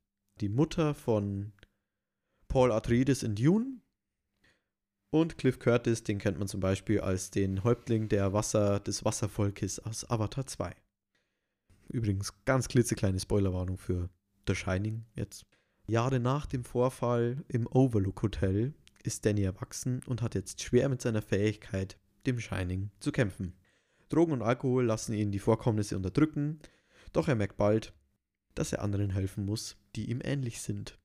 die 0.42 0.48
Mutter 0.48 0.94
von 0.94 1.54
Paul 2.50 2.72
Atreides 2.72 3.24
in 3.24 3.34
Dune. 3.34 3.82
Und 5.10 5.40
Cliff 5.40 5.58
Curtis, 5.58 6.04
den 6.04 6.20
kennt 6.20 6.38
man 6.38 6.48
zum 6.48 6.60
Beispiel 6.60 7.00
als 7.00 7.32
den 7.32 7.64
Häuptling 7.64 8.10
der 8.10 8.32
Wasser, 8.32 8.80
des 8.80 9.04
Wasservolkes 9.04 9.80
aus 9.80 10.08
Avatar 10.08 10.46
2. 10.46 10.76
Übrigens, 11.90 12.34
ganz 12.46 12.68
klitzekleine 12.68 13.20
Spoilerwarnung 13.20 13.80
für 13.80 14.12
The 14.48 14.54
Shining 14.54 15.04
jetzt. 15.16 15.48
Jahre 15.88 16.20
nach 16.20 16.46
dem 16.46 16.64
Vorfall 16.64 17.44
im 17.48 17.66
Overlook 17.66 18.22
Hotel 18.22 18.76
ist 19.02 19.26
Danny 19.26 19.42
erwachsen 19.42 20.04
und 20.06 20.22
hat 20.22 20.36
jetzt 20.36 20.62
schwer 20.62 20.90
mit 20.90 21.02
seiner 21.02 21.24
Fähigkeit, 21.24 21.98
dem 22.28 22.40
Shining 22.40 22.92
zu 23.00 23.12
kämpfen. 23.12 23.54
Drogen 24.10 24.34
und 24.34 24.42
Alkohol 24.42 24.86
lassen 24.86 25.14
ihn 25.14 25.32
die 25.32 25.40
Vorkommnisse 25.40 25.96
unterdrücken, 25.96 26.60
doch 27.14 27.28
er 27.28 27.36
merkt 27.36 27.58
bald, 27.58 27.94
dass 28.56 28.74
er 28.74 28.82
anderen 28.82 29.10
helfen 29.10 29.46
muss, 29.46 29.78
die 29.96 30.10
ihm 30.10 30.22
ähnlich 30.24 30.62
sind. 30.62 31.00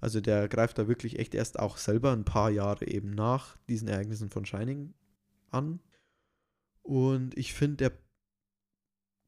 Also 0.00 0.20
der 0.20 0.48
greift 0.48 0.78
da 0.78 0.86
wirklich 0.88 1.18
echt 1.18 1.34
erst 1.34 1.58
auch 1.58 1.78
selber 1.78 2.12
ein 2.12 2.24
paar 2.24 2.50
Jahre 2.50 2.86
eben 2.86 3.10
nach 3.10 3.56
diesen 3.68 3.88
Ereignissen 3.88 4.28
von 4.28 4.44
Shining 4.44 4.92
an. 5.50 5.80
Und 6.82 7.36
ich 7.38 7.54
finde, 7.54 7.76
der 7.76 7.92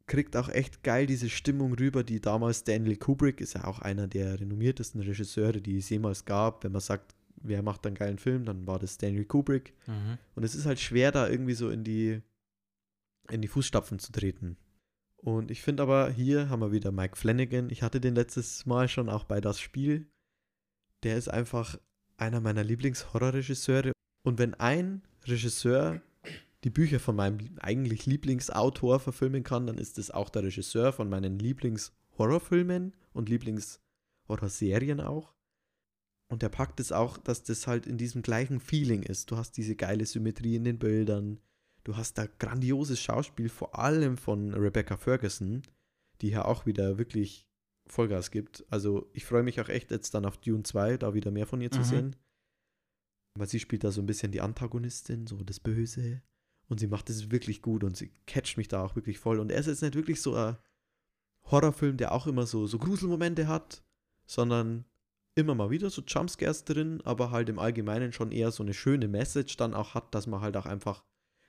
kriegt 0.06 0.36
auch 0.36 0.48
echt 0.48 0.82
geil 0.82 1.06
diese 1.06 1.30
Stimmung 1.30 1.74
rüber, 1.74 2.04
die 2.04 2.20
damals 2.20 2.58
Stanley 2.58 2.96
Kubrick 2.96 3.40
ist 3.40 3.54
ja 3.54 3.64
auch 3.64 3.80
einer 3.80 4.06
der 4.06 4.38
renommiertesten 4.38 5.00
Regisseure, 5.00 5.60
die 5.60 5.78
es 5.78 5.88
jemals 5.88 6.24
gab. 6.24 6.62
Wenn 6.62 6.72
man 6.72 6.80
sagt, 6.80 7.14
wer 7.48 7.62
macht 7.62 7.86
einen 7.86 7.96
geilen 7.96 8.18
Film, 8.18 8.44
dann 8.44 8.66
war 8.66 8.78
das 8.78 8.94
Stanley 8.94 9.24
Kubrick. 9.24 9.74
Mhm. 9.86 10.18
Und 10.34 10.44
es 10.44 10.54
ist 10.54 10.66
halt 10.66 10.80
schwer, 10.80 11.12
da 11.12 11.28
irgendwie 11.28 11.54
so 11.54 11.70
in 11.70 11.84
die, 11.84 12.20
in 13.30 13.42
die 13.42 13.48
Fußstapfen 13.48 13.98
zu 13.98 14.12
treten. 14.12 14.56
Und 15.16 15.50
ich 15.50 15.62
finde 15.62 15.82
aber, 15.82 16.10
hier 16.10 16.48
haben 16.48 16.60
wir 16.60 16.72
wieder 16.72 16.92
Mike 16.92 17.16
Flanagan. 17.16 17.70
Ich 17.70 17.82
hatte 17.82 18.00
den 18.00 18.14
letztes 18.14 18.66
Mal 18.66 18.88
schon 18.88 19.08
auch 19.08 19.24
bei 19.24 19.40
das 19.40 19.58
Spiel. 19.58 20.06
Der 21.02 21.16
ist 21.16 21.28
einfach 21.28 21.78
einer 22.16 22.40
meiner 22.40 22.64
Lieblingshorrorregisseure. 22.64 23.92
Und 24.22 24.38
wenn 24.38 24.54
ein 24.54 25.02
Regisseur 25.24 26.00
die 26.64 26.70
Bücher 26.70 26.98
von 27.00 27.16
meinem 27.16 27.38
eigentlich 27.60 28.06
Lieblingsautor 28.06 29.00
verfilmen 29.00 29.42
kann, 29.42 29.66
dann 29.66 29.78
ist 29.78 29.98
es 29.98 30.10
auch 30.10 30.28
der 30.28 30.42
Regisseur 30.42 30.92
von 30.92 31.08
meinen 31.08 31.38
Lieblingshorrorfilmen 31.38 32.94
und 33.12 33.28
Lieblingshorrorserien 33.28 35.00
auch. 35.00 35.35
Und 36.28 36.42
der 36.42 36.48
packt 36.48 36.80
es 36.80 36.90
auch, 36.92 37.18
dass 37.18 37.44
das 37.44 37.66
halt 37.66 37.86
in 37.86 37.98
diesem 37.98 38.22
gleichen 38.22 38.58
Feeling 38.60 39.02
ist. 39.04 39.30
Du 39.30 39.36
hast 39.36 39.52
diese 39.56 39.76
geile 39.76 40.04
Symmetrie 40.06 40.56
in 40.56 40.64
den 40.64 40.78
Bildern. 40.78 41.38
Du 41.84 41.96
hast 41.96 42.18
da 42.18 42.26
grandioses 42.26 43.00
Schauspiel, 43.00 43.48
vor 43.48 43.78
allem 43.78 44.16
von 44.16 44.52
Rebecca 44.54 44.96
Ferguson, 44.96 45.62
die 46.20 46.30
ja 46.30 46.44
auch 46.44 46.66
wieder 46.66 46.98
wirklich 46.98 47.46
Vollgas 47.86 48.32
gibt. 48.32 48.64
Also 48.70 49.08
ich 49.12 49.24
freue 49.24 49.44
mich 49.44 49.60
auch 49.60 49.68
echt 49.68 49.92
jetzt 49.92 50.14
dann 50.14 50.24
auf 50.26 50.38
Dune 50.38 50.64
2, 50.64 50.96
da 50.96 51.14
wieder 51.14 51.30
mehr 51.30 51.46
von 51.46 51.60
ihr 51.60 51.70
zu 51.70 51.80
Mhm. 51.80 51.84
sehen. 51.84 52.16
Weil 53.38 53.46
sie 53.48 53.60
spielt 53.60 53.84
da 53.84 53.92
so 53.92 54.00
ein 54.02 54.06
bisschen 54.06 54.32
die 54.32 54.40
Antagonistin, 54.40 55.28
so 55.28 55.36
das 55.44 55.60
Böse. 55.60 56.22
Und 56.68 56.80
sie 56.80 56.88
macht 56.88 57.08
es 57.10 57.30
wirklich 57.30 57.62
gut 57.62 57.84
und 57.84 57.96
sie 57.96 58.10
catcht 58.26 58.56
mich 58.56 58.66
da 58.66 58.82
auch 58.82 58.96
wirklich 58.96 59.18
voll. 59.20 59.38
Und 59.38 59.52
er 59.52 59.60
ist 59.60 59.66
jetzt 59.66 59.82
nicht 59.82 59.94
wirklich 59.94 60.20
so 60.20 60.34
ein 60.34 60.56
Horrorfilm, 61.44 61.96
der 61.96 62.10
auch 62.10 62.26
immer 62.26 62.46
so, 62.46 62.66
so 62.66 62.78
Gruselmomente 62.80 63.46
hat, 63.46 63.84
sondern 64.26 64.84
immer 65.36 65.54
mal 65.54 65.70
wieder 65.70 65.90
so 65.90 66.02
Jumpscares 66.02 66.64
drin, 66.64 67.00
aber 67.04 67.30
halt 67.30 67.48
im 67.48 67.58
Allgemeinen 67.58 68.12
schon 68.12 68.32
eher 68.32 68.50
so 68.50 68.62
eine 68.62 68.74
schöne 68.74 69.06
Message 69.06 69.56
dann 69.56 69.74
auch 69.74 69.94
hat, 69.94 70.14
dass 70.14 70.26
man 70.26 70.40
halt 70.40 70.56
auch 70.56 70.66
einfach 70.66 71.04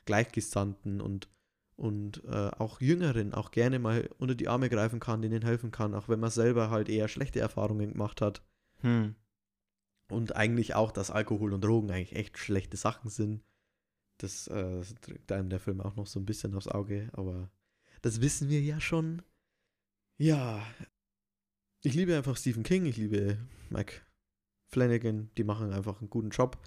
Gleichgesandten 0.05 1.01
und, 1.01 1.29
und 1.77 2.23
äh, 2.25 2.51
auch 2.57 2.81
Jüngeren 2.81 3.33
auch 3.33 3.51
gerne 3.51 3.79
mal 3.79 4.09
unter 4.17 4.35
die 4.35 4.49
Arme 4.49 4.69
greifen 4.69 4.99
kann, 4.99 5.21
denen 5.21 5.41
helfen 5.41 5.71
kann, 5.71 5.95
auch 5.95 6.09
wenn 6.09 6.19
man 6.19 6.29
selber 6.29 6.69
halt 6.69 6.89
eher 6.89 7.07
schlechte 7.07 7.39
Erfahrungen 7.39 7.93
gemacht 7.93 8.19
hat. 8.21 8.43
Hm. 8.81 9.15
Und 10.09 10.35
eigentlich 10.35 10.75
auch, 10.75 10.91
dass 10.91 11.09
Alkohol 11.09 11.53
und 11.53 11.63
Drogen 11.63 11.89
eigentlich 11.89 12.15
echt 12.15 12.37
schlechte 12.37 12.77
Sachen 12.77 13.09
sind. 13.09 13.41
Das 14.17 14.47
äh, 14.47 14.81
drückt 15.01 15.31
einem 15.31 15.49
der 15.49 15.59
Film 15.59 15.79
auch 15.79 15.95
noch 15.95 16.07
so 16.07 16.19
ein 16.19 16.25
bisschen 16.25 16.55
aufs 16.55 16.67
Auge, 16.67 17.09
aber 17.13 17.49
das 18.01 18.19
wissen 18.19 18.49
wir 18.49 18.61
ja 18.61 18.81
schon. 18.81 19.21
Ja, 20.17 20.65
ich 21.83 21.93
liebe 21.93 22.15
einfach 22.15 22.37
Stephen 22.37 22.63
King, 22.63 22.85
ich 22.85 22.97
liebe 22.97 23.37
Mike 23.69 24.01
Flanagan, 24.67 25.29
die 25.37 25.43
machen 25.43 25.71
einfach 25.71 25.99
einen 25.99 26.09
guten 26.09 26.29
Job. 26.29 26.57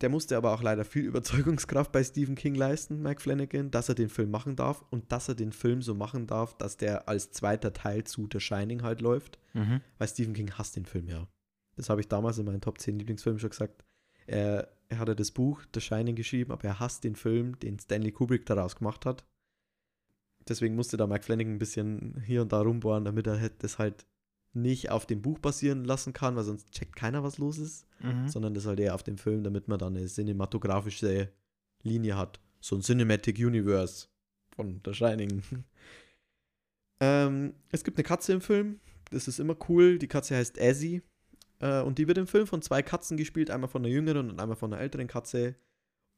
Der 0.00 0.08
musste 0.08 0.36
aber 0.36 0.52
auch 0.52 0.62
leider 0.62 0.84
viel 0.84 1.04
Überzeugungskraft 1.06 1.92
bei 1.92 2.02
Stephen 2.02 2.34
King 2.34 2.54
leisten, 2.54 3.02
Mike 3.02 3.20
Flanagan, 3.20 3.70
dass 3.70 3.88
er 3.88 3.94
den 3.94 4.08
Film 4.08 4.30
machen 4.30 4.56
darf 4.56 4.84
und 4.90 5.10
dass 5.12 5.28
er 5.28 5.34
den 5.34 5.52
Film 5.52 5.82
so 5.82 5.94
machen 5.94 6.26
darf, 6.26 6.56
dass 6.56 6.76
der 6.76 7.08
als 7.08 7.30
zweiter 7.30 7.72
Teil 7.72 8.04
zu 8.04 8.28
The 8.32 8.40
Shining 8.40 8.82
halt 8.82 9.00
läuft. 9.00 9.38
Mhm. 9.54 9.80
Weil 9.98 10.08
Stephen 10.08 10.34
King 10.34 10.52
hasst 10.52 10.76
den 10.76 10.86
Film 10.86 11.08
ja. 11.08 11.28
Das 11.76 11.88
habe 11.88 12.00
ich 12.00 12.08
damals 12.08 12.38
in 12.38 12.44
meinen 12.44 12.60
Top 12.60 12.78
10 12.78 12.98
Lieblingsfilmen 12.98 13.38
schon 13.38 13.50
gesagt. 13.50 13.84
Er, 14.26 14.68
er 14.88 14.98
hatte 14.98 15.16
das 15.16 15.30
Buch 15.30 15.62
The 15.74 15.80
Shining 15.80 16.16
geschrieben, 16.16 16.52
aber 16.52 16.64
er 16.64 16.80
hasst 16.80 17.04
den 17.04 17.16
Film, 17.16 17.58
den 17.60 17.78
Stanley 17.78 18.12
Kubrick 18.12 18.44
daraus 18.46 18.76
gemacht 18.76 19.06
hat. 19.06 19.24
Deswegen 20.48 20.74
musste 20.74 20.96
da 20.96 21.06
Mike 21.06 21.24
Flanagan 21.24 21.54
ein 21.54 21.58
bisschen 21.58 22.20
hier 22.26 22.42
und 22.42 22.52
da 22.52 22.60
rumbohren, 22.60 23.04
damit 23.04 23.26
er 23.26 23.48
das 23.58 23.78
halt 23.78 24.06
nicht 24.54 24.90
auf 24.90 25.06
dem 25.06 25.22
Buch 25.22 25.38
basieren 25.38 25.84
lassen 25.84 26.12
kann, 26.12 26.36
weil 26.36 26.44
sonst 26.44 26.70
checkt 26.72 26.94
keiner, 26.96 27.22
was 27.22 27.38
los 27.38 27.58
ist, 27.58 27.86
Mhm. 28.00 28.28
sondern 28.28 28.52
das 28.54 28.66
halt 28.66 28.80
eher 28.80 28.94
auf 28.94 29.02
dem 29.02 29.16
Film, 29.16 29.42
damit 29.44 29.68
man 29.68 29.78
dann 29.78 29.96
eine 29.96 30.06
cinematografische 30.06 31.32
Linie 31.82 32.16
hat. 32.16 32.40
So 32.60 32.76
ein 32.76 32.82
Cinematic 32.82 33.38
Universe 33.38 34.08
von 34.54 34.80
The 34.84 34.92
Shining. 34.92 35.42
ähm, 37.00 37.54
es 37.70 37.84
gibt 37.84 37.98
eine 37.98 38.04
Katze 38.04 38.32
im 38.32 38.40
Film, 38.40 38.80
das 39.10 39.28
ist 39.28 39.40
immer 39.40 39.56
cool. 39.68 39.98
Die 39.98 40.08
Katze 40.08 40.36
heißt 40.36 40.60
Azzy. 40.60 41.02
Äh, 41.60 41.82
und 41.82 41.98
die 41.98 42.08
wird 42.08 42.18
im 42.18 42.26
Film 42.26 42.46
von 42.46 42.62
zwei 42.62 42.82
Katzen 42.82 43.16
gespielt, 43.16 43.50
einmal 43.50 43.68
von 43.70 43.82
einer 43.82 43.92
jüngeren 43.92 44.30
und 44.30 44.40
einmal 44.40 44.56
von 44.56 44.72
einer 44.72 44.82
älteren 44.82 45.06
Katze, 45.06 45.54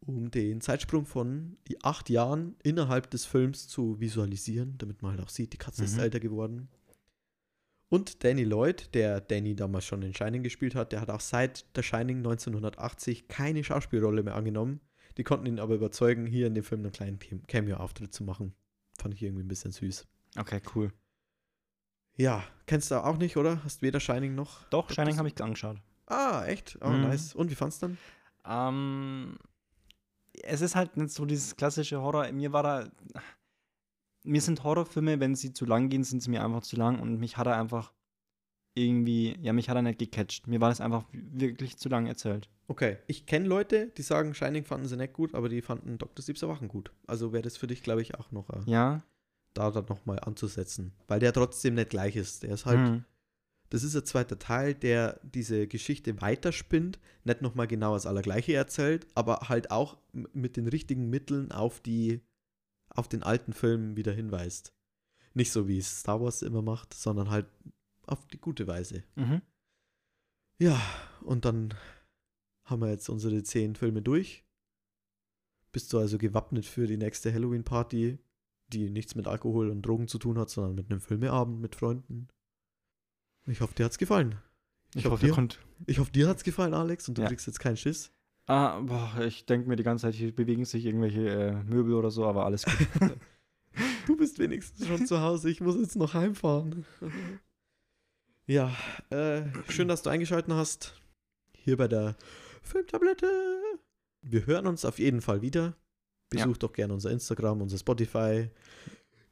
um 0.06 0.30
den 0.30 0.60
Zeitsprung 0.60 1.06
von 1.06 1.56
acht 1.82 2.08
Jahren 2.10 2.56
innerhalb 2.62 3.10
des 3.10 3.24
Films 3.26 3.68
zu 3.68 3.98
visualisieren, 4.00 4.76
damit 4.78 5.02
man 5.02 5.12
halt 5.12 5.20
auch 5.20 5.28
sieht, 5.28 5.52
die 5.52 5.58
Katze 5.58 5.84
ist 5.84 5.94
Mhm. 5.94 6.00
älter 6.02 6.20
geworden. 6.20 6.68
Und 7.88 8.24
Danny 8.24 8.44
Lloyd, 8.44 8.94
der 8.94 9.20
Danny 9.20 9.54
damals 9.54 9.84
schon 9.84 10.02
in 10.02 10.14
Shining 10.14 10.42
gespielt 10.42 10.74
hat, 10.74 10.92
der 10.92 11.00
hat 11.00 11.10
auch 11.10 11.20
seit 11.20 11.64
The 11.76 11.82
Shining 11.82 12.18
1980 12.18 13.28
keine 13.28 13.62
Schauspielrolle 13.62 14.22
mehr 14.22 14.34
angenommen. 14.34 14.80
Die 15.16 15.22
konnten 15.22 15.46
ihn 15.46 15.60
aber 15.60 15.74
überzeugen, 15.76 16.26
hier 16.26 16.46
in 16.48 16.54
dem 16.54 16.64
Film 16.64 16.80
einen 16.82 16.92
kleinen 16.92 17.18
Cam- 17.20 17.46
Cameo-Auftritt 17.46 18.12
zu 18.12 18.24
machen. 18.24 18.54
Fand 18.98 19.14
ich 19.14 19.22
irgendwie 19.22 19.44
ein 19.44 19.48
bisschen 19.48 19.70
süß. 19.70 20.06
Okay, 20.36 20.60
cool. 20.74 20.92
Ja, 22.16 22.44
kennst 22.66 22.90
du 22.90 22.96
auch 23.04 23.16
nicht, 23.18 23.36
oder? 23.36 23.62
Hast 23.64 23.82
weder 23.82 24.00
Shining 24.00 24.34
noch? 24.34 24.64
Doch. 24.70 24.90
Shining 24.90 25.18
habe 25.18 25.28
ich 25.28 25.40
angeschaut. 25.42 25.76
Ah, 26.06 26.44
echt? 26.46 26.78
Oh, 26.80 26.88
Mhm. 26.88 27.02
nice. 27.02 27.34
Und 27.34 27.50
wie 27.50 27.54
fand's 27.54 27.78
dann? 27.78 27.98
Ähm, 28.44 29.36
es 30.42 30.60
ist 30.60 30.74
halt 30.74 30.96
nicht 30.96 31.10
so 31.10 31.24
dieses 31.24 31.56
klassische 31.56 32.00
Horror. 32.00 32.30
Mir 32.32 32.52
war 32.52 32.62
da. 32.62 32.88
Mir 34.26 34.40
sind 34.40 34.64
Horrorfilme, 34.64 35.20
wenn 35.20 35.34
sie 35.34 35.52
zu 35.52 35.66
lang 35.66 35.90
gehen, 35.90 36.02
sind 36.02 36.22
sie 36.22 36.30
mir 36.30 36.42
einfach 36.42 36.62
zu 36.62 36.76
lang 36.76 36.98
und 37.00 37.18
mich 37.20 37.36
hat 37.36 37.46
er 37.46 37.56
einfach 37.58 37.92
irgendwie, 38.76 39.36
ja, 39.40 39.52
mich 39.52 39.68
hat 39.68 39.76
er 39.76 39.82
nicht 39.82 39.98
gecatcht. 39.98 40.46
Mir 40.46 40.60
war 40.60 40.70
das 40.70 40.80
einfach 40.80 41.04
wirklich 41.12 41.76
zu 41.76 41.88
lang 41.88 42.06
erzählt. 42.06 42.48
Okay, 42.66 42.96
ich 43.06 43.26
kenne 43.26 43.46
Leute, 43.46 43.88
die 43.96 44.02
sagen, 44.02 44.34
Shining 44.34 44.64
fanden 44.64 44.88
sie 44.88 44.96
nicht 44.96 45.12
gut, 45.12 45.34
aber 45.34 45.48
die 45.50 45.60
fanden 45.62 45.98
Dr. 45.98 46.22
Sleeps 46.22 46.42
Erwachen 46.42 46.68
gut. 46.68 46.90
Also 47.06 47.32
wäre 47.32 47.42
das 47.42 47.56
für 47.58 47.66
dich, 47.66 47.82
glaube 47.82 48.00
ich, 48.02 48.14
auch 48.14 48.32
noch 48.32 48.48
äh, 48.50 48.62
Ja. 48.64 49.02
da 49.52 49.70
dann 49.70 49.84
nochmal 49.84 50.18
anzusetzen. 50.20 50.92
Weil 51.06 51.20
der 51.20 51.32
trotzdem 51.34 51.74
nicht 51.74 51.90
gleich 51.90 52.16
ist. 52.16 52.42
Der 52.42 52.54
ist 52.54 52.64
halt, 52.66 52.78
Mhm. 52.80 53.04
Das 53.74 53.82
ist 53.82 53.96
ein 53.96 54.04
zweiter 54.04 54.38
Teil, 54.38 54.72
der 54.72 55.18
diese 55.24 55.66
Geschichte 55.66 56.20
weiterspinnt, 56.20 57.00
nicht 57.24 57.42
nochmal 57.42 57.66
genau 57.66 57.94
das 57.94 58.06
Allergleiche 58.06 58.54
erzählt, 58.54 59.08
aber 59.16 59.48
halt 59.48 59.72
auch 59.72 59.98
mit 60.32 60.56
den 60.56 60.68
richtigen 60.68 61.10
Mitteln 61.10 61.50
auf 61.50 61.80
die, 61.80 62.20
auf 62.88 63.08
den 63.08 63.24
alten 63.24 63.52
Film 63.52 63.96
wieder 63.96 64.12
hinweist. 64.12 64.72
Nicht 65.32 65.50
so 65.50 65.66
wie 65.66 65.78
es 65.78 65.98
Star 65.98 66.20
Wars 66.20 66.42
immer 66.42 66.62
macht, 66.62 66.94
sondern 66.94 67.30
halt 67.30 67.46
auf 68.06 68.24
die 68.28 68.38
gute 68.38 68.68
Weise. 68.68 69.02
Mhm. 69.16 69.42
Ja, 70.60 70.80
und 71.22 71.44
dann 71.44 71.74
haben 72.66 72.80
wir 72.80 72.90
jetzt 72.90 73.08
unsere 73.08 73.42
zehn 73.42 73.74
Filme 73.74 74.02
durch. 74.02 74.44
Bist 75.72 75.92
du 75.92 75.98
also 75.98 76.16
gewappnet 76.16 76.64
für 76.64 76.86
die 76.86 76.96
nächste 76.96 77.34
Halloween-Party, 77.34 78.18
die 78.68 78.90
nichts 78.90 79.16
mit 79.16 79.26
Alkohol 79.26 79.70
und 79.70 79.82
Drogen 79.82 80.06
zu 80.06 80.20
tun 80.20 80.38
hat, 80.38 80.48
sondern 80.48 80.76
mit 80.76 80.92
einem 80.92 81.00
Filmeabend 81.00 81.60
mit 81.60 81.74
Freunden? 81.74 82.28
Ich 83.46 83.60
hoffe, 83.60 83.74
dir 83.74 83.84
hat's 83.84 83.98
gefallen. 83.98 84.36
Ich, 84.94 85.04
hoffe, 85.04 85.12
hoffe, 85.14 85.26
ihr 85.26 85.30
dir- 85.32 85.34
könnt. 85.36 85.58
Ich 85.86 85.98
hoffe, 85.98 86.10
dir 86.12 86.28
hat's 86.28 86.44
gefallen, 86.44 86.72
Alex, 86.74 87.08
und 87.08 87.18
du 87.18 87.22
Ja. 87.22 87.28
kriegst 87.28 87.46
jetzt 87.46 87.58
keinen 87.60 87.76
Schiss. 87.76 88.10
Ah, 88.46 88.78
boah, 88.80 89.20
ich 89.22 89.46
denke 89.46 89.68
mir 89.68 89.76
die 89.76 89.82
ganze 89.82 90.02
Zeit, 90.02 90.14
hier 90.14 90.34
bewegen 90.34 90.64
sich 90.64 90.84
irgendwelche 90.84 91.28
äh, 91.28 91.52
Möbel 91.64 91.94
oder 91.94 92.10
so, 92.10 92.24
aber 92.26 92.44
alles 92.44 92.64
gut. 92.64 92.74
Du 94.06 94.16
bist 94.16 94.38
wenigstens 94.38 94.86
schon 94.86 95.04
zu 95.06 95.20
Hause. 95.20 95.50
Ich 95.50 95.60
muss 95.60 95.76
jetzt 95.76 95.96
noch 95.96 96.14
heimfahren. 96.14 96.84
Ja, 98.46 98.70
äh, 99.10 99.42
schön, 99.68 99.88
dass 99.88 100.02
du 100.02 100.10
eingeschaltet 100.10 100.52
hast. 100.52 100.94
Hier 101.56 101.76
bei 101.76 101.88
der 101.88 102.14
Filmtablette. 102.62 103.26
Wir 104.22 104.46
hören 104.46 104.66
uns 104.68 104.84
auf 104.84 104.98
jeden 105.00 105.22
Fall 105.22 105.42
wieder. 105.42 105.74
Besucht 106.30 106.62
doch 106.62 106.72
gerne 106.72 106.92
unser 106.94 107.10
Instagram, 107.10 107.62
unser 107.62 107.78
Spotify. 107.78 108.48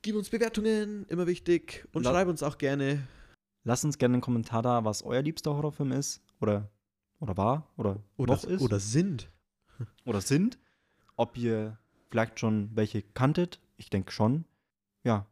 Gib 0.02 0.16
uns 0.16 0.30
Bewertungen, 0.30 1.04
immer 1.08 1.26
wichtig. 1.28 1.86
Und 1.92 2.02
La- 2.04 2.10
schreib 2.10 2.26
uns 2.28 2.42
auch 2.42 2.58
gerne. 2.58 3.06
Lasst 3.64 3.84
uns 3.84 3.98
gerne 3.98 4.14
einen 4.14 4.22
Kommentar 4.22 4.62
da, 4.62 4.84
was 4.84 5.02
euer 5.02 5.22
liebster 5.22 5.54
Horrorfilm 5.54 5.92
ist. 5.92 6.20
Oder, 6.40 6.68
oder 7.20 7.36
war. 7.36 7.68
Oder, 7.76 8.02
Oder, 8.16 8.34
noch 8.34 8.44
ist. 8.44 8.60
oder 8.62 8.80
sind. 8.80 9.30
oder 10.04 10.20
sind. 10.20 10.58
Ob 11.16 11.36
ihr 11.36 11.78
vielleicht 12.10 12.40
schon 12.40 12.70
welche 12.74 13.02
kanntet. 13.02 13.60
Ich 13.76 13.88
denke 13.90 14.10
schon. 14.12 14.44
Ja. 15.04 15.26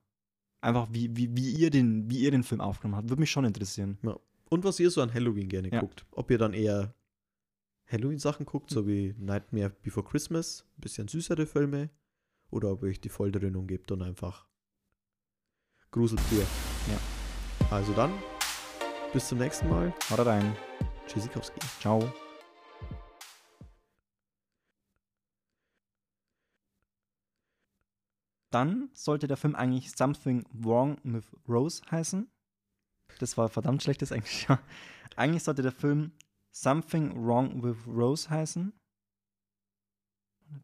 Einfach 0.61 0.89
wie, 0.93 1.17
wie, 1.17 1.35
wie, 1.37 1.51
ihr 1.53 1.71
den, 1.71 2.09
wie 2.11 2.19
ihr 2.21 2.31
den 2.31 2.43
Film 2.45 2.61
aufgenommen 2.61 2.97
habt. 2.97 3.09
Würde 3.09 3.21
mich 3.21 3.31
schon 3.31 3.45
interessieren. 3.45 3.99
Und 4.49 4.65
was 4.65 4.79
ihr 4.81 4.91
so 4.91 5.01
an 5.03 5.13
Halloween 5.13 5.49
gerne 5.49 5.71
Ja. 5.73 5.81
guckt. 5.81 6.05
Ob 6.13 6.31
ihr 6.31 6.39
dann 6.39 6.53
eher 6.55 6.95
Halloween-Sachen 7.91 8.47
guckt, 8.47 8.71
so 8.71 8.87
wie 8.87 9.15
Nightmare 9.19 9.71
Before 9.83 10.07
Christmas, 10.07 10.65
ein 10.77 10.81
bisschen 10.83 11.09
süßere 11.09 11.47
Filme, 11.47 11.91
oder 12.51 12.71
ob 12.73 12.83
ihr 12.83 12.89
euch 12.91 13.01
die 13.01 13.09
Volldröhnung 13.09 13.67
gebt 13.67 13.91
und 13.91 14.03
einfach 14.03 14.47
Grusel 15.91 16.19
pur. 16.29 16.39
Ja. 16.89 16.99
Also 17.71 17.93
dann, 17.93 18.13
bis 19.13 19.29
zum 19.29 19.39
nächsten 19.39 19.69
Mal. 19.69 19.95
Haut 20.11 20.27
rein. 20.27 20.57
Tschüssikowski. 21.07 21.61
Ciao. 21.79 22.13
Dann 28.51 28.91
sollte 28.93 29.29
der 29.29 29.37
Film 29.37 29.55
eigentlich 29.55 29.93
Something 29.93 30.45
Wrong 30.53 30.99
with 31.05 31.27
Rose 31.49 31.81
heißen. 31.89 32.29
Das 33.21 33.39
war 33.39 33.49
verdammt 33.49 33.85
schlechtes 33.85 34.11
Englisch. 34.11 34.49
ja. 34.49 34.61
Eigentlich 35.15 35.45
sollte 35.45 35.63
der 35.63 35.71
Film 35.71 36.11
Something 36.51 37.25
Wrong 37.25 37.63
with 37.63 37.87
Rose 37.87 38.29
heißen. 38.29 38.73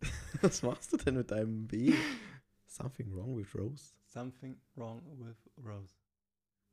Was 0.42 0.62
machst 0.64 0.92
du 0.92 0.96
denn 0.96 1.14
mit 1.14 1.30
deinem 1.30 1.70
W? 1.70 1.94
Something 2.66 3.14
wrong 3.14 3.36
with 3.38 3.54
Rose? 3.54 3.94
Something 4.04 4.60
Wrong 4.74 5.00
with 5.20 5.36
Rose. 5.64 6.05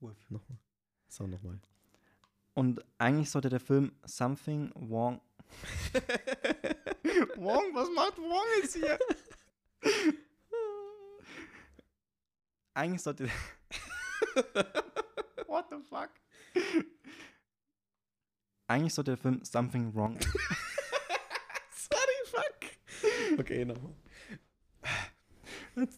With. 0.04 0.30
Nochmal. 0.30 0.60
So, 1.08 1.26
nochmal. 1.26 1.60
Und 2.54 2.84
eigentlich 2.98 3.30
sollte 3.30 3.50
der 3.50 3.60
Film 3.60 3.94
Something 4.06 4.72
Wrong. 4.76 5.22
Wong, 7.36 7.74
was 7.74 7.90
macht 7.96 8.18
Wong 8.18 8.46
jetzt 8.62 8.76
hier? 8.76 9.00
Eigentlich 12.74 13.02
sollte. 13.02 13.26
What 15.48 15.70
the 15.70 15.78
fuck? 15.88 16.10
Eigentlich 18.68 18.94
sollte 18.94 19.12
der 19.12 19.18
Film 19.18 19.44
Something 19.44 19.94
Wrong. 19.96 20.20
Sorry, 21.72 22.18
fuck. 22.26 23.40
Okay, 23.40 23.66
nochmal. 23.66 23.96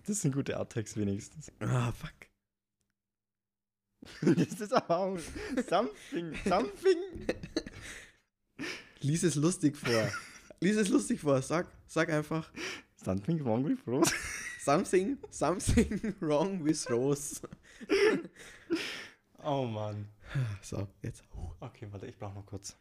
Das 0.05 0.21
sind 0.21 0.33
gute 0.33 0.59
Outtakes 0.59 0.95
wenigstens. 0.95 1.51
Ah, 1.59 1.91
fuck. 1.91 2.13
Das 4.21 4.59
ist 4.61 4.73
aber 4.73 4.97
auch 4.97 5.19
Something. 5.69 6.33
Something. 6.45 6.97
Lies 9.01 9.23
es 9.23 9.35
lustig 9.35 9.77
vor. 9.77 10.11
Lies 10.59 10.77
es 10.77 10.89
lustig 10.89 11.19
vor. 11.19 11.41
Sag, 11.41 11.67
sag 11.87 12.09
einfach 12.09 12.51
Something 13.03 13.43
Wrong 13.43 13.65
with 13.65 13.79
Rose. 13.85 14.11
something, 14.61 15.17
something 15.29 16.15
wrong 16.21 16.63
with 16.63 16.89
Rose. 16.89 17.41
Oh 19.43 19.65
Mann. 19.65 20.07
So, 20.61 20.87
jetzt. 21.03 21.23
Okay, 21.59 21.87
warte, 21.91 22.07
ich 22.07 22.17
brauche 22.17 22.33
noch 22.33 22.45
kurz. 22.45 22.75